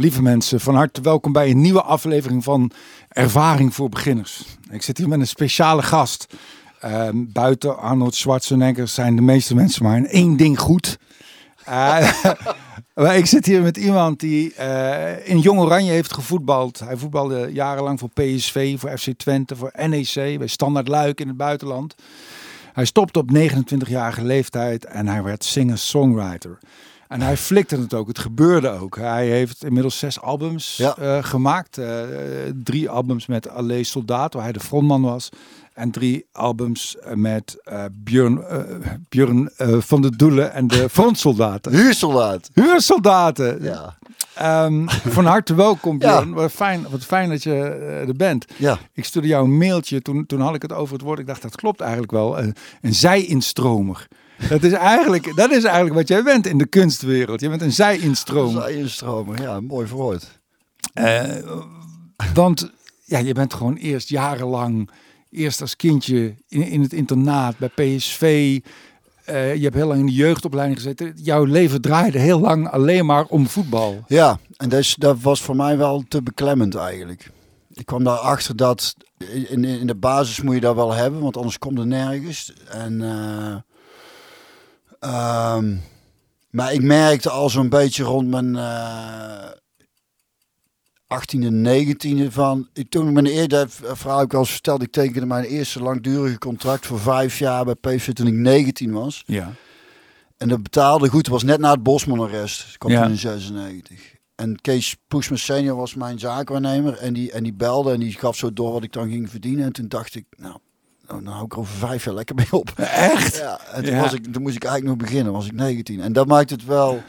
Lieve 0.00 0.22
mensen, 0.22 0.60
van 0.60 0.74
harte 0.74 1.00
welkom 1.00 1.32
bij 1.32 1.50
een 1.50 1.60
nieuwe 1.60 1.82
aflevering 1.82 2.44
van 2.44 2.70
Ervaring 3.08 3.74
voor 3.74 3.88
Beginners. 3.88 4.44
Ik 4.70 4.82
zit 4.82 4.98
hier 4.98 5.08
met 5.08 5.20
een 5.20 5.26
speciale 5.26 5.82
gast. 5.82 6.26
Ehm, 6.80 7.16
buiten 7.16 7.78
Arnold 7.78 8.14
Schwarzenegger 8.14 8.88
zijn 8.88 9.16
de 9.16 9.22
meeste 9.22 9.54
mensen 9.54 9.82
maar 9.82 9.96
in 9.96 10.06
één 10.06 10.36
ding 10.36 10.58
goed. 10.58 10.98
Uh, 11.68 12.12
maar 12.94 13.16
ik 13.16 13.26
zit 13.26 13.46
hier 13.46 13.62
met 13.62 13.76
iemand 13.76 14.20
die 14.20 14.54
uh, 14.58 15.28
in 15.28 15.38
Jong 15.38 15.60
Oranje 15.60 15.92
heeft 15.92 16.14
gevoetbald. 16.14 16.78
Hij 16.78 16.96
voetbalde 16.96 17.50
jarenlang 17.52 17.98
voor 17.98 18.10
PSV, 18.10 18.78
voor 18.78 18.98
FC 18.98 19.10
Twente, 19.16 19.56
voor 19.56 19.72
NEC, 19.88 20.38
bij 20.38 20.46
Standard 20.46 20.88
Luik 20.88 21.20
in 21.20 21.28
het 21.28 21.36
buitenland. 21.36 21.94
Hij 22.72 22.84
stopte 22.84 23.18
op 23.18 23.30
29-jarige 23.36 24.24
leeftijd 24.24 24.84
en 24.84 25.08
hij 25.08 25.22
werd 25.22 25.44
singer-songwriter. 25.44 26.58
En 27.08 27.20
hij 27.20 27.36
flikte 27.36 27.76
het 27.76 27.94
ook. 27.94 28.08
Het 28.08 28.18
gebeurde 28.18 28.68
ook. 28.68 28.96
Hij 28.96 29.26
heeft 29.28 29.64
inmiddels 29.64 29.98
zes 29.98 30.20
albums 30.20 30.76
Ja. 30.76 30.96
eh, 30.96 31.18
gemaakt. 31.24 31.78
Eh, 31.78 32.00
drie 32.62 32.90
albums 32.90 33.26
met 33.26 33.48
Allee 33.48 33.84
Soldaat, 33.84 34.34
waar 34.34 34.42
hij 34.42 34.52
de 34.52 34.60
frontman 34.60 35.02
was. 35.02 35.28
En 35.74 35.90
drie 35.90 36.26
albums 36.32 36.98
eh, 36.98 37.14
met 37.14 37.56
eh 37.64 37.84
Björn, 37.92 38.42
Björn 39.08 39.50
van 39.78 40.02
de 40.02 40.16
Doelen 40.16 40.52
en 40.52 40.66
de 40.66 40.88
frontsoldaten. 40.98 41.72
Huursoldaat. 41.72 42.50
Huursoldaten. 42.54 43.62
Ja. 43.62 43.96
Ehm, 44.34 44.86
van 44.88 45.24
harte 45.24 45.54
welkom, 45.54 45.96
Ja. 46.00 46.16
Björn. 46.16 46.32
Wat, 46.32 46.52
fijn, 46.52 46.86
wat 46.90 47.04
fijn 47.04 47.28
dat 47.28 47.42
je 47.42 47.54
er 48.06 48.16
bent. 48.16 48.44
Ja. 48.56 48.78
Ik 48.92 49.04
stuurde 49.04 49.28
jou 49.28 49.44
een 49.44 49.58
mailtje, 49.58 50.02
toen, 50.02 50.26
toen 50.26 50.40
had 50.40 50.54
ik 50.54 50.62
het 50.62 50.72
over 50.72 50.92
het 50.94 51.02
woord. 51.02 51.18
Ik 51.18 51.26
dacht, 51.26 51.42
dat 51.42 51.56
klopt 51.56 51.80
eigenlijk 51.80 52.12
wel. 52.12 52.38
Een 52.38 52.54
zij-instromer. 52.94 54.08
Dat 54.48 54.62
is, 54.62 54.72
eigenlijk, 54.72 55.36
dat 55.36 55.50
is 55.50 55.64
eigenlijk 55.64 55.94
wat 55.94 56.08
jij 56.08 56.22
bent 56.22 56.46
in 56.46 56.58
de 56.58 56.66
kunstwereld. 56.66 57.40
Je 57.40 57.48
bent 57.48 57.62
een 57.62 57.72
zij-instromer. 57.72 58.62
Zijenstromer. 58.62 59.42
Ja, 59.42 59.60
mooi 59.60 59.86
verwoord. 59.86 60.40
Eh, 60.94 61.24
want 62.34 62.70
ja, 63.04 63.18
je 63.18 63.32
bent 63.32 63.54
gewoon 63.54 63.76
eerst 63.76 64.08
jarenlang, 64.08 64.90
eerst 65.30 65.60
als 65.60 65.76
kindje 65.76 66.34
in, 66.48 66.62
in 66.62 66.82
het 66.82 66.92
internaat 66.92 67.54
bij 67.58 67.68
PSV. 67.68 68.58
Eh, 69.24 69.54
je 69.54 69.62
hebt 69.62 69.74
heel 69.74 69.86
lang 69.86 70.00
in 70.00 70.06
de 70.06 70.12
jeugdopleiding 70.12 70.78
gezeten. 70.78 71.12
Jouw 71.16 71.44
leven 71.44 71.80
draaide 71.80 72.18
heel 72.18 72.40
lang 72.40 72.68
alleen 72.68 73.06
maar 73.06 73.24
om 73.24 73.46
voetbal. 73.46 74.04
Ja, 74.06 74.38
en 74.56 74.68
dat, 74.68 74.78
is, 74.78 74.94
dat 74.94 75.20
was 75.20 75.42
voor 75.42 75.56
mij 75.56 75.76
wel 75.76 76.04
te 76.08 76.22
beklemmend 76.22 76.74
eigenlijk. 76.74 77.30
Ik 77.72 77.86
kwam 77.86 78.04
daarachter 78.04 78.56
dat 78.56 78.94
in, 79.48 79.64
in 79.64 79.86
de 79.86 79.94
basis 79.94 80.40
moet 80.40 80.54
je 80.54 80.60
dat 80.60 80.74
wel 80.74 80.92
hebben, 80.92 81.20
want 81.20 81.36
anders 81.36 81.58
komt 81.58 81.78
er 81.78 81.86
nergens. 81.86 82.52
En, 82.70 83.02
eh, 83.02 83.56
ehm, 85.00 85.76
maar 86.50 86.72
ik 86.72 86.82
merkte 86.82 87.30
al 87.30 87.50
zo'n 87.50 87.68
beetje 87.68 88.04
rond 88.04 88.28
mijn 88.28 88.56
eh 88.56 89.50
18e, 91.08 91.50
19e 91.50 92.28
van. 92.32 92.68
Ik, 92.72 92.90
toen 92.90 93.06
ik 93.06 93.12
mijn 93.12 93.26
eerder 93.26 93.66
verhaal 93.70 94.22
ik 94.22 94.34
al 94.34 94.40
eens 94.40 94.50
verteld, 94.50 94.82
ik 94.82 94.92
tekende 94.92 95.26
mijn 95.26 95.44
eerste 95.44 95.82
langdurige 95.82 96.38
contract 96.38 96.86
voor 96.86 97.00
vijf 97.00 97.38
jaar 97.38 97.64
bij 97.64 97.74
PSV 97.74 98.12
toen 98.12 98.26
ik 98.26 98.32
19 98.34 98.92
was. 98.92 99.22
Ja. 99.26 99.52
En 100.36 100.48
dat 100.48 100.62
betaalde 100.62 101.08
goed. 101.08 101.18
Het 101.18 101.28
was 101.28 101.42
net 101.42 101.58
na 101.60 101.70
het 101.70 101.82
Bosman-arrest. 101.82 102.72
Ik 102.72 102.78
kwam 102.78 102.92
Ja. 102.92 103.02
toen 103.02 103.10
in 103.10 103.16
96. 103.18 104.14
En 104.34 104.60
Kees 104.60 104.96
Poesman 105.08 105.38
senior 105.38 105.76
was 105.76 105.94
mijn 105.94 106.18
zaakwaarnemer. 106.18 106.96
En 106.98 107.12
die, 107.12 107.32
en 107.32 107.42
die 107.42 107.54
belde 107.54 107.92
en 107.92 108.00
die 108.00 108.12
gaf 108.12 108.36
zo 108.36 108.52
door 108.52 108.72
wat 108.72 108.82
ik 108.82 108.92
dan 108.92 109.10
ging 109.10 109.30
verdienen. 109.30 109.64
En 109.64 109.72
toen 109.72 109.88
dacht 109.88 110.14
ik, 110.14 110.24
nou, 110.36 110.56
nou 111.08 111.24
dan 111.24 111.32
hou 111.32 111.44
ik 111.44 111.52
er 111.52 111.58
over 111.58 111.74
vijf 111.74 112.04
jaar 112.04 112.14
lekker 112.14 112.34
mee 112.34 112.46
op. 112.50 112.70
Echt? 113.12 113.36
Ja, 113.36 113.60
en 113.72 113.84
toen, 113.84 113.94
Ja. 113.94 114.00
Was 114.00 114.12
ik, 114.12 114.32
toen 114.32 114.42
moest 114.42 114.56
ik 114.56 114.64
eigenlijk 114.64 114.98
nog 114.98 115.08
beginnen. 115.08 115.32
was 115.32 115.46
ik 115.46 115.52
19. 115.52 116.00
En 116.00 116.12
dat 116.12 116.26
maakt 116.26 116.50
het 116.50 116.64
wel... 116.64 117.02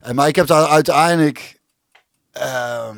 En, 0.00 0.14
maar 0.14 0.28
ik 0.28 0.36
heb 0.36 0.46
daar 0.46 0.66
uiteindelijk... 0.66 1.60
ehm, 2.32 2.96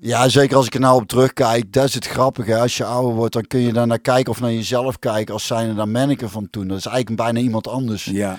ja, 0.00 0.28
zeker 0.28 0.56
als 0.56 0.66
ik 0.66 0.74
er 0.74 0.80
nou 0.80 1.00
op 1.00 1.08
terugkijk, 1.08 1.72
dat 1.72 1.84
is 1.84 1.94
het 1.94 2.06
grappige. 2.06 2.58
Als 2.58 2.76
je 2.76 2.84
ouder 2.84 3.14
wordt, 3.14 3.32
dan 3.32 3.46
kun 3.46 3.60
je 3.60 3.72
daar 3.72 3.86
naar 3.86 3.98
kijken 3.98 4.32
of 4.32 4.40
naar 4.40 4.52
jezelf 4.52 4.98
kijken 4.98 5.34
als 5.34 5.46
zijnde 5.46 5.74
dan 5.74 5.90
Menneke 5.90 6.28
van 6.28 6.50
toen. 6.50 6.68
Dat 6.68 6.78
is 6.78 6.86
eigenlijk 6.86 7.22
bijna 7.22 7.40
iemand 7.40 7.68
anders. 7.68 8.04
Ja. 8.04 8.38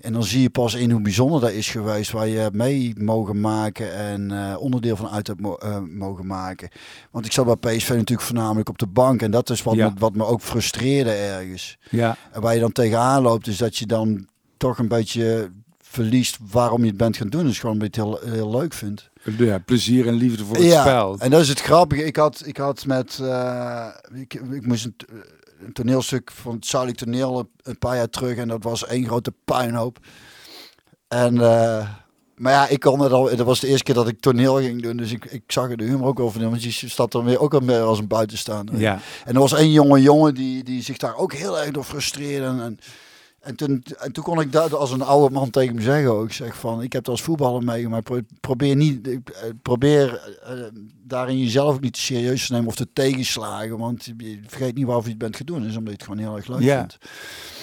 En 0.00 0.12
dan 0.12 0.24
zie 0.24 0.42
je 0.42 0.50
pas 0.50 0.74
in 0.74 0.90
hoe 0.90 1.00
bijzonder 1.00 1.40
dat 1.40 1.50
is 1.50 1.68
geweest, 1.68 2.10
waar 2.12 2.26
je 2.28 2.48
mee 2.52 2.92
mogen 2.98 3.40
maken 3.40 3.94
en 3.94 4.30
eh, 4.30 4.56
onderdeel 4.60 4.96
van 4.96 5.08
uit 5.08 5.26
hebt 5.26 5.40
mo- 5.40 5.54
eh, 5.56 5.78
mogen 5.88 6.26
maken. 6.26 6.68
Want 7.10 7.26
ik 7.26 7.32
zat 7.32 7.60
bij 7.60 7.76
PSV 7.76 7.88
natuurlijk 7.88 8.20
voornamelijk 8.28 8.68
op 8.68 8.78
de 8.78 8.86
bank 8.86 9.22
en 9.22 9.30
dat 9.30 9.50
is 9.50 9.62
wat, 9.62 9.74
Ja. 9.74 9.88
me, 9.88 9.94
wat 9.98 10.14
me 10.14 10.24
ook 10.24 10.40
frustreerde 10.40 11.10
ergens. 11.10 11.78
Ja. 11.90 12.16
En 12.32 12.40
waar 12.40 12.54
je 12.54 12.60
dan 12.60 12.72
tegenaan 12.72 13.22
loopt, 13.22 13.46
is 13.46 13.56
dat 13.56 13.76
je 13.76 13.86
dan 13.86 14.26
toch 14.56 14.78
een 14.78 14.88
beetje 14.88 15.50
verliest 15.80 16.38
waarom 16.50 16.80
je 16.82 16.88
het 16.88 16.96
bent 16.96 17.16
gaan 17.16 17.28
doen. 17.28 17.44
Dus 17.44 17.58
gewoon 17.58 17.74
omdat 17.80 17.94
je 17.94 18.00
het 18.02 18.10
heel, 18.22 18.32
heel 18.34 18.50
leuk 18.50 18.72
vindt. 18.72 19.10
ja, 19.38 19.58
plezier 19.58 20.06
en 20.06 20.14
liefde 20.14 20.44
voor 20.44 20.56
het 20.56 20.64
ja, 20.64 20.80
spel. 20.80 21.16
en 21.18 21.30
dat 21.30 21.40
is 21.40 21.48
het 21.48 21.60
grappige. 21.60 22.04
Ik 22.04 22.16
had, 22.16 22.42
ik 22.44 22.56
had 22.56 22.86
met, 22.86 23.18
eh, 23.22 23.86
ik, 24.14 24.34
ik 24.34 24.66
moest 24.66 24.84
een, 24.84 24.94
een 25.66 25.72
toneelstuk 25.72 26.30
van 26.30 26.54
het 26.54 26.66
Zuidelijk 26.66 27.00
Toneel 27.00 27.48
een- 27.62 27.78
paar 27.78 27.96
jaar 27.96 28.08
terug 28.10 28.36
en 28.36 28.48
dat 28.48 28.62
was 28.62 28.86
één 28.86 29.06
grote 29.06 29.32
puinhoop. 29.44 29.98
En, 31.08 31.40
eh, 31.40 31.88
maar 32.36 32.52
ja, 32.52 32.68
ik 32.68 32.80
kon 32.80 33.00
het 33.00 33.12
al, 33.12 33.36
dat 33.36 33.46
was 33.46 33.60
de 33.60 33.66
eerste 33.66 33.84
keer 33.84 33.94
dat 33.94 34.08
ik 34.08 34.20
toneel 34.20 34.56
ging 34.56 34.82
doen, 34.82 34.96
dus 34.96 35.12
ik, 35.12 35.24
ik 35.24 35.42
zag 35.46 35.70
er 35.70 35.76
de 35.76 35.84
humor 35.84 36.06
ook 36.06 36.20
over, 36.20 36.50
want 36.50 36.62
je 36.62 36.88
staat 36.88 37.12
dan 37.12 37.24
weer 37.24 37.40
ook 37.40 37.54
al 37.54 37.60
meer 37.60 37.80
als 37.80 37.98
een 37.98 38.06
buitenstaander. 38.08 38.78
Ja. 38.78 38.98
En 39.24 39.34
er 39.34 39.40
was 39.40 39.52
één 39.52 39.72
jonge 39.72 40.00
jongen 40.02 40.34
die, 40.34 40.64
die 40.64 40.82
zich 40.82 40.96
daar 40.96 41.16
ook 41.16 41.32
heel 41.32 41.58
erg 41.60 41.70
door 41.70 41.84
frustreerde. 41.84 42.46
En, 42.46 42.60
en, 42.60 42.78
en, 43.46 43.56
toen, 43.56 43.82
en 43.98 44.12
toen 44.12 44.24
kon 44.24 44.40
ik 44.40 44.52
dat 44.52 44.74
als 44.74 44.90
een 44.90 45.02
oude 45.02 45.34
man 45.34 45.50
tegen 45.50 45.74
hem 45.74 45.82
zeggen 45.84 46.12
ook. 46.12 46.32
Zeg 46.32 46.56
van, 46.56 46.82
ik 46.82 46.92
heb 46.92 47.02
het 47.02 47.10
als 47.10 47.22
voetballer 47.22 47.62
meegemaakt. 47.64 48.04
Pro- 48.04 48.20
Probeer, 48.40 48.76
niet, 48.76 49.08
eh, 49.08 49.18
probeer 49.62 50.36
eh, 50.44 50.52
daarin 51.04 51.38
jezelf 51.38 51.74
ook 51.74 51.80
niet 51.80 51.92
te 51.94 52.00
serieus 52.00 52.46
te 52.46 52.52
nemen 52.52 52.68
of 52.68 52.74
te 52.74 52.86
tegenslagen. 52.92 53.78
Want 53.78 54.04
je 54.04 54.40
vergeet 54.46 54.74
niet 54.74 54.84
waarvoor 54.86 55.04
je 55.04 55.10
het 55.10 55.18
bent 55.18 55.46
doen. 55.46 55.64
is 55.66 55.76
omdat 55.76 55.84
je 55.86 55.90
het 55.92 56.02
gewoon 56.02 56.18
heel 56.18 56.36
erg 56.36 56.46
leuk 56.46 56.60
Ja. 56.60 56.78
vindt. 56.78 56.98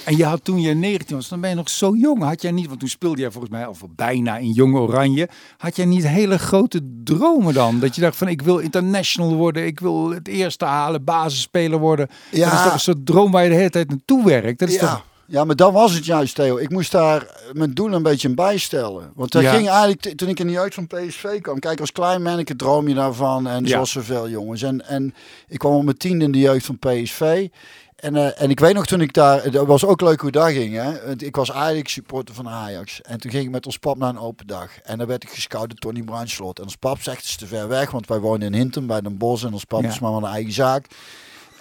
En 0.05 0.17
je 0.17 0.25
had 0.25 0.43
toen 0.43 0.61
je 0.61 0.73
19 0.73 1.15
was, 1.15 1.27
dan 1.29 1.41
ben 1.41 1.49
je 1.49 1.55
nog 1.55 1.69
zo 1.69 1.95
jong. 1.95 2.23
Had 2.23 2.41
jij 2.41 2.51
niet, 2.51 2.67
want 2.67 2.79
toen 2.79 2.89
speelde 2.89 3.21
jij 3.21 3.31
volgens 3.31 3.53
mij 3.53 3.65
al 3.65 3.73
voor 3.73 3.89
bijna 3.95 4.37
in 4.37 4.51
Jong 4.51 4.75
Oranje. 4.75 5.29
Had 5.57 5.75
jij 5.75 5.85
niet 5.85 6.07
hele 6.07 6.37
grote 6.39 6.81
dromen 7.03 7.53
dan? 7.53 7.79
Dat 7.79 7.95
je 7.95 8.01
dacht 8.01 8.15
van 8.17 8.27
ik 8.27 8.41
wil 8.41 8.57
international 8.57 9.35
worden, 9.35 9.65
ik 9.65 9.79
wil 9.79 10.09
het 10.09 10.27
eerste 10.27 10.65
halen, 10.65 11.03
basisspeler 11.03 11.79
worden. 11.79 12.07
Ja. 12.31 12.45
Dat 12.49 12.53
is 12.59 12.63
toch 12.63 12.73
een 12.73 12.79
soort 12.79 13.05
droom 13.05 13.31
waar 13.31 13.43
je 13.43 13.49
de 13.49 13.55
hele 13.55 13.69
tijd 13.69 13.89
naartoe 13.89 14.25
werkt. 14.25 14.59
Dat 14.59 14.69
is 14.69 14.75
Ja. 14.75 14.79
toch... 14.81 15.05
ja, 15.27 15.43
maar 15.43 15.55
dat 15.55 15.73
was 15.73 15.93
het 15.93 16.05
juist, 16.05 16.35
Theo. 16.35 16.57
Ik 16.57 16.69
moest 16.69 16.91
daar 16.91 17.27
mijn 17.53 17.73
doel 17.73 17.93
een 17.93 18.03
beetje 18.03 18.33
bijstellen. 18.33 19.11
Want 19.15 19.31
dat 19.31 19.41
Ja. 19.41 19.53
ging 19.53 19.69
eigenlijk, 19.69 20.17
toen 20.17 20.29
ik 20.29 20.39
in 20.39 20.47
de 20.47 20.53
jeugd 20.53 20.73
van 20.73 20.87
PSV 20.87 21.41
kwam. 21.41 21.59
Kijk, 21.59 21.79
als 21.79 21.91
klein 21.91 22.21
manneke 22.21 22.55
droom 22.55 22.87
je 22.87 22.93
daarvan. 22.95 23.47
En 23.47 23.63
Ja. 23.63 23.69
zoals 23.69 23.91
zoveel 23.91 24.29
jongens. 24.29 24.61
En, 24.61 24.87
en 24.87 25.13
ik 25.47 25.59
kwam 25.59 25.73
op 25.73 25.83
mijn 25.83 25.97
tiende 25.97 26.25
in 26.25 26.31
de 26.31 26.39
jeugd 26.39 26.65
van 26.65 26.79
PSV. 26.79 27.47
En, 27.95 28.15
eh, 28.15 28.41
en 28.41 28.49
ik 28.49 28.59
weet 28.59 28.73
nog 28.73 28.85
toen 28.85 29.01
ik 29.01 29.13
daar, 29.13 29.51
dat 29.51 29.67
was 29.67 29.85
ook 29.85 30.01
leuk 30.01 30.21
hoe 30.21 30.31
dat 30.31 30.49
ging. 30.51 30.75
Hè? 30.75 31.05
Want 31.05 31.23
Ik 31.23 31.35
was 31.35 31.51
eigenlijk 31.51 31.87
supporter 31.89 32.35
van 32.35 32.49
Ajax. 32.49 33.01
En 33.01 33.19
toen 33.19 33.31
ging 33.31 33.43
ik 33.45 33.51
met 33.51 33.65
ons 33.65 33.77
pap 33.77 33.97
naar 33.97 34.09
een 34.09 34.19
open 34.19 34.47
dag. 34.47 34.69
En 34.83 34.97
dan 34.97 35.07
werd 35.07 35.23
ik 35.23 35.29
gescout 35.29 35.69
door 35.69 35.77
Tony 35.77 36.01
Bruinslot. 36.03 36.57
En 36.57 36.63
ons 36.63 36.75
pap 36.75 37.01
zegt 37.01 37.17
het 37.17 37.25
is 37.25 37.35
te 37.35 37.47
ver 37.47 37.67
weg, 37.67 37.91
want 37.91 38.07
wij 38.07 38.19
wonen 38.19 38.47
in 38.53 38.59
Hinton 38.59 38.87
bij 38.87 39.01
Den 39.01 39.17
Bosch. 39.17 39.45
En 39.45 39.53
ons 39.53 39.63
pap 39.63 39.81
Ja. 39.81 39.87
is 39.89 39.99
maar 39.99 40.11
van 40.11 40.23
een 40.23 40.31
eigen 40.33 40.53
zaak. 40.53 40.87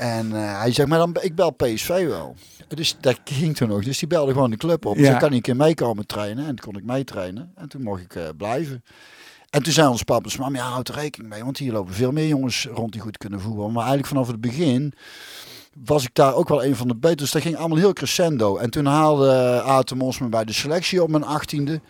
En 0.02 0.32
eh, 0.32 0.58
hij 0.58 0.72
zegt, 0.72 0.88
maar 0.88 0.98
dan, 0.98 1.16
ik 1.20 1.34
bel 1.34 1.50
PSV 1.50 2.06
wel. 2.06 2.34
Dus 2.68 2.96
dat 3.00 3.20
ging 3.24 3.56
toen 3.56 3.68
nog. 3.68 3.84
Dus 3.84 3.98
die 3.98 4.08
belde 4.08 4.32
gewoon 4.32 4.50
de 4.50 4.56
club 4.56 4.86
op. 4.86 4.96
Ja. 4.96 5.10
Dus 5.10 5.18
kan 5.18 5.28
ik 5.28 5.34
een 5.34 5.40
keer 5.40 5.56
meekomen 5.56 6.06
trainen. 6.06 6.46
En 6.46 6.54
toen 6.56 6.72
kon 6.72 6.76
ik 6.76 6.84
meetrainen. 6.84 7.52
En 7.56 7.68
toen 7.68 7.82
mocht 7.82 8.00
ik 8.00 8.14
eh, 8.14 8.28
blijven. 8.36 8.84
En 9.50 9.62
toen 9.62 9.72
zei 9.72 9.88
ons 9.88 10.02
papa, 10.02 10.22
dus, 10.22 10.36
mam, 10.36 10.54
ja, 10.54 10.68
houd 10.68 10.88
er 10.88 10.94
rekening 10.94 11.32
mee. 11.32 11.44
Want 11.44 11.58
hier 11.58 11.72
lopen 11.72 11.94
veel 11.94 12.12
meer 12.12 12.26
jongens 12.26 12.68
rond 12.72 12.92
die 12.92 13.00
goed 13.00 13.18
kunnen 13.18 13.40
voetballen. 13.40 13.72
Maar 13.72 13.86
eigenlijk 13.86 14.08
vanaf 14.08 14.26
het 14.26 14.40
begin 14.40 14.92
was 15.84 16.04
ik 16.04 16.14
daar 16.14 16.34
ook 16.34 16.48
wel 16.48 16.64
een 16.64 16.76
van 16.76 16.88
de 16.88 16.96
betere. 16.96 17.16
Dus 17.16 17.30
dat 17.30 17.42
ging 17.42 17.56
allemaal 17.56 17.78
heel 17.78 17.92
crescendo. 17.92 18.56
En 18.56 18.70
toen 18.70 18.86
haalde 18.86 19.62
Aten 19.62 19.96
Mos 19.96 20.18
me 20.18 20.28
bij 20.28 20.44
de 20.44 20.52
selectie 20.52 21.02
op 21.02 21.10
mijn 21.10 21.24
achttiende. 21.24 21.80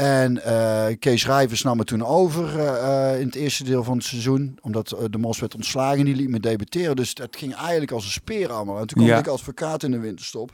En 0.00 0.44
eh, 0.44 0.96
Kees 0.98 1.26
Rijvers 1.26 1.62
nam 1.62 1.76
me 1.76 1.84
toen 1.84 2.04
over 2.04 2.58
eh, 2.58 3.12
eh, 3.12 3.20
in 3.20 3.26
het 3.26 3.34
eerste 3.34 3.64
deel 3.64 3.84
van 3.84 3.96
het 3.96 4.06
seizoen. 4.06 4.58
Omdat 4.60 4.96
de 5.10 5.18
Mos 5.18 5.40
werd 5.40 5.54
ontslagen 5.54 5.98
en 5.98 6.04
die 6.04 6.14
liet 6.14 6.28
me 6.28 6.40
debuteren. 6.40 6.96
Dus 6.96 7.12
het 7.14 7.36
ging 7.36 7.54
eigenlijk 7.54 7.90
als 7.90 8.04
een 8.04 8.10
speer 8.10 8.52
allemaal. 8.52 8.78
En 8.78 8.86
toen 8.86 8.98
kwam 8.98 9.10
Ja. 9.10 9.18
ik 9.18 9.26
als 9.26 9.40
advocaat 9.40 9.82
in 9.82 9.90
de 9.90 9.98
winterstop. 9.98 10.52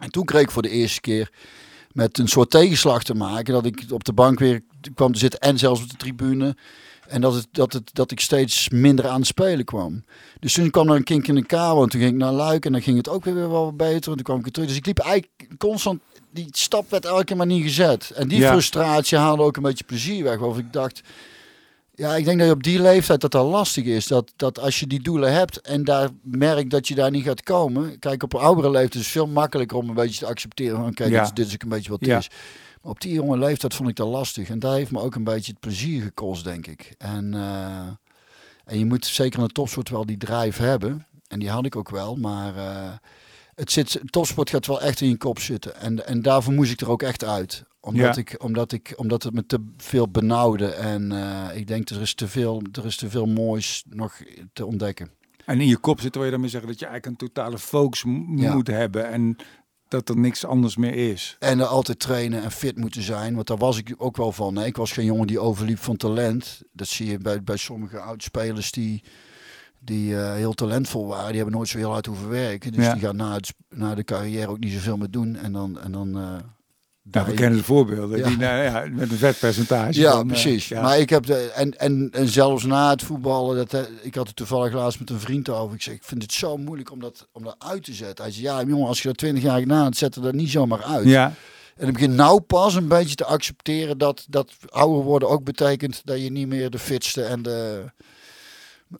En 0.00 0.10
toen 0.10 0.24
kreeg 0.24 0.42
ik 0.42 0.50
voor 0.50 0.62
de 0.62 0.70
eerste 0.70 1.00
keer 1.00 1.30
met 1.92 2.18
een 2.18 2.28
soort 2.28 2.50
tegenslag 2.50 3.02
te 3.02 3.14
maken. 3.14 3.54
Dat 3.54 3.66
ik 3.66 3.84
op 3.90 4.04
de 4.04 4.12
bank 4.12 4.38
weer 4.38 4.60
kwam 4.94 5.12
te 5.12 5.18
zitten 5.18 5.40
en 5.40 5.58
zelfs 5.58 5.82
op 5.82 5.90
de 5.90 5.96
tribune. 5.96 6.56
En 7.06 7.20
dat, 7.20 7.34
het, 7.34 7.48
dat, 7.50 7.72
het, 7.72 7.90
dat 7.94 8.10
ik 8.10 8.20
steeds 8.20 8.68
minder 8.68 9.08
aan 9.08 9.18
het 9.18 9.26
spelen 9.26 9.64
kwam. 9.64 10.04
Dus 10.40 10.52
toen 10.52 10.70
kwam 10.70 10.88
er 10.88 10.96
een 10.96 11.04
kink 11.04 11.26
in 11.28 11.34
de 11.34 11.46
kabel. 11.46 11.82
En 11.82 11.88
toen 11.88 12.00
ging 12.00 12.12
ik 12.12 12.18
naar 12.18 12.32
Luik. 12.32 12.64
En 12.64 12.72
dan 12.72 12.82
ging 12.82 12.96
het 12.96 13.08
ook 13.08 13.24
weer 13.24 13.34
wel 13.50 13.72
beter. 13.72 14.10
En 14.10 14.16
toen 14.16 14.22
kwam 14.22 14.36
ik 14.36 14.42
weer 14.42 14.52
terug. 14.52 14.68
Dus 14.68 14.76
ik 14.76 14.86
liep 14.86 14.98
eigenlijk 14.98 15.48
constant... 15.58 16.00
Die 16.30 16.46
stap 16.50 16.90
werd 16.90 17.04
elke 17.04 17.34
maar 17.34 17.46
niet 17.46 17.62
gezet. 17.62 18.10
En 18.10 18.28
die 18.28 18.38
Ja. 18.38 18.50
frustratie 18.50 19.18
haalde 19.18 19.42
ook 19.42 19.56
een 19.56 19.62
beetje 19.62 19.84
plezier 19.84 20.24
weg. 20.24 20.38
Waarvan 20.38 20.58
ik 20.58 20.72
dacht... 20.72 21.00
Ja, 21.94 22.16
ik 22.16 22.24
denk 22.24 22.38
dat 22.38 22.46
je 22.46 22.52
op 22.52 22.62
die 22.62 22.80
leeftijd 22.82 23.20
dat 23.20 23.30
dat 23.30 23.46
lastig 23.46 23.84
is. 23.84 24.06
Dat, 24.06 24.32
dat 24.36 24.58
als 24.60 24.80
je 24.80 24.86
die 24.86 25.00
doelen 25.02 25.32
hebt 25.32 25.60
en 25.60 25.84
daar 25.84 26.08
merkt 26.22 26.70
dat 26.70 26.88
je 26.88 26.94
daar 26.94 27.10
niet 27.10 27.24
gaat 27.24 27.42
komen. 27.42 27.98
Kijk, 27.98 28.22
op 28.22 28.32
een 28.34 28.40
oudere 28.40 28.70
leeftijd 28.70 28.94
is 28.94 29.00
het 29.00 29.08
veel 29.10 29.26
makkelijker 29.26 29.76
om 29.76 29.88
een 29.88 29.94
beetje 29.94 30.18
te 30.18 30.26
accepteren. 30.26 30.76
Van, 30.78 30.94
kijk, 30.94 31.10
Ja. 31.10 31.18
dit, 31.18 31.28
is- 31.28 31.34
dit 31.34 31.46
is 31.46 31.52
ook 31.54 31.62
een 31.62 31.68
beetje 31.68 31.90
wat 31.90 32.00
het 32.00 32.08
Ja. 32.08 32.18
is. 32.18 32.28
Maar 32.82 32.90
op 32.92 33.00
die 33.00 33.12
jonge 33.12 33.38
leeftijd 33.38 33.74
vond 33.74 33.88
ik 33.88 33.96
dat 33.96 34.08
lastig. 34.08 34.48
En 34.48 34.58
daar 34.58 34.74
heeft 34.74 34.90
me 34.90 35.00
ook 35.00 35.14
een 35.14 35.24
beetje 35.24 35.50
het 35.52 35.60
plezier 35.60 36.02
gekost, 36.02 36.44
denk 36.44 36.66
ik. 36.66 36.94
En, 36.98 37.34
eh, 37.34 37.86
en 38.64 38.78
je 38.78 38.84
moet 38.84 39.06
zeker 39.06 39.38
in 39.40 39.46
de 39.46 39.52
topsport 39.52 39.88
wel 39.88 40.06
die 40.06 40.16
drive 40.18 40.62
hebben. 40.62 41.06
En 41.28 41.38
die 41.38 41.50
had 41.50 41.64
ik 41.66 41.76
ook 41.76 41.90
wel. 41.90 42.16
Maar 42.16 42.54
uh, 42.56 42.88
het 43.58 43.72
zit, 43.72 44.00
topsport 44.10 44.50
gaat 44.50 44.66
wel 44.66 44.80
echt 44.80 45.00
in 45.00 45.08
je 45.08 45.16
kop 45.16 45.38
zitten. 45.38 45.76
En, 45.76 46.06
en 46.06 46.22
daarvoor 46.22 46.52
moest 46.52 46.72
ik 46.72 46.80
er 46.80 46.90
ook 46.90 47.02
echt 47.02 47.24
uit. 47.24 47.64
Omdat, 47.80 48.16
ik, 48.16 48.34
omdat, 48.42 48.72
ik, 48.72 48.94
omdat 48.96 49.22
het 49.22 49.34
me 49.34 49.46
te 49.46 49.64
veel 49.76 50.08
benauwde. 50.08 50.66
En 50.66 51.12
uh, 51.12 51.46
ik 51.54 51.66
denk, 51.66 51.88
er 51.88 52.00
is, 52.00 52.14
te 52.14 52.28
veel, 52.28 52.62
er 52.72 52.86
is 52.86 52.96
te 52.96 53.10
veel 53.10 53.26
moois 53.26 53.84
nog 53.88 54.22
te 54.52 54.66
ontdekken. 54.66 55.10
En 55.44 55.60
in 55.60 55.66
je 55.66 55.76
kop 55.76 56.00
zit, 56.00 56.14
wil 56.14 56.24
je 56.24 56.30
daarmee 56.30 56.48
zeggen 56.48 56.68
dat 56.68 56.78
je 56.78 56.86
eigenlijk 56.86 57.20
een 57.20 57.28
totale 57.28 57.58
focus 57.58 58.04
moet 58.04 58.66
hebben. 58.66 59.08
En 59.10 59.36
dat 59.88 60.08
er 60.08 60.18
niks 60.18 60.44
anders 60.44 60.76
meer 60.76 61.10
is. 61.10 61.36
En 61.38 61.60
er 61.60 61.66
altijd 61.66 61.98
trainen 61.98 62.42
en 62.42 62.50
fit 62.50 62.76
moeten 62.76 63.02
zijn. 63.02 63.34
Want 63.34 63.46
daar 63.46 63.56
was 63.56 63.78
ik 63.78 63.94
ook 63.96 64.16
wel 64.16 64.32
van. 64.32 64.54
Nee, 64.54 64.66
ik 64.66 64.76
was 64.76 64.92
geen 64.92 65.04
jongen 65.04 65.26
die 65.26 65.40
overliep 65.40 65.78
van 65.78 65.96
talent. 65.96 66.62
Dat 66.72 66.88
zie 66.88 67.10
je 67.10 67.18
bij, 67.18 67.42
bij 67.42 67.56
sommige 67.56 68.00
oudspelers 68.00 68.70
die, 68.70 69.02
die 69.88 70.10
uh, 70.10 70.32
heel 70.32 70.52
talentvol 70.52 71.06
waren. 71.06 71.26
Die 71.26 71.36
hebben 71.36 71.54
nooit 71.54 71.68
zo 71.68 71.78
heel 71.78 71.90
hard 71.90 72.06
hoeven 72.06 72.28
werken. 72.28 72.72
Dus 72.72 72.92
die 72.92 73.00
gaan 73.00 73.16
na, 73.16 73.34
het, 73.34 73.54
na 73.68 73.94
de 73.94 74.04
carrière 74.04 74.48
ook 74.48 74.58
niet 74.58 74.72
zoveel 74.72 74.96
meer 74.96 75.10
doen. 75.10 75.36
En 75.36 75.52
dan... 75.52 75.80
En 75.80 75.92
dan 75.92 76.18
uh, 76.18 76.36
ja, 77.10 77.24
we 77.24 77.32
kennen 77.32 77.58
de 77.58 77.64
voorbeelden. 77.64 78.24
Die, 78.24 78.36
nou, 78.36 78.62
ja, 78.62 78.84
met 78.92 79.10
een 79.10 79.16
vetpercentage. 79.16 80.00
Ja, 80.00 80.10
van, 80.10 80.20
eh, 80.20 80.26
precies. 80.26 80.70
Uh, 80.70 80.82
maar 80.82 80.98
ik 80.98 81.10
heb 81.10 81.26
de, 81.26 81.52
en, 81.54 81.78
en, 81.78 82.08
en 82.12 82.28
zelfs 82.28 82.64
na 82.64 82.90
het 82.90 83.02
voetballen, 83.02 83.56
dat, 83.56 83.88
ik 84.02 84.14
had 84.14 84.26
het 84.26 84.36
toevallig 84.36 84.72
laatst 84.72 84.98
met 84.98 85.10
een 85.10 85.20
vriend 85.20 85.48
over. 85.48 85.74
Ik 85.74 85.82
zeg, 85.82 85.94
ik 85.94 86.04
vind 86.04 86.22
het 86.22 86.32
zo 86.32 86.56
moeilijk 86.56 86.90
om 86.90 87.00
dat, 87.00 87.28
om 87.32 87.44
dat 87.44 87.56
uit 87.58 87.84
te 87.84 87.92
zetten. 87.92 88.24
Hij 88.24 88.32
zei, 88.32 88.44
ja 88.44 88.62
jongen, 88.62 88.88
als 88.88 89.02
je 89.02 89.08
dat 89.08 89.16
twintig 89.16 89.42
jaar 89.42 89.66
na 89.66 89.84
het 89.84 89.96
zetten, 89.96 90.22
dat 90.22 90.34
niet 90.34 90.50
zomaar 90.50 90.82
uit. 90.82 91.06
Ja. 91.06 91.32
En 91.76 91.86
ik 91.86 91.92
begin 91.92 92.14
nou 92.14 92.40
pas 92.40 92.74
een 92.74 92.88
beetje 92.88 93.14
te 93.14 93.24
accepteren 93.24 93.98
dat, 93.98 94.26
dat 94.28 94.52
ouder 94.68 95.02
worden 95.02 95.28
ook 95.28 95.44
betekent 95.44 96.00
dat 96.04 96.22
je 96.22 96.30
niet 96.30 96.48
meer 96.48 96.70
de 96.70 96.78
fitste 96.78 97.22
en 97.22 97.42
de 97.42 97.84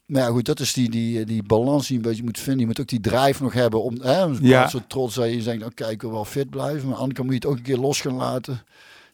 maar 0.07 0.23
ja, 0.23 0.29
goed, 0.29 0.45
dat 0.45 0.61
is 0.61 0.73
die, 0.73 0.91
die, 0.91 1.25
die 1.25 1.43
balans 1.43 1.87
die 1.87 1.99
je 1.99 2.03
een 2.03 2.09
beetje 2.09 2.25
moet 2.25 2.39
vinden. 2.39 2.61
Je 2.61 2.67
moet 2.67 2.81
ook 2.81 2.89
die 2.89 3.01
drive 3.01 3.43
nog 3.43 3.53
hebben 3.53 3.83
om 3.83 4.01
hè, 4.01 4.23
ja. 4.41 4.69
zo 4.69 4.81
trots 4.87 5.15
dat 5.15 5.31
je 5.31 5.43
denkt, 5.43 5.65
oké, 5.65 5.87
ik 5.87 6.03
wil 6.03 6.11
wel 6.11 6.25
fit 6.25 6.51
blijven. 6.51 6.89
Maar 6.89 6.99
andere 6.99 7.23
moet 7.23 7.33
je 7.33 7.39
het 7.39 7.47
ook 7.47 7.57
een 7.57 7.63
keer 7.63 7.77
los 7.77 8.01
gaan 8.01 8.15
laten. 8.15 8.63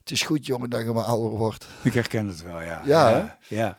Het 0.01 0.11
is 0.11 0.23
goed, 0.23 0.47
jongen, 0.47 0.71
dat 0.71 0.81
je 0.81 0.93
maar 0.93 1.05
ouder 1.05 1.39
wordt. 1.39 1.67
Ik 1.83 1.95
herken 1.95 2.27
het 2.27 2.43
wel, 2.43 2.61
ja. 2.61 2.83
Ja, 2.85 3.11
ja. 3.11 3.39
ja. 3.49 3.79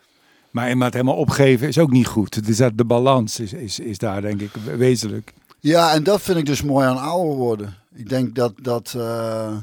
Maar, 0.52 0.78
maar 0.78 0.86
het 0.86 0.94
helemaal 0.94 1.16
opgeven 1.16 1.68
is 1.68 1.78
ook 1.78 1.92
niet 1.92 2.08
goed. 2.08 2.46
Dus 2.46 2.58
dat 2.58 2.78
de 2.78 2.86
balans 2.86 3.40
is, 3.40 3.54
is, 3.54 3.80
is 3.80 3.98
daar 3.98 4.22
denk 4.22 4.42
ik 4.42 4.52
wezenlijk. 4.78 5.34
Ja, 5.60 5.94
en 5.94 6.04
dat 6.04 6.22
vind 6.22 6.38
ik 6.38 6.46
dus 6.46 6.64
mooi 6.64 6.88
aan 6.88 6.98
ouder 6.98 7.36
worden. 7.36 7.74
Ik 7.96 8.10
denk 8.10 8.36
dat, 8.36 8.54
dat, 8.62 8.94
uh, 8.98 9.58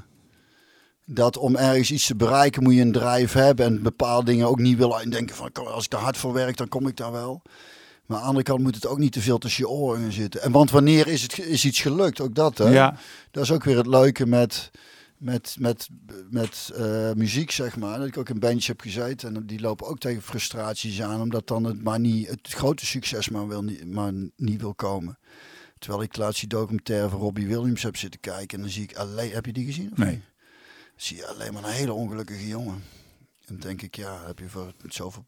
dat 1.04 1.36
om 1.36 1.56
ergens 1.56 1.90
iets 1.90 2.06
te 2.06 2.16
bereiken 2.16 2.62
moet 2.62 2.74
je 2.74 2.80
een 2.80 2.92
drive 2.92 3.38
hebben 3.38 3.66
en 3.66 3.82
bepaalde 3.82 4.30
dingen 4.30 4.46
ook 4.46 4.58
niet 4.58 4.78
willen 4.78 5.10
denken 5.10 5.36
van 5.36 5.52
als 5.52 5.84
ik 5.84 5.90
daar 5.90 6.00
hard 6.00 6.16
voor 6.16 6.32
werk 6.32 6.56
dan 6.56 6.68
kom 6.68 6.86
ik 6.86 6.96
daar 6.96 7.12
wel. 7.12 7.42
Maar 8.06 8.16
aan 8.16 8.22
de 8.22 8.28
andere 8.28 8.44
kant 8.44 8.62
moet 8.62 8.74
het 8.74 8.86
ook 8.86 8.98
niet 8.98 9.12
te 9.12 9.20
veel 9.20 9.38
tussen 9.38 9.64
je 9.64 9.70
oren 9.70 10.12
zitten. 10.12 10.42
En 10.42 10.52
want 10.52 10.70
wanneer 10.70 11.06
is, 11.06 11.22
het, 11.22 11.38
is 11.38 11.64
iets 11.64 11.80
gelukt? 11.80 12.20
Ook 12.20 12.34
dat 12.34 12.58
hè? 12.58 12.68
Ja. 12.68 12.96
Dat 13.30 13.42
is 13.42 13.52
ook 13.52 13.64
weer 13.64 13.76
het 13.76 13.86
leuke 13.86 14.26
met, 14.26 14.70
met, 15.16 15.56
met, 15.58 15.88
met 16.30 16.72
uh, 16.78 17.12
muziek 17.12 17.50
zeg 17.50 17.76
maar. 17.76 17.98
Dat 17.98 18.06
ik 18.06 18.18
ook 18.18 18.28
in 18.28 18.38
bandje 18.38 18.72
heb 18.72 18.80
gezeten 18.80 19.36
en 19.36 19.46
die 19.46 19.60
lopen 19.60 19.86
ook 19.86 19.98
tegen 19.98 20.22
frustraties 20.22 21.02
aan. 21.02 21.20
Omdat 21.20 21.46
dan 21.46 21.64
het 21.64 21.82
maar 21.82 22.00
niet, 22.00 22.28
het 22.28 22.48
grote 22.48 22.86
succes 22.86 23.28
maar, 23.28 23.48
wil, 23.48 23.64
maar 23.86 24.12
niet 24.36 24.60
wil 24.60 24.74
komen. 24.74 25.18
Terwijl 25.78 26.02
ik 26.02 26.16
laatst 26.16 26.40
die 26.40 26.48
documentaire 26.48 27.08
van 27.08 27.18
Robbie 27.18 27.46
Williams 27.46 27.82
heb 27.82 27.96
zitten 27.96 28.20
kijken. 28.20 28.56
En 28.56 28.64
dan 28.64 28.72
zie 28.72 28.82
ik 28.82 28.96
alleen, 28.96 29.32
heb 29.32 29.46
je 29.46 29.52
die 29.52 29.66
gezien? 29.66 29.90
Nee 29.94 30.22
zie 31.02 31.16
je 31.16 31.26
alleen 31.26 31.52
maar 31.52 31.64
een 31.64 31.70
hele 31.70 31.92
ongelukkige 31.92 32.48
jongen. 32.48 32.84
En 33.46 33.58
denk 33.58 33.82
ik, 33.82 33.96
ja, 33.96 34.26
heb 34.26 34.38
je 34.38 34.48
voor 34.48 34.72
zoveel 34.88 35.24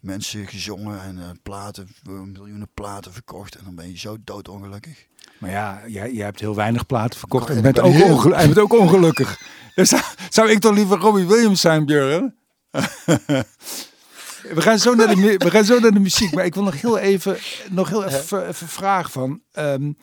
mensen 0.00 0.46
gezongen 0.46 1.02
en 1.02 1.16
uh, 1.16 1.28
platen, 1.42 1.88
miljoenen 2.02 2.68
platen 2.74 3.12
verkocht. 3.12 3.54
En 3.54 3.64
dan 3.64 3.74
ben 3.74 3.88
je 3.88 3.98
zo 3.98 4.16
doodongelukkig. 4.24 5.06
Maar 5.38 5.50
ja, 5.50 5.82
jij, 5.86 6.12
jij 6.12 6.24
hebt 6.24 6.40
heel 6.40 6.54
weinig 6.54 6.86
platen 6.86 7.18
verkocht 7.18 7.48
en 7.48 7.56
je 7.56 7.60
bent, 7.60 7.80
ook, 7.80 7.92
heel... 7.92 8.28
bent 8.28 8.58
ook 8.58 8.72
ongelukkig. 8.72 9.40
dus 9.74 9.92
zou 10.30 10.50
ik 10.50 10.58
toch 10.58 10.74
liever 10.74 10.98
Robbie 10.98 11.26
Williams 11.26 11.60
zijn, 11.60 11.86
Björn? 11.86 12.34
we, 12.70 14.62
gaan 14.62 14.78
zo 14.78 14.94
naar 14.94 15.14
de, 15.14 15.36
we 15.38 15.50
gaan 15.50 15.64
zo 15.64 15.78
naar 15.78 15.92
de 15.92 16.00
muziek, 16.00 16.32
maar 16.32 16.44
ik 16.44 16.54
wil 16.54 16.62
nog 16.62 16.80
heel 16.80 16.98
even, 16.98 17.38
nog 17.70 17.88
heel 17.88 18.04
even, 18.04 18.48
even 18.48 18.68
vragen 18.68 19.10
van... 19.10 19.40
Um, 19.52 19.96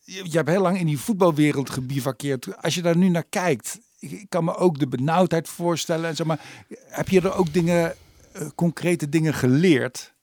je, 0.00 0.24
je 0.24 0.36
hebt 0.36 0.48
heel 0.48 0.62
lang 0.62 0.78
in 0.78 0.86
die 0.86 0.98
voetbalwereld 0.98 1.70
gebivakkeerd. 1.70 2.62
Als 2.62 2.74
je 2.74 2.82
daar 2.82 2.96
nu 2.96 3.08
naar 3.08 3.24
kijkt, 3.28 3.78
ik 3.98 4.26
kan 4.28 4.44
me 4.44 4.56
ook 4.56 4.78
de 4.78 4.88
benauwdheid 4.88 5.48
voorstellen 5.48 6.08
en 6.08 6.16
zo. 6.16 6.24
Maar 6.24 6.40
heb 6.88 7.08
je 7.08 7.20
er 7.20 7.34
ook 7.34 7.52
dingen, 7.52 7.94
uh, 8.36 8.48
concrete 8.54 9.08
dingen 9.08 9.34
geleerd? 9.34 10.14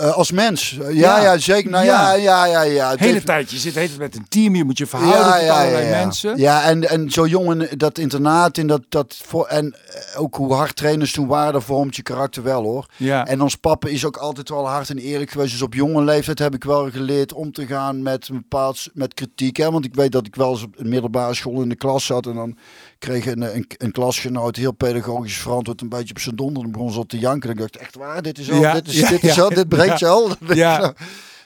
Uh, 0.00 0.16
als 0.16 0.30
mens. 0.30 0.78
Ja, 0.78 0.88
ja, 0.90 1.22
ja 1.22 1.38
zeker. 1.38 1.70
Nou 1.70 1.84
ja, 1.84 2.12
ja, 2.14 2.44
ja. 2.44 2.62
ja, 2.62 2.90
Het 2.90 3.00
hele 3.00 3.12
heeft... 3.12 3.26
tijd. 3.26 3.50
Je 3.50 3.58
zit 3.58 3.74
heet 3.74 3.98
met 3.98 4.16
een 4.16 4.26
team. 4.28 4.54
Je 4.54 4.64
moet 4.64 4.78
je 4.78 4.86
verhouden 4.86 5.20
ja, 5.20 5.38
tot 5.38 5.48
allerlei 5.48 5.90
mensen. 5.90 6.36
Ja, 6.36 6.62
en, 6.62 6.88
en 6.88 7.10
zo 7.10 7.26
jongen, 7.26 7.78
dat 7.78 7.98
internaat 7.98 8.58
in 8.58 8.66
dat, 8.66 8.82
dat 8.88 9.20
voor, 9.24 9.46
en 9.46 9.74
eh, 9.74 10.20
ook 10.20 10.34
hoe 10.34 10.54
hard 10.54 10.76
trainers 10.76 11.12
toen 11.12 11.26
waren, 11.26 11.52
dat 11.52 11.64
vormt 11.64 11.96
je 11.96 12.02
karakter 12.02 12.42
wel 12.42 12.62
hoor. 12.62 12.86
Ja. 12.96 13.26
En 13.26 13.40
ons 13.42 13.56
papa 13.56 13.88
is 13.88 14.04
ook 14.04 14.16
altijd 14.16 14.48
wel 14.48 14.68
hard 14.68 14.90
en 14.90 14.98
eerlijk 14.98 15.30
geweest. 15.30 15.52
Dus 15.52 15.62
op 15.62 15.74
jonge 15.74 16.02
leeftijd 16.02 16.38
heb 16.38 16.54
ik 16.54 16.64
wel 16.64 16.90
geleerd 16.90 17.32
om 17.32 17.52
te 17.52 17.66
gaan 17.66 18.02
met 18.02 18.28
een 18.28 18.36
bepaald 18.36 18.88
met 18.92 19.14
kritiek. 19.14 19.56
Hè? 19.56 19.70
Want 19.70 19.84
ik 19.84 19.94
weet 19.94 20.12
dat 20.12 20.26
ik 20.26 20.34
wel 20.34 20.50
eens 20.50 20.62
op 20.62 20.74
een 20.78 20.88
middelbare 20.88 21.34
school 21.34 21.62
in 21.62 21.68
de 21.68 21.76
klas 21.76 22.06
zat 22.06 22.26
en 22.26 22.34
dan 22.34 22.56
kreeg 22.98 23.26
een, 23.26 23.56
een, 23.56 23.64
een 23.76 23.92
klasgenoot 23.92 24.56
heel 24.56 24.72
pedagogisch 24.72 25.36
verantwoord 25.36 25.80
een 25.80 25.88
beetje 25.88 26.14
op 26.14 26.20
zijn 26.20 26.36
donder. 26.36 26.62
En 26.62 26.72
begon 26.72 26.92
zo 26.92 27.02
te 27.02 27.18
janken. 27.18 27.48
En 27.48 27.54
ik 27.54 27.60
dacht, 27.60 27.76
echt 27.76 27.96
waar, 27.96 28.22
dit 28.22 28.38
is 28.38 28.50
al, 28.50 28.60
ja, 28.60 28.72
dit 28.72 28.88
is, 28.88 28.98
ja, 28.98 29.08
dit 29.08 29.22
is 29.22 29.40
al, 29.40 29.48
dit 29.48 29.68
breekt 29.68 29.98
je 29.98 30.06
al. 30.06 30.30
Ja. 30.54 30.94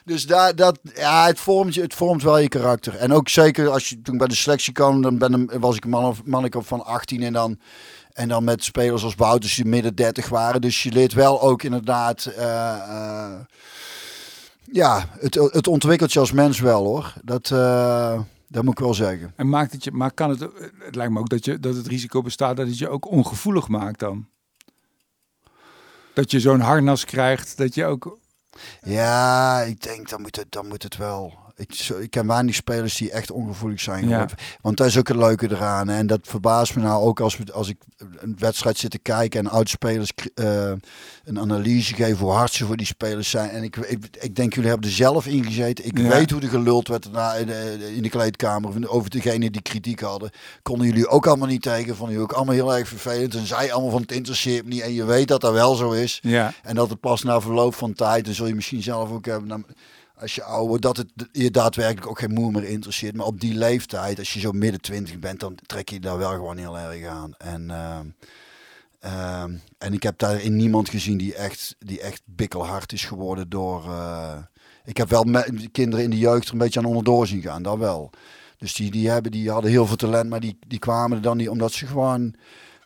Dus 0.05 0.25
daar, 0.25 0.55
dat, 0.55 0.79
ja, 0.95 1.25
het, 1.25 1.39
vormt 1.39 1.73
je, 1.73 1.81
het 1.81 1.93
vormt 1.93 2.23
wel 2.23 2.37
je 2.37 2.47
karakter. 2.47 2.95
En 2.95 3.13
ook 3.13 3.29
zeker 3.29 3.69
als 3.69 3.89
je 3.89 4.01
toen 4.01 4.17
bij 4.17 4.27
de 4.27 4.35
selectie 4.35 4.73
kwam, 4.73 5.01
dan 5.01 5.17
ben, 5.17 5.59
was 5.59 5.75
ik 5.75 5.83
een 5.83 5.89
man 5.89 6.05
of, 6.05 6.23
manneke 6.25 6.61
van 6.61 6.85
18 6.85 7.23
en 7.23 7.33
dan, 7.33 7.59
en 8.13 8.27
dan 8.27 8.43
met 8.43 8.63
spelers 8.63 9.03
als 9.03 9.15
Wouters 9.15 9.55
die 9.55 9.65
midden 9.65 9.95
30 9.95 10.29
waren. 10.29 10.61
Dus 10.61 10.83
je 10.83 10.91
leert 10.91 11.13
wel 11.13 11.41
ook 11.41 11.63
inderdaad... 11.63 12.31
Uh, 12.37 12.43
uh, 12.87 13.33
ja, 14.71 15.05
het, 15.19 15.35
het 15.35 15.67
ontwikkelt 15.67 16.13
je 16.13 16.19
als 16.19 16.31
mens 16.31 16.59
wel 16.59 16.83
hoor. 16.83 17.13
Dat, 17.23 17.49
uh, 17.53 18.19
dat 18.53 18.63
moet 18.63 18.73
ik 18.73 18.79
wel 18.79 18.93
zeggen. 18.93 19.33
En 19.35 19.49
maakt 19.49 19.71
het 19.71 19.83
je, 19.83 19.91
maar 19.91 20.11
kan 20.11 20.29
het, 20.29 20.39
het 20.79 20.95
lijkt 20.95 21.11
me 21.11 21.19
ook 21.19 21.29
dat, 21.29 21.45
je, 21.45 21.59
dat 21.59 21.75
het 21.75 21.87
risico 21.87 22.21
bestaat 22.21 22.57
dat 22.57 22.67
het 22.67 22.77
je 22.77 22.89
ook 22.89 23.11
ongevoelig 23.11 23.67
maakt 23.67 23.99
dan. 23.99 24.27
Dat 26.13 26.31
je 26.31 26.39
zo'n 26.39 26.59
harnas 26.59 27.05
krijgt, 27.05 27.57
dat 27.57 27.75
je 27.75 27.85
ook. 27.85 28.17
Ja, 28.81 29.61
ik 29.61 29.81
denk 29.81 30.09
dan 30.09 30.21
moet 30.21 30.35
het, 30.35 30.51
dan 30.51 30.67
moet 30.67 30.83
het 30.83 30.97
wel. 30.97 31.42
Ik, 31.55 31.89
ik 31.99 32.09
ken 32.09 32.27
weinig 32.27 32.55
spelers 32.55 32.97
die 32.97 33.11
echt 33.11 33.31
ongevoelig 33.31 33.79
zijn. 33.79 34.07
Ja. 34.07 34.27
Want 34.61 34.77
dat 34.77 34.87
is 34.87 34.97
ook 34.97 35.07
het 35.07 35.17
leuke 35.17 35.51
eraan. 35.51 35.89
En 35.89 36.07
dat 36.07 36.19
verbaast 36.23 36.75
me 36.75 36.81
nou 36.81 37.03
ook 37.03 37.19
als, 37.19 37.37
we, 37.37 37.53
als 37.53 37.69
ik 37.69 37.77
een 38.17 38.35
wedstrijd 38.39 38.77
zit 38.77 38.91
te 38.91 38.99
kijken 38.99 39.39
en 39.39 39.47
oudspelers 39.47 40.11
uh, 40.35 40.71
een 41.23 41.39
analyse 41.39 41.93
geven 41.93 42.17
hoe 42.17 42.31
hard 42.31 42.51
ze 42.51 42.65
voor 42.65 42.77
die 42.77 42.85
spelers 42.85 43.29
zijn. 43.29 43.49
En 43.49 43.63
ik, 43.63 43.75
ik, 43.77 44.05
ik 44.19 44.35
denk, 44.35 44.53
jullie 44.53 44.69
hebben 44.69 44.89
er 44.89 44.95
zelf 44.95 45.25
in 45.25 45.45
gezeten. 45.45 45.85
Ik 45.85 45.97
weet 45.97 46.31
hoe 46.31 46.41
er 46.41 46.47
geluld 46.47 46.87
werd 46.87 47.05
in, 47.05 47.45
de, 47.45 47.91
in 47.95 48.03
de 48.03 48.09
kleedkamer 48.09 48.89
over 48.89 49.09
degene 49.09 49.51
die 49.51 49.61
kritiek 49.61 49.99
hadden. 49.99 50.29
Konden 50.61 50.87
jullie 50.87 51.07
ook 51.07 51.27
allemaal 51.27 51.47
niet 51.47 51.61
tegen. 51.61 51.95
Vonden 51.95 52.15
jullie 52.15 52.29
ook 52.29 52.35
allemaal 52.35 52.55
heel 52.55 52.75
erg 52.75 52.87
vervelend. 52.87 53.35
En 53.35 53.45
zij 53.45 53.71
allemaal 53.71 53.91
van 53.91 54.01
het 54.01 54.11
interesseert 54.11 54.63
me 54.63 54.69
niet. 54.73 54.81
En 54.81 54.93
je 54.93 55.05
weet 55.05 55.27
dat 55.27 55.41
dat 55.41 55.53
wel 55.53 55.75
zo 55.75 55.91
is. 55.91 56.19
Ja. 56.21 56.53
En 56.63 56.75
dat 56.75 56.89
het 56.89 56.99
pas 56.99 57.23
na 57.23 57.41
verloop 57.41 57.75
van 57.75 57.93
tijd, 57.93 58.25
dan 58.25 58.33
zul 58.33 58.47
je 58.47 58.55
misschien 58.55 58.83
zelf 58.83 59.11
ook 59.11 59.25
hebben. 59.25 59.65
Als 60.15 60.35
je 60.35 60.43
ouder 60.43 60.79
dat 60.79 60.97
het 60.97 61.09
je 61.31 61.51
daadwerkelijk 61.51 62.07
ook 62.07 62.19
geen 62.19 62.33
moe 62.33 62.51
meer 62.51 62.63
interesseert. 62.63 63.15
Maar 63.15 63.25
op 63.25 63.39
die 63.39 63.53
leeftijd, 63.53 64.19
als 64.19 64.33
je 64.33 64.39
zo 64.39 64.51
midden 64.51 64.81
twintig 64.81 65.19
bent, 65.19 65.39
dan 65.39 65.57
trek 65.65 65.89
je 65.89 65.99
daar 65.99 66.17
wel 66.17 66.31
gewoon 66.31 66.57
heel 66.57 66.77
erg 66.77 67.05
aan. 67.05 67.33
En, 67.37 67.61
uh, 67.69 67.99
uh, 69.05 69.43
en 69.77 69.93
ik 69.93 70.03
heb 70.03 70.17
daarin 70.17 70.55
niemand 70.55 70.89
gezien 70.89 71.17
die 71.17 71.35
echt, 71.35 71.75
die 71.79 72.01
echt 72.01 72.21
bikkelhard 72.25 72.93
is 72.93 73.05
geworden 73.05 73.49
door... 73.49 73.85
Uh, 73.85 74.37
ik 74.85 74.97
heb 74.97 75.09
wel 75.09 75.23
met 75.23 75.71
kinderen 75.71 76.05
in 76.05 76.09
de 76.09 76.17
jeugd 76.17 76.47
er 76.47 76.53
een 76.53 76.57
beetje 76.57 76.79
aan 76.79 76.85
onderdoor 76.85 77.27
zien 77.27 77.41
gaan, 77.41 77.63
dat 77.63 77.77
wel. 77.77 78.09
Dus 78.57 78.73
die, 78.73 78.91
die, 78.91 79.09
hebben, 79.09 79.31
die 79.31 79.49
hadden 79.49 79.71
heel 79.71 79.85
veel 79.85 79.95
talent, 79.95 80.29
maar 80.29 80.39
die, 80.39 80.57
die 80.67 80.79
kwamen 80.79 81.17
er 81.17 81.23
dan 81.23 81.37
niet 81.37 81.49
omdat 81.49 81.71
ze 81.71 81.87
gewoon 81.87 82.35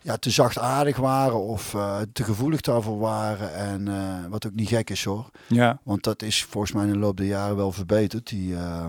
ja, 0.08 0.16
te 0.16 0.30
zachtaardig 0.30 0.96
waren 0.96 1.40
of 1.42 1.74
uh, 1.74 2.00
te 2.12 2.24
gevoelig 2.24 2.60
daarvoor 2.60 2.98
waren. 2.98 3.54
En 3.54 3.86
uh, 3.86 4.26
wat 4.28 4.46
ook 4.46 4.54
niet 4.54 4.68
gek 4.68 4.90
is 4.90 5.04
hoor. 5.04 5.30
Ja. 5.46 5.80
Want 5.82 6.02
dat 6.02 6.22
is 6.22 6.44
volgens 6.44 6.72
mij 6.72 6.84
in 6.84 6.92
de 6.92 6.98
loop 6.98 7.16
der 7.16 7.26
jaren 7.26 7.56
wel 7.56 7.72
verbeterd. 7.72 8.26
Die, 8.28 8.50
uh, 8.52 8.86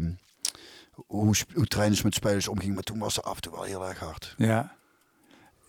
hoe, 0.94 1.36
hoe 1.54 1.66
trainers 1.66 2.02
met 2.02 2.14
spelers 2.14 2.48
omgingen. 2.48 2.74
Maar 2.74 2.84
toen 2.84 3.00
was 3.00 3.16
het 3.16 3.26
af 3.26 3.36
en 3.36 3.42
toe 3.42 3.52
wel 3.52 3.64
heel 3.64 3.88
erg 3.88 4.00
hard. 4.00 4.34
Ja. 4.38 4.76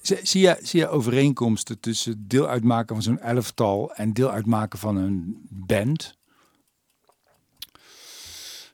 Zie 0.00 0.40
je, 0.40 0.59
zie 0.62 0.80
je 0.80 0.88
overeenkomsten 0.88 1.80
tussen 1.80 2.25
deel 2.28 2.49
uitmaken 2.49 2.95
van 2.95 3.04
zo'n 3.04 3.21
elftal 3.21 3.92
en 3.95 4.12
deel 4.12 4.30
uitmaken 4.30 4.78
van 4.78 4.97
een 4.97 5.47
band? 5.49 6.19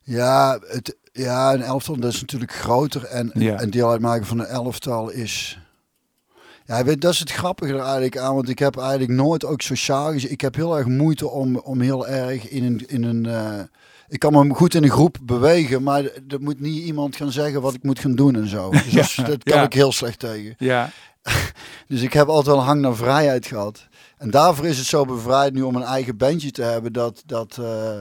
Ja, 0.03 0.59
het, 0.67 0.97
Ja, 1.13 1.53
een 1.55 1.63
elftal 1.63 1.97
dat 1.97 2.13
is 2.13 2.21
natuurlijk 2.21 2.53
groter. 2.53 3.05
En 3.05 3.31
Ja. 3.35 3.61
een 3.63 3.71
deel 3.71 3.91
uitmaken 3.91 4.27
van 4.27 4.39
een 4.39 4.47
elftal 4.47 5.11
is... 5.11 5.59
Ja, 6.67 6.85
weet, 6.85 7.01
dat 7.01 7.13
is 7.13 7.19
het 7.19 7.33
grappige 7.33 7.73
er 7.73 7.81
eigenlijk 7.81 8.19
aan. 8.19 8.35
Want 8.35 8.49
ik 8.49 8.59
heb 8.59 8.77
eigenlijk 8.77 9.11
nooit 9.11 9.45
ook 9.45 9.61
sociaal 9.61 10.13
gezien... 10.13 10.31
Ik 10.31 10.41
heb 10.41 10.55
heel 10.55 10.77
erg 10.77 10.87
moeite 10.87 11.29
om, 11.29 11.57
om 11.57 11.81
heel 11.81 12.09
erg 12.09 12.49
in 12.49 12.65
een... 12.65 12.85
In 12.87 13.03
een 13.03 13.27
eh, 13.27 13.61
ik 14.09 14.19
kan 14.19 14.33
me 14.33 14.55
goed 14.55 14.75
in 14.75 14.83
een 14.83 14.91
groep 14.91 15.19
bewegen, 15.23 15.83
maar 15.83 16.03
er 16.05 16.41
moet 16.41 16.61
niet 16.61 16.85
iemand 16.85 17.17
gaan 17.17 17.33
zeggen 17.33 17.61
wat 17.61 17.75
ik 17.75 17.83
moet 17.83 17.99
gaan 17.99 18.15
doen 18.15 18.37
en 18.37 18.49
zo. 18.49 18.71
Dus 18.93 19.15
dat, 19.15 19.43
kan 19.43 19.59
ja. 19.59 19.63
ik 19.63 19.73
heel 19.73 19.93
slecht 19.93 20.19
tegen. 20.19 20.55
Ja, 20.59 20.91
Dus 21.89 22.03
ik 22.03 22.13
heb 22.13 22.27
altijd 22.27 22.47
wel 22.47 22.59
een 22.59 22.65
hang 22.65 22.81
naar 22.81 22.97
vrijheid 22.97 23.47
gehad. 23.47 23.87
En 24.19 24.31
daarvoor 24.31 24.67
is 24.67 24.79
het 24.79 24.87
zo 24.87 25.05
bevrijd 25.05 25.53
nu 25.53 25.63
om 25.63 25.77
een 25.77 25.83
eigen 25.83 26.17
bandje 26.17 26.51
te 26.51 26.63
hebben. 26.63 26.93
Dat, 26.93 27.23
dat 27.27 27.59
eh, 27.61 28.01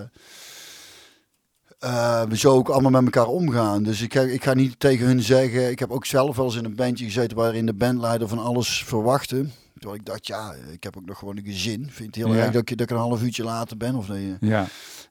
we 2.29 2.37
zo 2.37 2.53
ook 2.53 2.69
allemaal 2.69 3.01
met 3.01 3.15
elkaar 3.15 3.31
omgaan. 3.31 3.83
Dus 3.83 4.01
ik, 4.01 4.13
ik 4.13 4.43
ga 4.43 4.53
niet 4.53 4.79
tegen 4.79 5.05
hun 5.05 5.21
zeggen. 5.21 5.69
Ik 5.69 5.79
heb 5.79 5.91
ook 5.91 6.05
zelf 6.05 6.35
wel 6.35 6.45
eens 6.45 6.55
in 6.55 6.65
een 6.65 6.75
bandje 6.75 7.05
gezeten 7.05 7.37
waarin 7.37 7.65
de 7.65 7.73
bandleider 7.73 8.27
van 8.27 8.39
alles 8.39 8.83
verwachtte. 8.85 9.45
Terwijl 9.73 9.99
ik 9.99 10.05
dacht, 10.05 10.27
ja, 10.27 10.53
ik 10.71 10.83
heb 10.83 10.97
ook 10.97 11.05
nog 11.05 11.17
gewoon 11.19 11.37
een 11.37 11.45
gezin. 11.45 11.87
Vind 11.91 12.15
het 12.15 12.25
heel 12.25 12.33
Ja. 12.35 12.41
erg 12.43 12.51
dat 12.51 12.61
ik, 12.61 12.77
dat 12.77 12.89
ik 12.89 12.89
een 12.89 13.01
half 13.01 13.23
uurtje 13.23 13.43
later 13.43 13.77
ben. 13.77 13.95
Of 13.95 14.05
dat 14.05 14.17
je, 14.17 14.35
ja. 14.39 14.65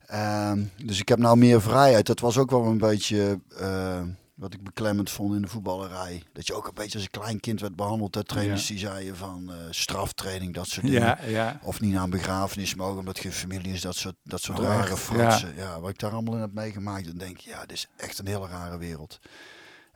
Ehm, 0.07 0.63
dus 0.85 1.01
ik 1.01 1.09
heb 1.09 1.19
nou 1.19 1.37
meer 1.37 1.61
vrijheid. 1.63 2.07
Dat 2.07 2.21
was 2.21 2.39
ook 2.39 2.51
wel 2.51 2.65
een 2.65 2.79
beetje 2.79 3.39
eh, 3.61 4.01
wat 4.35 4.55
ik 4.55 4.63
beklemmend 4.63 5.11
vond 5.11 5.35
in 5.35 5.43
de 5.43 5.49
voetballerij. 5.49 6.23
Dat 6.33 6.47
je 6.47 6.55
ook 6.55 6.67
een 6.67 6.75
beetje 6.75 6.95
als 6.99 7.03
een 7.03 7.21
klein 7.21 7.41
kind 7.41 7.61
werd 7.61 7.77
behandeld. 7.77 8.13
Dat 8.13 8.29
trainers 8.29 8.67
die 8.67 8.79
zeiden 8.79 9.17
van 9.17 9.51
eh, 9.53 9.57
straftraining, 9.71 10.55
dat 10.55 10.67
soort 10.67 10.87
dingen. 10.87 11.01
Ja, 11.01 11.19
ja. 11.27 11.61
Of 11.63 11.81
niet 11.81 11.93
naar 11.93 12.03
een 12.03 12.11
begrafenis 12.11 12.75
mogen 12.75 12.99
omdat 12.99 13.19
geen 13.19 13.33
familie 13.33 13.73
is. 13.73 13.81
Dat 13.81 13.97
soort, 13.97 14.15
dat 14.23 14.41
soort 14.41 14.59
Oh, 14.59 14.65
rare 14.65 14.97
fratsen. 14.97 15.55
Ja. 15.57 15.81
wat 15.81 15.91
ik 15.91 15.99
daar 15.99 16.13
allemaal 16.13 16.35
in 16.35 16.41
heb 16.41 16.53
meegemaakt. 16.53 17.07
Dan 17.07 17.17
denk 17.19 17.39
je, 17.39 17.51
ja, 17.51 17.61
dit 17.61 17.73
is 17.73 17.89
echt 17.97 18.19
een 18.19 18.27
hele 18.27 18.47
rare 18.47 18.79
wereld. 18.79 19.19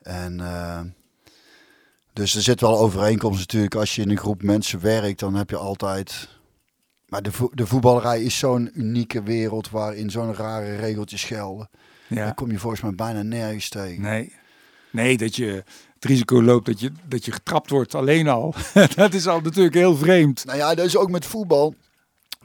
En... 0.01 0.39
eh, 0.39 0.81
dus 2.13 2.35
er 2.35 2.41
zit 2.41 2.61
wel 2.61 2.77
overeenkomst 2.79 3.39
natuurlijk. 3.39 3.75
Als 3.75 3.95
je 3.95 4.01
in 4.01 4.09
een 4.09 4.17
groep 4.17 4.41
mensen 4.43 4.79
werkt, 4.81 5.19
dan 5.19 5.35
heb 5.35 5.49
je 5.49 5.57
altijd... 5.57 6.29
Maar 7.07 7.21
de, 7.21 7.31
vo- 7.31 7.51
de 7.53 7.67
voetballerij 7.67 8.21
is 8.23 8.37
zo'n 8.37 8.71
unieke 8.73 9.23
wereld 9.23 9.69
waarin 9.69 10.09
zo'n 10.09 10.33
rare 10.35 10.75
regeltjes 10.75 11.23
gelden. 11.23 11.69
Ja. 12.09 12.23
Daar 12.23 12.33
kom 12.33 12.51
je 12.51 12.59
volgens 12.59 12.81
mij 12.81 12.95
bijna 12.95 13.21
nergens 13.21 13.69
tegen. 13.69 14.01
Nee. 14.01 14.33
Nee, 14.91 15.17
dat 15.17 15.35
je 15.35 15.63
het 15.93 16.05
risico 16.05 16.43
loopt 16.43 16.65
dat 16.65 16.79
je, 16.79 16.91
dat 17.07 17.25
je 17.25 17.31
getrapt 17.31 17.69
wordt 17.69 17.95
alleen 17.95 18.27
al. 18.27 18.55
dat 18.95 19.13
is 19.13 19.27
al 19.27 19.41
natuurlijk 19.41 19.75
heel 19.75 19.95
vreemd. 19.95 20.45
Nou 20.45 20.57
ja, 20.57 20.75
dat 20.75 20.85
is 20.85 20.97
ook 20.97 21.09
met 21.09 21.25
voetbal. 21.25 21.75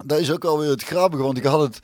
Dat 0.04 0.20
is 0.20 0.30
ook 0.32 0.44
alweer 0.44 0.70
het 0.70 0.82
grappige, 0.82 1.22
want 1.22 1.38
ik 1.38 1.44
had 1.44 1.60
het 1.60 1.78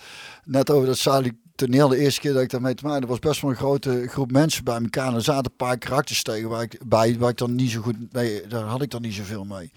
net 0.44 0.70
over 0.70 0.86
dat 0.86 0.98
Sali 0.98 1.32
toneel 1.54 1.88
de 1.88 1.96
eerste 1.96 2.20
keer 2.20 2.32
dat 2.32 2.42
ik 2.42 2.50
daarmee 2.50 2.74
te 2.74 2.84
maken. 2.84 3.02
Er 3.02 3.08
was 3.08 3.18
best 3.18 3.40
wel 3.40 3.50
een 3.50 3.56
grote 3.56 4.06
groep 4.08 4.32
mensen 4.32 4.64
bij 4.64 4.76
elkaar. 4.76 5.08
En 5.08 5.14
er 5.14 5.22
zaten 5.22 5.50
een 5.50 5.56
paar 5.56 5.78
karakters 5.78 6.22
tegen 6.22 6.48
waar 6.48 6.62
ik, 6.62 6.78
bij 6.86 7.18
waar 7.18 7.30
ik 7.30 7.36
dan 7.36 7.54
niet 7.54 7.70
zo 7.70 7.80
goed 7.80 8.12
mee, 8.12 8.46
daar 8.46 8.64
had 8.64 8.82
ik 8.82 8.90
dan 8.90 9.02
niet 9.02 9.14
zoveel 9.14 9.44
mee. 9.44 9.72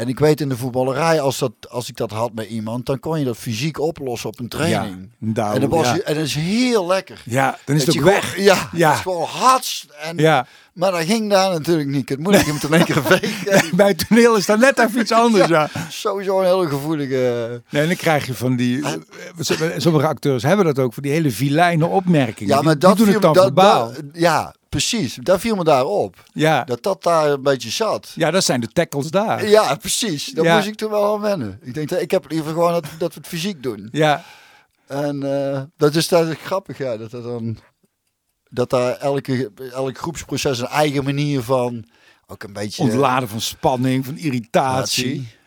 En 0.00 0.08
ik 0.08 0.18
weet 0.18 0.40
in 0.40 0.48
de 0.48 0.56
voetballerij, 0.56 1.20
als, 1.20 1.38
dat, 1.38 1.52
als 1.68 1.88
ik 1.88 1.96
dat 1.96 2.10
had 2.10 2.30
met 2.34 2.46
iemand, 2.48 2.86
dan 2.86 2.98
kon 3.00 3.18
je 3.18 3.24
dat 3.24 3.36
fysiek 3.36 3.78
oplossen 3.80 4.28
op 4.28 4.38
een 4.38 4.48
training. 4.48 4.96
Ja, 5.20 5.26
nou, 5.32 5.54
en, 5.54 5.60
dat 5.60 5.70
was, 5.70 5.86
ja. 5.86 5.98
en 5.98 6.14
dat 6.14 6.24
is 6.24 6.34
heel 6.34 6.86
lekker. 6.86 7.22
Ja, 7.24 7.58
dan 7.64 7.76
is 7.76 7.84
Dat 7.84 7.94
het 7.94 8.04
ook 8.04 8.10
gewoon- 8.10 8.24
weg. 8.34 8.38
Ja, 8.38 8.68
Ja. 8.72 8.88
het 8.88 8.96
is 8.96 9.02
gewoon 9.02 9.26
hats. 9.28 9.86
En, 10.02 10.16
Ja, 10.16 10.46
Maar 10.72 10.90
dat 10.90 11.00
ging 11.04 11.30
daar 11.30 11.50
natuurlijk 11.50 11.88
niet. 11.88 12.08
Het 12.08 12.18
om 12.18 12.32
het 12.32 12.62
in 12.62 12.72
één 12.74 12.84
keer 12.84 13.02
vegen. 13.18 13.76
bij 13.76 13.88
het 13.88 14.08
toneel 14.08 14.36
is 14.36 14.46
dat 14.46 14.58
net 14.58 14.78
even 14.78 15.00
iets 15.00 15.12
anders. 15.12 15.48
Ja. 15.48 15.68
Sowieso 15.88 16.40
een 16.40 16.46
hele 16.46 16.68
gevoelige... 16.68 17.62
Nee, 17.70 17.82
en 17.82 17.88
dan 17.88 17.96
krijg 17.96 18.26
je 18.26 18.34
van 18.34 18.56
die... 18.56 18.84
Sommige 19.76 20.06
acteurs 20.06 20.42
hebben 20.42 20.64
dat 20.66 20.78
ook, 20.78 20.94
van 20.94 21.02
die 21.02 21.12
hele 21.12 21.30
vilijne 21.30 21.86
opmerkingen. 21.86 22.54
Ja, 22.54 22.62
maar 22.62 22.78
Die- 22.78 22.80
die 22.80 22.88
dat 22.88 22.96
doen 22.98 23.08
het 23.08 23.22
dan 23.22 23.32
dat, 23.32 23.44
verbaal. 23.44 23.86
dat- 23.92 24.02
Ja, 24.12 24.54
precies. 24.70 25.14
Daar 25.14 25.40
viel 25.40 25.54
me 25.56 25.64
daar 25.64 25.84
op. 25.84 26.24
Ja. 26.32 26.64
Dat 26.64 26.82
dat 26.82 27.02
daar 27.02 27.30
een 27.30 27.42
beetje 27.42 27.70
zat. 27.70 28.12
ja, 28.14 28.30
dat 28.30 28.44
zijn 28.44 28.60
de 28.60 28.68
tackles 28.68 29.10
daar. 29.10 29.48
Ja, 29.48 29.74
precies. 29.74 30.24
Daar 30.26 30.44
Ja. 30.44 30.54
moest 30.56 30.66
ik 30.68 30.74
toen 30.74 30.90
wel 30.90 31.14
aan 31.14 31.20
wennen. 31.20 31.58
Ik 31.62 31.74
denk, 31.74 31.90
ik 31.90 32.10
heb 32.10 32.30
liever 32.30 32.52
gewoon 32.52 32.72
dat, 32.72 32.84
dat 32.98 33.14
we 33.14 33.18
het 33.20 33.28
fysiek 33.28 33.62
doen. 33.62 33.88
Ja, 33.92 34.24
En 34.86 35.22
eh, 35.52 35.62
dat 35.76 35.94
is 35.94 36.08
dat 36.08 36.28
is 36.28 36.36
grappig, 36.44 36.78
ja. 36.78 36.96
Dat, 36.96 37.12
er 37.12 37.22
dan, 37.22 37.58
dat 38.50 38.70
daar 38.70 38.96
elke, 38.96 39.50
elk 39.72 39.98
groepsproces 39.98 40.58
een 40.58 40.66
eigen 40.66 41.04
manier 41.04 41.42
van... 41.42 41.84
Ook 42.26 42.42
een 42.42 42.52
beetje... 42.52 42.82
ontladen 42.82 43.28
van 43.28 43.40
spanning, 43.40 44.04
van 44.04 44.16
irritatie. 44.16 45.04
irritatie. 45.04 45.38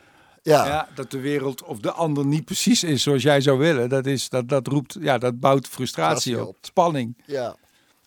Ja, 0.42 0.66
Ja, 0.66 0.88
dat 0.96 1.12
de 1.12 1.20
wereld 1.20 1.64
of 1.64 1.80
de 1.80 1.92
ander 1.92 2.26
niet 2.26 2.46
precies 2.46 2.84
is 2.84 3.04
zoals 3.04 3.24
jij 3.24 3.42
zou 3.42 3.58
willen. 3.60 3.90
Dat, 3.90 4.06
is, 4.06 4.30
dat, 4.30 4.50
dat 4.50 4.68
roept, 4.68 4.98
ja, 5.00 5.18
dat 5.18 5.40
bouwt 5.40 5.68
frustratie 5.68 6.14
Frustratie 6.34 6.42
op. 6.42 6.48
op. 6.56 6.66
Spanning. 6.66 7.18
ja, 7.26 7.56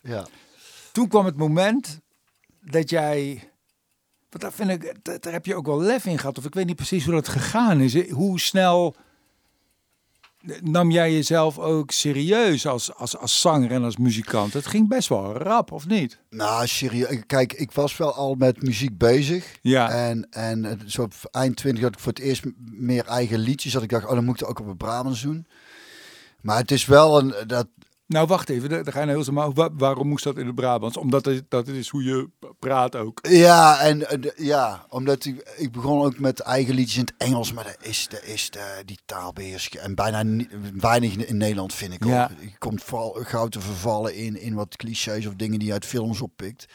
ja. 0.02 0.26
Toen 0.96 1.08
kwam 1.08 1.24
het 1.24 1.36
moment 1.36 2.00
dat 2.60 2.90
jij. 2.90 3.50
Want 4.30 4.42
daar, 4.42 4.52
vind 4.52 4.70
ik, 4.70 5.04
daar 5.22 5.32
heb 5.32 5.46
je 5.46 5.54
ook 5.54 5.66
wel 5.66 5.80
lef 5.80 6.06
in 6.06 6.18
gehad. 6.18 6.38
Of 6.38 6.44
ik 6.44 6.54
weet 6.54 6.66
niet 6.66 6.76
precies 6.76 7.04
hoe 7.04 7.14
dat 7.14 7.28
gegaan 7.28 7.80
is. 7.80 8.10
Hoe 8.10 8.40
snel 8.40 8.94
nam 10.60 10.90
jij 10.90 11.12
jezelf 11.12 11.58
ook 11.58 11.90
serieus 11.90 12.66
als, 12.66 12.94
als, 12.94 13.16
als 13.16 13.40
zanger 13.40 13.70
en 13.70 13.84
als 13.84 13.96
muzikant? 13.96 14.52
Het 14.52 14.66
ging 14.66 14.88
best 14.88 15.08
wel 15.08 15.36
rap, 15.36 15.72
of 15.72 15.86
niet? 15.86 16.18
Nou, 16.30 16.66
serieus. 16.66 17.22
Kijk, 17.26 17.52
ik 17.52 17.72
was 17.72 17.96
wel 17.96 18.14
al 18.14 18.34
met 18.34 18.62
muziek 18.62 18.98
bezig. 18.98 19.58
Ja. 19.62 19.90
En, 19.90 20.26
en 20.30 20.82
zo 20.86 21.02
op 21.02 21.12
eind 21.30 21.56
20 21.56 21.82
had 21.82 21.94
ik 21.94 22.00
voor 22.00 22.12
het 22.12 22.22
eerst 22.22 22.44
meer 22.70 23.06
eigen 23.06 23.38
liedjes. 23.38 23.72
Dat 23.72 23.82
ik 23.82 23.90
dacht, 23.90 24.06
oh, 24.06 24.14
dan 24.14 24.24
moet 24.24 24.40
ik 24.40 24.48
ook 24.48 24.60
op 24.60 24.66
het 24.66 24.78
Brabants 24.78 25.22
doen. 25.22 25.46
Maar 26.40 26.58
het 26.58 26.70
is 26.70 26.84
wel 26.84 27.18
een... 27.18 27.34
Dat, 27.46 27.66
Nou, 28.06 28.26
wacht 28.26 28.48
even. 28.48 28.68
Daar 28.68 28.84
ga 28.92 28.98
je 29.00 29.04
nou 29.04 29.10
heel 29.10 29.22
snel. 29.22 29.34
Maar 29.34 29.52
wa- 29.52 29.70
waarom 29.76 30.08
moest 30.08 30.25
dat 30.25 30.36
in 30.38 30.46
het 30.46 30.54
Brabants? 30.54 30.96
Omdat 30.96 31.25
het, 31.25 31.44
dat 31.48 31.68
is 31.68 31.88
hoe 31.88 32.02
je 32.04 32.28
praat 32.58 32.96
ook. 32.96 33.18
ja, 33.28 33.78
en 33.80 34.06
ja, 34.36 34.86
omdat 34.88 35.25
ik, 35.25 35.54
ik 35.56 35.72
begon 35.72 36.04
ook 36.04 36.18
met 36.18 36.40
eigen 36.40 36.75
liedjes 36.75 36.96
in 36.96 37.00
het 37.04 37.14
Engels. 37.18 37.52
Maar 37.52 37.64
dat 37.64 37.76
is, 37.80 38.08
is 38.25 38.50
de, 38.50 38.82
die 38.84 38.98
taal 39.06 39.32
beheers 39.32 39.66
ik. 39.66 39.75
En 39.75 39.94
bijna 39.94 40.22
niet, 40.22 40.48
weinig 40.80 41.16
in 41.16 41.36
Nederland 41.36 41.75
vind 41.75 41.92
ik 41.92 42.04
Ja. 42.04 42.22
ook. 42.32 42.40
Je 42.42 42.58
komt 42.58 42.82
vooral 42.82 43.16
gauw 43.22 43.48
te 43.48 43.60
vervallen 43.60 44.14
in, 44.14 44.40
in 44.40 44.54
wat 44.54 44.76
clichés 44.76 45.26
of 45.26 45.34
dingen 45.34 45.58
die 45.58 45.66
je 45.68 45.75
uit 45.75 45.84
films 45.86 46.20
oppikt. 46.20 46.66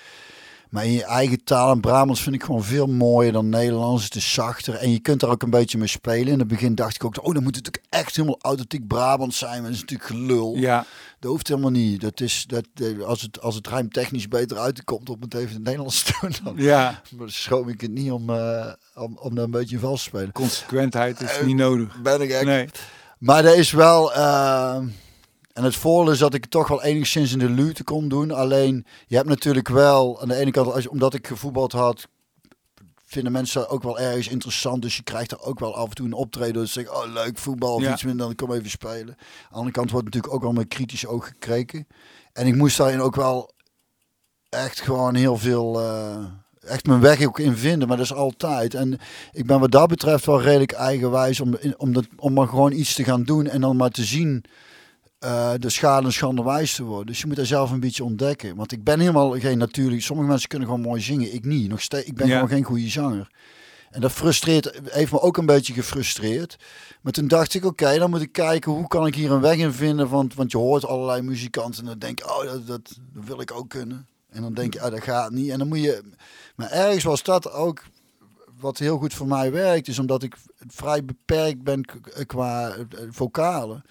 Maar 0.72 0.86
in 0.86 0.92
je 0.92 1.04
eigen 1.04 1.44
taal 1.44 1.72
en 1.72 1.80
Brabants 1.80 2.22
vind 2.22 2.36
ik 2.36 2.44
gewoon 2.44 2.64
veel 2.64 2.88
mooier 2.88 3.32
dan 3.32 3.50
Nederlands. 3.50 4.04
Het 4.04 4.16
is 4.16 4.34
zachter 4.34 4.74
en 4.76 4.92
je 4.92 5.00
kunt 5.00 5.20
daar 5.20 5.30
ook 5.30 5.42
een 5.44 5.50
beetje 5.50 5.78
mee 5.78 5.88
spelen. 5.88 6.28
In 6.34 6.40
het 6.40 6.48
begin 6.48 6.76
dacht 6.76 6.96
ik 6.96 7.06
ook, 7.06 7.18
oh, 7.26 7.34
dan 7.34 7.44
moet 7.44 7.56
het 7.56 7.66
natuurlijk 7.66 7.94
echt 8.04 8.16
helemaal 8.16 8.38
authentiek 8.42 8.88
Brabants 8.88 9.38
zijn. 9.38 9.52
Maar 9.62 9.62
dat 9.62 9.72
is 9.72 9.80
natuurlijk 9.80 10.10
gelul. 10.10 10.56
Ja, 10.56 10.86
Dat 11.20 11.32
hoeft 11.32 11.48
helemaal 11.48 11.72
niet. 11.72 12.02
Dat 12.02 12.20
is, 12.22 12.46
dat, 12.48 12.66
eh, 12.76 13.00
als, 13.00 13.22
het, 13.22 13.42
als 13.42 13.56
het 13.56 13.68
rijmtechnisch 13.68 14.28
beter 14.28 14.58
uitkomt 14.58 15.10
om 15.10 15.18
het 15.22 15.34
even 15.34 15.48
in 15.50 15.56
het 15.56 15.64
Nederlands 15.64 16.04
te 16.04 16.14
doen, 16.22 16.34
dan 16.44 16.54
ja. 16.58 17.02
ik 17.68 17.82
het 17.82 17.92
niet 17.92 18.12
om, 18.12 18.30
eh, 18.30 18.74
om, 18.96 19.18
om 19.18 19.36
daar 19.36 19.44
een 19.44 19.52
beetje 19.52 19.80
vals 19.80 20.04
te 20.04 20.10
spelen. 20.10 20.32
Consequentheid 20.32 21.22
is 21.22 21.38
Eh, 21.38 21.46
niet 21.46 21.56
nodig. 21.56 22.02
Ben 22.02 22.22
ik 22.22 22.30
echt. 22.30 22.46
Nee. 22.46 22.70
Maar 23.18 23.46
er 23.46 23.58
is 23.58 23.72
wel. 23.72 24.12
En 25.54 25.64
het 25.64 25.76
voordeel 25.76 26.14
is 26.14 26.20
dat 26.20 26.34
ik 26.34 26.46
toch 26.46 26.68
wel 26.68 26.84
enigszins 26.84 27.32
in 27.32 27.40
de 27.40 27.50
luwte 27.50 27.84
kon 27.84 28.08
doen. 28.08 28.32
Alleen, 28.32 28.86
je 29.08 29.16
hebt 29.16 29.28
natuurlijk 29.30 29.68
wel 29.68 30.22
aan 30.22 30.28
de 30.28 30.36
ene 30.36 30.52
kant, 30.52 30.74
als, 30.74 30.88
omdat 30.88 31.14
ik 31.14 31.28
gevoetbald 31.28 31.72
had, 31.72 32.08
vinden 33.06 33.32
mensen 33.32 33.70
ook 33.70 33.84
wel 33.84 34.00
ergens 34.00 34.28
interessant. 34.28 34.82
Dus 34.82 34.96
je 34.98 35.04
krijgt 35.04 35.32
er 35.32 35.42
ook 35.42 35.60
wel 35.60 35.76
af 35.76 35.90
en 35.90 35.96
toe 35.96 36.06
een 36.06 36.14
optreden. 36.14 36.62
Dus 36.62 36.72
zeg 36.72 36.90
oh 36.90 37.12
leuk 37.14 37.38
voetbal 37.38 37.74
of 37.74 37.82
Ja. 37.82 37.94
iets 37.94 38.04
minder, 38.04 38.26
dan 38.26 38.36
kom 38.36 38.52
even 38.54 38.70
spelen. 38.70 39.08
Aan 39.08 39.48
de 39.50 39.56
andere 39.56 39.72
kant 39.72 39.92
wordt 39.92 40.06
natuurlijk 40.06 40.34
ook 40.34 40.42
wel 40.42 40.52
met 40.52 40.68
kritisch 40.68 41.06
oog 41.06 41.28
gekeken. 41.28 41.88
En 42.34 42.48
ik 42.48 42.56
moest 42.56 42.78
daarin 42.78 43.02
ook 43.02 43.16
wel 43.16 43.52
echt 44.50 44.82
gewoon 44.82 45.16
heel 45.16 45.38
veel. 45.38 45.80
eh, 45.82 46.24
echt 46.62 46.86
mijn 46.86 47.00
weg 47.00 47.26
ook 47.26 47.40
in 47.40 47.56
vinden, 47.56 47.88
maar 47.88 47.98
dat 47.98 48.06
is 48.06 48.14
altijd. 48.14 48.74
En 48.74 49.00
ik 49.32 49.46
ben 49.46 49.60
wat 49.60 49.72
dat 49.72 49.88
betreft 49.88 50.26
wel 50.26 50.42
redelijk 50.42 50.72
eigenwijs 50.72 51.40
om, 51.40 51.58
om, 51.78 51.94
dat, 51.94 52.06
om 52.18 52.34
maar 52.34 52.48
gewoon 52.48 52.72
iets 52.72 52.94
te 52.94 53.04
gaan 53.04 53.24
doen 53.24 53.48
en 53.48 53.62
dan 53.62 53.76
maar 53.76 53.90
te 53.90 54.04
zien 54.04 54.44
eh, 55.22 55.52
de 55.58 55.70
schade 55.70 56.06
en 56.06 56.14
schande 56.14 56.44
wijs 56.44 56.76
te 56.76 56.84
worden. 56.84 57.06
Dus 57.08 57.20
je 57.22 57.28
moet 57.28 57.36
daar 57.36 57.46
zelf 57.46 57.72
een 57.72 57.80
beetje 57.80 58.04
ontdekken. 58.04 58.56
Want 58.56 58.72
ik 58.72 58.84
ben 58.84 59.00
helemaal 59.00 59.40
geen 59.40 59.58
natuurlijk. 59.58 60.02
Sommige 60.02 60.30
mensen 60.30 60.50
kunnen 60.50 60.68
gewoon 60.68 60.84
mooi 60.84 61.02
zingen, 61.02 61.34
ik 61.34 61.46
niet. 61.46 61.70
Nog 61.70 61.82
steeds, 61.82 62.08
ik 62.08 62.16
ben 62.16 62.28
Ja. 62.28 62.34
gewoon 62.34 62.50
geen 62.50 62.64
goede 62.64 62.90
zanger. 62.90 63.30
En 63.92 64.02
dat 64.02 64.12
frustreert, 64.12 64.80
heeft 64.86 65.12
me 65.12 65.20
ook 65.22 65.38
een 65.38 65.46
beetje 65.46 65.74
gefrustreerd. 65.74 66.56
Maar 67.02 67.12
toen 67.12 67.28
dacht 67.28 67.54
ik, 67.54 67.66
oké, 67.66 67.98
dan 67.98 68.10
moet 68.10 68.22
ik 68.22 68.32
kijken 68.32 68.72
hoe 68.72 68.88
kan 68.88 69.08
ik 69.08 69.16
hier 69.16 69.32
een 69.32 69.42
weg 69.42 69.58
in 69.58 69.72
vinden. 69.74 70.10
Want, 70.10 70.34
want 70.34 70.52
je 70.52 70.58
hoort 70.58 70.86
allerlei 70.86 71.22
muzikanten 71.22 71.80
en 71.82 71.86
dan 71.90 72.00
denk 72.00 72.20
je, 72.20 72.26
oh, 72.26 72.44
dat, 72.44 72.68
dat, 72.68 72.98
dat 73.14 73.24
wil 73.26 73.42
ik 73.42 73.52
ook 73.52 73.70
kunnen. 73.70 74.08
En 74.30 74.42
dan 74.42 74.54
denk 74.54 74.74
je, 74.74 74.84
oh, 74.84 74.90
dat 74.92 75.04
gaat 75.04 75.32
niet. 75.32 75.50
En 75.50 75.58
dan 75.60 75.68
moet 75.68 75.82
je... 75.82 76.04
Maar 76.56 76.72
ergens 76.72 77.04
was 77.04 77.24
dat 77.24 77.52
ook 77.52 77.84
wat 78.60 78.78
heel 78.78 78.98
goed 78.98 79.14
voor 79.14 79.28
mij 79.28 79.52
werkt. 79.52 79.88
Is 79.88 80.00
omdat 80.00 80.24
ik 80.24 80.36
vrij 80.68 81.06
beperkt 81.06 81.64
ben 81.64 81.86
k- 81.86 82.24
qua 82.26 82.70
eh, 82.70 82.86
vocalen. 83.10 83.84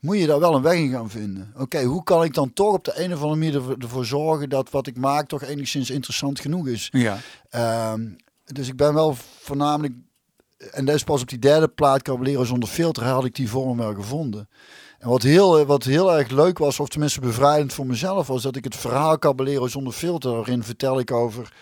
Moet 0.00 0.18
je 0.18 0.26
daar 0.26 0.40
wel 0.40 0.54
een 0.54 0.62
weg 0.62 0.78
in 0.78 0.90
gaan 0.90 1.10
vinden. 1.10 1.52
Oké, 1.58 1.82
hoe 1.82 2.02
kan 2.02 2.24
ik 2.24 2.34
dan 2.34 2.52
toch 2.52 2.74
op 2.74 2.84
de 2.84 2.92
een 3.02 3.12
of 3.12 3.22
andere 3.22 3.38
manier 3.38 3.82
ervoor- 3.82 4.04
zorgen 4.04 4.48
dat 4.48 4.70
wat 4.70 4.86
ik 4.86 4.96
maak 4.96 5.28
toch 5.28 5.42
enigszins 5.42 5.90
interessant 5.90 6.40
genoeg 6.40 6.66
is. 6.66 6.88
Ja. 6.92 7.18
Ehm, 7.50 8.08
dus 8.44 8.68
ik 8.68 8.76
ben 8.76 8.94
wel 8.94 9.16
voornamelijk, 9.40 9.94
en 10.70 10.84
dat 10.84 10.94
is 10.94 11.04
pas 11.04 11.22
op 11.22 11.28
die 11.28 11.38
derde 11.38 11.68
plaat, 11.68 12.02
Caballero 12.02 12.44
zonder 12.44 12.68
filter, 12.68 13.04
had 13.04 13.24
ik 13.24 13.34
die 13.34 13.48
vorm 13.48 13.78
wel 13.78 13.94
gevonden. 13.94 14.48
En 14.98 15.08
wat 15.08 15.22
heel, 15.22 15.64
wat 15.64 15.84
heel 15.84 16.16
erg 16.16 16.30
leuk 16.30 16.58
was, 16.58 16.80
of 16.80 16.88
tenminste 16.88 17.20
bevrijdend 17.20 17.72
voor 17.72 17.86
mezelf, 17.86 18.26
was 18.26 18.42
dat 18.42 18.56
ik 18.56 18.64
het 18.64 18.76
verhaal 18.76 19.18
Caballero 19.18 19.66
zonder 19.68 19.92
filter, 19.92 20.32
waarin 20.32 20.62
vertel 20.62 20.98
ik 20.98 21.10
over 21.10 21.52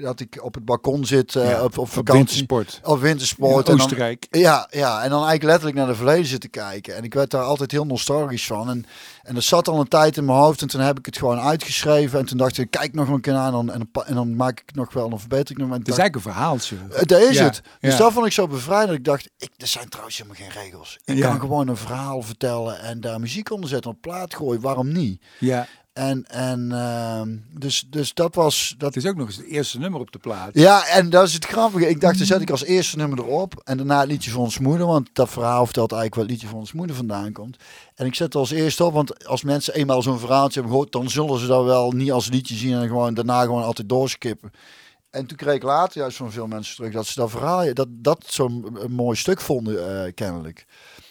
dat 0.00 0.20
ik 0.20 0.38
op 0.44 0.54
het 0.54 0.64
balkon 0.64 1.04
zit 1.04 1.34
uh, 1.34 1.50
Ja, 1.50 1.62
op, 1.64 1.78
op 1.78 1.88
vakantie. 1.88 2.14
wintersport. 2.14 2.80
Op 2.82 3.00
wintersport. 3.00 3.52
In 3.52 3.58
en 3.58 3.64
dan- 3.64 3.74
Oostenrijk. 3.86 4.26
ja, 4.30 4.66
ja, 4.70 4.94
en 5.02 5.10
dan 5.10 5.18
eigenlijk 5.18 5.42
letterlijk 5.42 5.76
naar 5.76 5.86
de 5.86 5.94
verleden 5.94 6.26
zitten 6.26 6.50
kijken. 6.50 6.96
En 6.96 7.04
ik 7.04 7.14
werd 7.14 7.30
daar 7.30 7.42
altijd 7.42 7.70
heel 7.70 7.86
nostalgisch 7.86 8.46
van. 8.46 8.68
En, 8.70 8.86
en 9.22 9.34
dat 9.34 9.42
zat 9.42 9.68
al 9.68 9.80
een 9.80 9.88
tijd 9.88 10.16
in 10.16 10.24
mijn 10.24 10.38
hoofd. 10.38 10.62
En 10.62 10.68
toen 10.68 10.80
heb 10.80 10.98
ik 10.98 11.06
het 11.06 11.18
gewoon 11.18 11.38
uitgeschreven. 11.40 12.18
En 12.18 12.24
toen 12.26 12.38
dacht 12.38 12.58
ik, 12.58 12.70
kijk 12.70 12.94
nog 12.94 13.08
een 13.08 13.20
keer 13.20 13.34
aan. 13.34 13.46
En 13.46 13.52
dan, 13.52 13.70
en, 13.72 13.90
en 14.06 14.14
dan 14.14 14.36
maak 14.36 14.60
ik 14.60 14.66
het 14.66 14.74
nog 14.76 14.92
wel, 14.92 15.08
dan 15.08 15.20
verbeter 15.20 15.50
ik 15.50 15.56
nog. 15.58 15.68
maar. 15.68 15.78
Het 15.78 15.88
is 15.88 15.96
eigenlijk 15.98 16.26
een 16.26 16.32
verhaaltje. 16.32 16.76
Eh, 16.90 17.02
Dat 17.02 17.20
is 17.20 17.38
Ja, 17.38 17.44
het. 17.44 17.60
Dus 17.80 17.92
ja. 17.92 17.98
dat 17.98 18.12
vond 18.12 18.26
ik 18.26 18.32
zo 18.32 18.46
bevrijdend. 18.46 18.98
Ik 18.98 19.04
dacht, 19.04 19.28
ik, 19.38 19.50
er 19.56 19.66
zijn 19.66 19.88
trouwens 19.88 20.16
helemaal 20.18 20.36
geen 20.40 20.62
regels. 20.62 20.98
Ik 21.04 21.20
kan 21.20 21.40
gewoon 21.40 21.68
een 21.68 21.76
verhaal 21.76 22.22
vertellen 22.22 22.80
en 22.80 23.00
daar 23.00 23.20
muziek 23.20 23.50
onder 23.50 23.68
zetten, 23.68 23.90
op 23.90 24.00
plaat 24.00 24.34
gooien. 24.34 24.60
Waarom 24.60 24.92
niet? 24.92 25.22
Ja, 25.38 25.66
En, 25.98 26.24
en 26.26 26.72
ehm, 26.72 27.36
dus, 27.58 27.86
dus 27.90 28.14
dat 28.14 28.34
was... 28.34 28.74
Dat, 28.78 28.94
het 28.94 29.04
is 29.04 29.10
ook 29.10 29.16
nog 29.16 29.26
eens 29.26 29.36
het 29.36 29.46
eerste 29.46 29.78
nummer 29.78 30.00
op 30.00 30.12
de 30.12 30.18
plaat. 30.18 30.50
ja, 30.52 30.86
en 30.86 31.10
dat 31.10 31.26
is 31.26 31.34
het 31.34 31.44
grappige. 31.44 31.88
Ik 31.88 32.00
dacht, 32.00 32.18
dan 32.18 32.26
zet 32.26 32.40
ik 32.40 32.50
als 32.50 32.64
eerste 32.64 32.96
nummer 32.96 33.18
erop. 33.18 33.60
En 33.64 33.76
daarna 33.76 34.00
het 34.00 34.08
liedje 34.08 34.30
van 34.30 34.40
ons 34.40 34.58
moeder. 34.58 34.86
Want 34.86 35.08
dat 35.12 35.30
verhaal 35.30 35.64
vertelt 35.64 35.92
eigenlijk 35.92 36.14
waar 36.14 36.24
het 36.24 36.32
liedje 36.32 36.48
van 36.48 36.58
ons 36.58 36.72
moeder 36.72 36.96
vandaan 36.96 37.32
komt. 37.32 37.56
En 37.94 38.06
ik 38.06 38.14
zet 38.14 38.26
het 38.26 38.34
als 38.34 38.50
eerste 38.50 38.84
op. 38.84 38.92
Want 38.92 39.26
als 39.26 39.42
mensen 39.42 39.74
eenmaal 39.74 40.02
zo'n 40.02 40.18
verhaaltje 40.18 40.60
hebben 40.60 40.70
gehoord... 40.70 40.92
dan 40.92 41.10
zullen 41.10 41.38
ze 41.38 41.46
dat 41.46 41.64
wel 41.64 41.90
niet 41.90 42.12
als 42.12 42.28
liedje 42.28 42.54
zien. 42.54 42.72
En 42.72 42.88
gewoon 42.88 43.14
daarna 43.14 43.42
gewoon 43.42 43.62
altijd 43.62 43.88
doorskippen. 43.88 44.52
En 45.10 45.26
toen 45.26 45.36
kreeg 45.36 45.54
ik 45.54 45.62
later 45.62 46.00
juist 46.00 46.16
van 46.16 46.32
veel 46.32 46.46
mensen 46.46 46.76
terug... 46.76 46.92
dat 46.92 47.06
ze 47.06 47.20
dat 47.20 47.30
verhaal, 47.30 47.74
dat, 47.74 47.88
dat 47.90 48.24
zo'n 48.26 48.76
een 48.78 48.92
mooi 48.92 49.16
stuk 49.16 49.40
vonden, 49.40 50.04
eh, 50.04 50.12
kennelijk. 50.14 50.66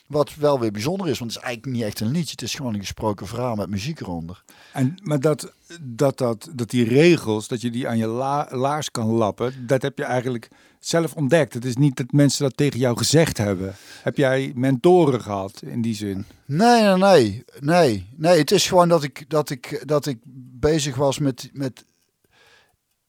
Wat 0.07 0.35
wel 0.35 0.59
weer 0.59 0.71
bijzonder 0.71 1.07
is. 1.07 1.19
Want 1.19 1.31
het 1.33 1.39
is 1.39 1.45
eigenlijk 1.47 1.77
niet 1.77 1.85
echt 1.85 1.99
een 1.99 2.11
liedje. 2.11 2.31
Het 2.31 2.41
is 2.41 2.55
gewoon 2.55 2.73
een 2.73 2.79
gesproken 2.79 3.27
verhaal 3.27 3.55
met 3.55 3.69
muziek 3.69 3.99
eronder. 3.99 4.43
En, 4.73 4.97
maar 5.03 5.19
dat, 5.19 5.53
dat, 5.81 6.17
dat, 6.17 6.49
dat 6.53 6.69
die 6.69 6.83
regels, 6.87 7.47
dat 7.47 7.61
je 7.61 7.69
die 7.69 7.87
aan 7.87 7.97
je 7.97 8.07
la- 8.07 8.47
laars 8.51 8.91
kan 8.91 9.07
lappen, 9.07 9.67
dat 9.67 9.81
heb 9.81 9.97
je 9.97 10.03
eigenlijk 10.03 10.47
zelf 10.79 11.13
ontdekt. 11.13 11.53
Het 11.53 11.65
is 11.65 11.75
niet 11.75 11.97
dat 11.97 12.11
mensen 12.11 12.43
dat 12.43 12.57
tegen 12.57 12.79
jou 12.79 12.97
gezegd 12.97 13.37
hebben. 13.37 13.75
Heb 14.03 14.17
jij 14.17 14.51
mentoren 14.55 15.21
gehad 15.21 15.61
in 15.65 15.81
die 15.81 15.95
zin? 15.95 16.25
Nee, 16.45 16.81
nee, 16.83 16.95
nee, 16.97 17.43
nee, 17.59 18.07
nee. 18.15 18.37
Het 18.37 18.51
is 18.51 18.67
gewoon 18.67 18.89
dat 18.89 19.03
ik, 19.03 19.25
dat 19.27 19.49
ik, 19.49 19.83
dat 19.85 20.05
ik 20.05 20.17
bezig 20.59 20.95
was 20.95 21.19
met, 21.19 21.49
met 21.53 21.85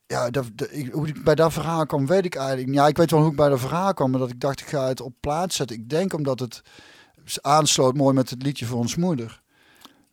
ja, 0.09 0.31
dat, 0.31 0.47
ik, 0.71 0.93
hoe 0.93 1.09
ik 1.09 1.25
bij 1.25 1.35
dat 1.35 1.53
verhaal 1.53 1.87
kwam, 1.87 2.07
weet 2.07 2.25
ik 2.25 2.35
eigenlijk. 2.35 2.75
Ja, 2.75 2.87
ik 2.87 2.97
weet 2.97 3.11
wel 3.11 3.21
hoe 3.21 3.31
ik 3.31 3.37
bij 3.37 3.49
dat 3.49 3.61
verhaal 3.61 3.95
kwam, 3.95 4.11
maar 4.11 4.21
dat 4.21 4.31
ik 4.31 4.41
dacht, 4.41 4.61
ik 4.61 4.67
ga 4.67 4.87
het 4.87 5.01
op 5.01 5.15
plaats 5.21 5.57
zetten. 5.57 5.77
Ik 5.77 5.91
denk 5.91 6.13
omdat 6.13 6.41
het 6.41 6.63
aansloot 7.41 7.95
mooi 7.97 8.15
met 8.15 8.31
het 8.31 8.43
liedje 8.43 8.67
voor 8.67 8.79
ons 8.79 8.97
moeder. 8.97 9.43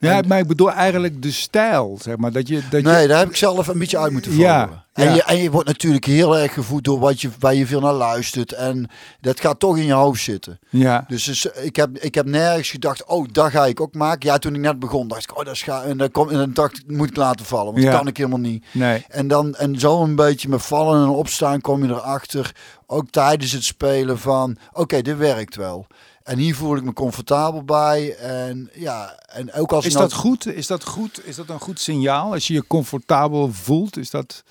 Ja, 0.06 0.18
En- 0.22 0.28
maar 0.28 0.40
ik 0.40 0.48
bedoel 0.48 0.72
eigenlijk 0.72 1.22
de 1.22 1.32
stijl, 1.32 1.98
zeg 2.02 2.18
maar. 2.18 2.32
Dat 2.32 2.48
je, 2.48 2.62
dat 2.70 2.82
nee, 2.82 3.02
je, 3.02 3.08
daar 3.08 3.20
heb 3.20 3.30
ik 3.30 3.36
zelf 3.36 3.68
een 3.68 3.80
beetje 3.80 3.98
uit 3.98 4.12
moeten 4.12 4.36
Ja, 4.38 4.60
vallen. 4.66 4.84
En, 4.94 5.06
ja. 5.06 5.14
je, 5.16 5.24
en 5.24 5.38
je 5.38 5.52
wordt 5.52 5.68
natuurlijk 5.68 6.06
heel 6.06 6.38
erg 6.38 6.54
gevoed 6.54 6.84
door 6.84 7.00
wat 7.00 7.22
je, 7.22 7.30
waar 7.40 7.56
je 7.56 7.66
veel 7.66 7.80
naar 7.80 7.94
luistert. 7.94 8.52
En 8.52 8.90
dat 9.22 9.40
gaat 9.40 9.60
toch 9.60 9.78
in 9.78 9.86
je 9.86 9.94
hoofd 9.94 10.22
zitten. 10.24 10.60
ja, 10.70 11.06
Dus, 11.08 11.24
dus 11.24 11.46
ik, 11.46 11.76
heb, 11.76 11.98
ik 11.98 12.16
heb 12.16 12.26
nergens 12.26 12.70
gedacht, 12.70 13.06
oh, 13.06 13.28
dat 13.32 13.52
ga 13.52 13.66
ik 13.66 13.82
ook 13.82 13.94
maken. 13.94 14.30
Ja, 14.30 14.38
toen 14.38 14.56
ik 14.56 14.62
net 14.62 14.80
begon, 14.80 15.08
dacht 15.08 15.24
ik, 15.24 15.38
oh, 15.40 15.46
dat 15.46 15.58
ga 15.58 15.84
En 15.84 15.98
dan, 15.98 16.12
kom, 16.12 16.30
en 16.30 16.38
dan 16.38 16.54
dacht 16.54 16.78
ik, 16.78 16.84
moet 16.88 17.10
ik 17.10 17.16
laten 17.16 17.46
vallen, 17.46 17.66
want 17.72 17.84
Ja. 17.84 17.90
dat 17.90 18.00
kan 18.00 18.08
ik 18.08 18.18
helemaal 18.18 18.40
niet. 18.40 18.66
nee. 18.72 19.06
En 19.08 19.28
dan 19.28 19.56
en 19.56 19.80
zo 19.80 20.04
een 20.04 20.16
beetje 20.16 20.50
met 20.50 20.62
vallen 20.62 21.04
en 21.04 21.10
opstaan 21.10 21.62
kom 21.62 21.84
je 21.86 21.90
erachter, 21.90 22.56
ook 22.88 23.10
tijdens 23.10 23.51
het 23.51 23.63
spelen 23.63 24.20
van, 24.20 24.58
oké, 24.74 25.01
dit 25.01 25.18
werkt 25.18 25.56
wel. 25.56 25.88
En 26.24 26.38
hier 26.38 26.56
voel 26.56 26.75
ik 26.75 26.84
me 26.84 26.94
comfortabel 26.94 27.63
bij. 27.63 28.15
En 28.15 28.70
ja, 28.74 29.20
en 29.25 29.54
ook 29.54 29.72
als 29.72 29.86
Is 29.86 29.94
nou- 29.94 30.06
dat 30.08 30.18
goed? 30.18 30.46
Is 30.48 30.68
dat 30.68 30.84
goed? 30.84 31.25
Is 31.27 31.36
dat 31.36 31.50
een 31.50 31.60
goed 31.60 31.80
signaal? 31.80 32.32
Als 32.34 32.48
je 32.48 32.54
je 32.54 32.68
comfortabel 32.68 33.54
voelt, 33.54 33.98
is 33.98 34.10
dat... 34.10 34.44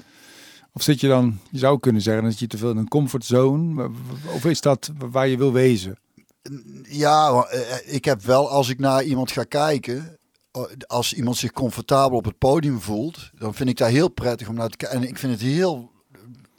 Of 0.73 0.83
zit 0.83 1.01
je 1.01 1.09
dan, 1.09 1.39
je 1.51 1.59
zou 1.59 1.79
kunnen 1.81 2.03
zeggen, 2.03 2.25
dat 2.25 2.39
je 2.39 2.47
te 2.47 2.59
veel 2.59 2.71
in 2.71 2.77
een 2.77 2.89
comfortzone? 2.89 3.91
Of 4.35 4.45
is 4.45 4.61
dat 4.61 4.91
waar 5.11 5.29
je 5.29 5.37
wil 5.37 5.53
wezen? 5.53 5.99
Ja, 6.83 7.33
maar, 7.33 7.45
eh, 7.47 7.95
ik 7.95 8.05
heb 8.05 8.23
wel 8.23 8.51
als 8.51 8.69
ik 8.69 8.79
naar 8.79 9.03
iemand 9.05 9.31
ga 9.33 9.45
kijken. 9.45 10.19
eh, 10.53 10.63
Als 10.87 11.13
iemand 11.13 11.37
zich 11.37 11.53
comfortabel 11.53 12.19
op 12.19 12.25
het 12.25 12.39
podium 12.39 12.81
voelt, 12.81 13.31
dan 13.39 13.55
vind 13.55 13.69
ik 13.69 13.77
dat 13.77 13.89
heel 13.89 14.09
prettig 14.09 14.49
om 14.49 14.55
naar 14.55 14.69
te 14.69 14.77
kijken. 14.77 14.99
En 15.01 15.09
ik 15.09 15.19
vind 15.19 15.33
het 15.33 15.41
heel 15.41 15.91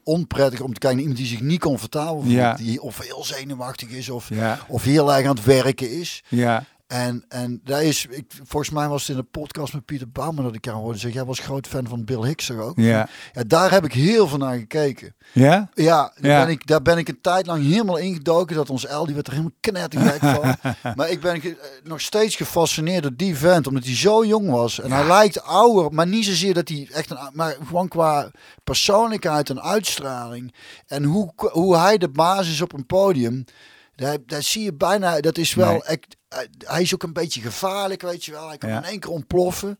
onprettig 0.05 0.61
om 0.61 0.73
te 0.73 0.79
kijken 0.79 0.89
naar 0.99 0.99
iemand 1.09 1.17
die 1.17 1.27
zich 1.37 1.41
niet 1.41 1.59
comfortabel 1.59 2.21
voelt. 2.21 2.33
Ja. 2.33 2.53
Die 2.53 2.81
of 2.81 2.99
heel 2.99 3.23
zenuwachtig 3.23 3.89
is 3.89 4.09
of, 4.09 4.29
Ja, 4.29 4.59
of 4.67 4.83
heel 4.83 5.13
erg 5.13 5.27
aan 5.27 5.35
het 5.35 5.45
werken 5.45 5.91
is. 5.99 6.23
ja, 6.27 6.63
En, 6.87 7.25
en 7.27 7.61
daar 7.63 7.83
is, 7.83 8.05
ik, 8.09 8.25
volgens 8.43 8.71
mij 8.73 8.87
was 8.87 9.07
het 9.07 9.17
in 9.17 9.23
de 9.23 9.39
podcast 9.39 9.73
met 9.73 9.85
Pieter 9.85 10.09
Bouwman 10.09 10.43
dat 10.43 10.55
ik 10.55 10.67
aan 10.67 10.75
hoorde 10.75 10.97
zeggen. 10.97 11.19
Jij 11.19 11.27
was 11.27 11.39
groot 11.39 11.67
fan 11.67 11.87
van 11.87 12.05
Bill 12.05 12.25
Hicks 12.27 12.51
ook? 12.51 12.77
ja. 12.79 13.09
Ja, 13.33 13.43
daar 13.47 13.71
heb 13.71 13.85
ik 13.85 13.93
heel 13.93 14.27
veel 14.27 14.37
naar 14.37 14.57
gekeken. 14.57 15.15
Ja? 15.31 15.69
Ja, 15.73 16.13
daar, 16.15 16.31
Ja. 16.31 16.45
Ben 16.45 16.53
ik, 16.53 16.67
daar 16.67 16.81
ben 16.81 16.97
ik 16.97 17.07
een 17.07 17.21
tijd 17.21 17.45
lang 17.45 17.63
helemaal 17.63 17.97
ingedoken. 17.97 18.55
Dat 18.55 18.69
ons 18.69 18.85
El, 18.85 19.05
die 19.05 19.13
werd 19.13 19.27
er 19.27 19.33
helemaal 19.33 19.55
knettergek 19.59 20.19
van. 20.19 20.73
maar 20.95 21.09
ik 21.09 21.21
ben 21.21 21.41
eh, 21.41 21.51
nog 21.83 22.01
steeds 22.01 22.35
gefascineerd 22.35 23.03
door 23.03 23.15
die 23.15 23.35
vent. 23.35 23.67
Omdat 23.67 23.83
hij 23.83 23.95
zo 23.95 24.25
jong 24.25 24.49
was. 24.49 24.79
En 24.79 24.91
hij 24.91 25.07
lijkt 25.07 25.43
ouder. 25.43 25.93
Maar 25.93 26.07
niet 26.07 26.25
zozeer 26.25 26.53
dat 26.53 26.69
hij 26.69 26.87
echt 26.91 27.09
een... 27.11 27.17
Maar 27.33 27.55
gewoon 27.67 27.87
qua 27.87 28.31
persoonlijkheid 28.63 29.49
en 29.49 29.61
uitstraling. 29.61 30.53
En 30.87 31.03
hoe, 31.03 31.31
hoe 31.35 31.77
hij 31.77 31.97
de 31.97 32.09
basis 32.09 32.53
is 32.53 32.61
op 32.61 32.73
een 32.73 32.85
podium. 32.85 33.43
Daar, 33.95 34.17
daar 34.25 34.43
zie 34.43 34.63
je 34.63 34.73
bijna... 34.73 35.19
Dat 35.19 35.37
is 35.37 35.53
wel... 35.53 35.71
Nee. 35.71 35.97
Echt- 36.29 36.47
hij- 36.65 36.81
is 36.81 36.93
ook 36.93 37.03
een 37.03 37.13
beetje 37.13 37.41
gevaarlijk, 37.41 38.01
weet 38.01 38.25
je 38.25 38.31
wel. 38.31 38.47
Hij 38.47 38.57
kan 38.57 38.69
Ja. 38.69 38.77
in 38.77 38.83
één 38.83 38.99
keer 38.99 39.11
ontploffen. 39.11 39.77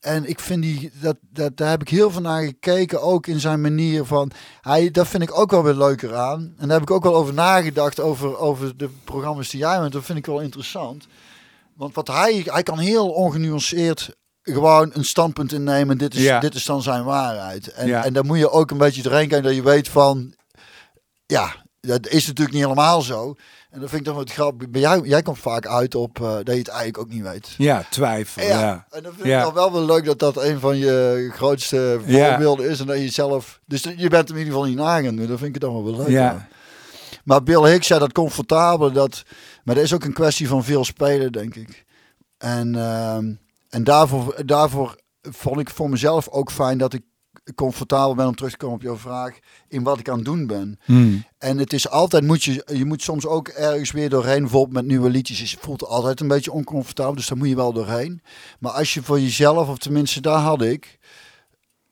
En 0.00 0.28
ik 0.28 0.40
vind 0.40 0.62
die, 0.62 0.90
dat, 1.00 1.16
dat, 1.20 1.56
daar 1.56 1.70
heb 1.70 1.80
ik 1.80 1.88
heel 1.88 2.10
veel 2.10 2.20
naar 2.20 2.42
gekeken, 2.42 3.02
ook 3.02 3.26
in 3.26 3.40
zijn 3.40 3.60
manier 3.60 4.04
van, 4.04 4.30
hij, 4.60 4.90
dat 4.90 5.08
vind 5.08 5.22
ik 5.22 5.38
ook 5.38 5.50
wel 5.50 5.62
weer 5.62 5.74
leuker 5.74 6.14
aan. 6.14 6.40
En 6.58 6.68
daar 6.68 6.78
heb 6.78 6.88
ik 6.88 6.94
ook 6.94 7.02
wel 7.02 7.14
over 7.14 7.34
nagedacht, 7.34 8.00
over, 8.00 8.38
over 8.38 8.76
de 8.76 8.88
programma's 9.04 9.48
die 9.50 9.60
jij 9.60 9.80
bent. 9.80 9.92
Dat 9.92 10.04
vind 10.04 10.18
ik 10.18 10.26
wel 10.26 10.40
interessant. 10.40 11.06
Want 11.76 11.94
wat 11.94 12.06
hij, 12.08 12.42
hij 12.46 12.62
kan 12.62 12.78
heel 12.78 13.10
ongenuanceerd 13.10 14.16
gewoon 14.42 14.90
een 14.92 15.04
standpunt 15.04 15.52
innemen. 15.52 15.98
Dit 15.98 16.14
is, 16.14 16.22
Ja. 16.22 16.40
dit 16.40 16.54
is 16.54 16.64
dan 16.64 16.82
zijn 16.82 17.04
waarheid. 17.04 17.72
En, 17.72 17.86
Ja. 17.86 18.04
en 18.04 18.12
daar 18.12 18.24
moet 18.24 18.38
je 18.38 18.50
ook 18.50 18.70
een 18.70 18.78
beetje 18.78 19.02
doorheen 19.02 19.28
kijken 19.28 19.46
dat 19.46 19.54
je 19.56 19.62
weet 19.62 19.88
van, 19.88 20.34
ja, 21.26 21.64
dat 21.80 22.06
is 22.08 22.26
natuurlijk 22.26 22.56
niet 22.56 22.62
helemaal 22.64 23.02
zo. 23.02 23.34
En 23.74 23.80
dat 23.80 23.88
vind 23.88 24.00
ik 24.00 24.06
dan 24.06 24.14
wat 24.16 24.32
grappig. 24.32 24.68
Jou, 24.72 25.08
jij 25.08 25.22
komt 25.22 25.38
vaak 25.38 25.66
uit 25.66 25.94
op 25.94 26.20
eh, 26.20 26.32
dat 26.34 26.46
je 26.46 26.52
het 26.58 26.68
eigenlijk 26.68 26.98
ook 26.98 27.08
niet 27.10 27.22
weet. 27.22 27.54
Ja, 27.58 27.84
twijfel. 27.90 28.42
Ja. 28.42 28.60
Ja, 28.60 28.86
en 28.90 29.02
dan 29.02 29.12
vind 29.14 29.26
Ja. 29.26 29.38
ik 29.38 29.44
dan 29.44 29.54
wel 29.54 29.72
wel 29.72 29.84
leuk 29.84 30.04
dat 30.04 30.18
dat 30.18 30.42
een 30.42 30.60
van 30.60 30.76
je 30.78 31.28
grootste 31.32 32.00
Ja. 32.06 32.28
voorbeelden 32.28 32.70
is. 32.70 32.80
En 32.80 32.86
dat 32.86 32.98
je 32.98 33.08
zelf... 33.08 33.60
Dus 33.66 33.82
je 33.96 34.08
bent 34.08 34.28
hem 34.28 34.36
in 34.38 34.44
ieder 34.44 34.52
geval 34.52 34.64
niet 34.68 34.76
nagaan. 34.76 35.14
nu. 35.14 35.26
Dat 35.26 35.38
vind 35.38 35.42
ik 35.56 35.62
het 35.62 35.62
dan 35.62 35.72
wel 35.72 35.84
wel 35.84 35.96
leuk. 35.96 36.08
Ja. 36.08 36.48
Maar 37.24 37.42
Bill 37.42 37.70
Hicks 37.70 37.86
zei 37.86 38.00
dat 38.00 38.12
comfortabel. 38.12 38.92
Dat, 38.92 39.22
maar 39.64 39.74
dat 39.74 39.84
is 39.84 39.92
ook 39.94 40.04
een 40.04 40.12
kwestie 40.12 40.48
van 40.48 40.64
veel 40.64 40.84
spelen, 40.84 41.32
denk 41.32 41.54
ik. 41.54 41.84
En, 42.38 42.74
ehm, 42.74 43.32
en 43.68 43.84
daarvoor, 43.84 44.42
daarvoor 44.46 44.96
vond 45.22 45.60
ik 45.60 45.70
voor 45.70 45.90
mezelf 45.90 46.28
ook 46.28 46.50
fijn 46.50 46.78
dat 46.78 46.92
ik 46.92 47.02
comfortabel 47.54 48.14
ben 48.14 48.26
om 48.26 48.34
terug 48.34 48.50
te 48.50 48.56
komen 48.56 48.76
op 48.76 48.82
jouw 48.82 48.96
vraag. 48.96 49.38
In 49.68 49.82
wat 49.82 49.98
ik 49.98 50.08
aan 50.08 50.16
het 50.16 50.24
doen 50.24 50.46
ben. 50.46 50.78
Hmm. 50.84 51.24
En 51.38 51.58
het 51.58 51.72
is 51.72 51.88
altijd, 51.88 52.24
moet 52.24 52.44
je, 52.44 52.66
je 52.72 52.84
moet 52.84 53.02
soms 53.02 53.26
ook 53.26 53.48
ergens 53.48 53.90
weer 53.90 54.08
doorheen, 54.08 54.40
bijvoorbeeld 54.40 54.74
met 54.74 54.86
nieuwe 54.86 55.10
liedjes. 55.10 55.50
Je 55.50 55.56
voelt 55.60 55.86
altijd 55.86 56.20
een 56.20 56.28
beetje 56.28 56.52
oncomfortabel, 56.52 57.14
dus 57.14 57.26
daar 57.26 57.38
moet 57.38 57.48
je 57.48 57.56
wel 57.56 57.72
doorheen. 57.72 58.22
Maar 58.58 58.72
als 58.72 58.94
je 58.94 59.02
voor 59.02 59.20
jezelf, 59.20 59.68
of 59.68 59.78
tenminste 59.78 60.20
daar 60.20 60.40
had 60.40 60.62
ik, 60.62 60.98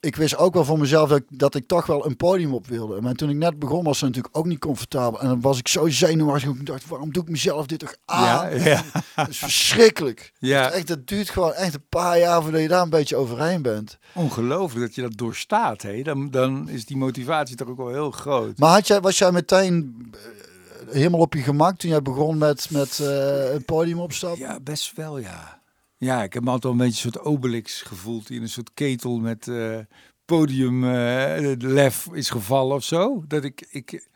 ik 0.03 0.17
wist 0.17 0.37
ook 0.37 0.55
wel 0.55 0.65
voor 0.65 0.79
mezelf 0.79 1.09
dat 1.09 1.19
ik, 1.19 1.25
dat 1.29 1.55
ik 1.55 1.67
toch 1.67 1.87
wel 1.87 2.07
een 2.07 2.17
podium 2.17 2.55
op 2.55 2.67
wilde. 2.67 3.01
Maar 3.01 3.15
toen 3.15 3.31
ik 3.31 3.37
net 3.37 3.59
begon 3.59 3.85
was 3.85 4.01
het 4.01 4.09
natuurlijk 4.09 4.37
ook 4.37 4.47
niet 4.47 4.59
comfortabel. 4.59 5.21
En 5.21 5.29
dan 5.29 5.41
was 5.41 5.59
ik 5.59 5.69
zo 5.69 5.88
zenuwachtig. 5.88 6.51
Ik 6.51 6.67
dacht, 6.67 6.88
waarom 6.88 7.12
doe 7.12 7.23
ik 7.23 7.29
mezelf 7.29 7.67
dit 7.67 7.79
toch 7.79 7.97
aan? 8.05 8.25
Ja, 8.25 8.65
ja. 8.65 8.83
Dat 9.17 9.29
is 9.29 9.38
verschrikkelijk. 9.38 10.31
Ja. 10.43 10.71
Echt, 10.71 10.87
dat 10.87 11.07
duurt 11.07 11.31
gewoon 11.31 11.53
echt 11.53 11.75
een 11.75 11.87
paar 11.88 12.19
jaar 12.19 12.43
voordat 12.43 12.61
je 12.61 12.69
daar 12.69 12.83
een 12.83 12.91
beetje 12.91 13.17
overheen 13.17 13.62
bent. 13.62 13.99
Ongelooflijk 14.15 14.87
dat 14.87 14.95
je 14.95 15.03
dat 15.03 15.17
doorstaat. 15.17 15.83
Hè? 15.83 16.03
Dan, 16.03 16.31
dan 16.31 16.69
is 16.69 16.85
die 16.85 16.97
motivatie 16.97 17.57
toch 17.57 17.69
ook 17.69 17.77
wel 17.77 17.88
heel 17.88 18.11
groot. 18.11 18.59
Maar 18.59 18.71
had 18.71 18.87
jij, 18.87 19.01
was 19.01 19.19
jij 19.19 19.33
meteen 19.33 20.07
eh, 20.12 20.95
helemaal 20.95 21.21
op 21.21 21.35
je 21.35 21.41
gemak 21.43 21.77
toen 21.77 21.91
jij 21.91 22.03
begon 22.03 22.38
met, 22.38 22.71
met 22.71 22.99
eh, 23.01 23.53
een 23.53 23.65
podium 23.65 23.99
opstappen? 23.99 24.41
Ja, 24.41 24.61
best 24.61 24.93
wel, 24.97 25.19
ja. 25.19 25.62
Ja, 26.05 26.23
ik 26.23 26.33
heb 26.33 26.43
me 26.43 26.51
altijd 26.51 26.73
wel 26.75 26.83
een 26.83 26.88
beetje 26.88 27.07
een 27.07 27.12
soort 27.12 27.25
Obelix 27.27 27.83
gevoeld. 27.83 28.27
Die 28.27 28.37
in 28.37 28.43
een 28.43 28.49
soort 28.49 28.71
ketel 28.75 29.19
met 29.19 29.49
eh 29.49 29.79
podium 30.25 30.85
eh, 30.85 31.53
lef 31.59 32.09
is 32.12 32.31
gevallen 32.31 32.77
of 32.77 32.85
zo. 32.85 33.25
Dat 33.29 33.45
ik, 33.45 33.67
ik, 33.71 34.09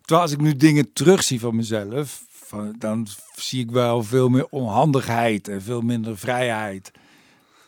terwijl 0.00 0.20
als 0.22 0.32
ik 0.32 0.40
nu 0.40 0.56
dingen 0.56 0.92
terugzie 0.92 1.40
van 1.40 1.56
mezelf, 1.56 2.24
van, 2.28 2.74
dan 2.78 3.06
zie 3.36 3.60
ik 3.60 3.70
wel 3.70 4.02
veel 4.02 4.28
meer 4.28 4.46
onhandigheid 4.50 5.48
en 5.48 5.62
veel 5.62 5.80
minder 5.80 6.18
vrijheid. 6.18 6.90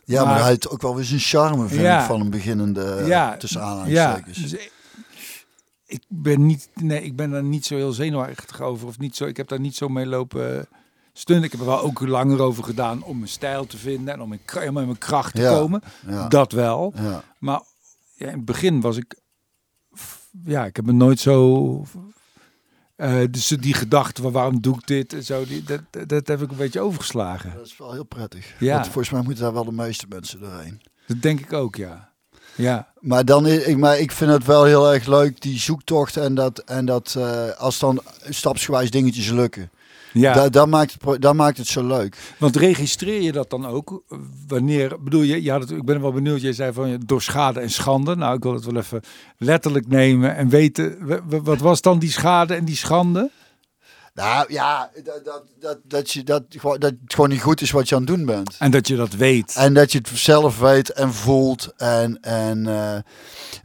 Ja, 0.05 0.16
maar, 0.24 0.27
Maar- 0.33 0.40
hij 0.40 0.48
heeft 0.48 0.68
ook 0.68 0.83
wel 0.83 0.94
weer 0.94 1.05
zijn 1.05 1.20
charme, 1.20 1.68
vind 1.68 1.81
Ja. 1.81 2.00
ik, 2.00 2.07
van 2.07 2.20
een 2.20 2.31
beginnende, 2.31 2.94
Ja, 3.00 3.07
ja, 3.07 3.37
tussen 3.37 3.61
Ja, 3.61 3.66
aanhalingstekens. 3.66 4.38
dus 4.38 4.53
ik, 4.53 4.72
ik 5.87 6.03
ben 6.09 6.46
niet, 6.46 6.68
nee, 6.74 7.03
ik 7.03 7.16
ben 7.16 7.31
daar 7.31 7.44
niet 7.44 7.66
zo 7.66 7.77
heel 7.77 7.92
zenuwachtig 7.92 8.61
over 8.61 8.87
of 8.87 8.98
niet 8.98 9.16
zo. 9.16 9.24
Ik 9.24 9.37
heb 9.37 9.48
daar 9.48 9.61
niet 9.61 9.77
zo 9.77 9.88
mee 9.88 10.07
lopen 10.07 10.66
stunt. 11.16 11.44
Ik 11.44 11.50
heb 11.50 11.61
er 11.61 11.66
wel 11.66 11.81
ook 11.81 12.00
langer 12.00 12.40
over 12.40 12.64
gedaan 12.64 13.03
om 13.03 13.16
mijn 13.18 13.31
stijl 13.31 13.66
te 13.66 13.77
vinden 13.79 14.14
en 14.14 14.20
om 14.20 14.33
in, 14.33 14.44
kra- 14.44 14.61
om 14.68 14.79
in 14.79 14.85
mijn 14.87 14.98
kracht 14.98 15.35
te 15.35 15.40
Ja. 15.42 15.55
komen. 15.55 15.83
Ja. 16.07 16.29
Dat 16.29 16.53
wel. 16.53 16.92
Ja. 16.96 17.22
Maar 17.38 17.61
ja, 18.14 18.27
in 18.27 18.37
het 18.37 18.44
begin 18.44 18.81
was 18.81 18.96
ik, 18.96 19.14
ja, 20.44 20.64
ik 20.64 20.77
heb 20.77 20.85
me 20.85 20.92
nooit 20.92 21.20
zo, 21.20 21.85
eh, 22.96 23.20
dus 23.31 23.46
die 23.48 23.74
gedachte 23.74 24.22
van 24.22 24.33
waarom 24.33 24.61
doe 24.61 24.74
ik 24.74 24.87
dit 24.87 25.12
en 25.12 25.24
zo, 25.24 25.44
die, 25.44 25.62
dat, 25.62 26.09
dat 26.09 26.27
heb 26.27 26.42
ik 26.42 26.50
een 26.50 26.57
beetje 26.57 26.81
overgeslagen. 26.81 27.53
Dat 27.57 27.66
is 27.66 27.77
wel 27.77 27.92
heel 27.92 28.05
prettig. 28.05 28.55
Ja. 28.59 28.72
Want 28.74 28.85
volgens 28.85 29.11
mij 29.11 29.22
moeten 29.22 29.42
daar 29.44 29.53
wel 29.53 29.64
de 29.64 29.72
meeste 29.72 30.07
mensen 30.09 30.40
doorheen. 30.40 30.83
Dat 31.07 31.22
denk 31.22 31.40
ik 31.40 31.53
ook, 31.53 31.77
ja. 31.77 32.12
Ja, 32.57 32.92
Maar, 33.00 33.24
dan, 33.24 33.46
is- 33.46 33.64
ik, 33.64 33.77
maar 33.79 33.98
ik 33.98 34.12
vind 34.12 34.31
het 34.31 34.44
wel 34.44 34.64
heel 34.64 34.92
erg 34.92 35.07
leuk, 35.07 35.40
die 35.40 35.59
zoektocht 35.59 36.16
en 36.16 36.35
dat, 36.35 36.59
en 36.59 36.85
dat 36.87 37.14
eh, 37.18 37.50
als 37.50 37.79
dan 37.79 38.00
stapsgewijs 38.29 38.90
dingetjes 38.90 39.31
lukken. 39.31 39.70
Ja. 40.14 40.35
Da, 40.35 40.48
dat, 40.48 40.68
maakt 40.68 40.96
het, 40.98 41.22
dat 41.22 41.35
maakt 41.35 41.59
het 41.59 41.66
zo 41.66 41.87
leuk. 41.87 42.16
Want 42.38 42.57
registreer 42.57 43.22
je 43.22 43.33
dat 43.33 43.50
dan 43.50 43.66
ook? 43.66 44.03
Wanneer, 44.46 45.03
bedoel 45.03 45.22
je, 45.22 45.42
ja, 45.42 45.59
dat, 45.59 45.70
ik 45.70 45.85
ben 45.85 46.00
wel 46.00 46.12
benieuwd, 46.12 46.40
jij 46.40 46.53
zei 46.53 46.72
van 46.72 47.03
door 47.07 47.22
schade 47.22 47.61
en 47.61 47.70
schande. 47.70 48.16
Nou, 48.16 48.37
ik 48.37 48.42
wil 48.42 48.55
het 48.55 48.64
wel 48.64 48.77
even 48.77 49.03
letterlijk 49.38 49.88
nemen 49.88 50.37
en 50.37 50.48
weten, 50.48 50.98
wat 51.44 51.61
was 51.61 51.81
dan 51.81 51.98
die 51.98 52.11
schade 52.11 52.55
en 52.55 52.64
die 52.64 52.77
schande? 52.77 53.31
Nou 54.14 54.53
ja, 54.53 54.90
dat, 55.05 55.24
dat, 55.24 55.42
dat, 55.61 55.79
dat, 55.85 56.11
je, 56.11 56.22
dat, 56.22 56.42
dat 56.62 56.83
het 56.83 56.98
gewoon 57.07 57.29
niet 57.29 57.42
goed 57.42 57.61
is 57.61 57.70
wat 57.70 57.88
je 57.88 57.94
aan 57.94 58.00
het 58.00 58.11
doen 58.11 58.27
bent. 58.27 58.57
En 58.59 58.70
dat 58.70 58.88
je 58.88 58.96
dat 58.96 59.12
weet. 59.12 59.55
En 59.57 59.74
dat 59.74 59.92
je 59.92 59.98
het 59.98 60.09
zelf 60.14 60.59
weet 60.59 60.90
en 60.90 61.12
voelt. 61.12 61.72
En, 61.77 62.20
en, 62.20 62.66
eh, 62.66 62.96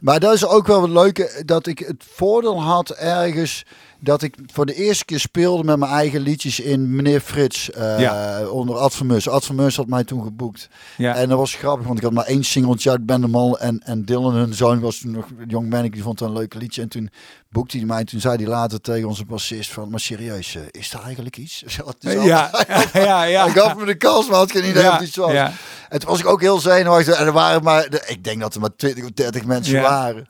maar 0.00 0.20
dat 0.20 0.34
is 0.34 0.46
ook 0.46 0.66
wel 0.66 0.82
het 0.82 0.90
leuke, 0.90 1.42
dat 1.44 1.66
ik 1.66 1.78
het 1.78 2.04
voordeel 2.14 2.62
had 2.62 2.90
ergens... 2.90 3.64
dat 4.00 4.22
ik 4.22 4.34
voor 4.52 4.66
de 4.66 4.74
eerste 4.74 5.04
keer 5.04 5.20
speelde 5.20 5.64
met 5.64 5.78
mijn 5.78 5.90
eigen 5.92 6.20
liedjes 6.20 6.60
in 6.60 6.94
Meneer 6.96 7.20
Frits. 7.20 7.70
eh, 7.70 8.00
Ja. 8.00 8.46
Onder 8.46 8.76
Ad 8.76 8.94
van 8.94 9.06
Mus. 9.06 9.28
Ad 9.28 9.44
van 9.46 9.54
Mus 9.54 9.76
had 9.76 9.86
mij 9.86 10.04
toen 10.04 10.22
geboekt. 10.22 10.68
Ja, 10.96 11.14
En 11.16 11.28
dat 11.28 11.38
was 11.38 11.54
grappig, 11.54 11.86
want 11.86 11.98
ik 11.98 12.04
had 12.04 12.12
maar 12.12 12.24
één 12.24 12.44
singeltje 12.44 12.90
uit 12.90 13.06
Bendemal. 13.06 13.58
En, 13.58 13.80
en 13.84 14.04
Dylan, 14.04 14.34
hun 14.34 14.54
zoon, 14.54 14.80
was 14.80 14.98
toen 14.98 15.10
nog 15.10 15.26
jong 15.46 15.74
ik, 15.84 15.92
die 15.92 16.02
vond 16.02 16.18
het 16.20 16.28
een 16.28 16.34
leuk 16.34 16.54
liedje. 16.54 16.82
En 16.82 16.88
toen 16.88 17.10
boekte 17.48 17.76
hij 17.76 17.86
mij. 17.86 17.98
En 17.98 18.06
toen 18.06 18.20
zei 18.20 18.36
hij 18.36 18.46
later 18.46 18.80
tegen 18.80 19.08
onze 19.08 19.24
bassist 19.24 19.70
van, 19.72 19.90
maar 19.90 20.00
serieus, 20.00 20.54
eh, 20.54 20.62
is 20.70 20.90
daar 20.90 21.02
eigenlijk 21.02 21.36
iets? 21.36 21.64
Al- 21.84 21.94
ja, 22.24 22.50
ja, 22.92 23.22
ja. 23.24 23.44
Hij 23.44 23.52
gaf 23.52 23.76
me 23.76 23.84
de 23.84 23.94
kans, 23.94 24.28
maar 24.28 24.36
had 24.38 24.50
geen 24.50 24.68
idee 24.68 24.82
ja, 24.82 24.88
of 24.92 24.98
het 24.98 25.06
iets 25.08 25.16
was. 25.16 25.32
ja. 25.32 25.52
En 25.88 25.98
toen 25.98 26.08
was 26.10 26.20
ik 26.20 26.26
ook 26.26 26.40
heel 26.40 26.58
zenuwachtig. 26.60 27.14
En 27.18 27.26
er 27.26 27.32
waren 27.32 27.62
maar, 27.62 27.86
ik 28.06 28.24
denk 28.24 28.40
dat 28.40 28.54
er 28.54 28.60
maar 28.60 28.76
20 28.76 29.04
of 29.04 29.10
30 29.10 29.44
mensen 29.44 29.74
Ja. 29.74 29.82
waren. 29.82 30.28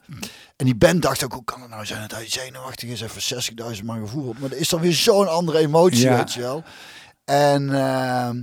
En 0.61 0.67
die 0.67 0.75
band 0.75 1.01
dacht 1.01 1.23
ook, 1.23 1.33
hoe 1.33 1.43
kan 1.43 1.61
het 1.61 1.69
nou 1.69 1.85
zijn 1.85 2.01
dat 2.01 2.11
hij 2.11 2.29
zenuwachtig 2.29 2.89
is? 2.89 3.01
Even 3.01 3.43
60.000 3.77 3.83
man 3.85 3.99
gevoeld. 3.99 4.39
Maar 4.39 4.51
er 4.51 4.57
is 4.57 4.69
dan 4.69 4.81
weer 4.81 4.93
zo'n 4.93 5.27
andere 5.29 5.57
emotie, 5.57 6.01
Ja. 6.01 6.17
weet 6.17 6.33
je 6.33 6.39
wel. 6.39 6.63
En, 7.25 7.73
ehm, 7.75 8.37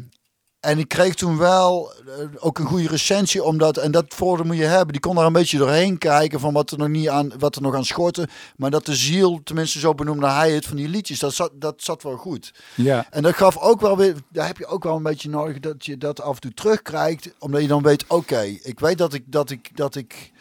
en 0.61 0.79
ik 0.79 0.89
kreeg 0.89 1.15
toen 1.15 1.37
wel 1.39 1.93
eh, 2.07 2.25
ook 2.39 2.59
een 2.59 2.67
goede 2.67 2.89
recensie, 2.89 3.43
omdat, 3.43 3.77
en 3.77 3.91
dat 3.91 4.05
voordeel 4.15 4.47
moet 4.47 4.57
je 4.57 4.65
hebben, 4.65 4.93
die 4.93 5.01
kon 5.01 5.15
daar 5.15 5.27
een 5.27 5.33
beetje 5.33 5.59
doorheen 5.59 5.99
kijken 5.99 6.41
van 6.41 6.53
wat 6.53 6.71
er 6.71 6.79
nog 6.79 6.89
niet 6.89 7.09
aan, 7.09 7.33
wat 7.39 7.57
er 7.57 7.63
nog 7.63 7.75
aan 7.75 7.85
schortte. 7.85 8.29
Maar 8.57 8.71
dat 8.71 8.87
de 8.87 8.97
ziel, 8.97 9.41
tenminste 9.45 9.79
zo 9.79 9.95
benoemde 9.95 10.27
hij 10.29 10.53
het, 10.53 10.67
van 10.67 10.77
die 10.77 10.89
liedjes, 10.89 11.19
dat 11.19 11.35
zat, 11.35 11.51
dat 11.55 11.83
zat 11.83 12.03
wel 12.03 12.17
goed. 12.17 12.53
ja. 12.75 13.07
En 13.11 13.23
dat 13.23 13.35
gaf 13.35 13.57
ook 13.59 13.81
wel 13.81 13.97
weer, 13.97 14.15
daar 14.29 14.47
heb 14.47 14.59
je 14.59 14.67
ook 14.67 14.85
wel 14.85 14.97
een 14.97 15.03
beetje 15.03 15.29
nodig 15.29 15.59
dat 15.59 15.87
je 15.87 15.99
dat 15.99 16.21
af 16.21 16.35
en 16.35 16.41
toe 16.41 16.55
terugkrijgt, 16.55 17.31
omdat 17.39 17.61
je 17.63 17.69
dan 17.69 17.83
weet, 17.83 18.05
oké, 18.09 18.41
ik 18.63 18.81
weet 18.81 18.99
dat 18.99 19.13
ik, 19.15 19.23
dat 19.27 19.51
ik, 19.51 19.71
dat 19.77 19.95
ik 19.95 20.33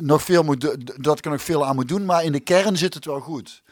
nog 0.00 0.22
veel 0.22 0.42
moet, 0.42 0.60
dat 1.02 1.18
ik 1.18 1.24
er 1.24 1.30
nog 1.30 1.42
veel 1.42 1.66
aan 1.66 1.74
moet 1.74 1.88
doen, 1.88 2.04
maar 2.04 2.24
in 2.24 2.32
de 2.32 2.40
kern 2.40 2.76
zit 2.76 2.94
het 2.94 3.04
wel 3.04 3.20
goed. 3.20 3.62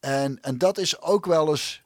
En, 0.00 0.38
en 0.40 0.58
dat 0.58 0.78
is 0.78 1.00
ook 1.00 1.26
wel 1.26 1.48
eens 1.48 1.82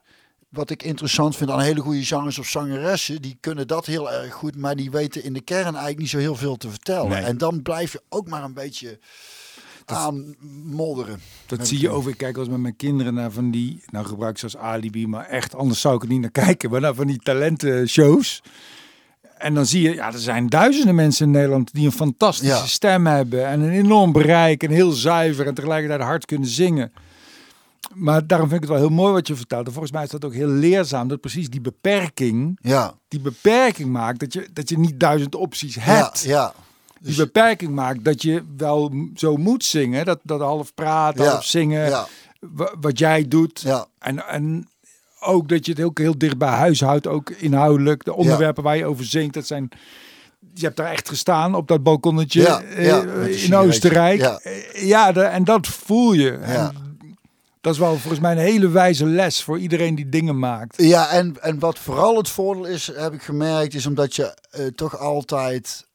wat 0.49 0.69
ik 0.69 0.83
interessant 0.83 1.35
vind 1.35 1.49
aan 1.49 1.59
hele 1.59 1.81
goede 1.81 2.03
zangers 2.03 2.39
of 2.39 2.47
zangeressen. 2.47 3.21
Die 3.21 3.37
kunnen 3.39 3.67
dat 3.67 3.85
heel 3.85 4.11
erg 4.11 4.33
goed, 4.33 4.55
maar 4.55 4.75
die 4.75 4.91
weten 4.91 5.23
in 5.23 5.33
de 5.33 5.41
kern 5.41 5.63
eigenlijk 5.63 5.97
niet 5.97 6.09
zo 6.09 6.17
heel 6.17 6.35
veel 6.35 6.57
te 6.57 6.69
vertellen. 6.69 7.09
Nee. 7.09 7.23
En 7.23 7.37
dan 7.37 7.61
blijf 7.61 7.91
je 7.91 8.01
ook 8.09 8.27
maar 8.27 8.43
een 8.43 8.53
beetje 8.53 8.99
aan 9.85 10.35
modderen. 10.63 11.21
Dat 11.45 11.67
zie 11.67 11.79
je 11.79 11.89
over. 11.89 12.11
Ik 12.11 12.17
kijk 12.17 12.37
eens 12.37 12.49
met 12.49 12.59
mijn 12.59 12.75
kinderen 12.75 13.13
naar 13.13 13.31
van 13.31 13.51
die, 13.51 13.83
nou 13.85 14.05
gebruik 14.05 14.31
ik 14.31 14.37
ze 14.37 14.45
als 14.45 14.57
alibi, 14.57 15.07
maar 15.07 15.25
echt 15.25 15.55
anders 15.55 15.81
zou 15.81 15.95
ik 15.95 16.01
er 16.01 16.07
niet 16.07 16.21
naar 16.21 16.31
kijken. 16.31 16.69
Maar 16.69 16.81
naar 16.81 16.95
van 16.95 17.07
die 17.07 17.19
talentenshows. 17.19 18.41
En 19.45 19.53
dan 19.53 19.65
zie 19.65 19.81
je, 19.81 19.93
ja, 19.93 20.13
er 20.13 20.19
zijn 20.19 20.47
duizenden 20.47 20.95
mensen 20.95 21.25
in 21.25 21.31
Nederland 21.31 21.73
die 21.73 21.85
een 21.85 21.91
fantastische 21.91 22.55
Ja. 22.55 22.65
stem 22.65 23.07
hebben 23.07 23.47
en 23.47 23.59
een 23.61 23.69
enorm 23.71 24.11
bereik 24.11 24.63
en 24.63 24.71
heel 24.71 24.91
zuiver 24.91 25.47
en 25.47 25.53
tegelijkertijd 25.53 26.01
hard 26.01 26.25
kunnen 26.25 26.47
zingen. 26.49 26.91
Maar 27.93 28.27
daarom 28.27 28.49
vind 28.49 28.63
ik 28.63 28.69
het 28.69 28.77
wel 28.79 28.87
heel 28.87 28.95
mooi 28.97 29.13
wat 29.13 29.27
je 29.27 29.35
vertelt. 29.35 29.65
En 29.65 29.71
volgens 29.71 29.93
mij 29.93 30.03
is 30.03 30.09
dat 30.09 30.25
ook 30.25 30.33
heel 30.33 30.47
leerzaam. 30.47 31.07
Dat 31.07 31.19
precies 31.21 31.49
die 31.49 31.61
beperking, 31.61 32.59
Ja, 32.61 32.93
die 33.07 33.19
beperking 33.19 33.89
maakt 33.89 34.19
dat 34.19 34.33
je, 34.33 34.47
dat 34.53 34.69
je 34.69 34.77
niet 34.79 34.99
duizend 34.99 35.35
opties 35.35 35.75
hebt. 35.79 36.21
ja, 36.23 36.29
ja. 36.31 36.53
Die 36.99 37.07
Dus- 37.07 37.15
beperking 37.15 37.71
maakt 37.71 38.03
dat 38.05 38.21
je 38.21 38.43
wel 38.57 38.93
zo 39.15 39.37
moet 39.37 39.63
zingen. 39.63 40.05
Dat, 40.05 40.19
dat 40.23 40.39
half 40.39 40.73
praten, 40.73 41.27
half 41.29 41.43
zingen. 41.45 42.05
Wat 42.79 42.99
jij 42.99 43.27
doet. 43.27 43.61
ja. 43.61 43.85
En, 43.99 44.27
en 44.27 44.67
ook 45.25 45.49
dat 45.49 45.65
je 45.65 45.71
het 45.71 45.81
ook 45.81 45.97
heel 45.97 46.17
dicht 46.17 46.37
bij 46.37 46.49
huis 46.49 46.81
houdt. 46.81 47.07
Ook 47.07 47.29
inhoudelijk. 47.29 48.03
De 48.03 48.15
onderwerpen 48.15 48.63
waar 48.63 48.77
je 48.77 48.85
over 48.85 49.05
zingt. 49.05 49.33
Dat 49.33 49.47
zijn... 49.47 49.69
Je 50.53 50.63
hebt 50.65 50.77
daar 50.77 50.91
echt 50.91 51.09
gestaan 51.09 51.55
op 51.55 51.67
dat 51.67 51.83
balkonnetje 51.83 52.41
Ja, 52.41 52.61
eh, 52.61 53.43
in. 53.43 53.55
Oostenrijk. 53.55 54.19
Ja. 54.19 54.39
Eh, 54.43 54.87
Ja, 54.87 55.11
de- 55.11 55.21
en 55.21 55.43
dat 55.43 55.67
voel 55.67 56.13
je. 56.13 56.31
Ja. 56.41 56.45
En 56.47 57.07
dat 57.61 57.73
is 57.73 57.79
wel 57.79 57.97
volgens 57.97 58.19
mij 58.21 58.31
een 58.31 58.37
hele 58.37 58.69
wijze 58.69 59.05
les 59.05 59.43
voor 59.43 59.59
iedereen 59.59 59.95
die 59.95 60.09
dingen 60.09 60.39
maakt. 60.39 60.81
Ja, 60.81 61.09
en, 61.09 61.35
en 61.41 61.59
wat 61.59 61.79
vooral 61.79 62.17
het 62.17 62.29
voordeel 62.29 62.65
is, 62.65 62.91
heb 62.95 63.13
ik 63.13 63.21
gemerkt, 63.21 63.73
is 63.73 63.85
omdat 63.85 64.15
je 64.15 64.37
eh, 64.51 64.65
toch 64.65 64.97
altijd. 64.99 65.85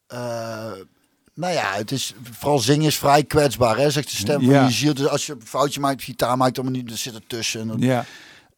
nou 1.33 1.53
ja, 1.53 1.73
het 1.73 1.91
is 1.91 2.13
vooral 2.31 2.59
zingen 2.59 2.85
is 2.87 2.97
vrij 2.97 3.23
kwetsbaar, 3.23 3.77
hè? 3.77 3.89
Zegt 3.89 4.09
de 4.09 4.15
stem 4.15 4.39
van 4.39 4.49
Ja. 4.53 4.65
je 4.65 4.71
ziel. 4.71 4.93
Dus 4.93 5.07
als 5.07 5.25
je 5.25 5.33
een 5.33 5.41
foutje 5.45 5.79
maakt, 5.79 6.03
gitaar 6.03 6.37
maakt, 6.37 6.55
dan 6.55 6.71
niet, 6.71 6.91
er 6.91 6.97
zit 6.97 7.13
er 7.15 7.27
tussen. 7.27 7.67
Dan- 7.67 7.79
Ja, 7.79 8.05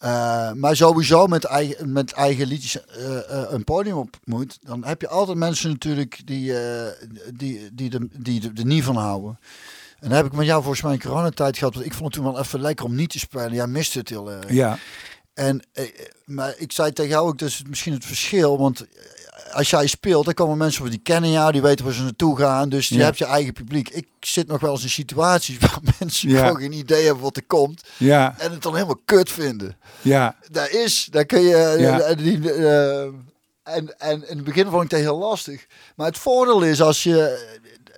Eh, 0.03 0.51
maar 0.51 0.75
sowieso 0.75 1.27
met 1.27 1.43
eigen, 1.43 1.91
met 1.91 2.11
eigen 2.11 2.47
liedjes 2.47 2.85
eh, 2.85 3.17
eh, 3.17 3.51
een 3.51 3.63
podium 3.63 3.97
op 3.97 4.17
moet, 4.23 4.57
dan 4.61 4.85
heb 4.85 5.01
je 5.01 5.07
altijd 5.07 5.37
mensen 5.37 5.69
natuurlijk 5.69 6.21
die, 6.25 6.53
die, 7.33 7.73
die, 7.73 7.89
de, 7.89 8.07
die 8.11 8.39
de, 8.39 8.51
er 8.55 8.65
niet 8.65 8.83
van 8.83 8.95
houden. 8.95 9.39
En 9.99 10.07
dan 10.09 10.17
heb 10.17 10.25
ik 10.25 10.33
met 10.33 10.45
jou 10.45 10.61
volgens 10.61 10.81
mij 10.81 10.93
een 10.93 11.01
coronatijd 11.01 11.57
gehad. 11.57 11.73
Want 11.73 11.85
ik 11.85 11.93
vond 11.93 12.03
het 12.03 12.13
toen 12.23 12.33
wel 12.33 12.41
even 12.41 12.61
lekker 12.61 12.85
om 12.85 12.95
niet 12.95 13.09
te 13.09 13.19
spelen. 13.19 13.53
Jij 13.53 13.67
miste 13.67 13.99
het 13.99 14.09
heel 14.09 14.31
erg. 14.31 14.51
ja, 14.51 14.77
En, 15.33 15.67
maar 16.25 16.53
ik 16.57 16.71
zei 16.71 16.91
tegen 16.91 17.11
jou 17.11 17.27
ook, 17.27 17.39
dat 17.39 17.49
is 17.49 17.63
misschien 17.67 17.93
het 17.93 18.05
verschil. 18.05 18.57
Want 18.57 18.85
als 19.53 19.69
jij 19.69 19.87
speelt, 19.87 20.25
dan 20.25 20.33
komen 20.33 20.57
mensen 20.57 20.89
die 20.89 20.99
kennen 21.03 21.31
jou, 21.31 21.51
die 21.51 21.61
weten 21.61 21.85
waar 21.85 21.93
ze 21.93 22.01
naartoe 22.03 22.37
gaan. 22.37 22.69
Dus 22.69 22.87
je 22.89 22.95
Ja. 22.97 23.03
hebt 23.03 23.17
je 23.17 23.25
eigen 23.25 23.53
publiek. 23.53 23.89
Ik 23.89 24.07
zit 24.19 24.47
nog 24.47 24.59
wel 24.61 24.71
eens 24.71 24.83
in 24.83 24.89
situaties 24.89 25.57
waar 25.65 25.79
mensen 25.99 26.29
Ja. 26.29 26.37
gewoon 26.47 26.61
geen 26.61 26.71
idee 26.73 27.05
hebben 27.05 27.23
wat 27.23 27.37
er 27.37 27.45
komt. 27.45 27.81
ja, 27.97 28.35
En 28.37 28.51
het 28.51 28.61
dan 28.61 28.73
helemaal 28.73 29.01
kut 29.05 29.31
vinden. 29.31 29.77
ja, 30.01 30.35
Daar 30.51 30.71
is, 30.71 31.07
daar 31.11 31.25
kun 31.25 31.41
je... 31.41 31.75
Ja. 31.79 31.99
eh, 31.99 32.17
die, 32.17 32.51
eh, 32.53 33.01
en, 33.63 33.99
en 33.99 34.29
in 34.29 34.35
het 34.35 34.43
begin 34.43 34.69
vond 34.69 34.83
ik 34.83 34.89
dat 34.89 34.99
heel 34.99 35.17
lastig. 35.17 35.65
Maar 35.95 36.07
het 36.07 36.17
voordeel 36.17 36.61
is 36.61 36.81
als 36.81 37.03
je 37.03 37.51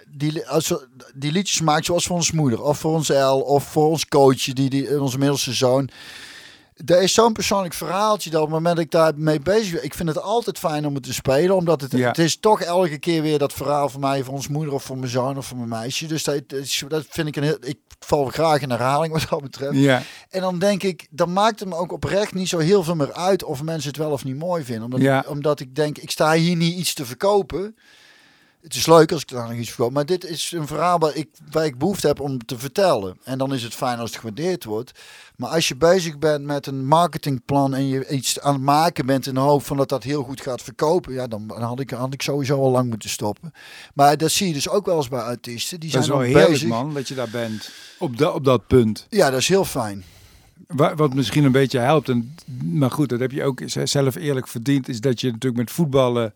die, 0.09 0.47
als 0.47 0.67
we 0.67 0.87
die 1.15 1.31
liedjes 1.31 1.61
maakt, 1.61 1.85
zoals 1.85 2.05
voor 2.05 2.15
ons 2.15 2.31
moeder, 2.31 2.61
of 2.63 2.77
voor 2.79 2.91
ons 2.93 3.09
El, 3.09 3.39
of 3.41 3.63
voor 3.63 3.87
ons 3.89 4.07
coach, 4.07 4.43
die, 4.43 4.69
die, 4.69 5.01
onze 5.01 5.17
middelste 5.17 5.53
zoon. 5.53 5.89
Er 6.85 7.01
is 7.01 7.13
zo'n 7.13 7.33
persoonlijk 7.33 7.73
verhaaltje 7.73 8.29
dat 8.29 8.41
op 8.41 8.45
het 8.47 8.55
moment 8.55 8.75
dat 8.75 8.85
ik 8.85 8.91
daarmee 8.91 9.39
bezig 9.39 9.73
ben, 9.73 9.83
ik 9.83 9.93
vind 9.93 10.09
het 10.09 10.21
altijd 10.21 10.59
fijn 10.59 10.85
om 10.85 10.93
het 10.93 11.03
te 11.03 11.13
spelen, 11.13 11.55
omdat 11.55 11.81
het, 11.81 11.91
Ja. 11.91 12.07
het 12.07 12.17
is 12.17 12.37
toch 12.39 12.61
elke 12.61 12.97
keer 12.97 13.21
weer 13.21 13.37
dat 13.39 13.53
verhaal 13.53 13.89
van 13.89 13.99
mij, 13.99 14.23
voor 14.23 14.33
ons 14.33 14.47
moeder 14.47 14.73
of 14.73 14.83
voor 14.83 14.97
mijn 14.97 15.11
zoon 15.11 15.37
of 15.37 15.45
voor 15.45 15.57
mijn 15.57 15.69
meisje. 15.69 16.07
Dus 16.07 16.23
dat, 16.23 16.41
dat 16.87 17.05
vind 17.09 17.27
ik 17.27 17.35
een 17.35 17.43
heel, 17.43 17.57
ik 17.61 17.77
val 17.99 18.25
graag 18.25 18.61
in 18.61 18.69
herhaling 18.69 19.13
wat 19.13 19.25
dat 19.29 19.41
betreft. 19.41 19.75
ja, 19.77 20.01
En 20.29 20.41
dan 20.41 20.59
denk 20.59 20.83
ik, 20.83 21.07
dan 21.09 21.33
maakt 21.33 21.59
het 21.59 21.69
me 21.69 21.75
ook 21.75 21.91
oprecht 21.91 22.33
niet 22.33 22.49
zo 22.49 22.57
heel 22.57 22.83
veel 22.83 22.95
meer 22.95 23.13
uit 23.13 23.43
of 23.43 23.61
mensen 23.63 23.89
het 23.89 23.97
wel 23.99 24.11
of 24.11 24.23
niet 24.23 24.37
mooi 24.37 24.63
vinden. 24.63 24.83
Omdat, 24.83 25.01
Ja. 25.01 25.23
omdat 25.27 25.59
ik 25.59 25.75
denk, 25.75 25.97
ik 25.97 26.11
sta 26.11 26.33
hier 26.33 26.55
niet 26.55 26.77
iets 26.77 26.93
te 26.93 27.05
verkopen. 27.05 27.75
Het 28.65 28.75
is 28.75 28.85
leuk 28.85 29.11
als 29.11 29.21
ik 29.21 29.27
daar 29.27 29.47
nog 29.49 29.57
iets 29.57 29.69
verkoop, 29.69 29.91
maar 29.91 30.05
dit 30.05 30.25
is 30.25 30.51
een 30.55 30.67
verhaal 30.67 30.99
waar 30.99 31.15
ik, 31.15 31.27
waar 31.51 31.65
ik 31.65 31.77
behoefte 31.77 32.07
heb 32.07 32.19
om 32.19 32.45
te 32.45 32.57
vertellen. 32.59 33.17
En 33.23 33.37
dan 33.37 33.53
is 33.53 33.63
het 33.63 33.73
fijn 33.73 33.99
als 33.99 34.09
het 34.09 34.19
gewaardeerd 34.19 34.63
wordt. 34.63 34.91
Maar 35.35 35.49
als 35.49 35.67
je 35.67 35.75
bezig 35.75 36.17
bent 36.19 36.45
met 36.45 36.67
een 36.67 36.85
marketingplan 36.85 37.73
en 37.73 37.87
je 37.87 38.07
iets 38.09 38.39
aan 38.39 38.53
het 38.53 38.61
maken 38.61 39.05
bent 39.05 39.27
in 39.27 39.33
de 39.33 39.39
hoop 39.39 39.63
van 39.65 39.77
dat 39.77 39.89
dat 39.89 40.03
heel 40.03 40.23
goed 40.23 40.41
gaat 40.41 40.61
verkopen, 40.61 41.13
ja, 41.13 41.27
dan 41.27 41.51
had 41.61 41.79
ik, 41.79 41.89
had 41.89 42.13
ik 42.13 42.21
sowieso 42.21 42.59
al 42.61 42.71
lang 42.71 42.89
moeten 42.89 43.09
stoppen. 43.09 43.53
Maar 43.93 44.17
dat 44.17 44.31
zie 44.31 44.47
je 44.47 44.53
dus 44.53 44.69
ook 44.69 44.85
wel 44.85 44.97
eens 44.97 45.07
bij 45.09 45.19
artiesten. 45.19 45.79
Die 45.79 45.91
dat 45.91 46.03
zijn 46.03 46.17
is 46.17 46.19
wel 46.21 46.27
heerlijk 46.31 46.49
bezig. 46.51 46.67
man, 46.67 46.93
dat 46.93 47.07
je 47.07 47.15
daar 47.15 47.29
bent. 47.29 47.69
Op, 47.99 48.17
da, 48.17 48.29
op 48.29 48.43
dat 48.43 48.67
punt. 48.67 49.05
Ja, 49.09 49.29
dat 49.29 49.39
is 49.39 49.47
heel 49.47 49.65
fijn. 49.65 50.03
Wa- 50.67 50.95
Wat 50.95 51.13
misschien 51.13 51.43
een 51.43 51.51
beetje 51.51 51.79
helpt, 51.79 52.09
en, 52.09 52.35
maar 52.63 52.91
goed, 52.91 53.09
dat 53.09 53.19
heb 53.19 53.31
je 53.31 53.43
ook 53.43 53.61
zelf 53.65 54.15
eerlijk 54.15 54.47
verdiend, 54.47 54.87
is 54.89 54.99
dat 55.01 55.21
je 55.21 55.27
natuurlijk 55.27 55.57
met 55.61 55.71
voetballen 55.71 56.33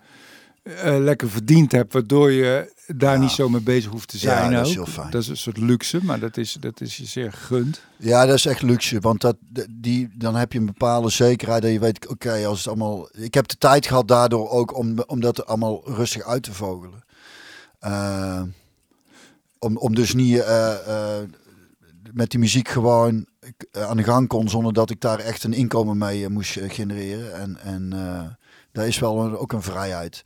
eh, 0.77 0.97
lekker 0.99 1.29
verdiend 1.29 1.71
hebt, 1.71 1.93
waardoor 1.93 2.32
je 2.32 2.73
daar 2.88 3.13
Ja. 3.15 3.19
niet 3.21 3.32
zo 3.32 3.49
mee 3.49 3.62
bezig 3.62 3.91
hoeft 3.91 4.08
te 4.08 4.17
zijn. 4.17 4.51
dat 4.51 4.67
is 4.67 4.73
heel 4.73 4.86
fijn. 4.86 5.10
Dat 5.10 5.21
is 5.21 5.27
een 5.27 5.38
soort 5.38 5.58
luxe, 5.58 5.99
maar 6.03 6.19
dat 6.19 6.38
is, 6.38 6.58
dat 6.60 6.82
is 6.82 6.97
je 6.97 7.05
zeer 7.05 7.32
gegund. 7.32 7.82
Ja, 7.97 8.25
dat 8.25 8.36
is 8.36 8.45
echt 8.45 8.62
luxe. 8.62 8.99
Want 8.99 9.21
dat, 9.21 9.36
die, 9.69 10.10
dan 10.15 10.36
heb 10.36 10.53
je 10.53 10.60
een 10.60 10.65
bepaalde 10.65 11.10
zekerheid 11.10 11.62
dat 11.62 11.71
je 11.71 11.79
weet, 11.79 12.08
oké, 12.08 12.45
als 12.45 12.58
het 12.58 12.67
allemaal... 12.67 13.10
Ik 13.17 13.34
heb 13.34 13.47
de 13.47 13.58
tijd 13.58 13.88
gehad 13.88 14.08
daardoor 14.08 14.49
ook 14.49 14.77
om, 14.77 14.99
om 15.08 15.19
dat 15.19 15.45
allemaal 15.45 15.82
rustig 15.86 16.23
uit 16.23 16.43
te 16.43 16.53
vogelen. 16.53 17.03
Eh, 17.79 18.41
om, 19.60 19.77
om 19.77 19.95
dus 19.95 20.13
niet 20.13 20.39
eh, 20.39 21.17
met 22.13 22.32
die 22.32 22.39
muziek 22.39 22.67
gewoon 22.67 23.25
aan 23.71 23.97
de 23.97 24.03
gang 24.03 24.27
kon 24.27 24.49
zonder 24.49 24.73
dat 24.73 24.89
ik 24.89 25.01
daar 25.01 25.19
echt 25.19 25.43
een 25.43 25.53
inkomen 25.53 25.97
mee 25.97 26.29
moest 26.29 26.58
genereren. 26.67 27.34
En, 27.34 27.58
en 27.63 27.89
daar 28.71 28.88
is 28.88 28.99
wel 28.99 29.19
een- 29.25 29.38
ook 29.38 29.51
een 29.53 29.62
vrijheid 29.62 30.23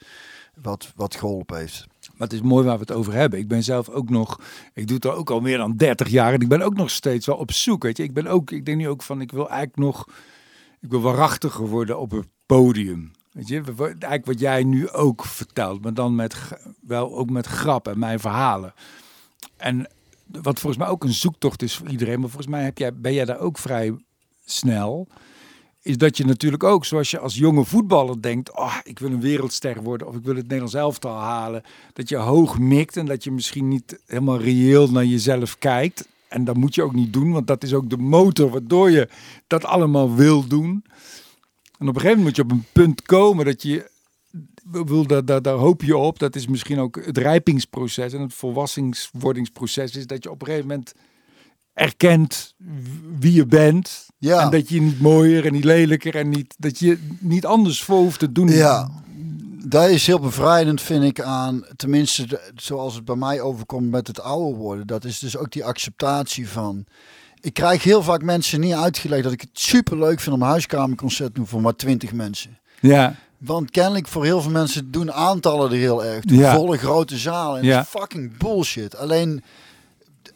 wat, 0.61 0.91
wat 0.95 1.15
geholpen 1.15 1.57
heeft. 1.57 1.87
Maar 2.13 2.27
het 2.27 2.33
is 2.33 2.41
mooi 2.41 2.65
waar 2.65 2.75
we 2.75 2.81
het 2.81 2.91
over 2.91 3.13
hebben. 3.13 3.39
Ik 3.39 3.47
ben 3.47 3.63
zelf 3.63 3.89
ook 3.89 4.09
nog, 4.09 4.39
ik 4.73 4.87
doe 4.87 4.95
het 4.95 5.05
ook 5.05 5.29
al 5.29 5.39
meer 5.39 5.57
dan 5.57 5.75
30 5.75 6.07
jaar 6.09 6.33
en 6.33 6.41
ik 6.41 6.47
ben 6.47 6.61
ook 6.61 6.75
nog 6.75 6.89
steeds 6.89 7.25
wel 7.25 7.35
op 7.35 7.51
zoek. 7.51 7.83
Weet 7.83 7.97
je, 7.97 8.03
ik 8.03 8.13
ben 8.13 8.27
ook, 8.27 8.51
ik 8.51 8.65
denk 8.65 8.77
nu 8.77 8.87
ook 8.87 9.03
van, 9.03 9.21
ik 9.21 9.31
wil 9.31 9.49
eigenlijk 9.49 9.77
nog, 9.77 10.07
ik 10.81 10.89
wil 10.89 11.01
waarachtiger 11.01 11.67
worden 11.67 11.99
op 11.99 12.11
het 12.11 12.27
podium. 12.45 13.11
Weet 13.31 13.47
je, 13.47 13.61
eigenlijk 13.77 14.25
wat 14.25 14.39
jij 14.39 14.63
nu 14.63 14.89
ook 14.89 15.25
vertelt, 15.25 15.81
maar 15.81 15.93
dan 15.93 16.15
met, 16.15 16.35
wel 16.81 17.15
ook 17.15 17.29
met 17.29 17.45
grap 17.45 17.87
en 17.87 17.99
mijn 17.99 18.19
verhalen. 18.19 18.73
En 19.57 19.87
wat 20.25 20.59
volgens 20.59 20.81
mij 20.81 20.91
ook 20.91 21.03
een 21.03 21.13
zoektocht 21.13 21.61
is 21.61 21.75
voor 21.75 21.89
iedereen, 21.89 22.19
maar 22.19 22.29
volgens 22.29 22.51
mij 22.51 22.63
heb 22.63 22.77
jij, 22.77 22.93
ben 22.93 23.13
jij 23.13 23.25
daar 23.25 23.39
ook 23.39 23.57
vrij 23.57 23.95
snel. 24.45 25.07
Is 25.83 25.97
dat 25.97 26.17
je 26.17 26.25
natuurlijk 26.25 26.63
ook, 26.63 26.85
zoals 26.85 27.11
je 27.11 27.19
als 27.19 27.35
jonge 27.35 27.65
voetballer 27.65 28.21
denkt, 28.21 28.55
oh, 28.55 28.77
ik 28.83 28.99
wil 28.99 29.11
een 29.11 29.21
wereldster 29.21 29.81
worden 29.81 30.07
of 30.07 30.15
ik 30.15 30.23
wil 30.23 30.35
het 30.35 30.43
Nederlands 30.43 30.73
elftal 30.73 31.17
halen 31.17 31.63
dat 31.93 32.09
je 32.09 32.15
hoog 32.15 32.59
mikt 32.59 32.97
en 32.97 33.05
dat 33.05 33.23
je 33.23 33.31
misschien 33.31 33.67
niet 33.67 33.99
helemaal 34.05 34.39
reëel 34.39 34.91
naar 34.91 35.05
jezelf 35.05 35.57
kijkt. 35.57 36.07
En 36.27 36.43
dat 36.43 36.55
moet 36.55 36.75
je 36.75 36.83
ook 36.83 36.93
niet 36.93 37.13
doen, 37.13 37.31
want 37.31 37.47
dat 37.47 37.63
is 37.63 37.73
ook 37.73 37.89
de 37.89 37.97
motor 37.97 38.49
waardoor 38.49 38.91
je 38.91 39.09
dat 39.47 39.65
allemaal 39.65 40.15
wil 40.15 40.47
doen. 40.47 40.83
En 41.77 41.87
op 41.87 41.95
een 41.95 42.01
gegeven 42.01 42.17
moment 42.17 42.23
moet 42.23 42.35
je 42.35 42.41
op 42.41 42.51
een 42.51 42.65
punt 42.71 43.01
komen 43.01 43.45
dat 43.45 43.61
je, 43.61 43.89
wil, 44.63 45.07
daar, 45.07 45.41
daar, 45.41 45.53
hoop 45.53 45.81
je 45.81 45.97
op, 45.97 46.19
dat 46.19 46.35
is 46.35 46.47
misschien 46.47 46.79
ook 46.79 47.05
het 47.05 47.17
rijpingsproces 47.17 48.13
en 48.13 48.21
het 48.21 48.33
volwassenswordingsproces, 48.33 49.95
is 49.95 50.07
dat 50.07 50.23
je 50.23 50.31
op 50.31 50.41
een 50.41 50.47
gegeven 50.47 50.67
moment 50.67 50.93
erkent 51.73 52.55
wie 53.19 53.33
je 53.33 53.45
bent. 53.45 54.11
Ja. 54.23 54.41
En 54.41 54.49
dat 54.49 54.69
je 54.69 54.81
niet 54.81 55.01
mooier 55.01 55.45
en 55.45 55.51
niet 55.53 55.63
lelijker 55.63 56.15
en 56.15 56.29
niet, 56.29 56.55
dat 56.57 56.79
je 56.79 56.99
niet 57.19 57.45
anders 57.45 57.83
voor 57.83 57.97
hoeft 57.97 58.19
te 58.19 58.31
doen. 58.31 58.47
Ja, 58.47 58.89
dat 59.65 59.89
is 59.89 60.07
heel 60.07 60.19
bevrijdend, 60.19 60.81
vind 60.81 61.03
ik, 61.03 61.21
aan, 61.21 61.65
tenminste 61.75 62.27
de- 62.27 62.51
zoals 62.55 62.95
het 62.95 63.05
bij 63.05 63.15
mij 63.15 63.41
overkomt 63.41 63.89
met 63.91 64.07
het 64.07 64.21
ouder 64.21 64.57
worden. 64.57 64.87
Dat 64.87 65.05
is 65.05 65.19
dus 65.19 65.37
ook 65.37 65.51
die 65.51 65.65
acceptatie 65.65 66.49
van. 66.49 66.85
Ik 67.41 67.53
krijg 67.53 67.83
heel 67.83 68.03
vaak 68.03 68.21
mensen 68.23 68.59
niet 68.59 68.73
uitgelegd 68.73 69.23
dat 69.23 69.31
ik 69.31 69.41
het 69.41 69.49
super 69.53 69.97
leuk 69.99 70.19
vind 70.19 70.35
om 70.35 70.41
een 70.41 70.47
huiskamerconcert 70.47 71.27
te 71.27 71.39
doen 71.39 71.47
voor 71.47 71.61
maar 71.61 71.75
20 71.75 72.13
mensen. 72.13 72.57
Ja, 72.79 73.15
Want 73.37 73.71
kennelijk 73.71 74.07
voor 74.07 74.23
heel 74.23 74.41
veel 74.41 74.51
mensen 74.51 74.91
doen 74.91 75.11
aantallen 75.11 75.71
er 75.71 75.77
heel 75.77 76.05
erg 76.05 76.23
toe. 76.23 76.37
Ja. 76.37 76.55
Volle 76.55 76.77
grote 76.77 77.17
zalen. 77.17 77.59
En 77.59 77.65
Ja. 77.65 77.75
dat 77.75 77.83
is 77.85 77.99
fucking 77.99 78.37
bullshit. 78.37 78.95
Alleen 78.97 79.43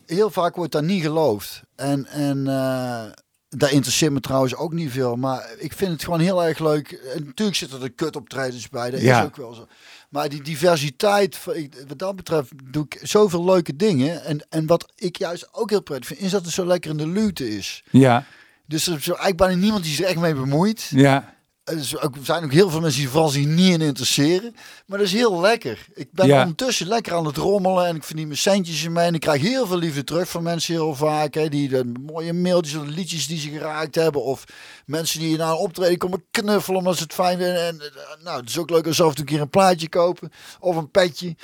heel 0.06 0.30
vaak 0.30 0.56
wordt 0.56 0.72
dat 0.72 0.84
niet 0.84 1.02
geloofd. 1.02 1.62
En, 1.76 2.06
en 2.06 2.48
eh 2.48 3.04
daar 3.50 3.72
interesseert 3.72 4.12
me 4.12 4.20
trouwens 4.20 4.56
ook 4.56 4.74
niet 4.74 4.92
veel. 4.92 5.16
Maar 5.16 5.50
ik 5.58 5.74
vind 5.74 5.92
het 5.92 6.04
gewoon 6.04 6.20
heel 6.20 6.44
erg 6.46 6.60
leuk. 6.60 6.92
En 6.92 7.24
natuurlijk 7.26 7.58
zitten 7.58 7.82
er 7.82 7.92
kut-optredens 7.92 8.70
bij. 8.70 8.90
Dat 8.92 9.02
Ja. 9.02 9.20
is 9.20 9.26
ook 9.26 9.36
wel 9.36 9.54
zo. 9.54 9.68
Maar 10.10 10.30
die 10.30 10.42
diversiteit, 10.42 11.36
van- 11.38 11.56
ik- 11.56 11.84
wat 11.88 12.00
dat 12.00 12.16
betreft, 12.16 12.52
doe 12.72 12.86
ik 12.90 13.00
zoveel 13.04 13.46
leuke 13.46 13.76
dingen. 13.76 14.24
En, 14.24 14.46
en 14.50 14.66
wat 14.66 14.92
ik 14.96 15.18
juist 15.18 15.48
ook 15.54 15.70
heel 15.70 15.82
prettig 15.82 16.08
vind, 16.08 16.20
is 16.20 16.32
dat 16.32 16.46
het 16.46 16.54
zo 16.54 16.66
lekker 16.66 16.92
in 16.92 16.98
de 16.98 17.08
lute 17.08 17.56
is. 17.58 17.84
ja, 17.92 18.26
Dus 18.66 18.88
er 18.88 18.96
is 18.98 19.08
eigenlijk 19.08 19.38
bijna 19.38 19.56
niemand 19.56 19.84
die 19.84 19.94
zich 19.94 20.06
echt 20.06 20.20
mee 20.20 20.34
bemoeit. 20.34 20.88
ja. 20.90 21.36
Er 21.68 21.76
er 22.02 22.10
zijn 22.24 22.44
ook 22.44 22.52
heel 22.52 22.70
veel 22.70 22.80
mensen 22.80 23.00
die 23.00 23.10
vooral 23.10 23.30
zich 23.30 23.46
niet 23.46 23.74
in 23.74 23.82
interesseren. 23.82 24.56
Maar 24.86 24.98
dat 24.98 25.08
is 25.08 25.14
heel 25.14 25.42
lekker. 25.42 25.86
Ik 25.94 26.08
ben 26.12 26.28
Ja. 26.28 26.40
ondertussen 26.42 26.88
lekker 26.88 27.14
aan 27.14 27.26
het 27.26 27.38
rommelen 27.38 27.86
en 27.88 27.96
ik 27.96 28.04
verdien 28.04 28.28
mijn 28.28 28.40
centjes 28.40 28.84
in. 28.84 28.98
En 28.98 29.14
ik 29.14 29.20
krijg 29.20 29.42
heel 29.42 29.68
veel 29.68 29.78
liefde 29.78 30.04
terug 30.04 30.30
van 30.30 30.44
mensen 30.44 30.74
heel 30.74 30.96
vaak. 30.96 31.34
Hè, 31.34 31.50
die 31.50 31.70
de 31.70 31.92
mooie 32.06 32.34
mailtjes 32.34 32.76
of 32.76 32.86
liedjes 32.88 33.28
die 33.28 33.40
ze 33.40 33.50
geraakt 33.50 33.96
hebben. 33.96 34.24
Of 34.24 34.44
mensen 34.86 35.20
die 35.20 35.38
na 35.38 35.50
een 35.50 35.56
optreden 35.58 35.98
komen 35.98 36.24
knuffelen 36.32 36.80
omdat 36.80 36.98
ze 36.98 37.04
het 37.04 37.14
fijn 37.14 37.38
vinden. 37.38 37.66
En 37.68 37.82
eh, 37.82 38.24
nou, 38.24 38.40
het 38.40 38.50
is 38.50 38.58
ook 38.58 38.70
leuk 38.70 38.88
als 38.88 39.02
af 39.02 39.08
en 39.10 39.16
toe 39.16 39.24
een 39.26 39.32
keer 39.32 39.42
een 39.42 39.50
plaatje 39.50 39.90
kopen. 39.90 40.32
Of 40.60 40.76
een 40.76 40.92
petje. 40.92 41.36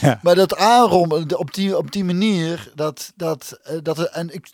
ja. 0.00 0.18
Maar 0.22 0.34
dat 0.34 0.56
aanrommelen 0.56 1.38
op 1.38 1.54
die, 1.54 1.76
op 1.76 1.92
die 1.92 2.04
manier, 2.04 2.72
dat, 2.74 3.12
dat, 3.16 3.58
eh, 3.62 3.76
dat 3.82 3.98
en 3.98 4.34
ik, 4.34 4.46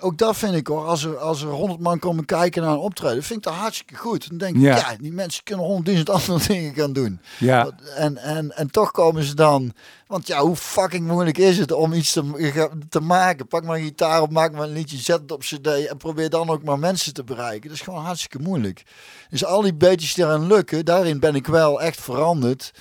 ook 0.00 0.18
dat 0.18 0.36
vind 0.36 0.54
ik 0.54 0.66
hoor, 0.66 0.86
als 0.86 1.04
er, 1.04 1.18
als 1.18 1.42
er 1.42 1.48
honderd 1.48 1.80
man 1.80 1.98
komen 1.98 2.24
kijken 2.24 2.62
naar 2.62 2.72
een 2.72 2.78
optreden, 2.78 3.22
vind 3.22 3.38
ik 3.38 3.44
dat 3.44 3.54
hartstikke 3.54 3.94
goed. 3.96 4.28
Dan 4.28 4.38
denk 4.38 4.51
ik, 4.54 4.60
Ja. 4.60 4.76
ja, 4.76 4.96
die 5.00 5.12
mensen 5.12 5.44
kunnen 5.44 5.64
honderdduizend 5.64 6.28
andere 6.30 6.48
dingen 6.52 6.74
gaan 6.74 6.92
doen. 6.92 7.20
ja. 7.38 7.70
En, 7.96 8.16
en, 8.16 8.56
en 8.56 8.70
toch 8.70 8.90
komen 8.90 9.22
ze 9.22 9.34
dan, 9.34 9.72
want 10.06 10.26
ja, 10.26 10.40
hoe 10.40 10.56
fucking 10.56 11.06
moeilijk 11.06 11.38
is 11.38 11.58
het 11.58 11.72
om 11.72 11.92
iets 11.92 12.12
te, 12.12 12.70
te 12.88 13.00
maken? 13.00 13.48
Pak 13.48 13.64
maar 13.64 13.76
een 13.76 13.82
gitaar 13.84 14.22
op, 14.22 14.30
maak 14.30 14.52
maar 14.52 14.62
een 14.62 14.72
liedje, 14.72 14.96
zet 14.98 15.20
het 15.20 15.32
op 15.32 15.40
cd 15.40 15.66
en 15.66 15.96
probeer 15.96 16.30
dan 16.30 16.50
ook 16.50 16.62
maar 16.62 16.78
mensen 16.78 17.14
te 17.14 17.24
bereiken. 17.24 17.68
Dat 17.68 17.78
is 17.78 17.84
gewoon 17.84 18.04
hartstikke 18.04 18.38
moeilijk. 18.38 18.82
Dus 19.30 19.44
al 19.44 19.60
die 19.62 19.74
beetjes 19.74 20.14
die 20.14 20.24
eraan 20.24 20.46
lukken, 20.46 20.84
daarin 20.84 21.20
ben 21.20 21.34
ik 21.34 21.46
wel 21.46 21.82
echt 21.82 22.00
veranderd. 22.00 22.72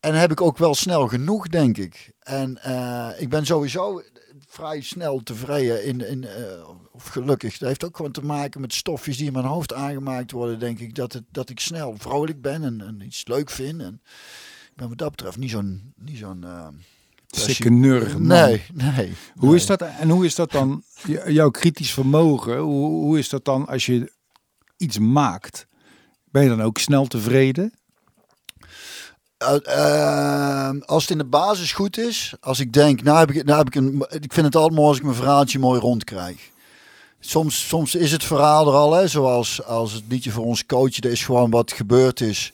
En 0.00 0.14
heb 0.14 0.30
ik 0.30 0.40
ook 0.40 0.58
wel 0.58 0.74
snel 0.74 1.08
genoeg, 1.08 1.48
denk 1.48 1.76
ik. 1.78 2.10
En 2.20 2.62
eh, 2.62 3.08
ik 3.18 3.28
ben 3.28 3.46
sowieso 3.46 4.02
vrij 4.48 4.80
snel 4.80 5.20
tevreden 5.24 5.84
in, 5.84 6.08
in 6.08 6.26
eh, 6.26 6.68
of 7.02 7.08
gelukkig. 7.08 7.58
Dat 7.58 7.68
heeft 7.68 7.84
ook 7.84 7.96
gewoon 7.96 8.12
te 8.12 8.24
maken 8.24 8.60
met 8.60 8.74
stofjes 8.74 9.16
die 9.16 9.26
in 9.26 9.32
mijn 9.32 9.44
hoofd 9.44 9.72
aangemaakt 9.72 10.30
worden, 10.30 10.58
denk 10.58 10.78
ik. 10.78 10.94
Dat, 10.94 11.12
het, 11.12 11.24
dat 11.30 11.50
ik 11.50 11.60
snel 11.60 11.94
vrolijk 11.98 12.42
ben 12.42 12.64
en, 12.64 12.80
en 12.80 13.00
iets 13.04 13.26
leuk 13.26 13.50
vind. 13.50 13.80
En 13.80 14.00
ik 14.70 14.76
ben 14.76 14.88
wat 14.88 14.98
dat 14.98 15.10
betreft 15.10 15.36
niet 15.36 15.50
zo'n... 15.50 15.92
Niet 15.96 16.18
zo'n 16.18 16.44
eh, 16.44 16.66
Sikke 17.26 17.70
nurige 17.70 18.18
man. 18.18 18.26
Nee, 18.26 18.62
nee. 18.72 19.12
Hoe 19.34 19.48
nee. 19.48 19.56
is 19.56 19.66
dat 19.66 19.82
en 19.82 20.08
hoe 20.08 20.24
is 20.24 20.34
dat 20.34 20.50
dan 20.50 20.82
jouw 21.26 21.50
kritisch 21.50 21.92
vermogen? 21.92 22.58
Hoe, 22.58 22.88
hoe 22.88 23.18
is 23.18 23.28
dat 23.28 23.44
dan 23.44 23.66
als 23.66 23.86
je 23.86 24.12
iets 24.76 24.98
maakt? 24.98 25.66
Ben 26.24 26.42
je 26.42 26.48
dan 26.48 26.62
ook 26.62 26.78
snel 26.78 27.06
tevreden? 27.06 27.72
Eh, 29.36 29.56
eh, 29.64 30.80
als 30.80 31.02
het 31.02 31.10
in 31.10 31.18
de 31.18 31.24
basis 31.24 31.72
goed 31.72 31.98
is, 31.98 32.34
als 32.40 32.60
ik 32.60 32.72
denk, 32.72 33.02
nou 33.02 33.18
heb 33.18 33.30
ik, 33.30 33.44
nou 33.44 33.58
heb 33.58 33.66
ik 33.66 33.74
een, 33.74 34.06
ik 34.08 34.32
vind 34.32 34.46
het 34.46 34.56
altijd 34.56 34.74
mooi 34.74 34.88
als 34.88 34.96
ik 34.96 35.02
mijn 35.02 35.16
verhaaltje 35.16 35.58
mooi 35.58 35.80
rondkrijg. 35.80 36.50
Soms, 37.24 37.68
soms 37.68 37.94
is 37.94 38.12
het 38.12 38.24
verhaal 38.24 38.66
er 38.66 38.74
al, 38.74 38.92
hè, 38.92 39.08
zoals 39.08 39.64
als 39.64 39.92
het 39.92 40.02
liedje 40.08 40.30
voor 40.30 40.44
ons 40.44 40.66
coach, 40.66 40.94
dat 40.94 41.12
is 41.12 41.24
gewoon 41.24 41.50
wat 41.50 41.72
gebeurd 41.72 42.20
is. 42.20 42.52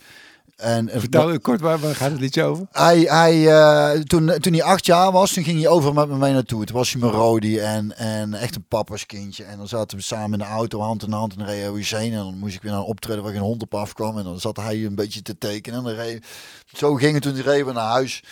En, 0.57 0.89
Vertel 0.93 1.41
kort, 1.41 1.61
waar, 1.61 1.79
waar 1.79 1.95
gaat 1.95 2.11
het 2.11 2.21
liedje 2.21 2.43
over? 2.43 2.67
hij, 2.73 2.99
hij, 2.99 3.49
eh, 3.49 4.01
toen, 4.01 4.33
toen 4.41 4.53
hij 4.53 4.63
acht 4.63 4.87
jaar 4.87 5.13
was, 5.13 5.33
toen 5.33 5.45
ging 5.45 5.61
hij 5.61 5.69
over 5.69 5.95
met 5.95 6.09
me 6.09 6.17
mee 6.17 6.33
naartoe. 6.33 6.65
Toen 6.65 6.77
was 6.77 6.93
hij 6.93 7.01
mijn 7.01 7.13
Rodi 7.13 7.59
en, 7.59 7.97
en 7.97 8.35
echt 8.35 8.57
een 8.57 8.65
papa's 8.69 9.07
kindje. 9.07 9.45
En 9.45 9.59
dan 9.59 9.69
zaten 9.69 9.97
we 9.97 10.03
samen 10.03 10.33
in 10.33 10.39
de 10.39 10.45
auto, 10.45 10.81
hand 10.81 11.03
in 11.03 11.13
hand, 11.13 11.33
en 11.33 11.39
dan 11.39 11.49
reden 11.49 11.73
we 11.73 11.97
heen. 11.97 12.13
En 12.13 12.19
dan 12.19 12.39
moest 12.39 12.55
ik 12.55 12.63
weer 12.63 12.71
naar 12.71 12.81
een 12.81 12.87
optreden 12.87 13.23
waar 13.23 13.33
geen 13.33 13.41
hond 13.41 13.63
op 13.63 13.75
afkwam. 13.75 14.19
En 14.19 14.25
dan 14.25 14.41
zat 14.41 14.57
hij 14.57 14.85
een 14.85 14.95
beetje 14.95 15.23
te 15.23 15.39
tekenen. 15.39 15.79
En 15.79 15.85
dan 15.85 15.95
reed, 15.95 16.27
zo 16.73 16.95
ging 16.95 17.15
het 17.15 17.23
toen 17.23 17.41
reden 17.41 17.67
we 17.67 17.73
naar 17.73 17.91
huis. 17.91 18.23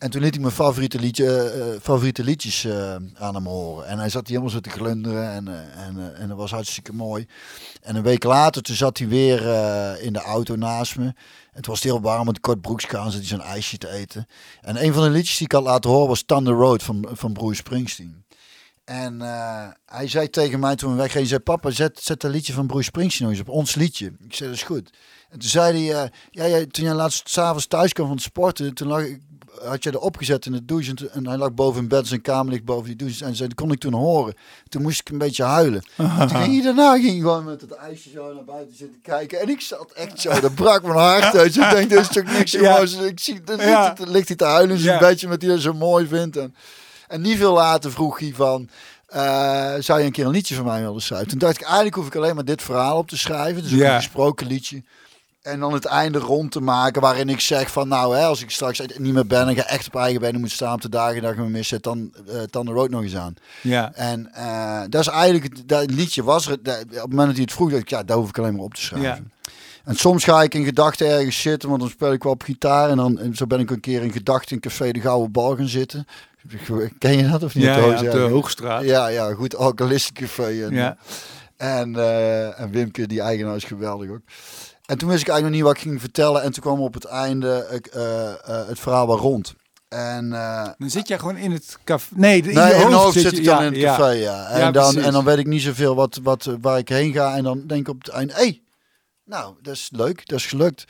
En 0.00 0.10
toen 0.10 0.22
liet 0.22 0.34
ik 0.34 0.40
mijn 0.40 0.52
favoriete, 0.52 0.98
liedje, 0.98 1.50
eh, 1.50 1.80
favoriete 1.82 2.24
liedjes 2.24 2.64
eh, 2.64 2.94
aan 3.14 3.34
hem 3.34 3.46
horen. 3.46 3.86
En 3.86 3.98
hij 3.98 4.08
zat 4.08 4.26
hier 4.26 4.36
helemaal 4.38 4.50
zo 4.50 4.60
te 4.60 4.70
glunderen 4.70 5.32
en, 5.32 5.48
eh, 5.48 5.86
en, 5.86 5.98
eh, 5.98 6.20
en 6.20 6.28
dat 6.28 6.36
was 6.36 6.50
hartstikke 6.50 6.92
mooi. 6.92 7.26
En 7.82 7.96
een 7.96 8.02
week 8.02 8.24
later, 8.24 8.62
toen 8.62 8.76
zat 8.76 8.98
hij 8.98 9.08
weer 9.08 9.48
eh, 9.48 10.04
in 10.04 10.12
de 10.12 10.20
auto 10.20 10.56
naast 10.56 10.96
me. 10.96 11.12
Het 11.52 11.66
was 11.66 11.82
heel 11.82 12.00
warm, 12.00 12.26
met 12.26 12.40
kort 12.40 12.60
broekje 12.60 12.98
aan, 12.98 13.10
zat 13.10 13.20
hij 13.20 13.28
zo'n 13.28 13.40
ijsje 13.40 13.78
te 13.78 13.90
eten. 13.90 14.26
En 14.60 14.84
een 14.84 14.92
van 14.92 15.02
de 15.02 15.10
liedjes 15.10 15.36
die 15.36 15.46
ik 15.46 15.52
had 15.52 15.62
laten 15.62 15.90
horen 15.90 16.08
was 16.08 16.22
Thunder 16.22 16.54
Road 16.54 16.82
van, 16.82 17.08
van 17.12 17.32
Bruce 17.32 17.54
Springsteen. 17.56 18.24
En 18.90 19.22
eh, 19.22 19.68
hij 19.86 20.08
zei 20.08 20.30
tegen 20.30 20.60
mij 20.60 20.76
toen 20.76 20.90
we 20.90 20.96
weggingen, 20.96 21.26
zei 21.26 21.40
papa, 21.40 21.70
zet, 21.70 22.00
zet 22.02 22.20
dat 22.20 22.30
liedje 22.30 22.52
van 22.52 22.66
Bruce 22.66 22.84
Springsteen 22.84 23.26
nog 23.28 23.36
eens 23.36 23.48
op, 23.48 23.54
ons 23.54 23.74
liedje. 23.74 24.06
Ik 24.06 24.34
zei, 24.34 24.48
dat 24.48 24.58
is 24.58 24.64
goed. 24.64 24.90
En 25.28 25.38
toen 25.38 25.48
zei 25.48 25.86
hij, 25.86 26.02
eh, 26.02 26.10
ja, 26.30 26.44
ja, 26.44 26.64
toen 26.70 26.84
jij 26.84 26.94
laatst 26.94 27.28
s'avonds 27.28 27.66
thuis 27.66 27.92
kwam 27.92 28.06
van 28.06 28.16
het 28.16 28.24
sporten, 28.24 28.74
toen 28.74 28.88
lag 28.88 29.02
ik, 29.02 29.20
had 29.64 29.82
je 29.84 29.90
er 29.90 29.98
opgezet 29.98 30.46
in 30.46 30.52
de 30.52 30.64
douche 30.64 30.90
en, 30.90 30.96
toen- 30.96 31.10
en 31.10 31.26
hij 31.26 31.36
lag 31.36 31.52
boven 31.52 31.82
in 31.82 31.88
bed, 31.88 32.06
zijn 32.06 32.20
kamer 32.20 32.52
ligt 32.52 32.64
boven 32.64 32.86
die 32.86 32.96
douche. 32.96 33.24
En 33.24 33.36
zei, 33.36 33.48
dat 33.48 33.58
kon 33.58 33.72
ik 33.72 33.78
toen 33.80 33.92
horen. 33.94 34.34
Toen 34.68 34.82
moest 34.82 35.00
ik 35.00 35.08
een 35.08 35.18
beetje 35.18 35.42
huilen. 35.44 35.82
Toen 35.96 36.28
ging 36.30 36.52
hij 36.54 36.62
daarna 36.62 36.98
ging 36.98 37.20
gewoon 37.22 37.44
met 37.44 37.60
het 37.60 37.72
ijsje 37.72 38.10
zo 38.10 38.34
naar 38.34 38.44
buiten 38.44 38.76
zitten 38.76 39.00
kijken. 39.02 39.40
En 39.40 39.48
ik 39.48 39.60
zat 39.60 39.92
echt 39.92 40.20
zo, 40.20 40.40
dat 40.40 40.54
brak 40.54 40.82
mijn 40.82 40.94
hart 40.98 41.36
uit. 41.36 41.56
Ik 41.56 41.70
denk, 41.70 41.90
dit 41.90 42.00
is 42.00 42.08
toch 42.08 42.24
niks 42.24 42.52
Ja. 42.60 42.78
Ik 43.04 43.20
zie, 43.20 43.42
dan 43.44 43.58
Ja. 43.58 43.84
ligt, 43.84 43.98
hij- 43.98 44.06
ligt 44.06 44.28
hij 44.28 44.36
te 44.36 44.44
huilen 44.44 44.76
in 44.76 44.82
zijn 44.82 44.94
Ja. 45.00 45.08
bedje 45.08 45.28
met 45.28 45.40
die 45.40 45.48
hij 45.48 45.58
zo 45.58 45.72
mooi 45.72 46.06
vindt. 46.06 46.36
En, 46.36 46.54
en 47.08 47.20
niet 47.20 47.36
veel 47.38 47.52
later 47.52 47.90
vroeg 47.92 48.18
hij 48.18 48.32
van, 48.34 48.68
eh, 49.06 49.74
zou 49.78 49.98
je 50.00 50.04
een 50.06 50.12
keer 50.12 50.24
een 50.24 50.30
liedje 50.30 50.54
van 50.54 50.64
mij 50.64 50.80
willen 50.82 51.00
schrijven? 51.02 51.28
Toen 51.28 51.38
dacht 51.38 51.54
ik, 51.54 51.62
eigenlijk 51.62 51.94
hoef 51.94 52.06
ik 52.06 52.16
alleen 52.16 52.34
maar 52.34 52.44
dit 52.44 52.62
verhaal 52.62 52.98
op 52.98 53.08
te 53.08 53.16
schrijven. 53.18 53.62
Dus 53.62 53.72
ook 53.72 53.78
Ja. 53.78 53.90
een 53.94 54.02
gesproken 54.02 54.46
liedje. 54.46 54.82
En 55.42 55.60
dan 55.60 55.72
het 55.72 55.84
einde 55.84 56.18
rond 56.18 56.52
te 56.52 56.60
maken 56.60 57.00
waarin 57.00 57.28
ik 57.28 57.40
zeg 57.40 57.70
van 57.70 57.88
nou, 57.88 58.16
hè, 58.16 58.24
als 58.24 58.42
ik 58.42 58.50
straks 58.50 58.82
niet 58.96 59.14
meer 59.14 59.26
ben 59.26 59.48
en 59.48 59.54
ga 59.54 59.66
echt 59.66 59.86
op 59.86 59.96
eigen 59.96 60.20
benen 60.20 60.40
moet 60.40 60.50
staan 60.50 60.74
op 60.74 60.82
de 60.82 60.88
dagen 60.88 61.22
dat 61.22 61.32
ik 61.32 61.38
me 61.38 61.48
mis 61.48 61.68
zit, 61.68 61.82
dan 61.82 62.12
uh, 62.28 62.40
dan 62.50 62.66
de 62.66 62.72
road 62.72 62.90
nog 62.90 63.02
eens 63.02 63.16
aan. 63.16 63.34
Ja. 63.62 63.92
En 63.94 64.30
uh, 64.36 64.80
dat 64.88 65.00
is 65.00 65.06
eigenlijk, 65.06 65.68
dat 65.68 65.90
liedje 65.90 66.22
was 66.22 66.46
er, 66.46 66.62
dat, 66.62 66.82
op 66.82 66.90
het 66.90 67.08
moment 67.08 67.26
dat 67.26 67.34
hij 67.34 67.44
het 67.44 67.52
vroeg, 67.52 67.70
dacht 67.70 67.82
ik, 67.82 67.88
ja, 67.88 68.02
daar 68.02 68.16
hoef 68.16 68.28
ik 68.28 68.38
alleen 68.38 68.54
maar 68.54 68.64
op 68.64 68.74
te 68.74 68.80
schrijven. 68.80 69.30
Ja. 69.42 69.52
En 69.84 69.96
soms 69.96 70.24
ga 70.24 70.42
ik 70.42 70.54
in 70.54 70.64
gedachten 70.64 71.08
ergens 71.08 71.40
zitten, 71.40 71.68
want 71.68 71.80
dan 71.80 71.90
speel 71.90 72.12
ik 72.12 72.22
wel 72.22 72.32
op 72.32 72.42
gitaar. 72.42 72.90
En 72.90 72.96
dan 72.96 73.18
en 73.18 73.34
zo 73.34 73.46
ben 73.46 73.60
ik 73.60 73.70
een 73.70 73.80
keer 73.80 74.02
in 74.02 74.12
gedachten 74.12 74.54
in 74.54 74.60
Café 74.60 74.90
de 74.92 75.00
Gouden 75.00 75.32
Bal 75.32 75.56
gaan 75.56 75.68
zitten. 75.68 76.06
Ken 76.98 77.16
je 77.16 77.28
dat 77.28 77.42
of 77.42 77.54
niet? 77.54 77.64
Ja, 77.64 77.76
ja, 77.76 77.98
op 77.98 78.10
de 78.10 78.18
Hoogstraat. 78.18 78.84
Ja, 78.84 79.06
ja, 79.06 79.34
goed 79.34 79.56
alcoholistencafé. 79.56 80.64
En, 80.64 80.74
Ja. 80.74 80.96
en, 81.56 81.96
eh, 81.96 82.60
en 82.60 82.70
Wimke, 82.70 83.06
die 83.06 83.20
eigenaar, 83.20 83.56
is 83.56 83.64
geweldig 83.64 84.10
ook. 84.10 84.22
En 84.90 84.98
toen 84.98 85.08
wist 85.08 85.20
ik 85.20 85.28
eigenlijk 85.28 85.42
nog 85.42 85.50
niet 85.50 85.62
wat 85.62 85.72
ik 85.72 85.90
ging 85.90 86.00
vertellen. 86.00 86.42
En 86.42 86.52
toen 86.52 86.62
kwam 86.62 86.80
op 86.80 86.94
het 86.94 87.04
einde 87.04 87.80
eh, 87.92 88.28
eh, 88.32 88.66
het 88.68 88.78
verhaal 88.80 89.06
waar 89.06 89.16
rond. 89.18 89.54
En, 89.88 90.32
eh, 90.32 90.68
Dan 90.78 90.90
zit 90.90 91.08
jij 91.08 91.18
gewoon 91.18 91.36
in 91.36 91.50
het 91.52 91.76
café. 91.84 92.14
Nee, 92.16 92.42
in 92.42 92.54
Nee, 92.54 92.74
je 92.74 92.80
in 92.82 92.92
hoofd 92.92 93.12
zit 93.12 93.22
zit 93.22 93.32
je- 93.32 93.38
ik 93.38 93.44
dan 93.44 93.56
ja, 93.56 93.62
in 93.62 93.72
het 93.72 93.82
café, 93.82 94.08
ja. 94.10 94.46
En, 94.48 94.58
Ja, 94.58 94.70
dan, 94.70 94.82
precies. 94.90 95.06
en 95.06 95.12
dan 95.12 95.24
weet 95.24 95.38
ik 95.38 95.46
niet 95.46 95.62
zoveel 95.62 95.94
wat, 95.94 96.18
wat, 96.22 96.48
waar 96.60 96.78
ik 96.78 96.88
heen 96.88 97.12
ga. 97.12 97.36
En 97.36 97.42
dan 97.44 97.66
denk 97.66 97.80
ik 97.80 97.88
op 97.88 97.98
het 97.98 98.08
einde, 98.08 98.32
hé, 98.32 98.38
hey, 98.40 98.62
nou, 99.24 99.54
dat 99.62 99.74
is 99.74 99.88
leuk, 99.92 100.28
dat 100.28 100.38
is 100.38 100.46
gelukt. 100.46 100.84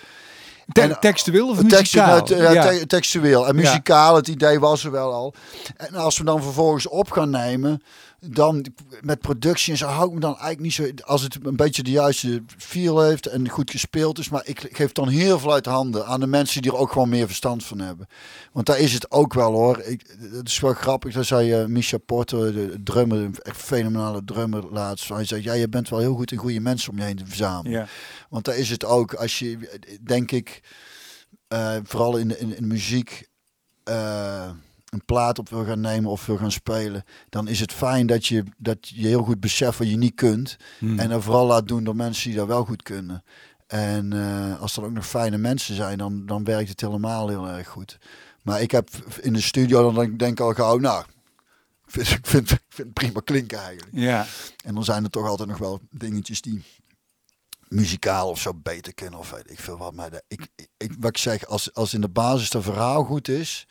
Te- 0.72 0.80
En- 0.80 1.00
textueel 1.00 1.48
of 1.48 1.56
Tekstu- 1.56 1.76
muzikaal? 1.76 2.06
nou, 2.06 2.24
te- 2.26 2.36
ja, 2.36 2.68
te- 2.68 2.86
textueel. 2.86 3.48
En 3.48 3.54
muzikaal, 3.54 4.16
het 4.16 4.28
idee 4.28 4.60
was 4.60 4.84
er 4.84 4.90
wel 4.90 5.12
al. 5.12 5.34
En 5.76 5.94
als 5.94 6.18
we 6.18 6.24
dan 6.24 6.42
vervolgens 6.42 6.88
op 6.88 7.10
gaan 7.10 7.30
nemen, 7.30 7.82
dan 8.20 8.66
met 9.00 9.20
productie 9.20 9.72
en 9.72 9.78
zo 9.78 9.86
hou 9.86 10.08
ik 10.08 10.14
me 10.14 10.20
dan 10.20 10.30
eigenlijk 10.38 10.60
niet 10.60 10.72
zo... 10.72 11.04
Als 11.04 11.22
het 11.22 11.38
een 11.42 11.56
beetje 11.56 11.82
de 11.82 11.90
juiste 11.90 12.42
feel 12.56 13.00
heeft 13.02 13.26
en 13.26 13.48
goed 13.48 13.70
gespeeld 13.70 14.18
is. 14.18 14.28
Maar 14.28 14.42
ik 14.44 14.68
geef 14.72 14.92
dan 14.92 15.08
heel 15.08 15.38
veel 15.38 15.52
uit 15.52 15.66
handen 15.66 16.06
aan 16.06 16.20
de 16.20 16.26
mensen 16.26 16.62
die 16.62 16.70
er 16.70 16.76
ook 16.76 16.92
gewoon 16.92 17.08
meer 17.08 17.26
verstand 17.26 17.64
van 17.64 17.78
hebben. 17.78 18.06
Want 18.52 18.66
daar 18.66 18.78
is 18.78 18.92
het 18.92 19.10
ook 19.10 19.34
wel 19.34 19.52
hoor. 19.52 19.80
Ik, 19.80 20.16
het 20.32 20.48
is 20.48 20.60
wel 20.60 20.72
grappig, 20.74 21.14
daar 21.14 21.24
zei 21.24 21.60
uh, 21.60 21.66
Misha 21.66 21.98
Porter, 21.98 22.52
de 22.52 22.82
drummer, 22.82 23.18
een 23.18 23.34
echt 23.42 23.56
fenomenale 23.62 24.24
drummer 24.24 24.64
laatst. 24.72 25.08
Hij 25.08 25.24
zei, 25.24 25.42
ja, 25.42 25.52
je 25.52 25.68
bent 25.68 25.88
wel 25.88 25.98
heel 25.98 26.14
goed 26.14 26.32
in 26.32 26.38
goede 26.38 26.60
mensen 26.60 26.90
om 26.92 26.98
je 26.98 27.04
heen 27.04 27.16
te 27.16 27.26
verzamelen. 27.26 27.78
Ja. 27.78 27.86
Want 28.28 28.44
daar 28.44 28.56
is 28.56 28.70
het 28.70 28.84
ook, 28.84 29.14
als 29.14 29.38
je, 29.38 29.78
denk 30.02 30.30
ik, 30.30 30.62
eh, 31.48 31.76
vooral 31.82 32.16
in, 32.16 32.28
de- 32.28 32.38
in, 32.38 32.56
in 32.56 32.66
muziek, 32.66 33.28
eh, 33.84 34.50
een 34.90 35.04
plaat 35.04 35.38
op 35.38 35.48
wil 35.48 35.64
gaan 35.64 35.80
nemen 35.80 36.10
of 36.10 36.26
wil 36.26 36.36
gaan 36.36 36.52
spelen, 36.52 37.04
dan 37.28 37.48
is 37.48 37.60
het 37.60 37.72
fijn 37.72 38.06
dat 38.06 38.26
je, 38.26 38.44
dat 38.56 38.88
je 38.88 39.06
heel 39.06 39.22
goed 39.22 39.40
beseft 39.40 39.78
wat 39.78 39.90
je 39.90 39.96
niet 39.96 40.14
kunt. 40.14 40.56
Hmm. 40.78 40.98
En 40.98 41.08
dat 41.08 41.22
vooral 41.22 41.46
laat 41.46 41.68
doen 41.68 41.84
door 41.84 41.96
mensen 41.96 42.28
die 42.28 42.38
dat 42.38 42.46
wel 42.46 42.64
goed 42.64 42.82
kunnen. 42.82 43.22
En 43.66 44.12
eh, 44.12 44.60
als 44.60 44.76
er 44.76 44.84
ook 44.84 44.92
nog 44.92 45.06
fijne 45.06 45.38
mensen 45.38 45.74
zijn, 45.74 45.98
dan, 45.98 46.26
dan 46.26 46.44
werkt 46.44 46.68
het 46.68 46.80
helemaal 46.80 47.28
heel 47.28 47.48
erg 47.48 47.68
goed. 47.68 47.98
Maar 48.42 48.62
ik 48.62 48.70
heb 48.70 48.88
in 49.20 49.32
de 49.32 49.40
studio, 49.40 49.82
dan 49.82 49.94
denk, 49.94 50.18
denk 50.18 50.32
ik 50.32 50.40
al 50.40 50.54
gauw, 50.54 50.78
nou, 50.78 51.04
ik 51.86 51.92
vind, 51.92 52.08
ik, 52.08 52.26
vind, 52.26 52.50
ik 52.50 52.62
vind 52.68 52.88
het 52.88 52.94
prima 52.94 53.20
klinken 53.24 53.58
eigenlijk. 53.58 53.96
ja. 53.96 54.26
En 54.64 54.74
dan 54.74 54.84
zijn 54.84 55.04
er 55.04 55.10
toch 55.10 55.26
altijd 55.26 55.48
nog 55.48 55.58
wel 55.58 55.80
dingetjes 55.90 56.40
die 56.40 56.62
muzikaal 57.68 58.28
of 58.28 58.40
zo 58.40 58.54
beter 58.54 58.94
kunnen 58.94 59.18
of 59.18 59.30
weet 59.30 59.50
ik 59.50 59.60
veel 59.60 59.76
wat. 59.76 59.94
Maar 59.94 60.10
de, 60.10 60.22
ik, 60.28 60.48
ik, 60.76 60.94
wat 60.98 61.10
ik 61.10 61.18
zeg, 61.18 61.46
als, 61.46 61.74
als 61.74 61.94
in 61.94 62.00
de 62.00 62.08
basis 62.08 62.50
de 62.50 62.62
verhaal 62.62 63.04
goed 63.04 63.28
is, 63.28 63.66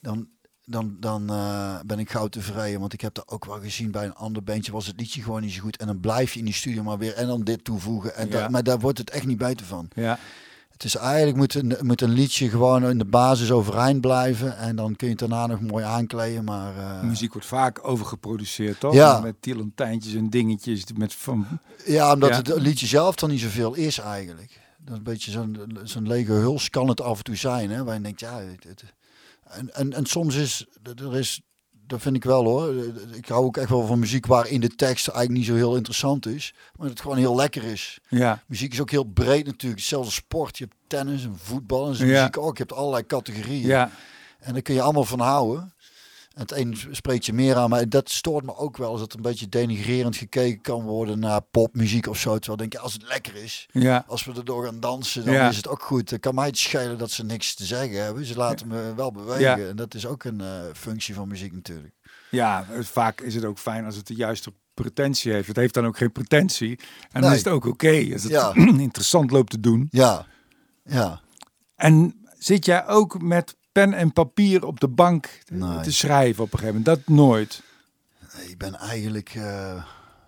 dan, 0.00 0.28
dan, 0.66 0.96
dan 1.00 1.30
eh, 1.30 1.74
ben 1.86 1.98
ik 1.98 2.10
gauw 2.10 2.26
tevreden. 2.28 2.80
Want 2.80 2.92
ik 2.92 3.00
heb 3.00 3.14
dat 3.14 3.28
ook 3.28 3.44
wel 3.44 3.60
gezien 3.60 3.90
bij 3.90 4.04
een 4.04 4.14
ander 4.14 4.42
bandje, 4.42 4.72
was 4.72 4.86
het 4.86 5.00
liedje 5.00 5.22
gewoon 5.22 5.40
niet 5.42 5.52
zo 5.52 5.60
goed. 5.60 5.76
En 5.76 5.86
dan 5.86 6.00
blijf 6.00 6.32
je 6.32 6.38
in 6.38 6.44
die 6.44 6.54
studio 6.54 6.82
maar 6.82 6.98
weer 6.98 7.14
en 7.14 7.26
dan 7.26 7.42
dit 7.44 7.64
toevoegen. 7.64 8.16
En 8.16 8.26
Ja. 8.28 8.32
da- 8.32 8.48
maar 8.48 8.62
daar 8.62 8.78
wordt 8.78 8.98
het 8.98 9.10
echt 9.10 9.26
niet 9.26 9.38
beter 9.38 9.66
van. 9.66 9.88
ja. 9.94 10.18
Het 10.72 10.84
is 10.84 10.96
eigenlijk 10.96 11.36
moet 11.36 11.54
een, 11.54 11.76
moet 11.80 12.00
een 12.00 12.10
liedje 12.12 12.48
gewoon 12.48 12.84
in 12.88 12.98
de 12.98 13.04
basis 13.04 13.50
overeind 13.50 14.00
blijven. 14.00 14.56
En 14.58 14.76
dan 14.76 14.96
kun 14.96 15.06
je 15.08 15.12
het 15.12 15.20
daarna 15.28 15.46
nog 15.46 15.60
mooi 15.60 15.84
aankleden. 15.84 16.44
Maar 16.44 16.76
eh, 16.76 17.02
Muziek 17.02 17.32
wordt 17.32 17.46
vaak 17.48 17.88
overgeproduceerd, 17.88 18.80
toch? 18.80 18.94
Ja. 18.94 19.20
Met 19.20 19.34
tilantijntjes 19.40 20.14
en 20.14 20.30
dingetjes. 20.30 20.84
Met 20.96 21.14
van, 21.14 21.46
Ja, 21.86 22.12
omdat 22.12 22.28
Ja. 22.30 22.36
het 22.36 22.60
liedje 22.60 22.86
zelf 22.86 23.14
dan 23.14 23.30
niet 23.30 23.40
zoveel 23.40 23.74
is 23.74 23.98
eigenlijk. 23.98 24.60
Dat 24.78 24.90
is 24.92 24.96
een 24.98 25.02
beetje 25.02 25.30
zo'n 25.30 25.78
zo'n 25.82 26.06
lege 26.08 26.32
huls 26.32 26.70
kan 26.70 26.88
het 26.88 27.00
af 27.00 27.18
en 27.18 27.24
toe 27.24 27.36
zijn. 27.36 27.70
Hè? 27.70 27.84
Waar 27.84 27.94
je 27.94 28.00
denkt, 28.00 28.20
ja... 28.20 28.38
Het, 28.38 28.64
het- 28.64 28.84
en, 29.44 29.74
en, 29.74 29.92
en 29.92 30.06
soms 30.06 30.34
is... 30.34 30.66
Er 30.98 31.16
is 31.16 31.40
dat 31.86 32.02
vind 32.02 32.16
ik 32.16 32.24
wel 32.24 32.44
hoor. 32.44 32.74
Ik 33.12 33.28
hou 33.28 33.44
ook 33.44 33.56
echt 33.56 33.68
wel 33.68 33.86
van 33.86 33.98
muziek 33.98 34.26
waarin 34.26 34.60
de 34.60 34.68
tekst 34.68 35.08
eigenlijk 35.08 35.38
niet 35.38 35.46
zo 35.48 35.54
heel 35.54 35.76
interessant 35.76 36.26
is. 36.26 36.52
Maar 36.54 36.72
dat 36.86 36.88
het 36.88 37.00
gewoon 37.00 37.16
heel 37.16 37.34
lekker 37.36 37.64
is. 37.64 37.98
ja. 38.08 38.42
Muziek 38.46 38.72
is 38.72 38.80
ook 38.80 38.90
heel 38.90 39.04
breed 39.04 39.46
natuurlijk. 39.46 39.80
Hetzelfde 39.80 40.10
sport. 40.12 40.58
Je 40.58 40.64
hebt 40.64 40.76
tennis 40.86 41.24
en 41.24 41.36
voetbal 41.38 41.88
en 41.88 41.94
zo 41.94 42.04
Ja. 42.04 42.18
muziek 42.18 42.38
ook. 42.38 42.56
Je 42.56 42.62
hebt 42.62 42.74
allerlei 42.78 43.06
categorieën. 43.06 43.66
ja. 43.66 43.90
En 44.38 44.52
daar 44.52 44.62
kun 44.62 44.74
je 44.74 44.82
allemaal 44.82 45.04
van 45.04 45.20
houden. 45.20 45.73
Het 46.34 46.52
een 46.52 46.76
spreekt 46.90 47.26
je 47.26 47.32
meer 47.32 47.56
aan, 47.56 47.70
maar 47.70 47.88
dat 47.88 48.10
stoort 48.10 48.44
me 48.44 48.56
ook 48.56 48.76
wel. 48.76 48.90
Als 48.90 49.00
het 49.00 49.14
een 49.14 49.22
beetje 49.22 49.48
denigrerend 49.48 50.16
gekeken 50.16 50.60
kan 50.60 50.82
worden 50.82 51.18
naar 51.18 51.40
popmuziek 51.42 52.06
of 52.06 52.18
zo. 52.18 52.32
Terwijl 52.34 52.56
denk 52.56 52.72
je, 52.72 52.78
als 52.78 52.92
het 52.92 53.02
lekker 53.08 53.36
is, 53.36 53.66
Ja. 53.72 54.04
als 54.08 54.24
we 54.24 54.32
erdoor 54.32 54.64
gaan 54.64 54.80
dansen, 54.80 55.24
dan 55.24 55.34
Ja. 55.34 55.48
is 55.48 55.56
het 55.56 55.68
ook 55.68 55.82
goed. 55.82 56.10
Het 56.10 56.20
kan 56.20 56.34
mij 56.34 56.46
het 56.46 56.58
schelen 56.58 56.98
dat 56.98 57.10
ze 57.10 57.24
niks 57.24 57.54
te 57.54 57.64
zeggen 57.64 58.04
hebben. 58.04 58.24
Ze 58.24 58.36
laten 58.36 58.66
me 58.68 58.92
wel 58.96 59.12
bewegen. 59.12 59.68
En 59.68 59.76
dat 59.76 59.94
is 59.94 60.06
ook 60.06 60.24
een 60.24 60.40
eh, 60.40 60.48
functie 60.74 61.14
van 61.14 61.28
muziek 61.28 61.52
natuurlijk. 61.52 61.94
Ja, 62.30 62.64
het- 62.68 62.86
vaak 62.86 63.20
is 63.20 63.34
het 63.34 63.44
ook 63.44 63.58
fijn 63.58 63.84
als 63.84 63.96
het 63.96 64.06
de 64.06 64.14
juiste 64.14 64.52
pretentie 64.74 65.32
heeft. 65.32 65.48
Het 65.48 65.56
heeft 65.56 65.74
dan 65.74 65.86
ook 65.86 65.96
geen 65.96 66.12
pretentie. 66.12 66.78
En 67.12 67.20
dan 67.22 67.32
is 67.32 67.38
het 67.38 67.48
ook 67.48 67.64
oké 67.66 68.08
als 68.12 68.22
het 68.22 68.32
Ja. 68.32 68.54
interessant 68.78 69.30
loopt 69.30 69.50
te 69.50 69.60
doen. 69.60 69.86
Ja, 69.90 70.26
ja. 70.84 71.20
En 71.76 72.24
zit 72.38 72.64
jij 72.64 72.86
ook 72.86 73.22
met 73.22 73.56
pen 73.74 73.92
en 73.92 74.12
papier 74.12 74.66
op 74.66 74.80
de 74.80 74.88
bank 74.88 75.26
te- 75.44 75.54
Nee. 75.54 75.80
te 75.80 75.92
schrijven 75.92 76.42
op 76.44 76.52
een 76.52 76.58
gegeven 76.58 76.80
moment? 76.80 77.06
Dat 77.06 77.16
nooit. 77.16 77.62
Nee, 78.36 78.48
Ik 78.48 78.58
ben 78.58 78.74
eigenlijk 78.74 79.32
eh, 79.34 79.84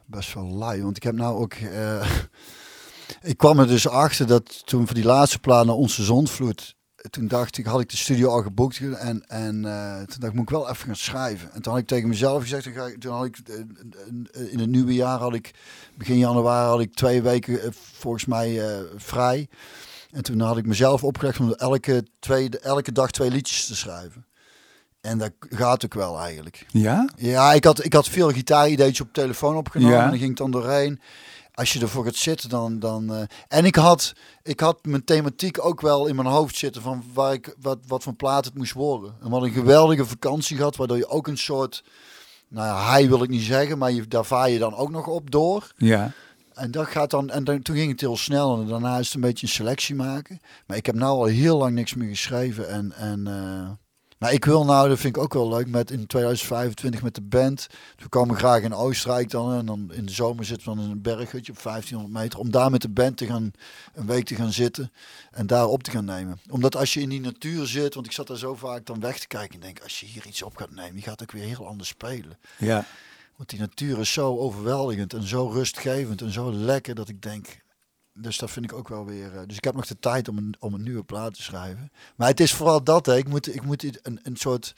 best 0.06 0.34
wel 0.34 0.44
lui. 0.46 0.82
Want 0.82 0.96
ik 0.96 1.02
heb 1.02 1.14
nou 1.14 1.36
ook. 1.38 1.52
eh, 1.52 2.10
ik 3.30 3.36
kwam 3.36 3.58
er 3.58 3.66
dus 3.66 3.88
achter 3.88 4.26
dat 4.26 4.66
toen 4.66 4.86
voor 4.86 4.94
die 4.94 5.04
laatste 5.04 5.38
plaat 5.38 5.66
naar 5.66 5.74
onze 5.74 6.04
zondvloed. 6.04 6.74
Toen 7.10 7.28
dacht 7.28 7.58
ik, 7.58 7.66
had 7.66 7.80
ik 7.80 7.90
de 7.90 7.96
studio 7.96 8.28
al 8.30 8.42
geboekt. 8.42 8.78
En, 8.98 9.28
en 9.28 9.64
eh, 9.64 9.96
toen 9.96 10.20
dacht 10.20 10.32
ik, 10.32 10.32
moet 10.32 10.42
ik 10.42 10.50
wel 10.56 10.68
even 10.70 10.86
gaan 10.86 10.96
schrijven. 10.96 11.52
En 11.52 11.62
toen 11.62 11.72
had 11.72 11.80
ik 11.82 11.88
tegen 11.88 12.08
mezelf 12.08 12.42
gezegd, 12.42 12.64
dan 12.64 12.72
ga 12.72 12.84
ik, 12.86 13.00
toen 13.00 13.12
had 13.14 13.24
ik 13.24 13.38
in 14.50 14.58
het 14.58 14.68
nieuwe 14.68 14.94
jaar 14.94 15.18
had 15.18 15.34
ik, 15.34 15.50
begin 15.94 16.18
januari 16.18 16.68
had 16.68 16.80
ik 16.80 16.94
twee 16.94 17.22
weken 17.22 17.74
volgens 17.74 18.24
mij 18.24 18.60
vrij. 18.96 19.48
En 20.16 20.22
toen 20.22 20.40
had 20.40 20.56
ik 20.56 20.66
mezelf 20.66 21.04
opgelegd 21.04 21.40
om 21.40 21.52
elke, 21.52 22.06
tweede, 22.18 22.58
elke 22.58 22.92
dag 22.92 23.10
twee 23.10 23.30
liedjes 23.30 23.66
te 23.66 23.76
schrijven. 23.76 24.26
En 25.00 25.18
dat 25.18 25.32
gaat 25.40 25.84
ook 25.84 25.94
wel 25.94 26.18
eigenlijk. 26.20 26.66
Ja? 26.68 27.08
Ja, 27.16 27.52
ik 27.52 27.64
had, 27.64 27.84
ik 27.84 27.92
had 27.92 28.08
veel 28.08 28.30
gitaarideetjes 28.30 29.00
op 29.00 29.12
telefoon 29.12 29.56
opgenomen 29.56 29.96
Ja. 29.96 30.02
en 30.04 30.10
dan 30.10 30.18
ging 30.18 30.30
ik 30.30 30.36
dan 30.36 30.50
doorheen. 30.50 31.00
Als 31.54 31.72
je 31.72 31.80
ervoor 31.80 32.04
gaat 32.04 32.14
zitten, 32.14 32.48
dan... 32.48 32.78
dan 32.78 33.14
eh, 33.14 33.22
En 33.48 33.64
ik 33.64 33.74
had, 33.74 34.12
ik 34.42 34.60
had 34.60 34.84
mijn 34.84 35.04
thematiek 35.04 35.64
ook 35.64 35.80
wel 35.80 36.06
in 36.06 36.16
mijn 36.16 36.28
hoofd 36.28 36.56
zitten 36.56 36.82
van 36.82 37.04
waar 37.12 37.32
ik, 37.32 37.54
wat, 37.60 37.78
wat 37.86 38.02
voor 38.02 38.14
plaat 38.14 38.44
het 38.44 38.54
moest 38.54 38.72
worden. 38.72 39.14
En 39.22 39.30
hadden 39.30 39.48
een 39.48 39.54
geweldige 39.54 40.06
vakantie 40.06 40.56
gehad, 40.56 40.76
waardoor 40.76 40.96
je 40.96 41.08
ook 41.08 41.26
een 41.26 41.38
soort... 41.38 41.84
Nou 42.48 42.66
ja, 42.66 42.90
hij 42.90 43.08
wil 43.08 43.22
ik 43.22 43.28
niet 43.28 43.42
zeggen, 43.42 43.78
maar 43.78 43.92
je, 43.92 44.08
daar 44.08 44.24
vaar 44.24 44.50
je 44.50 44.58
dan 44.58 44.74
ook 44.74 44.90
nog 44.90 45.06
op 45.06 45.30
door. 45.30 45.72
Ja. 45.76 46.12
En 46.56 46.70
dat 46.70 46.86
gaat 46.86 47.10
dan, 47.10 47.30
en 47.30 47.44
dan, 47.44 47.62
toen 47.62 47.76
ging 47.76 47.90
het 47.90 48.00
heel 48.00 48.16
snel 48.16 48.60
en 48.60 48.66
daarna 48.66 48.98
is 48.98 49.06
het 49.06 49.14
een 49.14 49.20
beetje 49.20 49.46
een 49.46 49.52
selectie 49.52 49.94
maken. 49.94 50.40
Maar 50.66 50.76
ik 50.76 50.86
heb 50.86 50.94
nou 50.94 51.18
al 51.18 51.24
heel 51.24 51.56
lang 51.56 51.74
niks 51.74 51.94
meer 51.94 52.08
geschreven. 52.08 52.68
En, 52.68 52.92
en 52.92 53.26
eh, 53.26 53.70
maar 54.18 54.32
ik 54.32 54.44
wil 54.44 54.64
nou, 54.64 54.88
dat 54.88 54.98
vind 54.98 55.16
ik 55.16 55.22
ook 55.22 55.34
wel 55.34 55.48
leuk, 55.48 55.68
met 55.68 55.90
in 55.90 56.06
2025 56.06 57.02
met 57.02 57.14
de 57.14 57.22
band. 57.22 57.66
We 57.96 58.08
komen 58.08 58.36
graag 58.36 58.62
in 58.62 58.74
Oostenrijk 58.74 59.30
dan. 59.30 59.58
En 59.58 59.66
dan 59.66 59.90
in 59.92 60.06
de 60.06 60.12
zomer 60.12 60.44
zitten 60.44 60.68
we 60.68 60.74
dan 60.74 60.84
in 60.84 60.90
een 60.90 61.02
berghutje 61.02 61.52
op 61.52 61.62
1500 61.62 62.22
meter. 62.22 62.38
Om 62.38 62.50
daar 62.50 62.70
met 62.70 62.82
de 62.82 62.88
band 62.88 63.16
te 63.16 63.26
gaan, 63.26 63.50
een 63.94 64.06
week 64.06 64.24
te 64.24 64.34
gaan 64.34 64.52
zitten 64.52 64.92
en 65.30 65.46
daar 65.46 65.66
op 65.66 65.82
te 65.82 65.90
gaan 65.90 66.04
nemen. 66.04 66.40
Omdat 66.50 66.76
als 66.76 66.94
je 66.94 67.00
in 67.00 67.08
die 67.08 67.20
natuur 67.20 67.66
zit, 67.66 67.94
want 67.94 68.06
ik 68.06 68.12
zat 68.12 68.26
daar 68.26 68.36
zo 68.36 68.54
vaak 68.54 68.86
dan 68.86 69.00
weg 69.00 69.18
te 69.18 69.26
kijken. 69.26 69.54
En 69.54 69.60
denk, 69.60 69.80
als 69.80 70.00
je 70.00 70.06
hier 70.06 70.26
iets 70.26 70.42
op 70.42 70.56
gaat 70.56 70.70
nemen, 70.70 70.96
je 70.96 71.02
gaat 71.02 71.22
ook 71.22 71.32
weer 71.32 71.44
heel 71.44 71.66
anders 71.66 71.88
spelen. 71.88 72.38
Ja. 72.58 72.84
Want 73.36 73.48
die 73.50 73.58
natuur 73.58 73.98
is 73.98 74.12
zo 74.12 74.38
overweldigend 74.38 75.14
en 75.14 75.22
zo 75.22 75.46
rustgevend 75.48 76.20
en 76.22 76.30
zo 76.32 76.52
lekker 76.52 76.94
dat 76.94 77.08
ik 77.08 77.22
denk. 77.22 77.64
Dus 78.14 78.38
dat 78.38 78.50
vind 78.50 78.64
ik 78.64 78.72
ook 78.72 78.88
wel 78.88 79.04
weer. 79.06 79.36
eh, 79.36 79.42
Dus 79.46 79.56
ik 79.56 79.64
heb 79.64 79.74
nog 79.74 79.86
de 79.86 79.98
tijd 79.98 80.28
om 80.28 80.36
een, 80.38 80.54
om 80.58 80.74
een 80.74 80.82
nieuwe 80.82 81.02
plaat 81.04 81.34
te 81.34 81.42
schrijven. 81.42 81.92
Maar 82.16 82.28
het 82.28 82.40
is 82.40 82.52
vooral 82.54 82.84
dat, 82.84 83.06
hè. 83.06 83.16
Ik 83.16 83.28
moet, 83.28 83.54
ik 83.54 83.62
moet 83.62 84.06
een, 84.06 84.20
een 84.22 84.36
soort. 84.36 84.74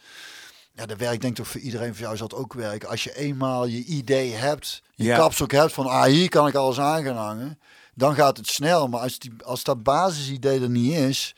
Ja, 0.72 0.87
dat 0.87 0.99
werkt 0.99 1.20
denk 1.20 1.32
ik 1.39 1.45
toch 1.45 1.53
voor 1.53 1.61
iedereen. 1.61 1.93
Voor 1.95 2.03
jou 2.05 2.16
zal 2.16 2.26
het 2.26 2.37
ook 2.37 2.53
werken. 2.53 2.89
Als 2.89 3.05
je 3.05 3.16
eenmaal 3.16 3.66
je 3.66 3.85
idee 3.85 4.32
hebt, 4.32 4.82
je 4.95 5.05
Ja. 5.05 5.16
kapstok 5.16 5.51
hebt 5.53 5.72
van, 5.72 5.87
ah, 5.87 6.05
hier 6.05 6.28
kan 6.28 6.47
ik 6.49 6.55
alles 6.55 6.78
aan 6.80 7.03
gaan 7.05 7.16
hangen. 7.16 7.59
Dan 7.95 8.14
gaat 8.14 8.37
het 8.37 8.47
snel. 8.47 8.89
Maar 8.89 9.01
als, 9.01 9.18
die, 9.18 9.32
als 9.45 9.64
dat 9.64 9.82
basisidee 9.82 10.61
er 10.61 10.70
niet 10.70 10.93
is, 10.95 11.35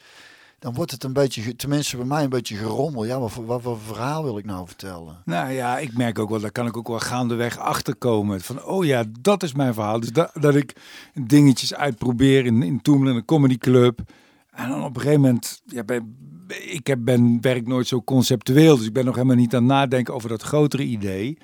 dan 0.60 0.74
wordt 0.74 0.90
het 0.90 1.04
een 1.04 1.12
beetje, 1.12 1.56
tenminste 1.56 1.96
bij 1.96 2.06
mij 2.06 2.22
een 2.22 2.28
beetje 2.28 2.56
gerommel. 2.56 3.04
Ja, 3.04 3.18
wat, 3.18 3.34
wat 3.34 3.62
voor 3.62 3.78
verhaal 3.80 4.22
wil 4.22 4.38
ik 4.38 4.44
nou 4.44 4.66
vertellen? 4.66 5.22
Nou 5.24 5.52
ja, 5.52 5.78
ik 5.78 5.96
merk 5.96 6.18
ook 6.18 6.28
wel, 6.30 6.40
daar 6.40 6.52
kan 6.52 6.66
ik 6.66 6.76
ook 6.76 6.88
wel 6.88 6.98
gaandeweg 6.98 7.58
achterkomen. 7.58 8.40
Van, 8.40 8.64
oh 8.64 8.84
ja, 8.84 9.04
dat 9.20 9.42
is 9.42 9.52
mijn 9.52 9.74
verhaal. 9.74 10.00
Dus 10.00 10.12
dat, 10.12 10.30
dat 10.40 10.54
ik 10.54 10.76
dingetjes 11.14 11.74
uitprobeer 11.74 12.46
in, 12.46 12.62
in 12.62 12.82
Toemelen, 12.82 13.16
een 13.16 13.24
comedyclub. 13.24 14.00
En 14.50 14.68
dan 14.68 14.84
op 14.84 14.94
een 14.94 15.00
gegeven 15.00 15.20
moment, 15.20 15.60
ja, 15.64 15.82
ik 16.48 16.86
heb, 16.86 16.98
ben, 17.04 17.40
werk 17.40 17.66
nooit 17.66 17.86
zo 17.86 18.02
conceptueel. 18.02 18.76
Dus 18.76 18.86
ik 18.86 18.92
ben 18.92 19.04
nog 19.04 19.14
helemaal 19.14 19.36
niet 19.36 19.54
aan 19.54 19.62
het 19.62 19.72
nadenken 19.72 20.14
over 20.14 20.28
dat 20.28 20.42
grotere 20.42 20.82
idee. 20.82 21.38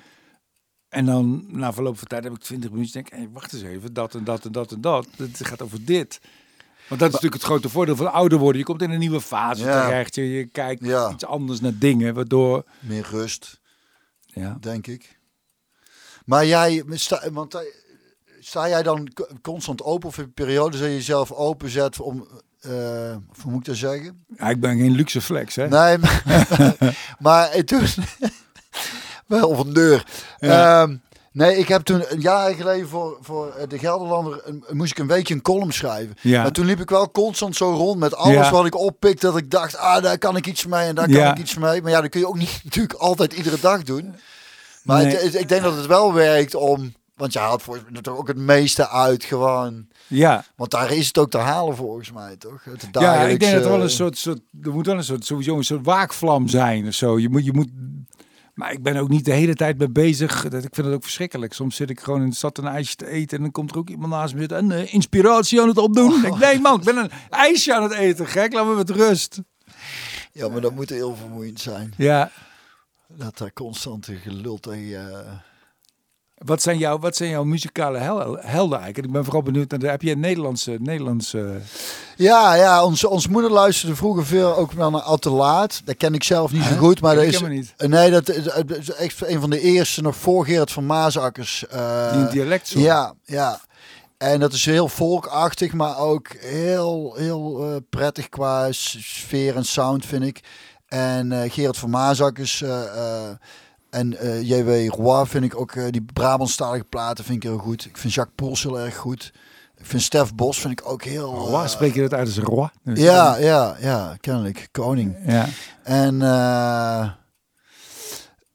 En 0.89 1.05
dan, 1.05 1.45
na 1.47 1.73
verloop 1.73 1.97
van 1.97 2.07
tijd, 2.07 2.23
heb 2.23 2.33
ik 2.33 2.39
20 2.39 2.71
minuten. 2.71 2.93
Denk 2.93 3.07
ik, 3.07 3.13
hey, 3.13 3.29
wacht 3.31 3.53
eens 3.53 3.63
even, 3.63 3.93
dat 3.93 4.15
en 4.15 4.23
dat 4.23 4.45
en 4.45 4.51
dat 4.51 4.71
en 4.71 4.81
dat. 4.81 5.07
Het 5.17 5.45
gaat 5.45 5.61
over 5.61 5.85
dit. 5.85 6.19
Want 6.87 6.99
dat 6.99 7.09
is 7.09 7.13
natuurlijk 7.15 7.33
het 7.33 7.51
grote 7.51 7.69
voordeel 7.69 7.95
van 7.95 8.11
ouder 8.11 8.37
worden. 8.37 8.59
Je 8.59 8.65
komt 8.67 8.81
in 8.81 8.91
een 8.91 8.99
nieuwe 8.99 9.21
fase 9.21 9.63
Ja. 9.63 9.85
terecht. 9.85 10.15
Je, 10.15 10.29
je 10.31 10.45
kijkt 10.45 10.85
Ja. 10.85 11.11
iets 11.11 11.25
anders 11.25 11.59
naar 11.61 11.77
dingen, 11.77 12.13
waardoor... 12.13 12.63
Meer 12.79 13.07
rust, 13.11 13.59
Ja. 14.25 14.57
denk 14.61 14.87
ik. 14.87 15.19
Maar 16.25 16.45
jij, 16.45 16.83
sta, 16.89 17.31
want 17.31 17.53
eh, 17.53 17.61
sta 18.39 18.67
jij 18.69 18.83
dan 18.83 19.13
co- 19.13 19.27
constant 19.41 19.81
open 19.83 20.07
of 20.09 20.15
je 20.15 20.27
periodes 20.27 20.79
dat 20.79 20.89
je 20.89 20.95
jezelf 20.95 21.31
openzet 21.31 21.99
om, 21.99 22.27
of 23.29 23.41
hoe 23.41 23.51
moet 23.51 23.59
ik 23.59 23.65
dat 23.65 23.75
zeggen? 23.75 24.25
Ja, 24.37 24.49
ik 24.49 24.59
ben 24.59 24.77
geen 24.77 24.91
luxe 24.91 25.21
flex, 25.21 25.55
hè? 25.55 25.67
Nee, 25.67 25.97
maar, 25.97 26.23
maar 27.19 27.63
toen, 27.63 27.83
wel 29.27 29.55
van 29.55 29.73
deur. 29.73 30.05
Ja. 30.39 30.81
Ehm, 30.81 30.97
nee, 31.37 31.57
ik 31.57 31.67
heb 31.67 31.81
toen 31.81 32.03
een 32.07 32.21
jaar 32.21 32.53
geleden 32.53 32.87
voor, 32.87 33.17
voor 33.21 33.49
eh, 33.53 33.67
de 33.67 33.77
Gelderlander, 33.77 34.41
een- 34.45 34.63
moest 34.71 34.91
ik 34.91 34.97
een 34.97 35.07
weekje 35.07 35.33
een 35.33 35.41
column 35.41 35.71
schrijven. 35.73 36.15
Ja. 36.21 36.41
Maar 36.41 36.51
toen 36.51 36.65
liep 36.65 36.79
ik 36.79 36.89
wel 36.89 37.11
constant 37.11 37.55
zo 37.55 37.71
rond 37.73 37.99
met 37.99 38.15
alles 38.15 38.33
Ja. 38.45 38.51
wat 38.51 38.65
ik 38.65 38.75
oppik, 38.75 39.21
dat 39.21 39.37
ik 39.37 39.51
dacht, 39.51 39.77
ah, 39.77 40.03
daar 40.03 40.17
kan 40.17 40.35
ik 40.35 40.47
iets 40.47 40.65
mee 40.65 40.87
en 40.87 40.95
daar 40.95 41.09
kan 41.09 41.31
ik 41.31 41.37
iets 41.37 41.57
mee. 41.57 41.81
Maar 41.81 41.91
ja, 41.91 42.01
dat 42.01 42.09
kun 42.09 42.19
je 42.19 42.27
ook 42.27 42.37
niet 42.37 42.59
natuurlijk 42.63 42.99
altijd 42.99 43.33
iedere 43.33 43.59
dag 43.59 43.83
doen. 43.83 44.15
Maar 44.83 45.03
Nee. 45.03 45.11
het- 45.13 45.21
het- 45.23 45.39
ik 45.39 45.49
denk 45.49 45.61
dat 45.63 45.75
het 45.75 45.85
wel 45.85 46.13
werkt 46.13 46.55
om, 46.55 46.93
want 47.15 47.33
je 47.33 47.39
haalt 47.39 47.61
voor 47.61 47.79
toch 48.01 48.17
ook 48.17 48.27
het 48.27 48.37
meeste 48.37 48.89
uit 48.89 49.23
gewoon. 49.23 49.87
Ja, 50.07 50.45
Want 50.55 50.71
daar 50.71 50.91
is 50.91 51.07
het 51.07 51.17
ook 51.17 51.31
te 51.31 51.37
halen 51.37 51.75
volgens 51.75 52.11
mij, 52.11 52.35
toch? 52.37 52.63
Het 52.63 52.87
ja 52.91 53.21
ik 53.21 53.39
denk 53.39 53.53
dat 53.55 53.63
er 53.63 53.69
wel 53.71 53.81
een 53.81 53.89
soort, 53.89 54.17
soort, 54.17 54.39
er 54.63 54.71
moet 54.71 54.85
wel 54.85 54.95
een 54.97 55.03
soort, 55.03 55.25
sowieso 55.25 55.57
een 55.57 55.63
soort 55.63 55.85
waakvlam 55.85 56.47
zijn 56.47 56.87
of 56.87 56.93
zo. 56.93 57.19
Je 57.19 57.29
moet, 57.29 57.45
je 57.45 57.53
moet, 57.53 57.67
maar 58.57 58.71
ik 58.71 58.83
ben 58.83 58.97
ook 58.97 59.09
niet 59.09 59.25
de 59.25 59.33
hele 59.33 59.55
tijd 59.55 59.77
mee 59.77 59.89
bezig. 59.89 60.49
Dat, 60.49 60.63
ik 60.63 60.75
vind 60.75 60.87
het 60.87 60.95
ook 60.95 61.03
verschrikkelijk. 61.03 61.53
Soms 61.53 61.75
zit 61.75 61.89
ik 61.89 61.99
gewoon 61.99 62.21
in 62.21 62.29
de 62.29 62.35
stad 62.35 62.57
een 62.57 62.65
ijsje 62.67 62.95
te 62.95 63.07
eten 63.07 63.37
en 63.37 63.43
dan 63.43 63.51
komt 63.51 63.71
er 63.71 63.77
ook 63.77 63.89
iemand 63.89 64.11
naast 64.11 64.33
me 64.33 64.39
zitten 64.39 64.57
en 64.57 64.71
eh, 64.71 64.93
inspiratie 64.93 65.61
aan 65.61 65.67
het 65.67 65.77
opdoen. 65.77 66.15
Ik 66.15 66.21
denk, 66.21 66.37
nee 66.37 66.59
man, 66.59 66.79
ik 66.79 66.85
ben 66.85 66.97
een 66.97 67.11
ijsje 67.29 67.75
aan 67.75 67.83
het 67.83 67.91
eten, 67.91 68.27
gek. 68.27 68.53
Laat 68.53 68.65
me 68.65 68.75
met 68.75 68.89
rust. 68.89 69.41
Ja, 70.31 70.49
maar 70.49 70.61
dat 70.61 70.75
moet 70.75 70.89
heel 70.89 71.15
vermoeiend 71.15 71.59
zijn. 71.59 71.93
Ja. 71.97 72.31
Dat 73.07 73.37
daar 73.37 73.53
constante 73.53 74.15
gelul 74.15 74.57
tegen... 74.57 75.25
eh, 75.25 75.31
Wat 76.37 76.61
zijn, 76.61 76.77
jouw, 76.77 76.99
wat 76.99 77.15
zijn 77.15 77.29
jouw 77.29 77.43
muzikale 77.43 77.97
hel- 77.97 78.37
helden 78.39 78.77
eigenlijk? 78.77 79.07
Ik 79.07 79.11
ben 79.11 79.23
vooral 79.23 79.43
benieuwd 79.43 79.69
naar, 79.69 79.79
de, 79.79 79.87
heb 79.87 80.01
je 80.01 80.11
een 80.11 80.19
Nederlandse, 80.19 80.75
Nederlandse... 80.79 81.57
Ja, 82.15 82.53
ja 82.53 82.83
onze, 82.85 83.09
onze 83.09 83.29
moeder 83.29 83.51
luisterde 83.51 83.95
vroeger 83.95 84.25
veel 84.25 84.55
ook 84.55 84.71
wel 84.71 84.89
naar 84.89 85.01
Al 85.01 85.17
te 85.17 85.29
Laat. 85.29 85.81
Dat 85.85 85.97
ken 85.97 86.13
ik 86.13 86.23
zelf 86.23 86.51
niet 86.51 86.63
zo 86.63 86.75
goed, 86.75 87.01
maar 87.01 87.15
dat 87.15 87.23
is... 87.23 87.41
niet. 87.41 87.73
eh, 87.77 87.87
Nee, 87.89 88.11
dat 88.11 88.29
is, 88.29 88.43
dat 88.43 88.69
is 88.77 88.91
echt 88.91 89.27
een 89.27 89.39
van 89.39 89.49
de 89.49 89.59
eerste, 89.59 90.01
nog 90.01 90.15
voor 90.15 90.45
Gerard 90.45 90.71
van 90.71 90.85
Maasakkers. 90.85 91.67
eh, 91.67 92.13
Die 92.17 92.27
dialect 92.27 92.67
zo. 92.67 92.79
Ja, 92.79 93.13
ja. 93.25 93.59
En 94.17 94.39
dat 94.39 94.53
is 94.53 94.65
heel 94.65 94.87
volkachtig, 94.87 95.73
maar 95.73 95.97
ook 95.97 96.27
heel, 96.39 97.13
heel 97.17 97.63
eh, 97.69 97.75
prettig 97.89 98.29
qua 98.29 98.71
sfeer 98.71 99.55
en 99.55 99.65
sound, 99.65 100.05
vind 100.05 100.23
ik. 100.23 100.39
En 100.87 101.31
eh 101.31 101.51
Gerard 101.51 101.77
van 101.77 101.89
Maasakkers 101.89 102.61
eh, 102.61 102.83
eh, 102.83 103.29
en 103.97 104.17
eh, 104.19 104.41
J.W. 104.41 104.89
Roy 104.89 105.25
vind 105.25 105.43
ik 105.43 105.59
ook, 105.59 105.71
eh, 105.71 105.85
die 105.89 106.05
Brabantstalige 106.13 106.83
platen 106.83 107.23
vind 107.23 107.43
ik 107.43 107.49
heel 107.49 107.57
goed. 107.57 107.85
Ik 107.85 107.97
vind 107.97 108.13
Jacques 108.13 108.35
Poels 108.35 108.63
heel 108.63 108.79
erg 108.79 108.95
goed. 108.95 109.33
Ik 109.77 109.85
vind 109.85 110.01
Stef 110.01 110.35
Bos 110.35 110.59
vind 110.59 110.79
ik 110.79 110.89
ook 110.89 111.03
heel... 111.03 111.33
Roi, 111.33 111.63
eh, 111.63 111.69
spreek 111.69 111.93
je 111.93 112.01
dat 112.01 112.13
uit 112.13 112.27
als 112.27 112.37
Roi? 112.37 112.69
ja, 112.83 113.37
ja, 113.37 113.75
ja, 113.79 114.15
kennelijk. 114.19 114.67
Koning. 114.71 115.15
Ja. 115.25 115.45
En 115.83 116.17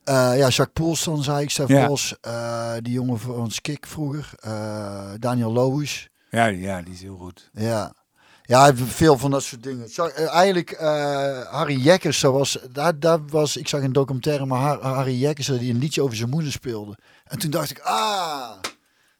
ja, 0.05 0.36
Jacques 0.36 0.72
Poels 0.72 1.05
dan 1.05 1.22
zei 1.22 1.43
ik, 1.43 1.51
Stef 1.51 1.68
Ja. 1.68 1.86
Bos. 1.86 2.14
die 2.78 2.93
jongen 2.93 3.18
van 3.18 3.34
ons 3.34 3.61
Kik 3.61 3.86
vroeger. 3.86 4.30
Daniel 5.18 5.53
Loos. 5.53 6.09
Ja, 6.30 6.47
ja, 6.47 6.82
die 6.82 6.95
is 6.95 7.03
heel 7.03 7.16
goed. 7.16 7.51
Ja. 7.53 7.93
Ja, 8.53 8.74
veel 8.76 9.18
van 9.18 9.30
dat 9.30 9.42
soort 9.42 9.62
dingen. 9.62 9.88
Zag- 9.88 10.09
eh, 10.09 10.34
eigenlijk 10.34 10.70
eh, 10.70 10.88
Harry 11.50 11.76
Jekkers, 11.80 12.20
dat 12.20 12.32
was, 12.32 12.59
daar, 12.72 12.98
daar 12.98 13.26
was, 13.26 13.57
ik 13.57 13.68
zag 13.68 13.82
een 13.82 13.92
documentaire, 13.92 14.46
maar 14.46 14.59
Har- 14.61 14.82
Harry 14.94 15.20
Jekkers 15.20 15.46
die 15.46 15.72
een 15.72 15.78
liedje 15.78 16.03
over 16.03 16.16
zijn 16.16 16.28
moeder 16.30 16.53
speelde. 16.53 16.96
En 17.24 17.38
toen 17.38 17.50
dacht 17.50 17.70
ik, 17.70 17.78
ah, 17.80 18.50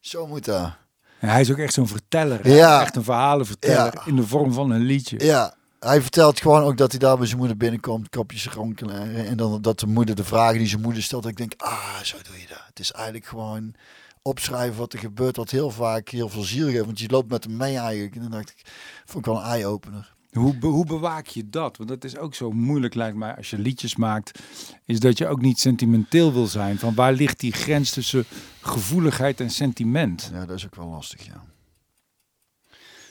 zo 0.01 0.27
moet 0.27 0.45
dat. 0.45 0.71
Hij 1.19 1.41
is 1.41 1.51
ook 1.51 1.59
echt 1.59 1.73
zo'n 1.73 1.89
verteller. 1.89 2.49
Ja. 2.49 2.81
Echt 2.81 2.97
een 2.97 3.05
verhalenverteller 3.05 3.93
Ja. 3.95 4.03
in 4.07 4.17
de 4.17 4.27
vorm 4.27 4.53
van 4.53 4.71
een 4.71 4.81
liedje. 4.83 5.25
Ja, 5.25 5.55
hij 5.81 6.01
vertelt 6.03 6.41
gewoon 6.41 6.63
ook 6.63 6.77
dat 6.77 6.91
hij 6.91 7.01
daar 7.01 7.17
bij 7.17 7.27
zijn 7.27 7.39
moeder 7.39 7.57
binnenkomt, 7.57 8.09
kopjes 8.09 8.49
ronkelen. 8.49 9.27
En 9.27 9.37
dan 9.37 9.63
dat 9.63 9.81
de 9.81 9.87
moeder 9.87 10.15
de 10.15 10.25
vragen 10.25 10.59
die 10.59 10.67
zijn 10.69 10.81
moeder 10.83 11.03
stelt, 11.03 11.23
dat 11.23 11.31
ik 11.31 11.37
denk, 11.37 11.53
ah, 11.57 12.01
zo 12.03 12.17
doe 12.29 12.41
je 12.41 12.47
dat. 12.49 12.63
Het 12.67 12.79
is 12.79 12.93
eigenlijk 12.93 13.27
gewoon 13.27 13.75
opschrijven 14.23 14.79
wat 14.79 14.93
er 14.93 14.99
gebeurt, 14.99 15.37
wat 15.37 15.51
heel 15.51 15.71
vaak 15.71 16.09
heel 16.09 16.29
veel 16.29 16.43
ziel 16.43 16.69
geeft. 16.71 16.85
Want 16.85 17.01
je 17.01 17.09
loopt 17.09 17.31
met 17.31 17.45
hem 17.45 17.57
mee 17.57 17.77
eigenlijk. 17.77 18.15
En 18.15 18.21
dan 18.23 18.31
dacht 18.31 18.51
ik, 18.51 18.63
vond 19.05 19.27
ik 19.27 19.33
wel 19.33 19.43
een 19.43 19.49
eye-opener. 19.49 20.15
Hoe, 20.33 20.59
be- 20.59 20.67
hoe 20.67 20.87
bewaak 20.87 21.27
je 21.27 21.49
dat? 21.51 21.77
Want 21.77 21.89
dat 21.89 22.05
is 22.05 22.17
ook 22.17 22.35
zo 22.35 22.51
moeilijk, 22.51 22.95
lijkt 22.95 23.17
mij, 23.17 23.37
als 23.37 23.51
je 23.51 23.59
liedjes 23.59 23.97
maakt. 23.97 24.39
Is 24.85 25.01
dat 25.01 25.19
je 25.19 25.27
ook 25.27 25.41
niet 25.41 25.59
sentimenteel 25.61 26.33
wil 26.33 26.47
zijn. 26.47 26.79
Van 26.79 26.95
waar 26.95 27.13
ligt 27.13 27.41
die 27.41 27.53
grens 27.53 27.91
tussen 27.91 28.25
gevoeligheid 28.61 29.41
en 29.41 29.51
sentiment? 29.51 30.31
Ja, 30.33 30.47
dat 30.47 30.57
is 30.57 30.65
ook 30.65 30.75
wel 30.77 30.87
lastig, 30.89 31.27
ja. 31.27 31.45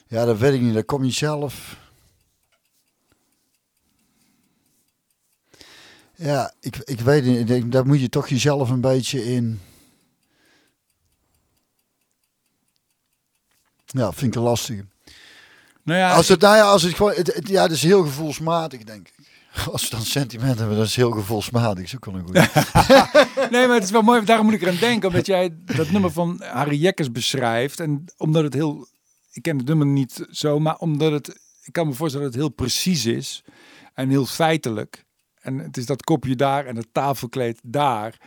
Ja, 0.08 0.26
dat 0.26 0.38
weet 0.38 0.54
ik 0.54 0.62
niet. 0.62 0.74
Dat 0.74 0.86
kom 0.86 1.04
je 1.04 1.12
zelf. 1.12 1.78
Ja, 6.16 6.54
ik, 6.60 6.78
ik 6.78 7.00
weet 7.00 7.24
niet. 7.26 7.38
Ik 7.40 7.48
denk, 7.48 7.72
Daar 7.72 7.86
moet 7.86 8.02
je 8.02 8.10
toch 8.10 8.28
jezelf 8.28 8.70
een 8.70 8.82
beetje 8.82 9.24
in. 9.34 9.60
Ja, 13.92 14.12
vind 14.12 14.32
ik 14.32 14.36
een 14.36 14.48
lastige. 14.48 14.86
Nou 15.84 16.00
ja, 16.00 16.14
Als 16.14 16.28
het, 16.28 16.42
nou 16.42 16.56
ja, 16.56 16.64
als 16.64 16.84
het 16.84 16.94
gewoon. 16.96 17.14
Het, 17.14 17.34
het- 17.34 17.48
ja, 17.48 17.62
dat 17.62 17.72
is 17.72 17.84
heel 17.84 18.04
gevoelsmatig, 18.04 18.84
denk 18.84 19.08
ik. 19.08 19.14
Als 19.72 19.84
we 19.84 19.96
dan 19.96 20.06
sentiment 20.06 20.60
hebben, 20.60 20.78
dat 20.78 20.86
is 20.86 20.96
heel 20.96 21.12
gevoelsmatig. 21.12 21.96
Ook 21.96 22.06
wel 22.06 22.16
een 22.16 22.24
goede. 22.26 22.40
nee, 23.52 23.66
maar 23.68 23.76
het 23.76 23.84
is 23.84 23.92
wel 23.92 24.02
mooi. 24.02 24.24
Daarom 24.26 24.46
moet 24.46 24.56
ik 24.56 24.62
eraan 24.62 24.76
denken. 24.80 25.10
Omdat 25.10 25.26
jij 25.26 25.56
dat 25.66 25.90
nummer 25.92 26.12
van 26.12 26.42
Harry 26.44 26.78
Jekkers 26.82 27.12
beschrijft. 27.12 27.80
En 27.80 28.06
omdat 28.18 28.44
het 28.44 28.54
heel... 28.54 28.88
Ik 29.32 29.42
ken 29.42 29.58
het 29.58 29.68
nummer 29.68 29.88
niet 29.88 30.28
zo, 30.32 30.60
maar 30.60 30.76
omdat 30.76 31.12
het... 31.12 31.28
Ik 31.64 31.74
kan 31.74 31.88
me 31.88 31.94
voorstellen 31.94 32.26
dat 32.26 32.36
het 32.36 32.44
heel 32.46 32.54
precies 32.54 33.06
is. 33.06 33.44
En 33.94 34.10
heel 34.10 34.26
feitelijk. 34.26 35.06
En 35.42 35.58
het 35.58 35.78
is 35.78 35.86
dat 35.86 36.04
kopje 36.04 36.36
daar 36.36 36.66
en 36.66 36.76
het 36.76 36.88
tafelkleed 36.92 37.60
daar. 37.64 38.18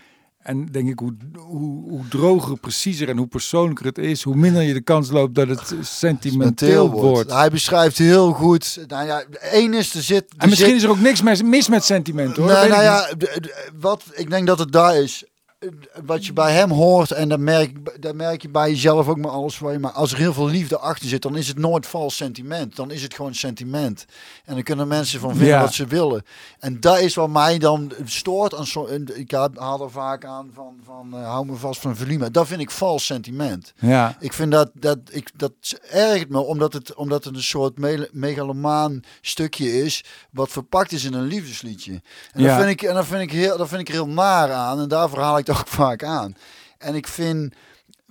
En 0.45 0.67
denk 0.67 0.89
ik, 0.89 0.99
hoe, 0.99 1.15
hoe, 1.37 1.89
hoe 1.91 2.09
droger, 2.09 2.59
preciezer 2.59 3.09
en 3.09 3.17
hoe 3.17 3.27
persoonlijker 3.27 3.87
het 3.87 3.99
is, 3.99 4.23
hoe 4.23 4.37
minder 4.37 4.63
je 4.63 4.73
de 4.73 4.81
kans 4.81 5.11
loopt 5.11 5.35
dat 5.35 5.49
het 5.49 5.75
sentimenteel 5.81 6.91
wordt. 6.91 7.31
Hij 7.33 7.51
beschrijft 7.51 7.99
heel 7.99 8.33
goed. 8.33 8.79
Nou 8.87 9.07
ja, 9.07 9.25
één 9.41 9.75
is 9.75 9.95
er 9.95 10.03
zit. 10.03 10.23
er 10.31 10.37
En 10.39 10.49
misschien 10.49 10.69
zit- 10.69 10.77
is 10.79 10.83
er 10.83 10.91
ook 10.91 10.99
niks 11.01 11.23
mis, 11.43 11.69
met 11.69 11.85
sentiment 11.85 12.37
hoor. 12.37 12.47
Nee, 12.47 12.55
nou 12.55 12.69
niet. 12.69 12.81
ja, 12.81 13.09
wat 13.81 14.03
ik 14.13 14.31
denk 14.31 14.47
dat 14.47 14.59
het 14.59 14.73
daar 14.73 14.97
is. 14.97 15.25
Eh, 15.65 16.01
Wat 16.05 16.27
je 16.27 16.33
bij 16.33 16.53
hem 16.53 16.71
hoort, 16.71 17.11
en 17.11 17.29
dat 17.29 17.39
merk, 17.39 18.01
dat 18.03 18.15
merk 18.15 18.43
je 18.43 18.49
bij 18.49 18.71
jezelf 18.71 19.09
ook 19.09 19.19
maar 19.19 19.31
alles 19.31 19.57
voor 19.57 19.73
je. 19.73 19.79
Maar 19.79 19.91
als 19.93 20.13
er 20.13 20.19
heel 20.19 20.33
veel 20.33 20.47
liefde 20.49 20.79
achter 20.79 21.09
zit, 21.09 21.23
dan 21.23 21.37
is 21.37 21.49
het 21.49 21.59
nooit 21.59 21.87
vals 21.87 22.17
sentiment. 22.17 22.77
Dan 22.77 22.91
is 22.91 23.03
het 23.03 23.15
gewoon 23.15 23.35
sentiment. 23.35 24.05
En 24.45 24.55
dan 24.55 24.63
kunnen 24.63 24.89
mensen 24.89 25.21
van 25.21 25.31
vinden 25.31 25.49
Ja. 25.49 25.61
wat 25.61 25.73
ze 25.75 25.87
willen. 25.87 26.23
En 26.59 26.81
dat 26.81 26.99
is 27.01 27.15
wat 27.15 27.31
mij 27.31 27.59
dan 27.59 27.93
stoort. 28.05 28.55
Aan 28.55 28.67
zo, 28.67 28.89
ik 29.15 29.31
haal 29.55 29.83
er 29.83 29.91
vaak 29.91 30.25
aan 30.25 30.51
van, 30.55 30.75
van 30.85 31.09
eh, 31.15 31.27
hou 31.29 31.47
me 31.47 31.55
vast 31.55 31.81
van 31.81 31.97
Velima. 31.97 32.29
Dat 32.29 32.47
vind 32.47 32.61
ik 32.61 32.71
vals 32.71 33.07
sentiment. 33.07 33.73
Ja, 33.77 34.17
Ik 34.21 34.33
vind 34.33 34.53
dat, 34.53 34.71
dat, 34.75 34.99
ik, 35.11 35.31
dat 35.37 35.53
ergert 35.91 36.29
me, 36.29 36.39
omdat 36.41 36.73
het, 36.73 36.95
omdat 36.95 37.25
het 37.25 37.35
een 37.37 37.43
soort 37.43 37.79
me- 37.79 38.09
megalomaan 38.13 39.01
stukje 39.21 39.83
is, 39.85 40.05
wat 40.31 40.49
verpakt 40.51 40.93
is 40.93 41.05
in 41.05 41.15
een 41.15 41.27
liefdesliedje. 41.27 41.93
En, 42.33 42.43
Ja. 42.43 42.47
dat, 42.57 42.57
vind 42.67 42.83
ik, 42.83 42.89
en 42.89 42.95
dat, 42.95 43.07
vind 43.07 43.23
ik 43.23 43.33
heel, 43.33 43.57
dat 43.57 43.69
vind 43.69 43.81
ik 43.81 43.89
heel 43.89 44.07
naar 44.09 44.53
aan, 44.53 44.81
en 44.81 44.89
daarvoor 44.89 45.19
haal 45.19 45.39
ik 45.39 45.47
het 45.47 45.54
vaak 45.81 46.03
aan. 46.05 46.37
En 46.79 46.95
ik 46.95 47.07
vind, 47.07 47.55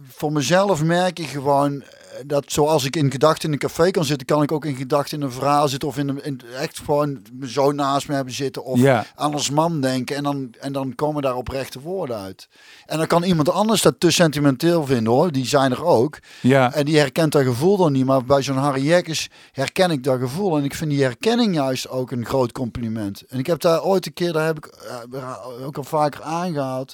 voor 0.08 0.32
mezelf 0.32 0.84
merk 0.84 1.20
ik 1.20 1.28
gewoon 1.28 1.84
dat 2.26 2.44
zoals 2.48 2.86
ik 2.86 2.96
in 2.96 3.12
gedachten 3.12 3.48
in 3.48 3.54
een 3.54 3.60
café 3.60 3.92
kan 3.92 4.06
zitten, 4.06 4.28
kan 4.28 4.42
ik 4.44 4.52
ook 4.52 4.66
in 4.66 4.76
gedachten 4.76 5.18
in 5.18 5.24
een 5.26 5.32
verhaal 5.32 5.68
zitten 5.68 5.88
of 5.88 5.98
in, 5.98 6.10
een, 6.10 6.24
in 6.24 6.42
echt 6.60 6.80
gewoon 6.80 7.22
zo 7.46 7.72
naast 7.72 8.08
me 8.08 8.16
hebben 8.16 8.34
zitten 8.34 8.64
of 8.64 8.80
Ja. 8.80 9.06
aan 9.16 9.34
als 9.34 9.50
man 9.50 9.82
denken 9.82 10.16
en 10.16 10.24
dan, 10.24 10.54
en 10.60 10.74
dan 10.74 10.96
komen 10.96 11.22
daar 11.22 11.36
oprechte 11.36 11.80
woorden 11.80 12.18
uit. 12.18 12.48
En 12.86 12.98
dan 12.98 13.08
kan 13.08 13.24
iemand 13.24 13.50
anders 13.50 13.82
dat 13.82 14.00
te 14.00 14.12
sentimenteel 14.12 14.86
vinden 14.86 15.14
hoor, 15.14 15.32
die 15.32 15.46
zijn 15.46 15.72
er 15.72 15.84
ook. 15.84 16.18
Ja, 16.42 16.74
En 16.74 16.86
die 16.86 16.98
herkent 16.98 17.32
dat 17.32 17.44
gevoel 17.44 17.78
dan 17.78 17.92
niet. 17.92 18.06
Maar 18.06 18.24
bij 18.26 18.42
zo'n 18.42 18.58
Harry 18.58 18.86
Jekkers 18.86 19.30
herken 19.52 19.92
ik 19.92 20.04
dat 20.04 20.20
gevoel. 20.20 20.58
En 20.58 20.64
ik 20.64 20.74
vind 20.76 20.90
die 20.90 21.04
herkenning 21.04 21.56
juist 21.56 21.90
ook 21.90 22.12
een 22.12 22.26
groot 22.26 22.52
compliment. 22.52 23.24
En 23.28 23.40
ik 23.40 23.48
heb 23.48 23.60
daar 23.60 23.84
ooit 23.84 24.06
een 24.06 24.14
keer, 24.14 24.34
daar 24.34 24.46
heb 24.46 24.58
ik 24.58 24.66
eh, 24.66 25.66
ook 25.66 25.78
al 25.78 25.84
vaker 25.84 26.22
aangehaald. 26.22 26.94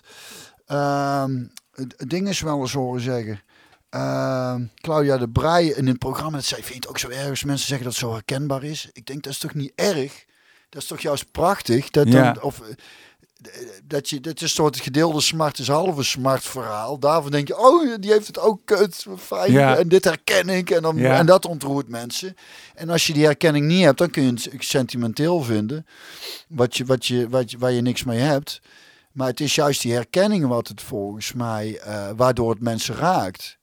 Ehm 0.66 1.32
ding 2.08 2.28
is 2.30 2.42
wel 2.42 2.60
eens 2.60 2.74
horen 2.74 3.02
zeggen. 3.02 3.42
Ehm, 3.90 4.64
Claudia 4.82 5.18
de 5.18 5.30
Breij 5.30 5.66
in 5.66 5.88
het 5.88 5.98
programma, 5.98 6.38
dat 6.38 6.46
zei, 6.46 6.62
vind 6.62 6.74
je 6.74 6.80
het 6.80 6.90
ook 6.90 6.98
zo 7.00 7.10
erg 7.10 7.30
als 7.30 7.44
mensen 7.44 7.68
zeggen 7.68 7.86
dat 7.86 7.96
het 7.96 8.04
zo 8.06 8.14
herkenbaar 8.14 8.64
is? 8.64 8.90
Ik 8.94 9.06
denk, 9.06 9.24
dat 9.24 9.34
is 9.34 9.40
toch 9.40 9.54
niet 9.54 9.72
erg? 9.76 10.26
Dat 10.70 10.82
is 10.82 10.88
toch 10.88 11.00
juist 11.00 11.32
prachtig? 11.32 11.90
Dat, 11.90 12.08
Ja. 12.08 12.32
dan, 12.34 12.44
of, 12.44 12.60
eh, 12.62 12.76
dat 13.84 14.10
je, 14.10 14.20
dat 14.20 14.36
is 14.36 14.42
een 14.42 14.50
soort 14.50 14.80
gedeelde 14.80 15.22
smart 15.22 15.60
is 15.60 15.68
halve 15.68 16.04
smart 16.04 16.44
verhaal. 16.44 17.00
Daarvan 17.00 17.32
denk 17.32 17.48
je, 17.48 17.58
oh, 17.60 17.96
die 18.00 18.12
heeft 18.12 18.28
het 18.28 18.40
ook 18.40 18.62
kut, 18.66 19.06
fijn. 19.18 19.52
Ja. 19.52 19.78
En 19.78 19.88
dit 19.88 20.04
herken 20.04 20.50
ik. 20.50 20.70
En, 20.70 20.82
dan, 20.82 20.98
Ja. 20.98 21.18
en 21.18 21.26
dat 21.26 21.46
ontroert 21.46 21.88
mensen. 21.88 22.36
En 22.76 22.90
als 22.90 23.08
je 23.08 23.14
die 23.14 23.26
herkenning 23.26 23.66
niet 23.66 23.84
hebt, 23.84 23.98
dan 23.98 24.10
kun 24.10 24.24
je 24.24 24.30
het 24.32 24.50
sentimenteel 24.60 25.42
vinden. 25.44 25.86
Wat 26.48 26.78
je, 26.78 26.86
wat 26.86 27.06
je, 27.06 27.30
wat 27.30 27.52
je, 27.52 27.58
waar 27.58 27.72
je 27.72 27.82
niks 27.82 28.04
mee 28.04 28.20
hebt. 28.20 28.62
Maar 29.12 29.28
het 29.28 29.40
is 29.40 29.56
juist 29.56 29.82
die 29.82 29.94
herkenning 29.94 30.48
wat 30.48 30.68
het 30.68 30.82
volgens 30.82 31.34
mij, 31.34 31.80
eh, 31.80 32.10
waardoor 32.16 32.50
het 32.50 32.62
mensen 32.62 32.96
raakt. 32.96 33.58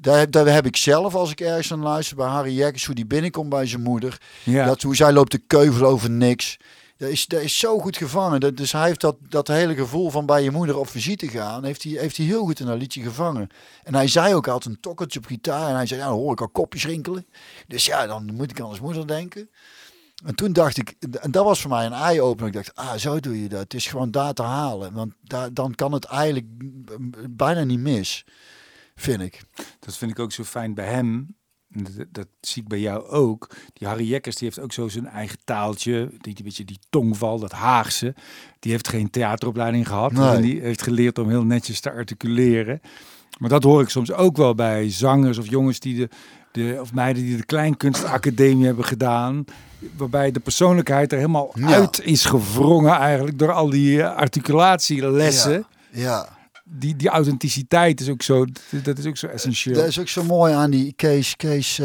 Daar, 0.00 0.30
daar 0.30 0.46
heb 0.46 0.66
ik 0.66 0.76
zelf, 0.76 1.14
als 1.14 1.30
ik 1.30 1.40
ergens 1.40 1.72
aan 1.72 1.82
luister 1.82 2.16
bij 2.16 2.26
Harry 2.26 2.54
Jekkers, 2.54 2.86
hoe 2.86 2.94
die 2.94 3.06
binnenkomt 3.06 3.48
bij 3.48 3.66
zijn 3.66 3.82
moeder. 3.82 4.20
ja. 4.44 4.64
Dat, 4.64 4.82
hoe 4.82 4.96
zij 4.96 5.12
loopt 5.12 5.30
te 5.30 5.38
keuvelen 5.38 5.88
over 5.88 6.10
niks. 6.10 6.56
Dat 6.96 7.08
is, 7.08 7.26
dat 7.26 7.40
is 7.40 7.58
zo 7.58 7.78
goed 7.78 7.96
gevangen. 7.96 8.40
Dat, 8.40 8.56
dus 8.56 8.72
hij 8.72 8.86
heeft 8.86 9.00
dat, 9.00 9.16
dat 9.28 9.48
hele 9.48 9.74
gevoel 9.74 10.10
van 10.10 10.26
bij 10.26 10.42
je 10.42 10.50
moeder 10.50 10.78
op 10.78 10.88
visite 10.88 11.28
gaan, 11.28 11.64
heeft 11.64 11.82
hij, 11.82 11.92
heeft 11.92 12.16
hij 12.16 12.26
heel 12.26 12.44
goed 12.44 12.60
in 12.60 12.66
dat 12.66 12.78
liedje 12.78 13.02
gevangen. 13.02 13.48
En 13.82 13.94
hij 13.94 14.08
zei 14.08 14.34
ook, 14.34 14.44
hij 14.44 14.54
had 14.54 14.64
een 14.64 14.80
tokkeltje 14.80 15.18
op 15.18 15.26
gitaar 15.26 15.68
en 15.68 15.74
hij 15.74 15.86
zei, 15.86 16.00
ja, 16.00 16.06
dan 16.06 16.16
hoor 16.16 16.32
ik 16.32 16.40
al 16.40 16.48
kopjes 16.48 16.84
rinkelen. 16.84 17.26
Dus 17.66 17.86
ja, 17.86 18.06
dan 18.06 18.34
moet 18.34 18.50
ik 18.50 18.60
aan 18.60 18.70
zijn 18.70 18.82
moeder 18.82 19.06
denken. 19.06 19.50
En 20.24 20.34
toen 20.34 20.52
dacht 20.52 20.76
ik, 20.76 20.94
en 21.20 21.30
dat 21.30 21.44
was 21.44 21.60
voor 21.60 21.70
mij 21.70 21.86
een 21.86 21.92
eye-opener. 21.92 22.46
Ik 22.46 22.54
dacht, 22.54 22.74
ah, 22.74 22.94
zo 22.94 23.20
doe 23.20 23.42
je 23.42 23.48
dat. 23.48 23.60
Het 23.60 23.74
is 23.74 23.86
gewoon 23.86 24.10
daar 24.10 24.34
te 24.34 24.42
halen. 24.42 24.92
Want 24.92 25.12
daar, 25.22 25.54
dan 25.54 25.74
kan 25.74 25.92
het 25.92 26.04
eigenlijk 26.04 26.46
bijna 27.30 27.64
niet 27.64 27.80
mis, 27.80 28.24
vind 29.00 29.20
ik. 29.20 29.42
Dat 29.80 29.96
vind 29.96 30.10
ik 30.10 30.18
ook 30.18 30.32
zo 30.32 30.44
fijn 30.44 30.74
bij 30.74 30.86
hem. 30.86 31.36
Dat, 31.68 32.06
dat 32.12 32.26
zie 32.40 32.62
ik 32.62 32.68
bij 32.68 32.80
jou 32.80 33.06
ook. 33.08 33.50
Die 33.72 33.88
Harry 33.88 34.08
Jekkers 34.08 34.36
die 34.36 34.46
heeft 34.48 34.60
ook 34.60 34.72
zo 34.72 34.88
zijn 34.88 35.06
eigen 35.06 35.38
taaltje. 35.44 36.10
Die, 36.20 36.34
die, 36.34 36.44
beetje 36.44 36.64
die 36.64 36.78
tongval, 36.90 37.38
dat 37.38 37.52
Haagse. 37.52 38.14
Die 38.58 38.72
heeft 38.72 38.88
geen 38.88 39.10
theateropleiding 39.10 39.86
gehad. 39.88 40.12
Nee. 40.12 40.28
En 40.28 40.42
die 40.42 40.60
heeft 40.60 40.82
geleerd 40.82 41.18
om 41.18 41.28
heel 41.28 41.44
netjes 41.44 41.80
te 41.80 41.90
articuleren. 41.90 42.80
Maar 43.38 43.48
dat 43.48 43.62
hoor 43.62 43.82
ik 43.82 43.88
soms 43.88 44.12
ook 44.12 44.36
wel 44.36 44.54
bij 44.54 44.90
zangers 44.90 45.38
of 45.38 45.48
jongens 45.48 45.80
die 45.80 45.96
de, 45.96 46.08
de 46.52 46.78
of 46.80 46.92
meiden 46.92 47.22
die 47.22 47.36
de 47.36 47.44
Kleinkunstacademie 47.44 48.66
hebben 48.66 48.84
gedaan. 48.84 49.44
Waarbij 49.96 50.30
de 50.30 50.40
persoonlijkheid 50.40 51.12
er 51.12 51.18
helemaal 51.18 51.50
Ja. 51.54 51.66
uit 51.66 52.00
is 52.04 52.24
gevrongen 52.24 52.92
eigenlijk 52.94 53.38
door 53.38 53.52
al 53.52 53.70
die 53.70 54.02
eh, 54.02 54.16
articulatielessen. 54.16 55.66
Ja, 55.90 56.00
ja. 56.02 56.37
Die, 56.70 56.96
die 56.96 57.08
authenticiteit 57.08 58.00
is 58.00 58.08
ook 58.08 58.22
zo, 58.22 58.44
dat 58.82 58.98
is 58.98 59.06
ook 59.06 59.16
zo 59.16 59.26
essentieel. 59.26 59.74
dat 59.74 59.86
is 59.86 59.98
ook 59.98 60.08
zo 60.08 60.24
mooi 60.24 60.52
aan 60.52 60.70
die 60.70 60.92
Kees, 60.92 61.36
Kees. 61.36 61.80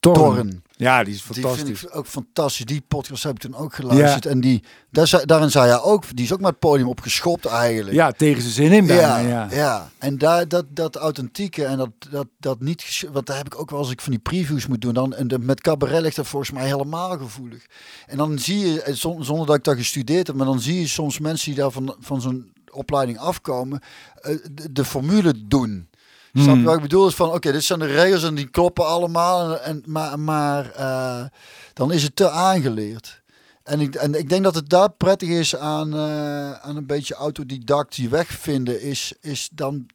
Torren. 0.00 0.62
Ja, 0.76 1.04
die 1.04 1.14
is 1.14 1.22
Die 1.22 1.42
fantastisch. 1.42 1.78
vind 1.78 1.90
ik 1.92 1.96
ook 1.96 2.06
fantastisch. 2.06 2.64
Die 2.64 2.82
podcast 2.88 3.22
heb 3.22 3.32
ik 3.34 3.38
toen 3.40 3.54
ook 3.56 3.74
geluisterd. 3.74 4.26
En 4.26 4.40
die, 4.40 4.62
daar, 4.90 5.06
zei- 5.06 5.24
daarin 5.24 5.50
zei 5.50 5.68
hij 5.68 5.80
ook, 5.80 6.04
die 6.16 6.24
is 6.24 6.32
ook 6.32 6.40
met 6.40 6.48
het 6.50 6.58
podium 6.58 6.88
opgeschopt 6.88 7.44
eigenlijk. 7.46 7.96
Ja, 7.96 8.10
tegen 8.12 8.42
zijn 8.42 8.52
zin 8.54 8.72
in 8.72 8.86
bijna, 8.86 9.18
ja, 9.18 9.28
ja. 9.28 9.48
ja. 9.50 9.90
En 9.98 10.18
daar, 10.18 10.48
dat, 10.48 10.64
dat 10.70 10.96
authentieke 10.96 11.64
en 11.64 11.76
dat, 11.78 11.90
dat, 12.10 12.26
dat 12.38 12.60
niet, 12.60 13.04
want 13.12 13.26
daar 13.26 13.36
heb 13.36 13.46
ik 13.46 13.60
ook 13.60 13.70
wel 13.70 13.78
als 13.78 13.90
ik 13.90 14.00
van 14.00 14.12
die 14.12 14.20
previews 14.20 14.66
moet 14.66 14.80
doen. 14.80 14.94
Dan, 14.94 15.14
en 15.14 15.28
de, 15.28 15.38
met 15.38 15.60
cabaret 15.60 16.02
ligt 16.02 16.16
dat 16.16 16.26
volgens 16.26 16.50
mij 16.52 16.66
helemaal 16.66 17.18
gevoelig. 17.18 17.66
En 18.06 18.16
dan 18.16 18.38
zie 18.38 18.58
je, 18.58 18.82
eh, 18.82 18.94
zon- 18.94 19.24
zonder 19.24 19.46
dat 19.46 19.56
ik 19.56 19.64
dat 19.64 19.76
gestudeerd 19.76 20.26
heb, 20.26 20.36
maar 20.36 20.46
dan 20.46 20.60
zie 20.60 20.80
je 20.80 20.86
soms 20.88 21.18
mensen 21.18 21.46
die 21.52 21.60
daar 21.60 21.70
van, 21.70 21.96
van 22.00 22.20
zo'n 22.20 22.52
opleiding 22.78 23.18
afkomen, 23.18 23.80
eh, 24.14 24.36
de, 24.52 24.72
de 24.72 24.84
formule 24.84 25.46
doen. 25.46 25.88
Je 26.32 26.62
wat 26.62 26.74
ik 26.74 26.80
bedoel? 26.82 27.06
Is 27.08 27.14
van, 27.14 27.32
oké, 27.32 27.52
dit 27.52 27.64
zijn 27.64 27.78
de 27.78 27.86
regels 27.86 28.22
en 28.24 28.34
die 28.34 28.48
kloppen 28.48 28.86
allemaal. 28.86 29.60
En, 29.60 29.82
maar 29.86 30.18
maar 30.18 30.70
eh, 30.72 31.24
dan 31.72 31.92
is 31.92 32.02
het 32.02 32.16
te 32.16 32.30
aangeleerd. 32.30 33.22
En 33.62 33.80
ik, 33.80 33.94
en 33.94 34.14
ik 34.14 34.28
denk 34.28 34.42
dat 34.44 34.54
het 34.54 34.68
daar 34.68 34.90
prettig 34.90 35.28
is 35.28 35.56
aan, 35.56 35.94
eh, 35.94 36.52
aan 36.52 36.76
een 36.76 36.86
beetje 36.86 37.14
autodidact 37.14 37.94
je 37.96 38.08
weg 38.08 38.28
vinden. 38.28 38.80
Is, 38.82 39.12
is 39.20 39.48
dan, 39.52 39.86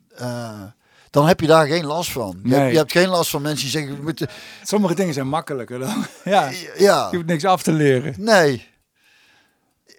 dan 1.09 1.27
heb 1.27 1.39
je 1.39 1.47
daar 1.47 1.67
geen 1.67 1.85
last 1.85 2.11
van. 2.11 2.39
Je, 2.43 2.49
Nee. 2.49 2.59
hebt, 2.59 2.71
je 2.71 2.77
hebt 2.77 2.91
geen 2.91 3.07
last 3.09 3.29
van 3.29 3.41
mensen 3.41 3.61
die 3.61 3.71
zeggen... 3.79 3.95
We 3.97 4.03
moeten, 4.03 4.27
Sommige 4.63 4.95
dingen 4.95 5.13
zijn 5.13 5.27
makkelijker 5.27 5.79
dan. 5.79 6.05
Ja, 6.23 6.49
je 6.49 6.73
ja, 6.77 7.09
hoeft 7.11 7.25
niks 7.25 7.45
af 7.45 7.63
te 7.63 7.71
leren. 7.71 8.13
nee. 8.17 8.71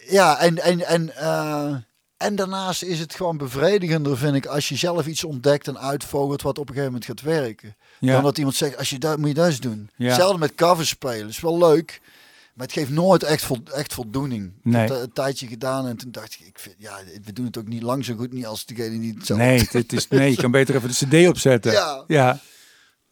Ja, 0.09 0.39
en, 0.39 0.59
en, 0.63 0.87
en, 0.87 1.13
en 2.25 2.37
daarnaast 2.37 2.83
is 2.83 2.99
het 3.01 3.15
gewoon 3.15 3.37
bevredigender, 3.37 4.19
vind 4.19 4.35
ik, 4.35 4.47
als 4.47 4.69
je 4.69 4.77
zelf 4.77 5.07
iets 5.07 5.25
ontdekt 5.25 5.69
en 5.69 5.79
uitvogelt 5.79 6.43
wat 6.43 6.59
op 6.59 6.69
een 6.69 6.75
gegeven 6.75 6.93
moment 6.93 7.05
gaat 7.05 7.21
werken. 7.21 7.77
Ja. 8.01 8.13
Dan 8.13 8.23
dat 8.23 8.39
iemand 8.39 8.57
zegt, 8.57 8.77
als 8.77 8.91
je 8.91 8.99
dat 8.99 9.19
moet 9.19 9.29
je 9.29 9.35
dat 9.35 9.47
eens 9.47 9.61
doen. 9.61 9.91
Ja. 9.97 10.07
Hetzelfde 10.07 10.39
met 10.39 10.55
covers 10.55 10.89
spelen. 10.89 11.29
is 11.29 11.41
wel 11.41 11.59
leuk. 11.59 12.01
Maar 12.55 12.67
het 12.67 12.75
geeft 12.75 12.91
nooit 12.91 13.23
echt, 13.23 13.51
echt 13.73 13.95
voldoening. 13.95 14.47
Ik 14.47 14.53
Nee. 14.65 14.81
heb 14.81 14.89
dat 14.89 15.01
een 15.03 15.13
tijdje 15.13 15.47
gedaan 15.47 15.87
en 15.87 15.97
toen 15.97 16.11
dacht 16.11 16.33
ik, 16.33 16.47
ik 16.47 16.59
vind, 16.59 16.75
ja, 16.79 16.99
we 17.25 17.33
doen 17.33 17.47
het 17.47 17.59
ook 17.59 17.69
niet 17.69 17.83
lang 17.83 18.05
zo 18.05 18.15
goed 18.15 18.33
niet 18.33 18.47
als 18.47 18.65
degene 18.65 19.01
die 19.01 19.15
het 19.15 19.27
zo. 19.27 19.37
Nee, 19.37 19.69
het 19.71 19.93
is, 19.93 20.09
nee, 20.09 20.31
je 20.31 20.37
kan 20.37 20.51
beter 20.51 20.75
even 20.75 20.89
de 20.89 21.23
cd 21.25 21.29
opzetten. 21.29 21.73
Ja. 21.73 22.05
ja. 22.07 22.41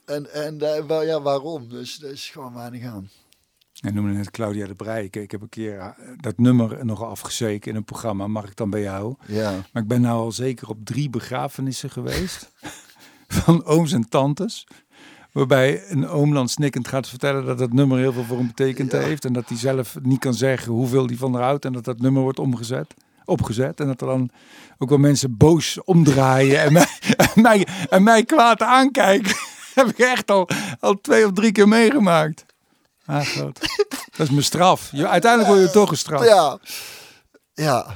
En, 0.05 0.33
en 0.33 0.61
eh, 0.61 1.07
ja, 1.07 1.21
waarom? 1.21 1.69
Dus 1.69 1.97
dat 1.97 2.11
is 2.11 2.31
gewoon 2.33 2.55
weinig 2.55 2.85
aan. 2.85 3.11
En 3.83 3.95
noemde 3.95 4.13
net 4.13 4.31
Claudia 4.31 4.67
de 4.67 4.75
Breij. 4.75 5.05
Ik, 5.05 5.17
ik 5.17 5.31
heb 5.31 5.43
een 5.43 5.49
keer 5.49 5.79
eh, 5.79 5.89
dat 6.17 6.39
nummer 6.39 6.85
nog 6.85 7.03
afgezeken 7.03 7.71
in 7.71 7.77
een 7.77 7.85
programma. 7.85 8.27
Mag 8.27 8.45
ik 8.45 8.57
dan 8.57 8.71
bij 8.71 8.83
jou? 8.83 9.15
Ja. 9.27 9.51
Maar 9.73 9.83
ik 9.83 9.89
ben 9.89 10.01
nou 10.01 10.19
al 10.21 10.33
zeker 10.33 10.69
op 10.69 10.79
drie 10.85 11.11
begrafenissen 11.11 11.91
geweest. 11.91 12.53
van 13.43 13.65
ooms 13.65 13.93
en 13.93 14.09
tantes. 14.09 14.67
Waarbij 15.33 15.83
een 15.89 16.09
oom 16.09 16.35
dan 16.35 16.49
snikkend 16.49 16.89
gaat 16.89 17.09
vertellen 17.09 17.45
dat 17.45 17.59
dat 17.59 17.73
nummer 17.73 17.99
heel 17.99 18.13
veel 18.13 18.25
voor 18.25 18.37
hem 18.37 18.47
betekend 18.47 18.93
Ja. 18.93 18.99
heeft. 18.99 19.25
En 19.25 19.33
dat 19.33 19.49
hij 19.49 19.59
zelf 19.59 19.97
niet 20.03 20.19
kan 20.19 20.35
zeggen 20.35 20.73
hoeveel 20.73 21.07
hij 21.07 21.17
van 21.17 21.35
haar 21.35 21.43
houdt. 21.43 21.65
En 21.65 21.73
dat 21.73 21.85
dat 21.85 22.01
nummer 22.01 22.23
wordt 22.23 22.39
omgezet, 22.39 22.95
opgezet. 23.25 23.81
En 23.81 23.87
dat 23.87 24.01
er 24.01 24.07
dan 24.07 24.31
ook 24.79 24.89
wel 24.89 24.99
mensen 24.99 25.37
boos 25.37 25.85
omdraaien 25.85 26.61
en 26.61 26.73
mij, 26.79 26.87
en 27.17 27.43
mij, 27.43 27.67
en 27.91 28.03
mij 28.03 28.25
kwaad 28.25 28.63
aankijken. 28.63 29.35
heb 29.75 29.87
ik 29.87 29.99
echt 29.99 30.31
al, 30.31 30.49
al 30.81 31.01
twee 31.01 31.25
of 31.27 31.33
drie 31.33 31.53
keer 31.53 31.69
meegemaakt. 31.69 32.45
Ah, 33.07 33.21
groot. 33.25 33.59
Dat 34.17 34.27
is 34.27 34.31
mijn 34.31 34.45
straf. 34.45 34.89
Je, 34.93 35.09
uiteindelijk 35.09 35.55
word 35.55 35.67
je 35.67 35.73
toch 35.73 35.89
gestraft. 35.89 36.25
Ja. 36.29 36.59
Ja. 37.55 37.87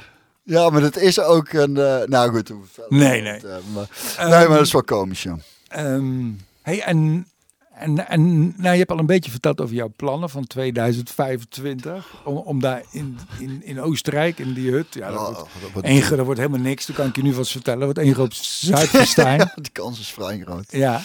Ja, 0.42 0.70
maar 0.70 0.80
dat 0.80 0.96
is 0.96 1.20
ook 1.20 1.52
een... 1.52 1.76
eh, 1.76 2.02
nou 2.06 2.30
goed, 2.30 2.50
Nee, 2.88 3.22
nee. 3.22 3.36
eh, 3.36 3.56
maar, 3.74 3.88
nee, 4.18 4.28
maar 4.48 4.56
dat 4.56 4.66
is 4.66 4.72
wel 4.72 4.82
komisch, 4.84 5.22
ja. 5.22 5.36
Ehm, 5.68 6.30
hey, 6.62 6.80
en, 6.82 7.26
en, 7.74 8.08
en 8.08 8.46
nou, 8.56 8.72
je 8.72 8.78
hebt 8.78 8.90
al 8.90 8.98
een 8.98 9.06
beetje 9.06 9.30
verteld 9.30 9.60
over 9.60 9.74
jouw 9.74 9.92
plannen 9.96 10.30
van 10.30 10.46
2025. 10.46 12.06
Om, 12.24 12.36
om 12.36 12.60
daar 12.60 12.82
in, 12.90 13.18
in, 13.38 13.60
in 13.64 13.80
Oostenrijk, 13.80 14.38
in 14.38 14.52
die 14.52 14.70
hut. 14.70 14.86
Ja, 14.94 15.10
dat, 15.10 15.18
Oh, 15.20 15.24
wordt, 15.26 15.38
dat 15.60 15.70
wordt- 15.72 15.88
één, 15.88 16.16
dat 16.16 16.24
wordt 16.24 16.40
helemaal 16.40 16.60
niks. 16.60 16.86
Dat 16.86 16.96
kan 16.96 17.06
ik 17.06 17.16
je 17.16 17.22
nu 17.22 17.32
vast 17.32 17.50
vertellen. 17.50 17.78
Dat 17.78 17.88
wordt 17.94 18.06
één 18.06 18.14
groot 18.14 18.34
Zuidfestijn. 18.70 19.50
Die 19.54 19.72
kans 19.72 20.00
is 20.00 20.08
vrij 20.08 20.38
groot. 20.44 20.64
ja. 20.68 21.00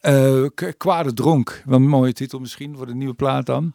Eh, 0.00 0.44
K- 0.54 0.74
Kwade 0.76 1.12
Dronk. 1.12 1.62
Wel 1.64 1.76
een 1.78 1.88
mooie 1.88 2.12
titel 2.12 2.38
misschien 2.38 2.76
voor 2.76 2.86
de 2.86 2.94
nieuwe 2.94 3.14
plaat 3.14 3.46
dan. 3.46 3.72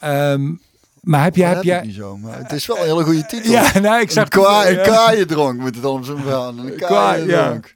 Ehm, 0.00 0.54
maar 1.00 1.22
heb, 1.22 1.36
jij 1.36 1.60
jij... 1.62 1.74
heb 1.74 1.82
ik 1.82 1.88
niet 1.88 1.98
zo, 1.98 2.16
maar 2.16 2.38
het 2.38 2.52
is 2.52 2.66
wel 2.66 2.76
een 2.76 2.82
hele 2.82 3.04
goede 3.04 3.26
titel. 3.26 3.50
Ja, 3.50 3.78
nou, 3.78 4.00
ik 4.00 4.10
zag... 4.10 4.28
kwa 4.28 4.66
ja. 4.68 4.82
kwaaiendronk 4.82 5.60
moet 5.60 5.74
het 5.76 5.84
op 5.84 6.04
zo'n 6.04 6.20
verhaal. 6.20 6.48
Een 6.58 6.74
Kwa- 6.76 6.86
kwaaiendronk. 6.86 7.66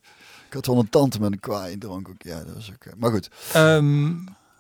Ik 0.47 0.53
had 0.59 0.67
wel 0.67 0.79
een 0.79 0.89
tante 0.91 1.21
met 1.21 1.33
een 1.33 1.41
kwaaiendronk 1.41 2.09
ook. 2.09 2.23
Ja, 2.23 2.45
dat 2.45 2.55
was 2.55 2.71
ook... 2.73 2.85
eh, 2.85 2.93
Maar 2.99 3.11
goed. 3.11 3.31
Ehm, 3.53 4.11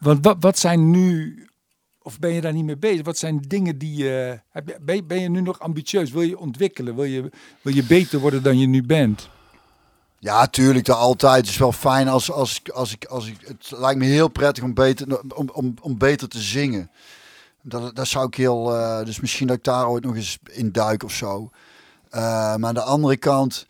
want 0.01 0.25
wat, 0.25 0.37
wat 0.41 0.59
zijn 0.59 0.91
nu, 0.91 1.37
of 2.03 2.19
ben 2.19 2.33
je 2.33 2.41
daar 2.41 2.53
niet 2.53 2.65
mee 2.65 2.77
bezig? 2.79 3.05
Wat 3.05 3.19
zijn 3.19 3.41
dingen 3.49 3.79
die 3.79 3.97
je, 3.97 4.41
ben, 4.83 4.97
je- 4.97 5.05
ben 5.05 5.21
je 5.21 5.29
nu 5.31 5.41
nog 5.41 5.59
ambitieus? 5.59 6.11
Wil 6.11 6.23
je 6.23 6.39
ontwikkelen? 6.39 6.95
Wil 6.95 7.05
je, 7.05 7.31
wil 7.63 7.75
je 7.75 7.85
beter 7.85 8.19
worden 8.21 8.43
dan 8.43 8.59
je 8.59 8.67
nu 8.67 8.83
bent? 8.83 9.29
Ja, 10.23 10.47
tuurlijk, 10.47 10.85
dat 10.85 10.97
altijd. 10.97 11.37
Het 11.37 11.49
is 11.49 11.57
wel 11.57 11.73
fijn 11.73 12.09
als, 12.09 12.33
als, 12.33 12.63
als, 12.73 12.93
ik, 12.93 13.05
als 13.05 13.27
ik... 13.27 13.37
Het 13.47 13.73
lijkt 13.79 13.99
me 13.99 14.05
heel 14.05 14.29
prettig 14.29 14.65
om 14.65 14.75
beter, 14.75 15.21
om, 15.35 15.51
om, 15.53 15.75
om 15.81 15.99
beter 15.99 16.29
te 16.29 16.39
zingen. 16.39 16.91
Dat, 17.63 17.97
dat 17.97 18.07
zou 18.07 18.27
ik 18.27 18.35
heel... 18.35 18.77
eh, 18.77 19.05
dus 19.05 19.21
misschien 19.21 19.47
dat 19.47 19.57
ik 19.57 19.65
daar 19.65 19.89
ooit 19.89 20.05
nog 20.05 20.15
eens 20.15 20.39
in 20.51 20.73
duik 20.73 21.05
of 21.05 21.13
zo. 21.13 21.51
Eh, 22.11 22.21
maar 22.57 22.69
aan 22.69 22.75
de 22.75 22.83
andere 22.83 23.17
kant... 23.17 23.67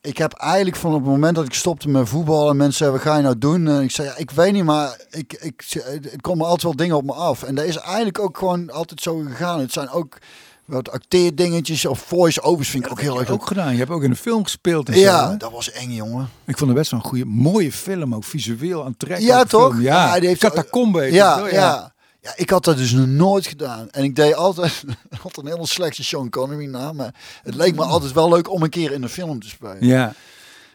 ik 0.00 0.18
heb 0.18 0.32
eigenlijk 0.32 0.76
van 0.76 0.94
het 0.94 1.04
moment 1.04 1.36
dat 1.36 1.46
ik 1.46 1.54
stopte 1.54 1.88
met 1.88 2.08
voetbal 2.08 2.50
en 2.50 2.56
mensen 2.56 2.78
zeiden, 2.78 2.98
wat 2.98 3.08
ga 3.08 3.16
je 3.16 3.22
nou 3.22 3.38
doen? 3.38 3.68
En 3.68 3.82
ik 3.82 3.90
zei, 3.90 4.08
ja, 4.08 4.16
ik 4.16 4.30
weet 4.30 4.52
niet, 4.52 4.64
maar 4.64 5.00
ik, 5.10 5.32
ik, 5.32 5.64
er 6.12 6.20
komen 6.20 6.44
altijd 6.44 6.62
wel 6.62 6.76
dingen 6.76 6.96
op 6.96 7.04
me 7.04 7.12
af. 7.12 7.42
En 7.42 7.54
dat 7.54 7.64
is 7.64 7.76
eigenlijk 7.76 8.18
ook 8.18 8.38
gewoon 8.38 8.70
altijd 8.70 9.00
zo 9.00 9.18
gegaan. 9.18 9.60
Het 9.60 9.72
zijn 9.72 9.90
ook 9.90 10.18
wat 10.66 10.90
acteerdingetjes 10.90 11.86
of 11.86 11.98
voice-overs 11.98 12.68
vind 12.68 12.84
ik 12.84 12.90
ook 12.90 13.00
heel 13.00 13.20
erg 13.20 13.30
ook 13.30 13.46
gedaan. 13.46 13.72
Je 13.72 13.78
hebt 13.78 13.90
ook 13.90 14.02
in 14.02 14.10
een 14.10 14.16
film 14.16 14.42
gespeeld. 14.42 14.88
En 14.88 14.98
Ja, 14.98 15.30
zo, 15.30 15.36
dat 15.36 15.52
was 15.52 15.70
eng, 15.72 15.90
jongen. 15.92 16.28
Ik 16.44 16.56
vond 16.58 16.70
het 16.70 16.78
best 16.78 16.90
wel 16.90 17.00
een 17.00 17.06
goede, 17.06 17.24
mooie 17.24 17.72
film. 17.72 18.14
Ook 18.14 18.24
visueel 18.24 18.84
aantrekkelijk. 18.84 19.32
Ja, 19.34 19.44
toch? 19.44 19.70
film. 19.72 19.82
Ja, 19.84 20.14
Ja, 20.14 20.20
die 20.20 20.28
heeft- 20.28 20.40
Catacombe 20.40 21.00
heet 21.02 21.12
Ja, 21.12 21.42
het, 21.42 21.50
ja. 21.52 21.72
hoor. 21.80 21.90
ja. 22.20 22.32
ik 22.36 22.50
had 22.50 22.64
dat 22.64 22.76
dus 22.76 22.92
nog 22.92 23.06
nooit 23.06 23.46
gedaan. 23.46 23.90
En 23.90 24.04
ik 24.04 24.16
deed 24.16 24.34
altijd, 24.34 24.84
altijd 25.22 25.46
een 25.46 25.52
hele 25.52 25.66
slechte 25.66 26.04
Sean 26.04 26.30
Connery 26.30 26.66
na. 26.66 26.92
Maar 26.92 27.14
het 27.42 27.54
leek 27.54 27.74
me 27.74 27.82
altijd 27.84 28.12
wel 28.12 28.28
leuk 28.28 28.50
om 28.50 28.62
een 28.62 28.70
keer 28.70 28.92
in 28.92 29.02
een 29.02 29.08
film 29.08 29.40
te 29.40 29.48
spelen. 29.48 29.86
Ja. 29.86 30.12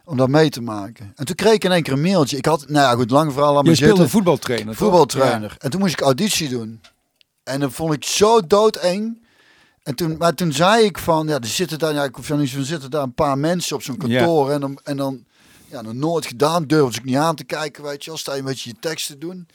Om 0.05 0.17
dat 0.17 0.29
mee 0.29 0.49
te 0.49 0.61
maken. 0.61 1.11
En 1.15 1.25
toen 1.25 1.35
kreeg 1.35 1.53
ik 1.53 1.63
in 1.63 1.71
één 1.71 1.83
keer 1.83 1.93
een 1.93 2.01
mailtje. 2.01 2.37
Ik 2.37 2.45
had, 2.45 2.65
nou 2.67 2.85
ja, 2.89 2.95
goed, 2.95 3.11
lang 3.11 3.33
verhaal 3.33 3.57
aan 3.57 3.59
speelde 3.63 3.75
zitten. 3.85 4.03
een 4.03 4.09
voetbaltrainer, 4.09 4.75
voetbaltrainer. 4.75 5.55
En 5.59 5.69
toen 5.69 5.79
moest 5.79 5.93
ik 5.93 6.01
auditie 6.01 6.49
doen. 6.49 6.81
En 7.43 7.59
dat 7.59 7.71
vond 7.71 7.93
ik 7.93 8.03
zo 8.05 8.47
doodeng. 8.47 9.19
En 9.83 9.95
toen, 9.95 10.17
maar 10.17 10.33
toen 10.33 10.51
zei 10.53 10.83
ik 10.85 10.97
van, 10.97 11.27
ja, 11.27 11.39
er 11.39 11.45
zitten 11.47 11.79
daar, 11.79 11.93
ja, 11.93 12.03
ik 12.03 12.15
hoef 12.15 12.29
niet 12.29 12.49
zo- 12.49 12.61
zitten 12.61 12.89
daar 12.91 13.03
een 13.03 13.13
paar 13.13 13.37
mensen 13.37 13.75
op 13.75 13.83
zo'n 13.83 13.97
kantoor. 13.97 14.51
En 14.51 14.61
dan, 14.61 14.79
en 14.83 14.97
dan, 14.97 15.23
ja, 15.67 15.81
nog 15.81 15.93
nooit 15.93 16.25
gedaan, 16.25 16.65
durfde 16.65 16.99
ik 16.99 17.05
niet 17.05 17.15
aan 17.15 17.35
te 17.35 17.43
kijken, 17.43 17.83
weet 17.83 18.03
je 18.03 18.09
wel. 18.09 18.19
Sta 18.19 18.33
je 18.33 18.39
een 18.39 18.45
beetje 18.45 18.69
je 18.69 18.75
tekst 18.79 19.07
te 19.07 19.17
doen. 19.17 19.47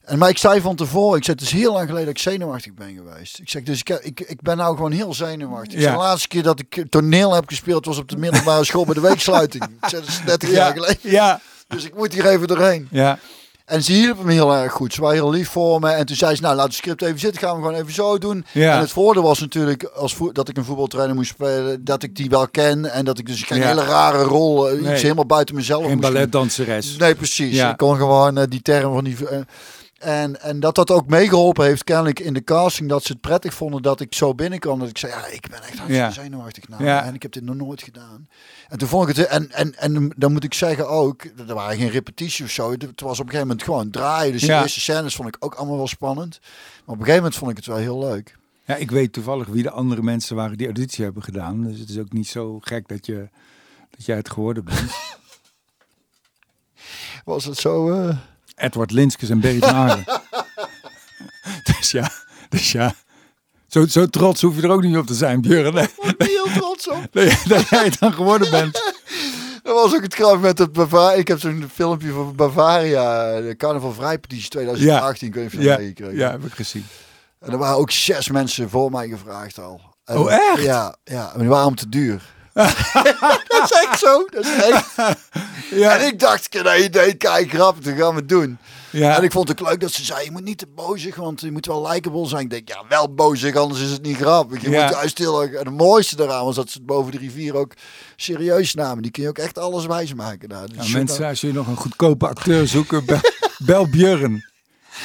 En, 0.00 0.18
maar 0.18 0.28
ik 0.28 0.38
zei 0.38 0.60
van 0.60 0.76
tevoren, 0.76 1.18
ik 1.18 1.24
zei, 1.24 1.36
het 1.36 1.46
is 1.46 1.52
heel 1.52 1.72
lang 1.72 1.86
geleden 1.86 2.06
dat 2.06 2.16
ik 2.16 2.22
zenuwachtig 2.22 2.74
ben 2.74 2.94
geweest. 2.94 3.38
Ik 3.38 3.48
zeg, 3.50 3.62
dus 3.62 3.78
ik, 3.80 3.88
ik, 3.88 4.20
ik 4.20 4.40
ben 4.40 4.56
nou 4.56 4.76
gewoon 4.76 4.92
heel 4.92 5.14
zenuwachtig. 5.14 5.80
Ja. 5.80 5.90
de 5.92 5.96
laatste 5.98 6.28
keer 6.28 6.42
dat 6.42 6.60
ik 6.60 6.84
toneel 6.90 7.34
heb 7.34 7.48
gespeeld 7.48 7.84
was 7.84 7.98
op 7.98 8.08
de 8.08 8.16
middelbare 8.16 8.64
school 8.64 8.84
bij 8.84 8.94
de 8.94 9.00
weeksluiting. 9.00 9.64
Ik 9.64 9.88
zei, 9.88 10.02
dat 10.02 10.10
is 10.10 10.20
30 10.26 10.50
jaar 10.50 10.66
Ja. 10.68 10.72
geleden. 10.72 11.10
Ja. 11.10 11.40
Dus 11.68 11.84
ik 11.84 11.94
moet 11.96 12.12
hier 12.12 12.26
even 12.26 12.46
doorheen. 12.48 12.88
Ja. 12.90 13.18
En 13.70 13.82
ze 13.82 13.92
hielp 13.92 14.18
hem 14.18 14.28
heel 14.28 14.54
erg 14.54 14.72
goed. 14.72 14.94
Ze 14.94 15.00
waren 15.00 15.16
heel 15.16 15.30
lief 15.30 15.48
voor 15.48 15.80
me. 15.80 15.90
En 15.90 16.06
toen 16.06 16.16
zei 16.16 16.34
ze, 16.34 16.42
nou 16.42 16.54
laat 16.56 16.66
het 16.66 16.74
script 16.74 17.02
even 17.02 17.18
zitten. 17.18 17.40
Gaan 17.42 17.56
we 17.56 17.62
gewoon 17.66 17.80
even 17.80 17.92
zo 17.92 18.18
doen. 18.18 18.44
Ja. 18.52 18.74
En 18.74 18.80
het 18.80 18.90
voordeel 18.90 19.22
was 19.22 19.40
natuurlijk, 19.40 19.84
als 19.84 20.16
dat 20.32 20.48
ik 20.48 20.56
een 20.56 20.64
voetbaltrainer 20.64 21.14
moest 21.14 21.30
spelen, 21.30 21.84
dat 21.84 22.02
ik 22.02 22.16
die 22.16 22.30
wel 22.30 22.48
ken. 22.48 22.92
En 22.92 23.04
dat 23.04 23.18
ik 23.18 23.26
dus 23.26 23.42
geen 23.42 23.58
Ja. 23.58 23.66
hele 23.66 23.84
rare 23.84 24.22
rol, 24.22 24.68
eh, 24.70 24.80
Nee. 24.80 24.92
iets 24.92 25.02
helemaal 25.02 25.26
buiten 25.26 25.54
mezelf 25.54 25.86
doen. 25.86 26.00
balletdanseres. 26.00 26.96
Nee, 26.96 27.14
precies. 27.14 27.54
Ja. 27.56 27.70
Ik 27.70 27.76
kon 27.76 27.96
gewoon 27.96 28.38
eh, 28.38 28.44
die 28.48 28.62
term 28.62 28.92
van 28.94 29.04
die... 29.04 29.16
eh, 29.28 29.38
en, 30.00 30.40
en 30.40 30.60
dat 30.60 30.74
dat 30.74 30.90
ook 30.90 31.06
meegeholpen 31.06 31.64
heeft, 31.64 31.84
kennelijk 31.84 32.20
in 32.20 32.32
de 32.34 32.44
casting, 32.44 32.88
dat 32.88 33.02
ze 33.04 33.12
het 33.12 33.20
prettig 33.20 33.54
vonden 33.54 33.82
dat 33.82 34.00
ik 34.00 34.14
zo 34.14 34.34
binnenkwam. 34.34 34.78
Dat 34.78 34.88
ik 34.88 34.98
zei, 34.98 35.12
ja, 35.12 35.26
ik 35.26 35.40
ben 35.48 35.58
echt 35.58 35.64
hartstikke 35.78 35.92
Ja. 35.92 36.10
zenuwachtig 36.10 36.68
nou. 36.68 36.84
Ja. 36.84 37.04
En 37.04 37.14
ik 37.14 37.22
heb 37.22 37.32
dit 37.32 37.42
nog 37.44 37.56
nooit 37.56 37.82
gedaan. 37.82 38.28
En 38.68 38.78
toen 38.78 38.88
vond 38.88 39.08
ik 39.08 39.16
het, 39.16 39.26
en, 39.26 39.50
en, 39.52 39.74
en 39.78 40.12
dan 40.16 40.32
moet 40.32 40.44
ik 40.44 40.54
zeggen 40.54 40.88
ook, 40.88 41.24
er 41.48 41.54
waren 41.54 41.76
geen 41.78 41.88
repetities 41.90 42.40
of 42.44 42.50
zo. 42.50 42.70
Het 42.70 42.82
was 42.82 43.18
op 43.20 43.24
een 43.24 43.30
gegeven 43.30 43.40
moment 43.46 43.62
gewoon 43.62 43.90
draaien. 43.90 44.32
Dus 44.32 44.42
Ja. 44.42 44.56
de 44.56 44.62
eerste 44.62 44.80
scènes 44.80 45.14
vond 45.14 45.28
ik 45.28 45.36
ook 45.38 45.54
allemaal 45.54 45.76
wel 45.76 45.86
spannend. 45.88 46.38
Maar 46.40 46.80
op 46.84 46.88
een 46.88 46.98
gegeven 46.98 47.14
moment 47.16 47.36
vond 47.36 47.50
ik 47.50 47.56
het 47.56 47.66
wel 47.66 47.76
heel 47.76 47.98
leuk. 47.98 48.38
Ja, 48.64 48.76
ik 48.76 48.90
weet 48.90 49.12
toevallig 49.12 49.46
wie 49.46 49.62
de 49.62 49.70
andere 49.70 50.02
mensen 50.02 50.36
waren 50.36 50.56
die 50.58 50.66
auditie 50.66 51.04
hebben 51.04 51.22
gedaan. 51.22 51.62
Dus 51.62 51.78
het 51.78 51.88
is 51.88 51.98
ook 51.98 52.12
niet 52.12 52.28
zo 52.28 52.58
gek 52.60 52.88
dat, 52.88 53.06
je, 53.06 53.28
dat 53.90 54.04
jij 54.06 54.16
het 54.16 54.30
geworden 54.30 54.64
bent. 54.64 54.90
Was 57.24 57.44
het 57.44 57.56
zo... 57.58 57.90
eh, 57.92 58.16
Edward 58.60 58.90
Linskes 58.90 59.28
en 59.30 59.40
Berry 59.40 59.58
van 59.58 59.74
Aarden. 59.84 60.04
dus 61.62 61.90
ja, 61.90 62.10
dus 62.48 62.72
ja. 62.72 62.94
Zo, 63.66 63.86
zo 63.86 64.06
trots 64.06 64.42
hoef 64.42 64.56
je 64.56 64.62
er 64.62 64.70
ook 64.70 64.82
niet 64.82 64.96
op 64.96 65.06
te 65.06 65.14
zijn, 65.14 65.40
Björn. 65.40 65.74
Nee, 65.74 65.84
Ik 66.00 66.16
ben 66.16 66.26
heel 66.28 66.46
trots 66.54 66.88
op. 66.88 67.06
nee, 67.12 67.38
dat 67.48 67.68
jij 67.68 67.84
het 67.84 67.98
dan 67.98 68.12
geworden 68.12 68.50
bent. 68.50 68.82
Dat 69.62 69.74
was 69.74 69.94
ook 69.94 70.02
het 70.02 70.14
grap 70.14 70.40
met 70.40 70.58
het 70.58 70.72
Bavaria. 70.72 71.18
Ik 71.18 71.28
heb 71.28 71.40
zo'n 71.40 71.68
filmpje 71.74 72.10
van 72.12 72.36
Bavaria, 72.36 73.40
de 73.40 73.56
Carnaval 73.56 73.92
Vrijpetitie 73.92 74.48
2018. 74.48 75.28
Ik 75.28 75.34
weet 75.34 75.42
niet 75.44 75.52
of 75.54 75.60
je 75.60 75.66
Ja, 75.68 75.76
meegekregen 75.76 76.16
ja, 76.16 76.30
heb 76.30 76.44
ik 76.44 76.52
gezien. 76.52 76.86
En 77.40 77.52
er 77.52 77.58
waren 77.58 77.76
ook 77.76 77.90
zes 77.90 78.28
mensen 78.30 78.70
voor 78.70 78.90
mij 78.90 79.08
gevraagd 79.08 79.58
al. 79.58 79.80
En- 80.04 80.18
Oh, 80.18 80.32
echt? 80.32 80.62
Ja, 80.62 80.96
ja, 81.04 81.22
maar 81.24 81.38
die 81.38 81.48
waren 81.48 81.66
om 81.66 81.74
te 81.74 81.88
duur. 81.88 82.22
dat 83.48 83.62
is 83.64 83.70
echt 83.88 83.98
zo. 83.98 84.26
Dat 84.30 84.44
is 84.44 84.54
echt. 84.56 84.86
Ja, 85.70 85.98
En 85.98 86.06
ik 86.06 86.18
dacht, 86.18 86.62
nee, 86.62 86.84
idee, 86.84 87.14
kijk, 87.14 87.50
grappig, 87.50 87.84
dat 87.84 87.94
gaan 87.94 88.14
we 88.14 88.24
doen. 88.26 88.58
ja. 88.90 89.16
En 89.16 89.22
ik 89.22 89.32
vond 89.32 89.48
het 89.48 89.60
leuk 89.60 89.80
dat 89.80 89.92
ze 89.92 90.04
zei, 90.04 90.24
je 90.24 90.30
moet 90.30 90.44
niet 90.44 90.58
te 90.58 90.66
bozig, 90.74 91.16
want 91.16 91.40
je 91.40 91.52
moet 91.52 91.66
wel 91.66 91.88
likable 91.88 92.26
zijn. 92.28 92.42
Ik 92.42 92.50
denk, 92.50 92.68
ja, 92.68 92.82
wel 92.88 93.14
bozig, 93.14 93.56
anders 93.56 93.80
is 93.80 93.90
het 93.90 94.02
niet 94.02 94.16
grappig. 94.16 94.62
Je 94.62 94.70
Ja. 94.70 94.82
moet 94.84 94.94
juist 94.94 95.18
heel. 95.18 95.42
En 95.42 95.50
het 95.54 95.70
mooiste 95.70 96.16
daaraan 96.16 96.44
was 96.44 96.54
dat 96.54 96.70
ze 96.70 96.78
het 96.78 96.86
boven 96.86 97.12
de 97.12 97.18
rivier 97.18 97.56
ook 97.56 97.72
serieus 98.16 98.74
namen. 98.74 99.02
Die 99.02 99.10
kun 99.10 99.22
je 99.22 99.28
ook 99.28 99.38
echt 99.38 99.58
alles 99.58 99.86
wijsmaken 99.86 100.48
daar. 100.48 100.66
Dus 100.66 100.76
Nou, 100.76 100.90
mensen, 100.90 101.26
als 101.26 101.40
je 101.40 101.52
nog 101.52 101.66
een 101.66 101.76
goedkope 101.76 102.28
acteur 102.28 102.66
zoekt, 102.66 103.04
bel, 103.06 103.20
bel 103.66 103.88
Björn. 103.88 104.48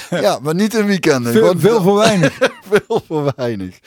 Ja, 0.10 0.39
maar 0.41 0.56
niet 0.56 0.74
in 0.74 0.86
weekenden. 0.86 1.32
Veel, 1.34 1.54
veel 1.58 1.82
voor 1.82 1.98
weinig. 1.98 2.38
veel 2.70 3.02
voor 3.08 3.34
weinig. 3.36 3.78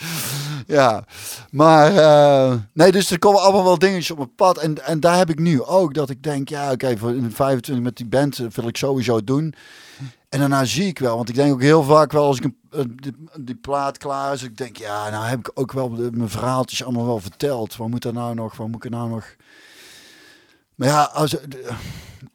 Ja, 0.79 1.05
maar 1.51 1.97
eh, 1.97 2.55
nee, 2.73 2.93
dus 2.93 3.11
er 3.11 3.19
komen 3.19 3.41
allemaal 3.43 3.65
wel 3.65 3.79
dingetjes 3.79 4.11
op 4.11 4.17
mijn 4.17 4.35
pad. 4.35 4.59
En, 4.59 4.85
en 4.85 5.01
daar 5.01 5.17
heb 5.17 5.31
ik 5.31 5.39
nu 5.39 5.63
ook 5.63 5.95
dat 5.95 6.11
ik 6.11 6.23
denk, 6.23 6.49
ja, 6.49 6.73
oké, 6.73 6.97
voor 6.97 7.15
in 7.15 7.23
de 7.23 7.31
25 7.31 7.85
met 7.85 7.97
die 7.97 8.07
band 8.07 8.39
eh, 8.39 8.47
wil 8.47 8.69
ik 8.69 8.77
sowieso 8.77 9.25
doen. 9.25 9.55
En 10.29 10.39
daarna 10.39 10.65
zie 10.65 10.87
ik 10.87 10.99
wel, 10.99 11.17
want 11.17 11.29
ik 11.29 11.35
denk 11.35 11.53
ook 11.53 11.61
heel 11.61 11.83
vaak 11.83 12.13
wel 12.13 12.25
als 12.25 12.39
ik 12.39 12.45
een, 12.45 12.57
eh, 12.71 13.13
die, 13.41 13.55
plaat 13.55 13.99
klaar 13.99 14.33
is, 14.33 14.43
ik 14.43 14.57
denk, 14.57 14.77
ja, 14.77 15.11
nou 15.11 15.25
heb 15.25 15.39
ik 15.39 15.51
ook 15.55 15.73
wel 15.73 15.89
mijn 15.89 16.29
verhaaltjes 16.29 16.85
allemaal 16.85 17.07
wel 17.07 17.21
verteld. 17.21 17.77
Wat 17.77 17.89
moet 17.89 18.05
er 18.05 18.13
nou 18.13 18.35
nog, 18.35 18.57
wat 18.57 18.67
moet 18.67 18.77
ik 18.77 18.85
er 18.85 18.91
nou 18.99 19.09
nog... 19.09 19.35
Maar 20.75 20.89
ja, 20.89 21.03
als, 21.03 21.31
de- 21.31 21.71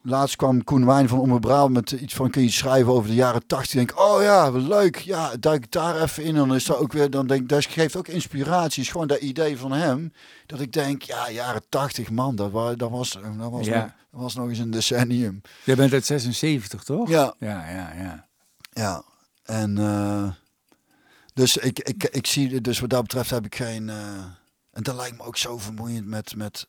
laatst 0.02 0.36
kwam 0.36 0.64
Koen 0.64 0.86
Wijn 0.86 1.08
van 1.08 1.18
Omroep 1.20 1.40
Brabant 1.40 1.72
met 1.72 1.90
iets 1.90 2.14
van 2.14 2.30
kun 2.30 2.42
je 2.42 2.50
schrijven 2.50 2.92
over 2.92 3.08
de 3.08 3.14
jaren 3.14 3.46
80. 3.46 3.80
Ik 3.80 3.86
denk, 3.86 4.00
oh 4.00 4.22
ja, 4.22 4.50
leuk. 4.50 4.96
Ja, 4.96 5.36
duik 5.40 5.64
ik 5.64 5.70
daar 5.72 6.02
even 6.02 6.22
in. 6.22 6.28
En 6.28 6.34
dan 6.34 6.54
is 6.54 6.64
dat 6.64 6.76
ook 6.76 6.92
weer, 6.92 7.10
dan 7.10 7.26
denk 7.26 7.40
ik, 7.42 7.48
dat 7.48 7.64
geeft 7.64 7.96
ook 7.96 8.08
inspiratie. 8.08 8.82
Is 8.82 8.90
gewoon 8.90 9.06
dat 9.06 9.18
idee 9.20 9.58
van 9.58 9.72
hem. 9.72 10.12
Dat 10.46 10.60
ik 10.60 10.72
denk, 10.72 11.02
ja, 11.02 11.30
jaren 11.30 11.62
80, 11.68 12.10
man, 12.10 12.36
dat, 12.36 12.50
wa- 12.50 12.74
dat, 12.74 12.90
was, 12.90 13.12
dat, 13.38 13.50
was, 13.50 13.66
Ja. 13.66 13.80
nog, 13.80 13.90
dat 14.10 14.20
was 14.20 14.34
nog 14.34 14.48
eens 14.48 14.58
een 14.58 14.70
decennium. 14.70 15.40
Jij 15.64 15.74
bent 15.76 15.92
uit 15.92 16.06
76, 16.06 16.84
toch? 16.84 17.08
Ja, 17.08 17.34
Ja, 17.38 17.70
ja, 17.70 17.92
ja. 18.02 18.26
ja. 18.72 19.02
En 19.44 19.78
eh, 19.78 20.28
dus 21.34 21.56
ik, 21.56 21.78
ik, 21.78 22.04
ik 22.04 22.26
zie, 22.26 22.60
dus 22.60 22.80
wat 22.80 22.90
dat 22.90 23.02
betreft 23.02 23.30
heb 23.30 23.44
ik 23.44 23.54
geen. 23.54 23.88
eh, 23.88 23.96
en 24.72 24.82
dat 24.82 24.94
lijkt 24.94 25.16
me 25.16 25.22
ook 25.22 25.36
zo 25.36 25.58
vermoeiend 25.58 26.06
met, 26.06 26.36
met 26.36 26.68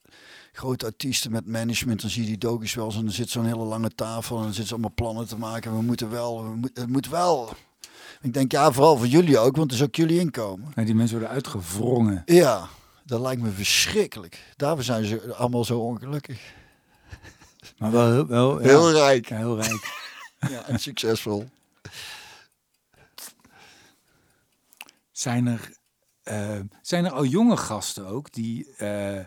grote 0.55 0.85
artiesten, 0.85 1.31
met 1.31 1.47
management. 1.47 2.01
Dan 2.01 2.09
zie 2.09 2.21
je 2.21 2.27
die 2.27 2.37
dogus 2.37 2.73
wel 2.73 2.85
eens 2.85 2.95
en 2.95 3.01
dan 3.03 3.11
zit 3.11 3.29
zo'n 3.29 3.45
hele 3.45 3.63
lange 3.63 3.95
tafel 3.95 4.35
en 4.37 4.41
dan 4.43 4.49
zitten 4.53 4.67
ze 4.67 4.73
allemaal 4.73 4.93
plannen 4.95 5.27
te 5.27 5.37
maken. 5.37 5.75
We 5.75 5.81
moeten 5.81 6.09
wel, 6.09 6.43
we 6.43 6.55
moet, 6.55 6.71
het 6.73 6.89
moet 6.89 7.07
wel. 7.07 7.53
Ik 8.21 8.33
denk, 8.33 8.51
ja, 8.51 8.71
vooral 8.71 8.97
voor 8.97 9.07
jullie 9.07 9.37
ook, 9.37 9.55
want 9.55 9.71
het 9.71 9.79
is 9.79 9.85
ook 9.87 9.95
jullie 9.95 10.19
inkomen. 10.19 10.71
Nee, 10.75 10.85
die 10.85 10.95
mensen 10.95 11.17
worden 11.17 11.35
uitgewrongen. 11.35 12.21
Ja, 12.25 12.67
dat 13.03 13.21
lijkt 13.21 13.41
me 13.41 13.49
verschrikkelijk. 13.51 14.53
Daarvoor 14.55 14.83
zijn 14.83 15.05
ze 15.05 15.33
allemaal 15.35 15.65
zo 15.65 15.79
ongelukkig. 15.79 16.53
Maar 17.77 17.91
wel, 17.91 18.11
heel- 18.11 18.27
wel 18.27 18.61
ja. 18.61 18.67
Heel 18.67 18.91
rijk 18.91 19.29
Ja, 19.29 19.37
heel 19.37 19.61
rijk. 19.61 20.03
ja, 20.51 20.65
en 20.67 20.79
succesvol. 20.79 21.49
Zijn 25.11 25.47
er, 25.47 25.71
eh, 26.23 26.59
zijn 26.81 27.05
er 27.05 27.11
al 27.11 27.25
jonge 27.25 27.57
gasten 27.57 28.05
ook, 28.05 28.31
die 28.33 28.75
eh, 28.75 29.25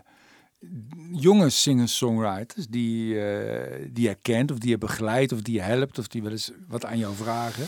jonge 1.11 1.49
singer-songwriters, 1.49 2.67
die, 2.67 3.21
eh, 3.21 3.89
die 3.91 4.07
je 4.07 4.15
kent 4.15 4.51
of 4.51 4.57
die 4.57 4.69
je 4.69 4.77
begeleidt 4.77 5.31
of 5.31 5.41
die 5.41 5.53
je 5.53 5.61
helpt 5.61 5.97
of 5.97 6.07
die 6.07 6.23
wel 6.23 6.31
eens 6.31 6.51
wat 6.67 6.85
aan 6.85 6.97
jou 6.97 7.15
vragen? 7.15 7.67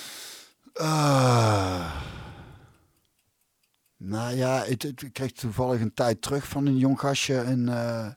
Ah. 0.73 1.95
nou 3.97 4.35
ja, 4.35 4.63
ik 4.63 5.09
kreeg 5.11 5.31
toevallig 5.31 5.81
een 5.81 5.93
tijd 5.93 6.21
terug 6.21 6.47
van 6.47 6.65
een 6.65 6.77
jong 6.77 6.99
gastje 6.99 7.37
en 7.37 7.69
eh, 7.69 8.07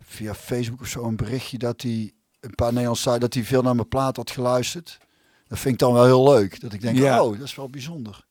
via 0.00 0.34
Facebook 0.34 0.80
of 0.80 0.86
zo 0.88 1.04
een 1.04 1.16
berichtje 1.16 1.58
dat 1.58 1.82
hij 1.82 2.12
een 2.40 2.54
paar 2.54 2.70
Nederlands 2.70 3.02
zei 3.02 3.18
dat 3.18 3.34
hij 3.34 3.44
veel 3.44 3.62
naar 3.62 3.74
mijn 3.74 3.88
plaat 3.88 4.16
had 4.16 4.30
geluisterd. 4.30 4.98
Dat 5.46 5.58
vind 5.58 5.74
ik 5.74 5.80
dan 5.80 5.92
wel 5.92 6.04
heel 6.04 6.32
leuk. 6.32 6.60
Dat 6.60 6.72
ik 6.72 6.80
denk, 6.80 6.96
Ja. 6.96 7.24
oh, 7.24 7.38
dat 7.38 7.46
is 7.46 7.54
wel 7.54 7.70
bijzonder. 7.70 8.26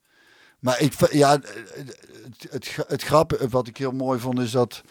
Maar 0.59 0.81
ik, 0.81 1.11
ja, 1.11 1.31
het, 1.31 1.53
het, 1.73 2.51
het, 2.51 2.77
het 2.87 3.03
grappige 3.03 3.47
wat 3.49 3.67
ik 3.67 3.77
heel 3.77 3.91
mooi 3.91 4.19
vond 4.19 4.39
is 4.39 4.51
dat, 4.51 4.81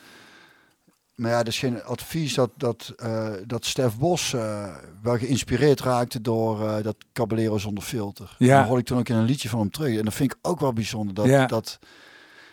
maar 1.23 1.31
ja, 1.31 1.37
dat 1.37 1.47
is 1.47 1.59
geen 1.59 1.85
advies 1.85 2.35
dat, 2.35 2.51
dat, 2.57 2.93
eh, 2.97 3.29
dat 3.47 3.65
Stef 3.65 3.97
Bos 3.97 4.33
eh, 4.33 4.75
wel 5.03 5.19
geïnspireerd 5.19 5.81
raakte 5.81 6.21
door 6.21 6.69
eh, 6.69 6.83
dat 6.83 6.97
Caballero 7.13 7.59
zonder 7.59 7.85
filter. 7.85 8.35
Ja. 8.39 8.59
Dat 8.59 8.69
hoor 8.69 8.79
ik 8.79 8.85
toen 8.85 8.99
ook 8.99 9.09
in 9.09 9.17
een 9.17 9.25
liedje 9.25 9.49
van 9.49 9.59
hem 9.59 9.71
terug. 9.71 9.99
En 9.99 10.05
dat 10.05 10.15
vind 10.15 10.33
ik 10.33 10.39
ook 10.43 10.61
wel 10.61 10.73
bijzonder. 10.73 11.15
Dat, 11.15 11.27
Ja. 11.27 11.47
dat, 11.47 11.79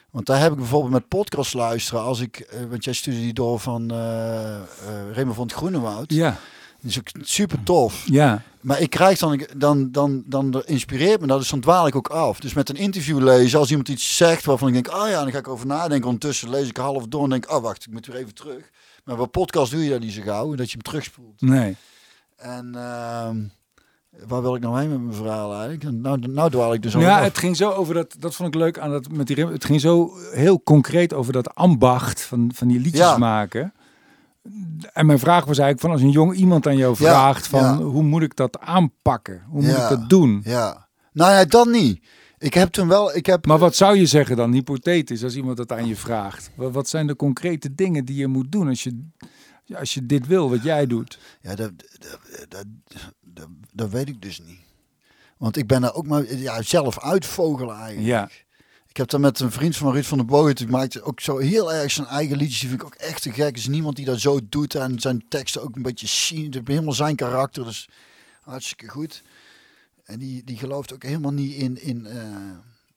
want 0.10 0.26
daar 0.26 0.42
heb 0.42 0.52
ik 0.52 0.58
bijvoorbeeld 0.58 0.94
met 0.94 1.08
podcast 1.08 1.54
luisteren. 1.54 2.04
Als 2.04 2.20
ik, 2.20 2.66
want 2.70 2.84
jij 2.84 2.94
stuurde 2.94 3.20
die 3.20 3.34
door 3.34 3.60
van 3.60 3.92
Raymond 5.14 5.36
van 5.36 5.46
het 5.48 5.54
Groenewoud. 5.56 6.14
Ja, 6.14 6.38
Dat 6.82 6.92
is 6.92 6.98
ook 7.00 7.08
super 7.22 7.64
tof. 7.64 8.04
ja, 8.06 8.42
Maar 8.62 8.80
ik 8.82 8.90
krijg 8.90 9.20
dan, 9.20 9.42
dan, 9.58 9.92
dan, 9.92 10.24
dan 10.26 10.64
inspireert 10.66 11.22
me 11.22 11.28
dat, 11.28 11.40
dus 11.40 11.50
dan 11.50 11.60
dwaal 11.60 11.88
ik 11.88 11.96
ook 11.96 12.08
af. 12.08 12.40
Dus 12.40 12.54
met 12.54 12.70
een 12.70 12.76
interview 12.76 13.20
lezen, 13.24 13.60
als 13.60 13.70
iemand 13.70 13.88
iets 13.90 14.18
zegt 14.18 14.46
waarvan 14.46 14.68
ik 14.68 14.74
denk, 14.74 14.88
oh 15.02 15.08
ja, 15.10 15.22
dan 15.24 15.32
ga 15.32 15.38
ik 15.38 15.48
over 15.48 15.68
nadenken. 15.68 16.06
Ondertussen 16.06 16.50
lees 16.50 16.68
ik 16.68 16.78
half 16.78 17.06
door 17.08 17.24
en 17.24 17.30
denk, 17.30 17.52
oh 17.52 17.62
wacht, 17.62 17.86
ik 17.86 17.92
moet 17.94 18.06
weer 18.06 18.16
even 18.16 18.34
terug. 18.36 18.70
Maar 19.04 19.16
bij 19.18 19.26
podcast 19.26 19.72
doe 19.72 19.84
je 19.84 19.90
dat 19.90 20.00
niet 20.00 20.14
zo 20.14 20.22
gauw, 20.22 20.56
dat 20.56 20.66
je 20.68 20.74
hem 20.74 20.82
terugspoelt. 20.82 21.42
Nee. 21.42 21.76
En 22.38 22.72
ehm, 22.76 23.38
waar 24.28 24.42
wil 24.42 24.56
ik 24.56 24.62
nou 24.62 24.80
heen 24.80 24.90
met 24.90 25.02
mijn 25.02 25.14
verhaal 25.16 25.54
eigenlijk? 25.54 25.84
Nou, 26.02 26.18
nou 26.28 26.50
dwaal 26.50 26.74
ik 26.74 26.82
dus 26.82 26.96
al 26.96 27.02
Ja, 27.02 27.18
af. 27.18 27.24
het 27.24 27.38
ging 27.38 27.58
zo 27.58 27.70
over 27.72 27.94
dat. 27.94 28.16
Dat 28.20 28.36
vond 28.36 28.56
ik 28.56 28.62
leuk 28.62 28.80
aan 28.80 28.92
dat 28.92 29.12
met 29.12 29.28
die 29.28 29.36
rim. 29.36 29.52
Het 29.52 29.66
ging 29.66 29.82
zo 29.82 30.12
heel 30.32 30.64
concreet 30.64 31.14
over 31.14 31.34
dat 31.34 31.56
ambacht 31.56 32.22
van, 32.22 32.52
van 32.56 32.68
die 32.68 32.80
liedjes 32.80 33.02
Ja. 33.02 33.18
maken. 33.18 33.74
En 34.94 35.06
mijn 35.06 35.20
vraag 35.20 35.46
was 35.46 35.58
eigenlijk 35.58 35.80
van 35.80 35.92
als 35.92 36.02
een 36.02 36.10
jong 36.12 36.34
iemand 36.36 36.68
aan 36.68 36.78
jou 36.78 36.92
Ja, 37.00 37.06
vraagt 37.06 37.48
van 37.48 37.62
ja. 37.62 37.78
hoe 37.78 38.04
moet 38.04 38.22
ik 38.22 38.36
dat 38.36 38.60
aanpakken? 38.60 39.44
Hoe 39.50 39.62
moet 39.62 39.72
Ja. 39.72 39.84
ik 39.84 39.90
dat 39.90 40.10
doen? 40.10 40.42
Ja. 40.44 40.88
Nou 41.12 41.32
ja, 41.32 41.46
dat 41.46 41.68
niet. 41.68 42.08
Ik 42.38 42.54
heb 42.54 42.70
toen 42.70 42.88
wel, 42.88 43.16
ik 43.16 43.26
heb... 43.26 43.46
Maar 43.46 43.58
wat 43.58 43.76
zou 43.76 43.98
je 43.98 44.06
zeggen 44.06 44.36
dan, 44.36 44.52
hypothetisch, 44.52 45.24
als 45.24 45.36
iemand 45.36 45.58
dat 45.58 45.72
aan 45.72 45.88
je 45.88 45.96
vraagt? 45.96 46.52
Wat, 46.56 46.74
wat 46.74 46.88
zijn 46.90 47.08
de 47.08 47.16
concrete 47.16 47.76
dingen 47.76 48.06
die 48.06 48.16
je 48.16 48.28
moet 48.28 48.52
doen 48.52 48.68
als 48.68 48.84
je, 48.84 49.08
als 49.76 49.94
je 49.94 50.06
dit 50.06 50.28
wil, 50.28 50.50
wat 50.50 50.64
jij 50.64 50.88
doet? 50.88 51.20
Ja, 51.42 51.56
dat, 51.56 51.72
dat, 51.98 52.20
dat, 52.50 52.66
dat, 53.22 53.48
dat 53.74 53.90
weet 53.90 54.08
ik 54.10 54.22
dus 54.22 54.40
niet. 54.40 54.60
Want 55.38 55.58
ik 55.58 55.68
ben 55.68 55.82
daar 55.82 55.94
ook 55.94 56.08
maar 56.08 56.36
ja, 56.36 56.62
zelf 56.62 57.00
uitvogelen 57.00 57.76
eigenlijk. 57.76 58.08
Ja. 58.08 58.30
Ik 59.00 59.06
heb 59.06 59.22
dan 59.22 59.32
met 59.32 59.40
een 59.40 59.52
vriend 59.52 59.78
van 59.78 59.92
Ruud 59.92 60.04
van 60.04 60.18
der 60.18 60.28
Bogen, 60.28 60.56
die 60.56 60.68
maakt 60.68 61.02
ook 61.02 61.20
zo 61.20 61.38
heel 61.38 61.74
erg 61.74 61.92
zijn 61.92 62.08
eigen 62.08 62.38
liedjes. 62.38 62.60
Die 62.60 62.70
vind 62.70 62.82
ik 62.82 62.88
ook 62.88 62.96
echt 62.96 63.22
te 63.22 63.32
gek. 63.32 63.50
Er 63.50 63.58
is 63.58 63.68
niemand 63.68 63.96
die 63.96 64.06
dat 64.06 64.20
zo 64.20 64.40
doet. 64.50 64.76
En 64.76 65.00
zijn 65.00 65.26
teksten 65.30 65.62
ook 65.62 65.76
een 65.76 65.82
beetje 65.82 66.08
zien. 66.08 66.62
Helemaal 66.64 66.94
zijn 66.94 67.16
karakter. 67.16 67.64
Dus 67.64 67.90
hartstikke 68.42 68.88
goed. 68.88 69.24
En 70.04 70.20
die, 70.20 70.44
die 70.44 70.58
gelooft 70.58 70.94
ook 70.94 71.04
helemaal 71.04 71.32
niet 71.32 71.54
in, 71.54 71.82
in, 71.82 72.06
eh, 72.06 72.26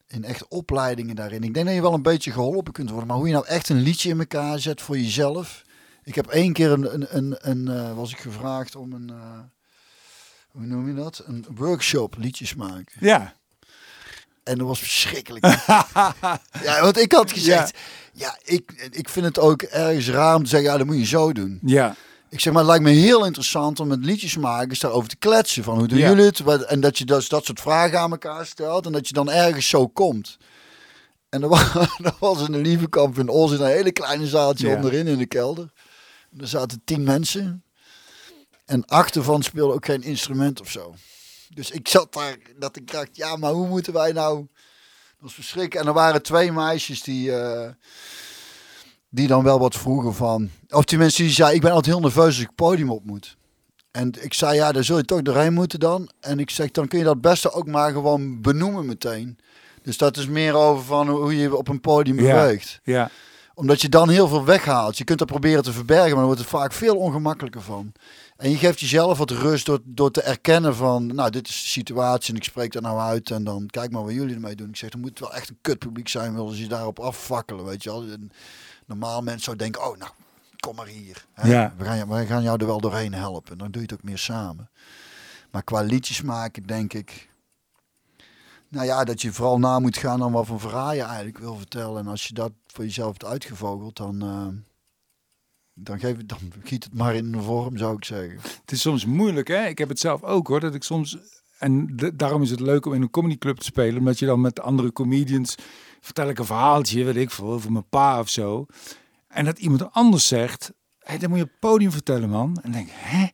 in 0.07 0.24
echt 0.24 0.48
opleidingen 0.48 1.16
daarin. 1.16 1.42
Ik 1.42 1.55
denk 1.55 1.66
dat 1.66 1.74
je 1.74 1.82
wel 1.82 1.94
een 1.94 2.03
beetje 2.03 2.32
geholpen 2.32 2.72
kunt 2.72 2.90
worden. 2.90 3.09
Maar 3.09 3.16
hoe 3.16 3.26
je 3.26 3.32
nou 3.32 3.46
echt 3.46 3.68
een 3.68 3.80
liedje 3.80 4.11
in 4.11 4.18
elkaar 4.18 4.59
zet 4.59 4.80
voor 4.80 4.98
jezelf. 4.98 5.64
Ik 6.03 6.14
heb 6.14 6.26
één 6.26 6.53
keer 6.53 6.70
een, 6.70 6.94
een, 6.94 7.16
een, 7.16 7.36
een 7.50 7.68
eh, 7.68 7.96
was 7.96 8.12
ik 8.12 8.18
gevraagd 8.18 8.76
om 8.76 8.92
een, 8.92 9.11
eh, 9.11 9.38
hoe 10.48 10.66
noem 10.66 10.88
je 10.88 10.94
dat? 10.94 11.22
Een 11.26 11.46
workshop 11.55 12.16
liedjes 12.18 12.55
maken. 12.55 12.92
Ja. 13.00 13.34
En 14.43 14.59
dat 14.59 14.66
was 14.66 14.78
verschrikkelijk. 14.78 15.45
ja, 16.64 16.80
want 16.80 16.99
ik 16.99 17.12
had 17.12 17.32
gezegd, 17.32 17.78
ja, 18.12 18.38
ik, 18.45 18.88
ik 18.90 19.09
vind 19.09 19.26
het 19.26 19.38
ook 19.38 19.62
ergens 19.62 20.09
raar 20.09 20.34
om 20.36 20.43
te 20.43 20.49
zeggen, 20.49 20.70
ja, 20.70 20.76
dat 20.76 20.86
moet 20.86 20.99
je 20.99 21.05
zo 21.07 21.32
doen. 21.32 21.59
Ja. 21.62 21.95
Ik 22.28 22.40
zeg, 22.40 22.53
maar 22.53 22.62
het 22.62 22.70
lijkt 22.70 22.84
me 22.84 22.90
heel 23.01 23.24
interessant 23.24 23.80
om 23.80 23.88
met 23.88 24.05
liedjesmakers 24.05 24.80
daarover 24.80 25.09
te 25.09 25.16
kletsen. 25.16 25.64
Van 25.64 25.78
hoe 25.78 25.86
doen 25.88 25.99
Ja. 25.99 26.09
jullie 26.09 26.24
het? 26.24 26.38
Wat- 26.40 26.62
En 26.62 26.80
dat 26.80 26.99
je 26.99 27.05
dus 27.05 27.28
dat 27.28 27.45
soort 27.45 27.61
vragen 27.61 27.99
aan 28.01 28.11
elkaar 28.11 28.47
stelt 28.47 28.86
en 28.86 28.93
dat 28.93 29.07
je 29.09 29.14
dan 29.14 29.30
ergens 29.30 29.68
zo 29.68 29.88
komt. 29.88 30.36
En 31.28 31.40
dat 31.40 31.51
was, 31.72 31.72
dat 31.99 32.16
was 32.18 32.47
in 32.47 32.53
een 32.55 32.61
lieve 32.61 32.88
kamp 32.88 33.18
in 33.18 33.28
Os 33.28 33.53
in 33.53 33.61
een 33.61 33.66
hele 33.70 33.93
kleine 33.93 34.26
zaaltje 34.26 34.68
Ja. 34.68 34.74
onderin 34.74 35.07
in 35.07 35.18
de 35.18 35.26
kelder. 35.26 35.72
Er 36.38 36.49
zaten 36.49 36.82
tien 36.84 37.03
mensen. 37.03 37.64
En 38.64 38.84
acht 38.86 39.16
ervan 39.16 39.43
speelden 39.43 39.74
ook 39.76 39.84
geen 39.84 40.03
instrument 40.03 40.61
of 40.61 40.70
zo. 40.70 40.95
Dus 41.55 41.70
ik 41.70 41.88
zat 41.88 42.12
daar, 42.12 42.36
dat 42.59 42.76
ik 42.76 42.92
dacht, 42.92 43.16
ja, 43.16 43.36
maar 43.36 43.53
hoe 43.53 43.68
moeten 43.68 43.92
wij 43.92 44.12
nou... 44.12 44.36
Dat 44.36 45.30
was 45.30 45.34
verschrikkelijk. 45.34 45.80
En 45.80 45.86
er 45.86 45.94
waren 45.94 46.22
twee 46.22 46.53
meisjes 46.53 47.03
die, 47.03 47.32
eh, 47.36 47.70
die 49.09 49.26
dan 49.28 49.42
wel 49.44 49.59
wat 49.59 49.76
vroegen 49.76 50.14
van... 50.14 50.50
Of 50.68 50.84
die 50.84 50.98
mensen 50.98 51.24
die 51.24 51.32
zeiden, 51.32 51.57
ik 51.57 51.62
ben 51.62 51.72
altijd 51.72 51.94
heel 51.94 52.05
nerveus 52.05 52.24
als 52.24 52.38
ik 52.38 52.46
het 52.46 52.55
podium 52.55 52.90
op 52.90 53.05
moet. 53.05 53.36
En 53.90 54.12
ik 54.20 54.34
zei, 54.34 54.55
ja, 54.55 54.72
daar 54.72 54.84
zul 54.84 54.96
je 54.96 55.05
toch 55.05 55.22
doorheen 55.22 55.53
moeten 55.53 55.80
dan. 55.80 56.11
En 56.20 56.38
ik 56.38 56.50
zeg, 56.50 56.70
dan 56.70 56.88
kun 56.88 56.98
je 56.98 57.05
dat 57.05 57.20
beste 57.20 57.53
ook 57.53 57.66
maar 57.66 57.92
gewoon 57.92 58.40
benoemen 58.40 58.86
meteen. 58.86 59.38
Dus 59.82 59.96
dat 59.96 60.16
is 60.16 60.26
meer 60.26 60.55
over 60.55 60.84
van 60.84 61.09
hoe 61.09 61.36
je 61.36 61.57
op 61.57 61.68
een 61.68 61.80
podium 61.80 62.20
Ja. 62.20 62.34
beweegt. 62.34 62.80
Ja. 62.82 63.11
Omdat 63.55 63.80
je 63.80 63.88
dan 63.88 64.09
heel 64.09 64.28
veel 64.28 64.44
weghaalt. 64.44 64.98
Je 64.98 65.05
kunt 65.05 65.18
dat 65.18 65.28
proberen 65.28 65.62
te 65.62 65.72
verbergen, 65.72 66.09
maar 66.09 66.16
dan 66.16 66.24
wordt 66.24 66.40
het 66.40 66.48
vaak 66.50 66.72
veel 66.72 66.96
ongemakkelijker 66.96 67.62
van. 67.62 67.92
En 68.43 68.51
je 68.51 68.57
geeft 68.57 68.80
jezelf 68.80 69.18
wat 69.18 69.30
rust 69.30 69.66
door, 69.66 69.80
door 69.84 70.11
te 70.11 70.22
erkennen 70.22 70.76
van, 70.76 71.07
nou, 71.07 71.30
dit 71.30 71.49
is 71.49 71.62
de 71.62 71.68
situatie 71.68 72.30
en 72.30 72.36
ik 72.36 72.45
spreek 72.45 72.72
daar 72.72 72.82
nou 72.82 72.99
uit 73.01 73.30
en 73.30 73.45
dan 73.45 73.66
kijk 73.66 73.90
maar 73.90 74.05
wat 74.05 74.12
jullie 74.12 74.34
ermee 74.34 74.55
doen. 74.55 74.68
Ik 74.68 74.76
zeg, 74.76 74.90
dan 74.90 75.01
moet 75.01 75.11
het 75.11 75.18
wel 75.18 75.34
echt 75.34 75.49
een 75.49 75.59
kut 75.61 75.78
publiek 75.78 76.09
zijn, 76.09 76.34
willen 76.34 76.55
ze 76.55 76.62
je 76.62 76.68
daarop 76.68 76.99
afvakkelen, 76.99 77.64
weet 77.64 77.82
je 77.82 77.90
wel. 77.90 78.03
En 78.03 78.32
normaal 78.86 79.22
mensen 79.22 79.43
zou 79.45 79.57
denken, 79.57 79.90
oh, 79.90 79.99
nou, 79.99 80.11
kom 80.61 80.76
maar 80.76 80.86
hier. 80.86 81.24
Hè? 81.32 81.49
Ja. 81.49 81.74
We, 81.76 81.84
gaan, 81.84 81.97
jou- 81.97 82.09
we 82.09 82.26
gaan 82.26 82.43
jou 82.43 82.61
er 82.61 82.66
wel 82.66 82.80
doorheen 82.80 83.14
helpen. 83.14 83.59
Dan 83.59 83.70
doe 83.70 83.82
je 83.82 83.88
het 83.88 83.97
ook 83.99 84.05
meer 84.05 84.18
samen. 84.18 84.70
Maar 85.51 85.62
qua 85.62 85.80
liedjes 85.80 86.22
maken, 86.22 86.62
denk 86.66 86.93
ik, 86.93 87.28
nou 88.68 88.86
ja, 88.86 89.05
dat 89.05 89.22
je 89.22 89.32
vooral 89.32 89.59
na 89.59 89.78
moet 89.78 89.97
gaan 89.97 90.22
aan 90.22 90.32
wat 90.32 90.47
voor 90.47 90.61
verhaal 90.61 90.93
je 90.93 91.03
eigenlijk 91.03 91.38
wil 91.38 91.57
vertellen. 91.57 92.01
En 92.01 92.07
als 92.07 92.26
je 92.26 92.34
dat 92.34 92.53
voor 92.66 92.84
jezelf 92.84 93.11
hebt 93.11 93.24
uitgevogeld, 93.24 93.97
dan, 93.97 94.22
eh, 94.22 94.47
dan, 95.74 95.98
geef 95.98 96.16
dan 96.26 96.38
giet 96.64 96.84
het 96.84 96.94
maar 96.94 97.14
in 97.14 97.32
een 97.34 97.42
vorm, 97.42 97.76
zou 97.76 97.96
ik 97.96 98.04
zeggen. 98.04 98.38
Het 98.60 98.72
is 98.72 98.80
soms 98.80 99.06
moeilijk, 99.06 99.48
hè? 99.48 99.66
Ik 99.66 99.78
heb 99.78 99.88
het 99.88 100.00
zelf 100.00 100.22
ook, 100.22 100.46
hoor. 100.46 100.60
Dat 100.60 100.74
ik 100.74 100.82
soms... 100.82 101.16
En 101.58 101.96
de- 101.96 102.16
daarom 102.16 102.42
is 102.42 102.50
het 102.50 102.60
leuk 102.60 102.86
om 102.86 102.94
in 102.94 103.02
een 103.02 103.10
comedyclub 103.10 103.56
te 103.58 103.64
spelen. 103.64 103.98
Omdat 103.98 104.18
je 104.18 104.26
dan 104.26 104.40
met 104.40 104.60
andere 104.60 104.92
comedians... 104.92 105.54
Vertel 106.00 106.28
ik 106.28 106.38
een 106.38 106.44
verhaaltje, 106.44 107.04
weet 107.04 107.16
ik 107.16 107.30
veel, 107.30 107.46
over 107.52 107.72
mijn 107.72 107.88
pa 107.88 108.18
of 108.20 108.28
zo. 108.28 108.66
En 109.28 109.44
dat 109.44 109.58
iemand 109.58 109.92
anders 109.92 110.26
zegt... 110.26 110.72
Hé, 110.98 111.18
dat 111.18 111.28
moet 111.28 111.38
je 111.38 111.44
op 111.44 111.50
het 111.50 111.58
podium 111.60 111.90
vertellen, 111.90 112.28
man. 112.30 112.58
En 112.62 112.72
denk 112.72 112.86
ik, 112.86 112.92
hè? 112.96 113.26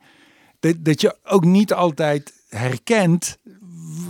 Dat, 0.61 0.74
dat 0.84 1.01
je 1.01 1.16
ook 1.24 1.45
niet 1.45 1.72
altijd 1.72 2.32
herkent 2.49 3.36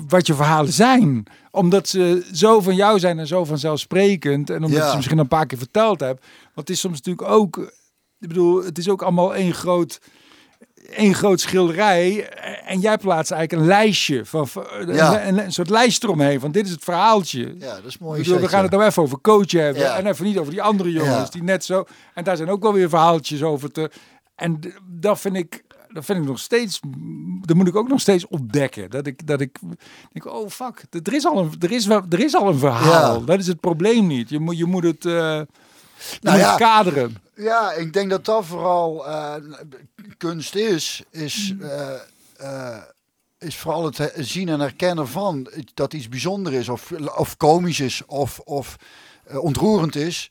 wat 0.08 0.26
je 0.26 0.34
verhalen 0.34 0.72
zijn. 0.72 1.26
Omdat 1.50 1.88
ze 1.88 2.28
zo 2.32 2.60
van 2.60 2.74
jou 2.74 2.98
zijn 2.98 3.18
en 3.18 3.26
zo 3.26 3.44
vanzelfsprekend. 3.44 4.50
En 4.50 4.56
omdat 4.64 4.78
Ja. 4.78 4.84
je 4.84 4.90
ze 4.90 4.96
misschien 4.96 5.18
een 5.18 5.28
paar 5.28 5.46
keer 5.46 5.58
verteld 5.58 6.00
hebt. 6.00 6.20
Want 6.54 6.68
het 6.68 6.70
is 6.70 6.80
soms 6.80 6.96
natuurlijk 6.96 7.28
ook... 7.30 7.72
Ik 8.20 8.28
bedoel, 8.28 8.64
het 8.64 8.78
is 8.78 8.88
ook 8.88 9.02
allemaal 9.02 9.34
één 9.34 9.54
groot 9.54 10.00
één 10.88 11.14
groot 11.14 11.40
schilderij. 11.40 12.28
En 12.66 12.80
jij 12.80 12.98
plaatst 12.98 13.30
eigenlijk 13.32 13.62
een 13.62 13.68
lijstje 13.68 14.24
van, 14.24 14.48
Ja. 14.86 15.26
een, 15.26 15.38
een 15.38 15.52
soort 15.52 15.70
lijst 15.70 16.04
eromheen 16.04 16.40
van 16.40 16.52
dit 16.52 16.64
is 16.66 16.70
het 16.70 16.84
verhaaltje. 16.84 17.54
Ja, 17.58 17.74
dat 17.74 17.84
is 17.84 17.98
mooi. 17.98 18.22
bedoel, 18.22 18.38
we 18.40 18.48
gaan 18.48 18.62
het 18.62 18.70
nou 18.70 18.84
even 18.84 19.02
over 19.02 19.20
coachen 19.20 19.62
hebben 19.62 19.82
Ja. 19.82 19.96
en 19.96 20.06
even 20.06 20.24
niet 20.24 20.38
over 20.38 20.52
die 20.52 20.62
andere 20.62 20.92
jongens 20.92 21.14
Ja. 21.16 21.28
die 21.30 21.42
net 21.42 21.64
zo. 21.64 21.84
En 22.14 22.24
daar 22.24 22.36
zijn 22.36 22.48
ook 22.48 22.62
wel 22.62 22.72
weer 22.72 22.88
verhaaltjes 22.88 23.42
over 23.42 23.72
te. 23.72 23.90
En 24.34 24.60
dat 24.86 25.20
vind 25.20 25.36
ik, 25.36 25.64
dat 25.88 26.04
vind 26.04 26.18
ik 26.18 26.24
nog 26.24 26.38
steeds. 26.38 26.80
Dat 27.40 27.56
moet 27.56 27.68
ik 27.68 27.76
ook 27.76 27.88
nog 27.88 28.00
steeds 28.00 28.26
ontdekken. 28.26 28.90
Dat 28.90 29.06
ik, 29.06 29.26
dat 29.26 29.40
ik 29.40 29.58
denk, 30.12 30.34
oh 30.34 30.48
fuck, 30.48 30.84
er 31.02 31.14
is 31.14 31.26
al 31.26 31.38
een, 31.38 31.52
er 31.58 31.72
is 31.72 31.86
wel, 31.86 32.02
er 32.08 32.20
is 32.20 32.34
al 32.34 32.48
een 32.48 32.58
verhaal. 32.58 33.24
Dat 33.24 33.38
is 33.38 33.46
het 33.46 33.60
probleem 33.60 34.06
niet. 34.06 34.28
Je 34.28 34.38
moet, 34.38 34.58
je 34.58 34.64
moet 34.66 34.84
het. 34.84 35.02
je 35.02 35.46
Nou 36.20 36.36
moet 36.36 36.44
ja. 36.46 36.50
het 36.50 36.58
kaderen. 36.60 37.16
Ja, 37.38 37.72
ik 37.72 37.92
denk 37.92 38.10
dat 38.10 38.24
dat 38.24 38.44
vooral 38.46 39.06
eh, 39.06 39.34
kunst 40.16 40.54
is. 40.54 41.02
Is, 41.10 41.54
eh, 41.60 41.94
eh, 42.36 42.82
is 43.38 43.56
vooral 43.56 43.84
het 43.84 43.98
he- 43.98 44.22
zien 44.22 44.48
en 44.48 44.60
herkennen 44.60 45.08
van 45.08 45.50
dat 45.74 45.92
iets 45.92 46.08
bijzonder 46.08 46.52
is, 46.52 46.68
of, 46.68 46.92
of 47.16 47.36
komisch 47.36 47.80
is, 47.80 48.02
of, 48.06 48.38
of 48.38 48.76
ontroerend 49.32 49.96
is. 49.96 50.30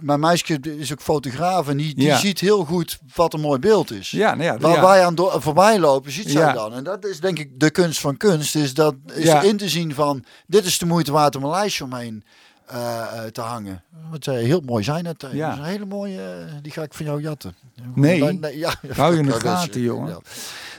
Mijn 0.00 0.20
meisje 0.20 0.60
is 0.60 0.92
ook 0.92 1.00
fotograaf 1.00 1.68
en 1.68 1.76
die, 1.76 1.94
die 1.94 2.06
Ja. 2.06 2.16
ziet 2.18 2.40
heel 2.40 2.64
goed 2.64 2.98
wat 3.14 3.34
een 3.34 3.40
mooi 3.40 3.58
beeld 3.58 3.90
is. 3.90 4.10
Ja, 4.10 4.30
nou 4.34 4.42
ja, 4.44 4.58
Waar 4.58 4.74
ja. 4.74 4.80
wij 4.82 5.04
aan 5.04 5.14
door, 5.14 5.42
voorbij 5.42 5.78
lopen, 5.78 6.12
ziet 6.12 6.30
zij 6.30 6.52
dan. 6.52 6.72
En 6.74 6.84
dat 6.84 7.04
is 7.04 7.20
denk 7.20 7.38
ik 7.38 7.60
de 7.60 7.70
kunst 7.70 8.00
van 8.00 8.16
kunst. 8.16 8.54
Is 8.54 8.74
dat 8.74 8.94
is 9.14 9.32
in 9.42 9.56
te 9.56 9.68
zien 9.68 9.94
van, 9.94 10.24
dit 10.46 10.64
is 10.64 10.78
de 10.78 10.86
moeite 10.86 11.12
waard 11.12 11.36
om 11.36 11.44
een 11.44 11.50
lijstje 11.50 11.84
omheen 11.84 12.24
eh, 12.66 13.24
eh, 13.24 13.30
te 13.30 13.40
hangen. 13.40 13.82
Wat 14.10 14.24
zij 14.24 14.42
heel 14.42 14.60
mooi 14.60 14.84
zijn 14.84 15.06
eh, 15.06 15.12
Ja. 15.32 15.48
Dat 15.48 15.52
is 15.52 15.58
een 15.58 15.70
hele 15.70 15.84
mooie, 15.84 16.22
eh, 16.22 16.54
die 16.62 16.72
ga 16.72 16.82
ik 16.82 16.94
van 16.94 17.06
jou 17.06 17.20
jatten. 17.20 17.56
Nee. 17.94 18.22
nee 18.22 18.58
ja. 18.58 18.74
Hou 18.92 19.12
je 19.12 19.18
in 19.18 19.26
de 19.26 19.40
gaten, 19.48 19.80
jongen. 19.80 20.08
ja. 20.08 20.18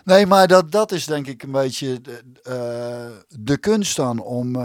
Nee, 0.03 0.25
maar 0.25 0.47
dat, 0.47 0.71
dat 0.71 0.91
is 0.91 1.05
denk 1.05 1.27
ik 1.27 1.43
een 1.43 1.51
beetje 1.51 2.01
de, 2.01 3.23
de 3.29 3.57
kunst 3.57 3.95
dan 3.95 4.19
om, 4.19 4.55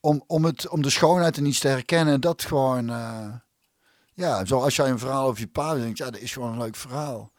om, 0.00 0.22
om, 0.26 0.44
het, 0.44 0.68
om 0.68 0.82
de 0.82 0.90
schoonheid 0.90 1.36
in 1.36 1.46
iets 1.46 1.58
te 1.58 1.68
herkennen. 1.68 2.14
en 2.14 2.20
Dat 2.20 2.42
gewoon, 2.42 2.86
ja, 4.12 4.44
zoals 4.44 4.76
jij 4.76 4.88
een 4.88 4.98
verhaal 4.98 5.26
over 5.26 5.40
je 5.40 5.46
pa 5.46 5.74
denkt, 5.74 5.98
ja, 5.98 6.10
dat 6.10 6.20
is 6.20 6.32
gewoon 6.32 6.52
een 6.52 6.58
leuk 6.58 6.76
verhaal. 6.76 7.32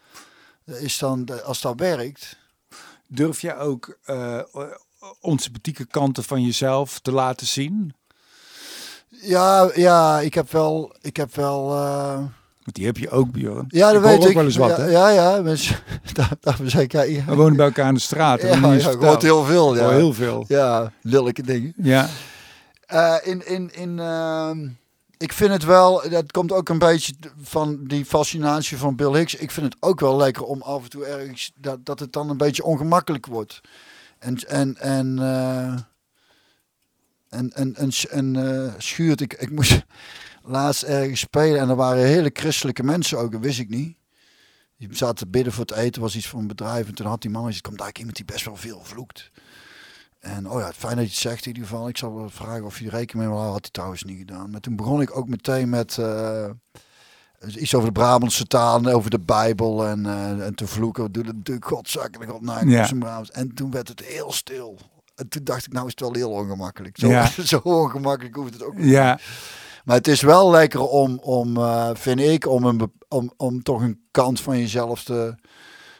Dat 0.65 0.77
is 0.77 0.97
dan, 0.97 1.43
als 1.43 1.61
dat 1.61 1.79
werkt, 1.79 2.39
Durf 3.07 3.41
jij 3.41 3.57
ook 3.57 3.97
eh 4.03 4.39
onsympathieke 5.19 5.85
kanten 5.85 6.23
van 6.23 6.41
jezelf 6.41 6.99
te 6.99 7.11
laten 7.11 7.47
zien? 7.47 7.93
Ja, 9.21 9.69
ja, 9.75 10.19
ik 10.19 10.33
heb 10.33 10.51
wel, 10.51 10.95
ik 11.01 11.17
heb 11.17 11.35
wel. 11.35 11.71
eh, 11.75 12.13
Want 12.63 12.75
die 12.75 12.85
heb 12.85 12.97
je 12.97 13.09
ook, 13.09 13.31
Bjorn. 13.31 13.65
ja, 13.67 13.87
dat 13.91 13.95
ik 13.95 14.07
weet 14.07 14.19
ook 14.21 14.27
ik. 14.29 14.33
wel 14.35 14.43
eens 14.43 14.55
wat, 14.55 14.69
ja, 14.69 14.75
hè? 14.79 14.85
ja, 14.89 15.09
ja, 15.09 15.41
mensen, 15.41 15.75
daar, 16.13 16.31
daarom 16.39 16.69
zeg 16.69 16.81
ik, 16.81 16.91
ja, 16.91 17.01
ja, 17.01 17.25
We 17.25 17.35
wonen 17.35 17.55
bij 17.55 17.65
elkaar 17.65 17.87
in 17.87 17.93
de 17.93 17.99
straat. 17.99 18.41
ja, 18.41 18.47
Ja, 18.47 18.73
ja, 18.73 18.89
ik 18.89 18.99
hoor 18.99 19.21
heel 19.21 19.43
veel. 19.43 19.75
ja. 19.75 19.81
Ja, 19.83 19.89
heel 19.89 20.13
veel. 20.13 20.45
ja 20.47 20.91
lelijke 21.01 21.41
dingen. 21.43 21.73
Ja. 21.77 22.07
Eh, 22.85 23.15
in, 23.23 23.47
in, 23.47 23.69
in, 23.73 23.99
ehm, 23.99 24.67
ik 25.17 25.33
vind 25.33 25.51
het 25.51 25.63
wel, 25.65 26.09
dat 26.09 26.31
komt 26.31 26.51
ook 26.51 26.69
een 26.69 26.79
beetje 26.79 27.13
van 27.41 27.79
die 27.87 28.05
fascinatie 28.05 28.77
van 28.77 28.95
Bill 28.95 29.13
Hicks. 29.17 29.35
Ik 29.35 29.51
vind 29.51 29.65
het 29.65 29.75
ook 29.79 29.99
wel 29.99 30.17
lekker 30.17 30.43
om 30.43 30.61
af 30.61 30.83
en 30.83 30.89
toe 30.89 31.05
ergens, 31.05 31.51
dat, 31.55 31.85
dat 31.85 31.99
het 31.99 32.13
dan 32.13 32.29
een 32.29 32.37
beetje 32.37 32.63
ongemakkelijk 32.63 33.25
wordt. 33.25 33.61
En, 34.19 34.35
en, 34.47 34.77
en, 34.79 35.19
eh, 35.19 35.73
en, 37.31 37.53
en, 37.53 37.75
en, 37.75 37.91
en 38.09 38.35
eh, 38.35 38.73
schuurt. 38.77 39.21
Ik, 39.21 39.33
ik 39.33 39.51
moest, 39.51 39.85
laatst 40.43 40.83
ergens 40.83 41.19
spelen 41.19 41.59
en 41.59 41.69
er 41.69 41.75
waren 41.75 42.05
hele 42.05 42.29
christelijke 42.33 42.83
mensen 42.83 43.17
ook, 43.17 43.31
dat 43.31 43.41
wist 43.41 43.59
ik 43.59 43.69
niet. 43.69 43.99
Die 44.77 44.95
zaten 44.95 45.15
te 45.15 45.27
bidden 45.27 45.53
voor 45.53 45.65
het 45.65 45.75
eten, 45.75 46.01
was 46.01 46.15
iets 46.15 46.29
van 46.29 46.39
een 46.39 46.47
bedrijf. 46.47 46.87
En 46.87 46.95
toen 46.95 47.05
had 47.05 47.21
die 47.21 47.31
man 47.31 47.45
gezegd, 47.45 47.63
komt 47.63 47.77
daar 47.77 47.91
iemand 47.97 48.15
die 48.15 48.25
best 48.25 48.45
wel 48.45 48.55
veel 48.55 48.79
vloekt. 48.83 49.31
En 50.19 50.49
oh 50.49 50.59
ja, 50.59 50.71
fijn 50.73 50.95
dat 50.95 51.05
je 51.05 51.11
het 51.11 51.19
zegt 51.19 51.45
in 51.45 51.53
ieder 51.53 51.67
geval. 51.67 51.87
Ik 51.87 51.97
zal 51.97 52.15
wel 52.15 52.29
vragen 52.29 52.65
of 52.65 52.79
je 52.79 52.89
rekening 52.89 53.29
mee 53.29 53.37
wil. 53.37 53.51
Had 53.51 53.61
hij 53.61 53.71
trouwens 53.71 54.03
niet 54.03 54.17
gedaan. 54.17 54.49
Maar 54.49 54.59
toen 54.59 54.75
begon 54.75 55.01
ik 55.01 55.17
ook 55.17 55.27
meteen 55.27 55.69
met 55.69 55.97
uh, 55.97 56.49
iets 57.55 57.75
over 57.75 57.87
de 57.87 57.99
Brabantse 57.99 58.45
taal 58.45 58.77
en 58.77 58.87
over 58.87 59.09
de 59.09 59.19
Bijbel 59.19 59.85
en, 59.87 60.05
uh, 60.05 60.45
en 60.45 60.55
te 60.55 60.67
vloeken. 60.67 61.11
Doen 61.11 61.25
het 61.25 61.35
natuurlijk 61.35 61.67
godzakkelijk 61.67 62.33
op 62.33 62.41
naar 62.41 62.67
ja. 62.67 63.23
En 63.31 63.53
toen 63.53 63.71
werd 63.71 63.87
het 63.87 63.99
heel 63.99 64.31
stil. 64.31 64.77
En 65.21 65.29
toen 65.29 65.43
dacht 65.43 65.65
ik, 65.65 65.73
nou 65.73 65.85
is 65.85 65.91
het 65.91 65.99
wel 65.99 66.13
heel 66.13 66.29
ongemakkelijk. 66.29 66.97
Zo, 66.99 67.07
ja. 67.07 67.25
zo 67.43 67.57
ongemakkelijk 67.63 68.35
hoeft 68.35 68.53
het 68.53 68.63
ook 68.63 68.77
niet. 68.77 68.89
Ja. 68.89 69.19
Maar 69.83 69.95
het 69.95 70.07
is 70.07 70.21
wel 70.21 70.51
lekker 70.51 70.81
om, 70.81 71.19
om 71.19 71.57
uh, 71.57 71.89
vind 71.93 72.19
ik, 72.19 72.47
om, 72.47 72.63
een, 72.63 72.91
om, 73.07 73.33
om 73.37 73.63
toch 73.63 73.81
een 73.81 74.01
kant 74.11 74.41
van 74.41 74.57
jezelf 74.57 75.03
te 75.03 75.35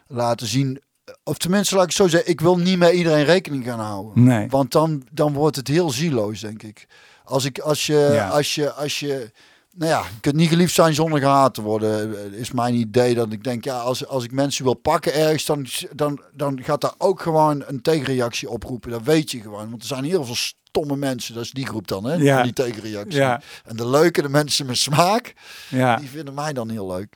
laten 0.08 0.48
zien 0.48 0.82
of 1.24 1.38
tenminste, 1.38 1.76
laat 1.76 1.86
ik 1.86 1.92
zo 1.92 2.08
zeggen, 2.08 2.30
ik 2.30 2.42
wil 2.42 2.58
niet 2.58 2.78
met 2.78 2.94
iedereen 2.94 3.26
rekening 3.26 3.66
gaan 3.66 3.80
houden. 3.80 4.24
Nee. 4.24 4.48
Want 4.50 4.72
dan, 4.72 5.04
dan 5.12 5.34
wordt 5.34 5.56
het 5.56 5.68
heel 5.68 5.90
zieloos, 5.90 6.40
denk 6.40 6.64
ik. 6.64 6.88
Als, 7.24 7.46
ik, 7.46 7.60
als, 7.60 7.86
je, 7.86 8.28
als, 8.32 8.56
je, 8.56 8.72
als 8.72 9.00
je, 9.00 9.32
nou 9.74 9.92
ja, 9.92 10.00
je 10.00 10.20
kunt 10.20 10.36
niet 10.36 10.50
geliefd 10.50 10.74
zijn 10.74 10.94
zonder 10.94 11.20
gehaat 11.20 11.54
te 11.54 11.62
worden, 11.62 12.34
is 12.34 12.52
mijn 12.52 12.76
idee. 12.76 13.14
Dat 13.14 13.32
ik 13.32 13.44
denk, 13.44 13.64
ja, 13.64 13.80
als, 13.80 14.08
als 14.08 14.24
ik 14.24 14.32
mensen 14.32 14.64
wil 14.64 14.74
pakken 14.74 15.14
ergens, 15.14 15.46
dan, 15.46 15.68
dan, 15.96 16.22
dan 16.34 16.64
gaat 16.64 16.82
daar 16.82 16.94
ook 16.98 17.22
gewoon 17.22 17.64
een 17.66 17.82
tegenreactie 17.82 18.50
oproepen. 18.50 18.92
Dat 18.92 19.04
weet 19.04 19.32
je 19.32 19.42
gewoon. 19.42 19.70
Want 19.70 19.82
er 19.82 19.88
zijn 19.88 20.04
heel 20.04 20.26
veel 20.26 20.36
stomme 20.36 20.96
mensen, 20.96 21.34
dat 21.34 21.44
is 21.44 21.52
die 21.52 21.66
groep 21.66 21.88
dan, 21.88 22.04
hè? 22.04 22.14
Ja. 22.14 22.44
Die 22.44 22.54
tegenreactie. 22.54 23.20
Ja. 23.20 23.42
En 23.66 23.76
de 23.76 23.88
leuke, 23.88 24.22
de 24.22 24.30
mensen 24.30 24.66
met 24.66 24.78
smaak, 24.78 25.34
ja. 25.70 25.96
die 25.96 26.10
vinden 26.10 26.34
mij 26.34 26.54
dan 26.54 26.70
heel 26.70 26.88
leuk. 26.88 27.16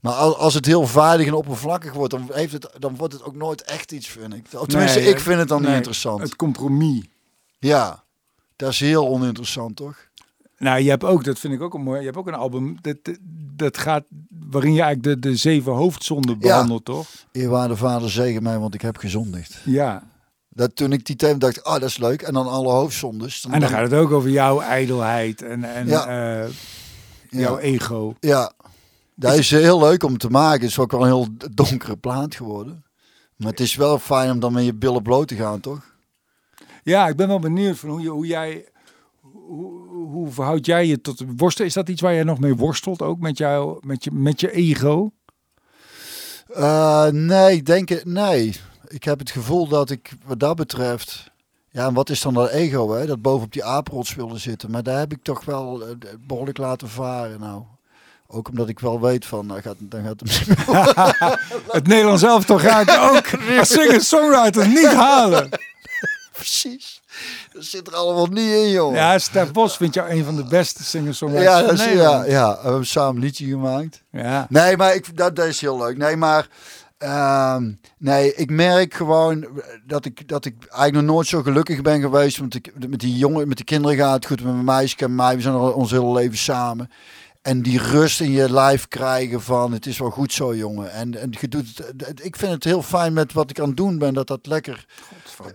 Maar 0.00 0.14
als, 0.14 0.54
het 0.54 0.66
heel 0.66 0.86
vaardig 0.86 1.26
en 1.26 1.32
oppervlakkig 1.32 1.92
wordt, 1.92 2.10
dan, 2.10 2.28
heeft 2.32 2.52
het, 2.52 2.68
dan 2.78 2.96
wordt 2.96 3.12
het 3.12 3.24
ook 3.24 3.36
nooit 3.36 3.62
echt 3.62 3.92
iets, 3.92 4.08
vind 4.08 4.34
ik. 4.34 4.46
Tenminste, 4.48 4.98
Nee, 4.98 5.08
ik 5.08 5.20
vind 5.20 5.38
het 5.38 5.48
dan 5.48 5.58
nee, 5.58 5.68
niet 5.68 5.76
interessant. 5.76 6.22
Het 6.22 6.36
compromis. 6.36 7.04
Ja, 7.58 8.04
dat 8.56 8.70
is 8.70 8.80
heel 8.80 9.08
oninteressant, 9.08 9.76
toch? 9.76 9.96
Nou, 10.62 10.80
je 10.82 10.90
hebt 10.90 11.04
ook, 11.04 11.24
dat 11.24 11.38
vind 11.38 11.54
ik 11.54 11.62
ook 11.62 11.74
een 11.74 11.82
mooi. 11.82 11.98
Je 11.98 12.04
hebt 12.04 12.16
ook 12.16 12.26
een 12.26 12.34
album 12.34 12.76
dat, 12.80 12.96
dat 13.56 13.78
gaat 13.78 14.04
waarin 14.50 14.72
je 14.74 14.82
eigenlijk 14.82 15.22
de, 15.22 15.28
de 15.28 15.36
zeven 15.36 15.72
hoofdzonden 15.72 16.38
behandelt, 16.38 16.84
toch? 16.84 17.06
Eerwaarde 17.32 17.76
vader 17.76 18.10
zegen 18.10 18.42
mij, 18.42 18.58
want 18.58 18.74
ik 18.74 18.82
heb 18.82 18.96
gezondigd. 18.96 19.60
Ja. 19.64 20.02
Dat 20.48 20.76
toen 20.76 20.92
ik 20.92 21.06
die 21.06 21.16
thema 21.16 21.38
dacht, 21.38 21.64
ah, 21.64 21.72
dat 21.72 21.88
is 21.88 21.98
leuk. 21.98 22.22
En 22.22 22.32
dan 22.34 22.48
alle 22.48 22.72
hoofdzondes. 22.72 23.40
Dan 23.42 23.52
En 23.52 23.60
dan 23.60 23.68
gaat 23.68 23.90
het 23.90 24.00
ook 24.00 24.10
over 24.10 24.30
jouw 24.30 24.60
ijdelheid 24.60 25.42
en, 25.42 25.64
en 25.74 25.86
Ja. 25.86 26.42
eh, 26.42 26.50
jouw 27.28 27.58
ego. 27.58 28.14
Ja, 28.20 28.52
dat 29.14 29.34
is 29.38 29.50
heel 29.50 29.78
leuk 29.80 30.02
om 30.04 30.18
te 30.18 30.28
maken. 30.30 30.60
Het 30.60 30.70
is 30.70 30.78
ook 30.78 30.90
wel 30.92 31.00
een 31.00 31.06
heel 31.06 31.28
donkere 31.54 31.96
plaat 31.96 32.34
geworden. 32.34 32.84
Maar 33.36 33.50
het 33.50 33.60
is 33.60 33.74
wel 33.76 33.98
fijn 33.98 34.30
om 34.30 34.40
dan 34.40 34.52
met 34.52 34.64
je 34.64 34.74
billen 34.74 35.02
bloot 35.02 35.28
te 35.28 35.34
gaan, 35.36 35.60
toch? 35.60 35.94
Ja, 36.82 37.08
ik 37.08 37.16
ben 37.16 37.28
wel 37.28 37.38
benieuwd 37.38 37.78
van 37.78 37.88
hoe, 37.90 38.00
je, 38.00 38.08
hoe 38.08 38.26
jij. 38.26 38.64
Hoe, 39.46 40.06
hoe 40.06 40.30
verhoud 40.30 40.66
jij 40.66 40.86
je 40.86 41.00
tot 41.00 41.24
worstelen? 41.36 41.68
Is 41.68 41.74
dat 41.74 41.88
iets 41.88 42.00
waar 42.00 42.14
jij 42.14 42.22
nog 42.22 42.38
mee 42.38 42.56
worstelt 42.56 43.02
ook 43.02 43.18
met, 43.18 43.38
jou, 43.38 43.78
met, 43.86 44.04
je, 44.04 44.10
met 44.12 44.40
je 44.40 44.52
ego? 44.52 45.12
Eh, 46.46 47.06
nee, 47.06 47.56
ik 47.56 47.66
denk 47.66 47.88
het, 47.88 48.04
nee. 48.04 48.56
Ik 48.88 49.04
heb 49.04 49.18
het 49.18 49.30
gevoel 49.30 49.68
dat 49.68 49.90
ik 49.90 50.12
wat 50.26 50.40
dat 50.40 50.56
betreft. 50.56 51.30
Ja, 51.70 51.86
en 51.86 51.94
wat 51.94 52.10
is 52.10 52.20
dan 52.20 52.34
dat 52.34 52.50
ego, 52.50 52.92
hè? 52.92 53.06
Dat 53.06 53.22
boven 53.22 53.44
op 53.44 53.52
die 53.52 53.64
apenrots 53.64 54.14
wilde 54.14 54.38
zitten. 54.38 54.70
Maar 54.70 54.82
daar 54.82 54.98
heb 54.98 55.12
ik 55.12 55.22
toch 55.22 55.44
wel 55.44 55.82
eh, 55.82 55.88
behoorlijk 56.20 56.58
laten 56.58 56.88
varen, 56.88 57.40
nou. 57.40 57.62
Ook 58.26 58.48
omdat 58.48 58.68
ik 58.68 58.80
wel 58.80 59.00
weet 59.00 59.26
van, 59.26 59.46
nou 59.46 59.60
gaat, 59.60 59.76
dan 59.78 60.02
gaat 60.02 60.20
het 60.20 60.22
misschien 60.22 60.56
Het 61.78 61.86
Nederlands 61.86 62.22
elftal 62.22 62.58
ga 62.58 62.80
ik 62.80 62.90
ook 62.90 63.40
als 63.58 63.68
singer-songwriter 63.68 64.68
niet 64.68 64.92
halen. 64.92 65.48
precies. 66.32 67.01
Zit 67.62 67.88
er 67.88 67.94
allemaal 67.94 68.26
niet 68.26 68.50
in, 68.50 68.70
joh. 68.70 68.94
Ja, 68.94 69.18
Stef 69.18 69.52
Bos 69.52 69.76
vindt 69.76 69.94
jou 69.94 70.10
een 70.10 70.24
van 70.24 70.36
de 70.36 70.44
beste 70.44 70.98
ja, 70.98 71.12
van 71.12 71.32
dat 71.32 71.72
is, 71.72 71.84
ja, 71.84 71.86
Nederland. 71.86 72.26
ja, 72.26 72.58
we 72.62 72.68
hebben 72.68 72.86
samen 72.86 73.14
een 73.14 73.22
liedje 73.22 73.46
gemaakt. 73.46 74.02
Ja. 74.10 74.46
Nee, 74.48 74.76
maar 74.76 74.94
ik, 74.94 75.16
dat, 75.16 75.36
dat 75.36 75.46
is 75.46 75.60
heel 75.60 75.78
leuk. 75.78 75.96
Nee, 75.96 76.16
maar 76.16 76.48
ehm, 76.98 77.70
nee, 77.98 78.34
ik 78.34 78.50
merk 78.50 78.94
gewoon 78.94 79.46
dat 79.86 80.04
ik, 80.04 80.28
dat 80.28 80.44
ik 80.44 80.54
eigenlijk 80.58 80.92
nog 80.92 81.14
nooit 81.14 81.26
zo 81.26 81.42
gelukkig 81.42 81.82
ben 81.82 82.00
geweest. 82.00 82.38
Want 82.38 82.54
ik, 82.54 82.72
met 82.88 83.00
die 83.00 83.16
jongen, 83.16 83.48
met 83.48 83.58
de 83.58 83.64
kinderen 83.64 83.96
gaat 83.96 84.14
het 84.14 84.26
goed. 84.26 84.42
Met 84.42 84.52
mijn 84.52 84.64
meisje 84.64 84.96
en 84.96 85.14
mij, 85.14 85.36
we 85.36 85.42
zijn 85.42 85.54
al 85.54 85.72
ons 85.72 85.90
hele 85.90 86.12
leven 86.12 86.38
samen. 86.38 86.90
En 87.42 87.62
die 87.62 87.78
rust 87.78 88.20
in 88.20 88.30
je 88.30 88.52
lijf 88.52 88.88
krijgen 88.88 89.42
van 89.42 89.72
het 89.72 89.86
is 89.86 89.98
wel 89.98 90.10
goed 90.10 90.32
zo, 90.32 90.54
jongen. 90.54 90.92
En, 90.92 91.20
en 91.20 91.32
je 91.40 91.48
doet 91.48 91.66
het, 91.96 92.24
ik 92.24 92.36
vind 92.36 92.52
het 92.52 92.64
heel 92.64 92.82
fijn 92.82 93.12
met 93.12 93.32
wat 93.32 93.50
ik 93.50 93.60
aan 93.60 93.66
het 93.68 93.76
doen 93.76 93.98
ben, 93.98 94.14
dat 94.14 94.26
dat 94.26 94.46
lekker. 94.46 94.84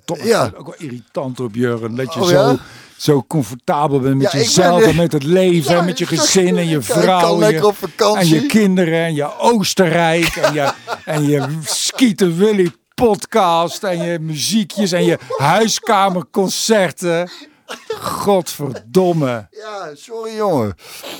Toch 0.06 0.24
Ja. 0.24 0.52
ook 0.58 0.66
wel 0.66 0.76
irritant 0.78 1.40
op 1.40 1.56
Jurgen. 1.56 1.96
Dat 1.96 2.14
je 2.14 2.20
Oh, 2.20 2.26
zo, 2.28 2.34
ja? 2.34 2.56
zo 2.98 3.24
comfortabel 3.28 4.00
bent 4.00 4.16
met 4.18 4.32
Ja, 4.32 4.38
jezelf 4.40 4.80
ben- 4.80 4.90
en 4.90 4.96
met 4.96 5.12
het 5.12 5.24
leven 5.24 5.72
Ja, 5.74 5.80
en 5.80 5.86
met 5.86 5.98
je 5.98 6.06
gezin 6.06 6.58
en 6.58 6.68
je 6.68 6.82
vrouw. 6.82 7.42
en 7.42 7.52
je-. 7.54 8.16
En 8.18 8.28
je 8.28 8.46
kinderen 8.46 9.04
en 9.06 9.16
je 9.16 9.38
Oostenrijk 9.40 10.36
en 10.36 10.54
je, 10.54 10.72
en 11.06 11.24
je 11.28 11.48
Skieten 11.64 12.38
Willy 12.38 12.72
podcast 12.96 13.84
en 13.84 14.04
je 14.04 14.20
muziekjes 14.20 14.92
en 14.92 15.04
je 15.06 15.18
huiskamerconcerten. 15.38 17.30
Godverdomme. 18.00 19.48
Ja, 19.52 19.90
sorry 19.96 20.36
jongen. 20.36 20.76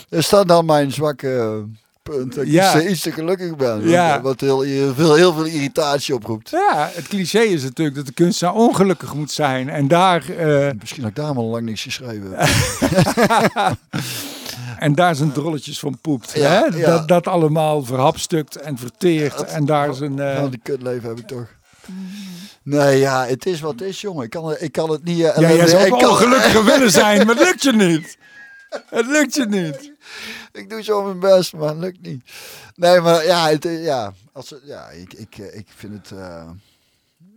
Is 0.10 0.30
dat 0.30 0.48
dan 0.48 0.66
mijn 0.66 0.92
zwakke 0.92 1.36
eh, 1.38 1.54
punt? 2.04 2.36
Dat 2.36 2.44
ik 2.44 2.50
Ja. 2.52 2.82
iets, 2.82 3.02
te- 3.02 3.12
gelukkig 3.12 3.56
ben. 3.56 3.90
Ja. 3.90 4.22
Wat, 4.22 4.42
heel, 4.42 4.62
heel, 4.62 4.94
veel, 4.94 5.14
heel 5.14 5.34
veel 5.34 5.46
irritatie 5.46 6.16
oproept. 6.16 6.50
Ja, 6.50 6.90
het 6.94 7.08
cliché 7.08 7.40
is 7.40 7.64
natuurlijk 7.64 7.96
dat 7.98 8.06
de 8.06 8.14
kunstenaar 8.14 8.54
ongelukkig 8.54 9.14
moet 9.14 9.32
zijn. 9.32 9.70
En 9.70 9.88
daar, 9.88 10.30
eh, 10.30 10.70
Misschien 10.80 11.02
had 11.02 11.10
ik 11.12 11.16
daar 11.18 11.36
al 11.36 11.44
lang 11.46 11.66
niks 11.66 11.82
geschreven. 11.84 12.38
en 14.80 14.96
daar 14.96 15.16
zijn 15.16 15.32
drolletjes 15.32 15.80
van 15.80 15.98
poept. 16.02 16.32
Ja, 16.36 16.50
hè? 16.50 16.78
ja. 16.78 16.86
Dat, 16.86 17.08
dat 17.08 17.28
allemaal 17.28 17.84
verhapstukt 17.84 18.56
en 18.56 18.78
verteert. 18.78 19.44
En 19.46 19.66
daar 19.66 19.94
zijn... 19.94 20.20
eh, 20.20 20.40
Van 20.40 20.50
die 20.50 20.60
kutleven 20.64 21.10
heb 21.10 21.20
ik 21.20 21.28
toch. 21.28 21.48
Nee, 22.70 23.00
ja, 23.00 23.26
het 23.26 23.46
is 23.46 23.60
wat 23.62 23.72
het 23.72 23.82
is, 23.82 24.02
jongen. 24.02 24.24
Ik 24.24 24.30
kan, 24.30 24.46
het- 24.50 24.62
ik 24.62 24.72
kan 24.72 24.90
het 24.90 25.04
niet... 25.04 25.18
ja, 25.18 25.40
jij 25.40 25.58
ik 25.58 25.68
zou 25.68 25.92
ook 25.92 26.00
kan- 26.00 26.64
willen 26.72 26.92
zijn, 26.92 27.26
maar 27.26 27.36
het 27.36 27.46
lukt 27.46 27.64
je 27.64 27.72
niet. 27.74 28.18
Het 28.90 29.06
lukt 29.08 29.34
je 29.36 29.46
niet. 29.46 29.92
Ik 30.52 30.70
doe 30.70 30.84
zo 30.84 31.04
mijn 31.04 31.20
best, 31.20 31.54
maar 31.54 31.70
het 31.70 31.78
lukt 31.78 32.02
niet. 32.02 32.24
Nee, 32.76 33.00
maar 33.02 33.26
ja, 33.26 33.50
het, 33.50 33.66
eh, 33.66 33.84
ja, 33.84 34.14
als, 34.34 34.54
ja 34.64 34.90
ik, 34.90 35.14
ik, 35.14 35.38
eh, 35.38 35.56
ik 35.58 35.68
vind 35.76 35.94
het... 36.10 36.20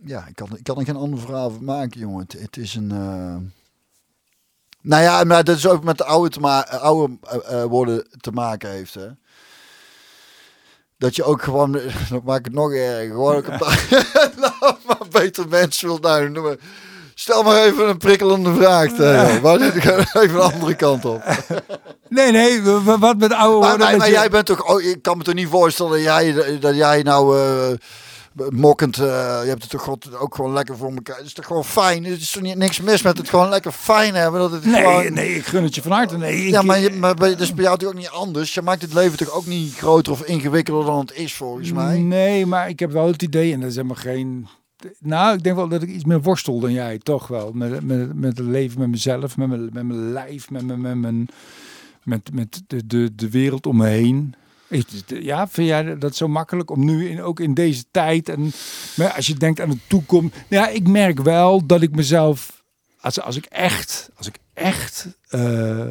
ja, 0.05 0.25
ik 0.27 0.35
kan, 0.35 0.49
ik 0.57 0.63
kan 0.63 0.77
er 0.79 0.85
geen 0.85 0.95
ander 0.95 1.19
verhaal 1.19 1.49
van 1.51 1.63
maken, 1.63 1.99
jongen. 1.99 2.19
Het, 2.29 2.41
het 2.41 2.57
is 2.57 2.75
een... 2.75 2.91
eh, 2.91 3.35
nou 4.81 5.03
ja, 5.03 5.23
maar 5.23 5.43
dat 5.43 5.57
is 5.57 5.67
ook 5.67 5.83
met 5.83 5.97
de 5.97 6.03
oude, 6.05 6.29
te 6.29 6.39
oude 6.79 7.17
woorden 7.67 8.07
te 8.19 8.31
maken 8.31 8.69
heeft, 8.69 8.93
hè. 8.93 9.07
Dat 10.97 11.15
je 11.15 11.23
ook 11.23 11.41
gewoon, 11.41 11.71
dat 12.09 12.23
maakt 12.23 12.45
het 12.45 12.53
nog 12.53 12.71
erger, 12.73 13.07
gewoon 13.11 13.35
ook 13.35 13.45
beter 15.11 15.47
mensen 15.49 15.87
wil 15.87 15.97
nou 15.97 16.29
noemen. 16.29 16.59
Stel 17.15 17.43
maar 17.43 17.63
even 17.63 17.89
een 17.89 17.97
prikkelende 17.97 18.53
vraag. 18.53 18.97
Waar 19.41 19.59
zit 19.59 19.75
ik 19.75 19.85
even 19.85 20.35
een 20.35 20.41
andere 20.53 20.75
kant 20.75 21.05
op? 21.05 21.23
Nee, 22.09 22.31
nee, 22.31 22.61
wat 22.61 23.17
met 23.17 23.33
oude 23.33 23.33
Maar, 23.33 23.47
woorden... 23.49 23.79
maar, 23.79 23.89
dat 23.89 23.97
maar 23.97 24.07
je- 24.07 24.13
jij 24.13 24.29
bent 24.29 24.45
toch, 24.45 24.69
oh, 24.69 24.81
ik 24.81 25.01
kan 25.01 25.17
me 25.17 25.23
toch 25.23 25.33
niet 25.33 25.47
voorstellen 25.47 25.91
dat 25.91 26.01
jij, 26.01 26.59
dat 26.59 26.75
jij 26.75 27.01
nou 27.01 27.37
eh, 27.39 28.47
mokkend, 28.49 28.97
eh, 28.97 29.03
je 29.43 29.47
hebt 29.49 29.61
het 29.61 29.71
toch 29.71 29.81
God, 29.81 30.17
ook 30.17 30.35
gewoon 30.35 30.53
lekker 30.53 30.77
voor 30.77 30.91
elkaar. 30.93 31.17
Het 31.17 31.25
is 31.25 31.33
toch 31.33 31.45
gewoon 31.45 31.65
fijn. 31.65 32.05
Er 32.05 32.11
is 32.11 32.31
toch 32.31 32.41
niet, 32.43 32.55
niks 32.57 32.79
mis 32.81 33.01
met 33.01 33.17
het 33.17 33.29
gewoon 33.29 33.49
lekker 33.49 33.71
fijn 33.71 34.15
hebben. 34.15 34.39
Dat 34.39 34.51
het 34.51 34.65
Nee, 34.65 34.81
gewoon, 34.83 35.13
nee, 35.13 35.35
ik 35.35 35.45
gun 35.45 35.63
het 35.63 35.75
je 35.75 35.81
van 35.81 35.91
harte. 35.91 36.17
Nee, 36.17 36.45
ik- 36.45 36.51
Ja, 36.51 36.61
maar, 36.61 36.79
je, 36.79 36.91
maar 36.91 37.15
bij- 37.15 37.29
dat 37.29 37.39
is 37.39 37.53
bij 37.53 37.63
jou 37.63 37.77
natuurlijk 37.77 37.99
ook 37.99 38.13
niet 38.13 38.21
anders. 38.21 38.53
Je 38.53 38.61
maakt 38.61 38.81
het 38.81 38.93
leven 38.93 39.17
toch 39.17 39.31
ook 39.31 39.45
niet 39.45 39.75
groter 39.75 40.11
of 40.11 40.21
ingewikkelder 40.23 40.85
dan 40.85 40.99
het 40.99 41.11
is 41.13 41.33
volgens 41.33 41.71
mij. 41.71 41.97
Nee, 41.99 42.45
maar 42.45 42.69
ik 42.69 42.79
heb 42.79 42.91
wel 42.91 43.07
het 43.07 43.21
idee, 43.21 43.53
en 43.53 43.59
dat 43.59 43.69
is 43.69 43.75
helemaal 43.75 43.95
geen... 43.95 44.47
Nou, 44.99 45.35
ik 45.35 45.43
denk 45.43 45.55
wel 45.55 45.67
dat 45.67 45.81
ik 45.81 45.89
iets 45.89 46.05
meer 46.05 46.21
worstel 46.21 46.59
dan 46.59 46.71
jij, 46.71 46.97
toch 46.97 47.27
wel. 47.27 47.51
Met, 47.51 47.83
met, 47.83 48.13
met 48.13 48.37
het 48.37 48.47
leven, 48.47 48.79
met 48.79 48.89
mezelf, 48.89 49.37
met 49.37 49.47
mijn, 49.47 49.63
met 49.63 49.83
mijn 49.83 50.11
lijf, 50.11 50.49
met, 50.49 50.65
mijn, 50.65 50.81
met, 50.81 50.97
mijn, 50.97 51.27
met, 52.03 52.29
met 52.33 52.61
de, 52.67 52.87
de, 52.87 53.15
de 53.15 53.29
wereld 53.29 53.65
om 53.65 53.77
me 53.77 53.87
heen. 53.87 54.33
Ja, 55.05 55.47
vind 55.47 55.67
jij 55.67 55.97
dat 55.97 56.15
zo 56.15 56.27
makkelijk 56.27 56.69
om 56.69 56.85
nu, 56.85 57.09
in, 57.09 57.21
ook 57.21 57.39
in 57.39 57.53
deze 57.53 57.83
tijd, 57.91 58.29
en 58.29 58.51
maar 58.95 59.13
als 59.13 59.27
je 59.27 59.33
denkt 59.33 59.59
aan 59.59 59.69
de 59.69 59.77
toekomst. 59.87 60.35
Ja, 60.47 60.67
ik 60.67 60.87
merk 60.87 61.21
wel 61.21 61.65
dat 61.65 61.81
ik 61.81 61.95
mezelf, 61.95 62.63
als, 62.99 63.21
als 63.21 63.35
ik 63.35 63.45
echt, 63.45 64.09
als 64.15 64.27
ik 64.27 64.37
echt... 64.53 65.17
eh, 65.27 65.87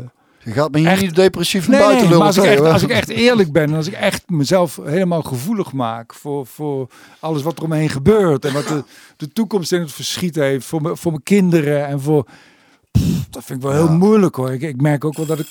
Gaat 0.53 0.70
me 0.70 0.78
hier 0.78 0.88
echt, 0.88 1.01
niet 1.01 1.14
depressief 1.14 1.68
naar 1.68 1.80
buiten 1.80 2.09
lullen. 2.09 2.26
als, 2.26 2.36
ik 2.36 2.44
echt, 2.44 2.61
als 2.61 2.82
ik 2.82 2.90
echt 2.90 3.09
eerlijk 3.09 3.53
ben, 3.53 3.74
als 3.74 3.86
ik 3.86 3.92
echt 3.92 4.22
mezelf 4.30 4.76
helemaal 4.84 5.22
gevoelig 5.22 5.72
maak 5.72 6.14
voor, 6.14 6.46
voor 6.46 6.90
alles 7.18 7.42
wat 7.42 7.59
er 7.59 7.64
omheen 7.64 7.88
gebeurt. 7.88 8.44
En 8.44 8.53
wat 8.53 8.68
de, 8.68 8.84
de 9.16 9.28
toekomst 9.28 9.72
in 9.72 9.80
het 9.80 9.92
verschiet 9.92 10.34
heeft 10.34 10.66
voor, 10.66 10.82
me, 10.82 10.96
voor 10.96 11.11
mijn 11.11 11.22
kinderen 11.22 11.86
en 11.86 12.01
voor... 12.01 12.26
Dat 13.30 13.44
vind 13.44 13.59
ik 13.59 13.70
wel 13.70 13.86
heel 13.86 13.92
moeilijk 13.92 14.34
hoor. 14.34 14.53
Ik, 14.53 14.62
ik 14.62 14.80
merk 14.80 15.05
ook 15.05 15.16
wel 15.16 15.26
dat 15.26 15.38
ik... 15.38 15.46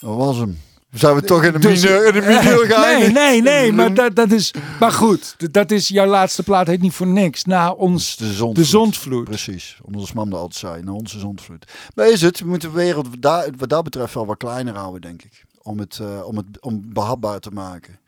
Dat 0.00 0.16
was 0.16 0.36
hem. 0.36 0.58
Zijn 0.98 1.14
we 1.14 1.22
toch 1.22 1.44
in 1.44 1.52
de 1.52 1.58
Dus- 1.58 1.82
mineur, 1.82 2.06
in 2.06 2.12
de 2.12 2.20
mineur 2.20 2.66
gaan? 2.66 2.98
Nee, 2.98 3.10
nee, 3.10 3.42
nee, 3.42 3.72
maar 3.72 3.94
dat, 3.94 4.14
dat 4.16 4.30
is... 4.32 4.54
Maar 4.80 4.92
goed, 4.92 5.52
dat 5.52 5.70
is... 5.70 5.88
Jouw 5.88 6.06
laatste 6.06 6.42
plaat 6.42 6.66
heet 6.66 6.80
niet 6.80 6.92
voor 6.92 7.06
niks. 7.06 7.44
Na 7.44 7.70
ons... 7.72 8.16
De 8.16 8.24
zondvloed. 8.32 8.54
De 8.54 8.64
zondvloed. 8.64 9.24
Precies, 9.24 9.78
omdat 9.82 10.00
ons 10.00 10.12
mam 10.12 10.30
dat 10.30 10.40
altijd 10.40 10.58
zei, 10.58 10.82
naar 10.82 10.94
onze 10.94 11.18
zondvloed. 11.18 11.72
Maar 11.94 12.08
is 12.08 12.20
het, 12.20 12.40
we 12.40 12.46
moeten 12.46 12.70
de 12.70 12.76
wereld 12.76 13.08
wat 13.08 13.22
daar, 13.22 13.48
wat 13.56 13.68
dat 13.68 13.84
betreft 13.84 14.14
wel 14.14 14.26
wat 14.26 14.36
kleiner 14.36 14.74
houden, 14.74 15.00
denk 15.00 15.22
ik. 15.22 15.44
Om 15.62 15.78
het, 15.78 15.98
eh, 16.00 16.26
om 16.26 16.36
het 16.36 16.46
om 16.60 16.92
behapbaar 16.92 17.40
te 17.40 17.50
maken. 17.50 17.98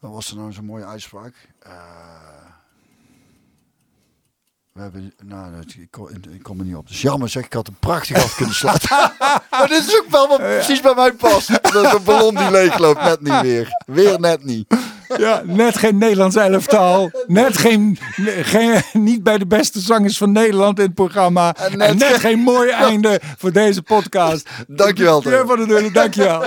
Wat 0.00 0.12
was 0.12 0.30
er 0.30 0.36
nou 0.36 0.52
zo'n 0.52 0.64
mooie 0.64 0.84
uitspraak? 0.84 1.34
Eh, 1.58 1.72
we 4.72 4.80
hebben, 4.80 5.14
nou, 5.24 5.46
ik 5.80 5.90
kom, 5.90 6.08
ik 6.30 6.42
kom 6.42 6.58
er 6.58 6.64
niet 6.64 6.74
op. 6.76 6.88
Dus 6.88 7.02
jammer 7.02 7.28
zeg, 7.28 7.44
ik 7.44 7.52
had 7.52 7.68
een 7.68 7.76
prachtig 7.80 8.16
af 8.16 8.34
kunnen 8.34 8.54
sluiten. 8.54 8.88
maar 9.50 9.68
dit 9.68 9.86
is 9.86 9.98
ook 9.98 10.10
wel 10.10 10.28
wat 10.28 10.38
precies 10.38 10.80
bij 10.80 10.94
mij 10.94 11.12
past. 11.12 11.48
Dat 11.72 11.94
een 11.94 12.02
ballon 12.04 12.34
die 12.34 12.50
leegloopt, 12.50 13.02
net 13.02 13.20
niet 13.20 13.40
weer. 13.40 13.68
Weer 13.86 14.20
net 14.20 14.44
niet. 14.44 14.74
Ja, 15.16 15.42
net 15.44 15.78
geen 15.78 15.98
Nederlands 15.98 16.36
elftal. 16.36 17.10
Net 17.26 17.56
geen, 17.56 17.98
geen... 18.42 18.82
Niet 18.92 19.22
bij 19.22 19.38
de 19.38 19.46
beste 19.46 19.80
zangers 19.80 20.16
van 20.18 20.32
Nederland 20.32 20.78
in 20.78 20.84
het 20.84 20.94
programma. 20.94 21.54
En 21.56 21.78
net 21.78 21.98
net, 21.98 22.18
geen- 22.18 22.38
mooi 22.38 22.70
einde 22.70 23.20
voor 23.38 23.52
deze 23.52 23.82
podcast. 23.82 24.48
Dankjewel, 24.66 25.22
Deulen, 25.22 25.92
dankjewel. 25.92 26.44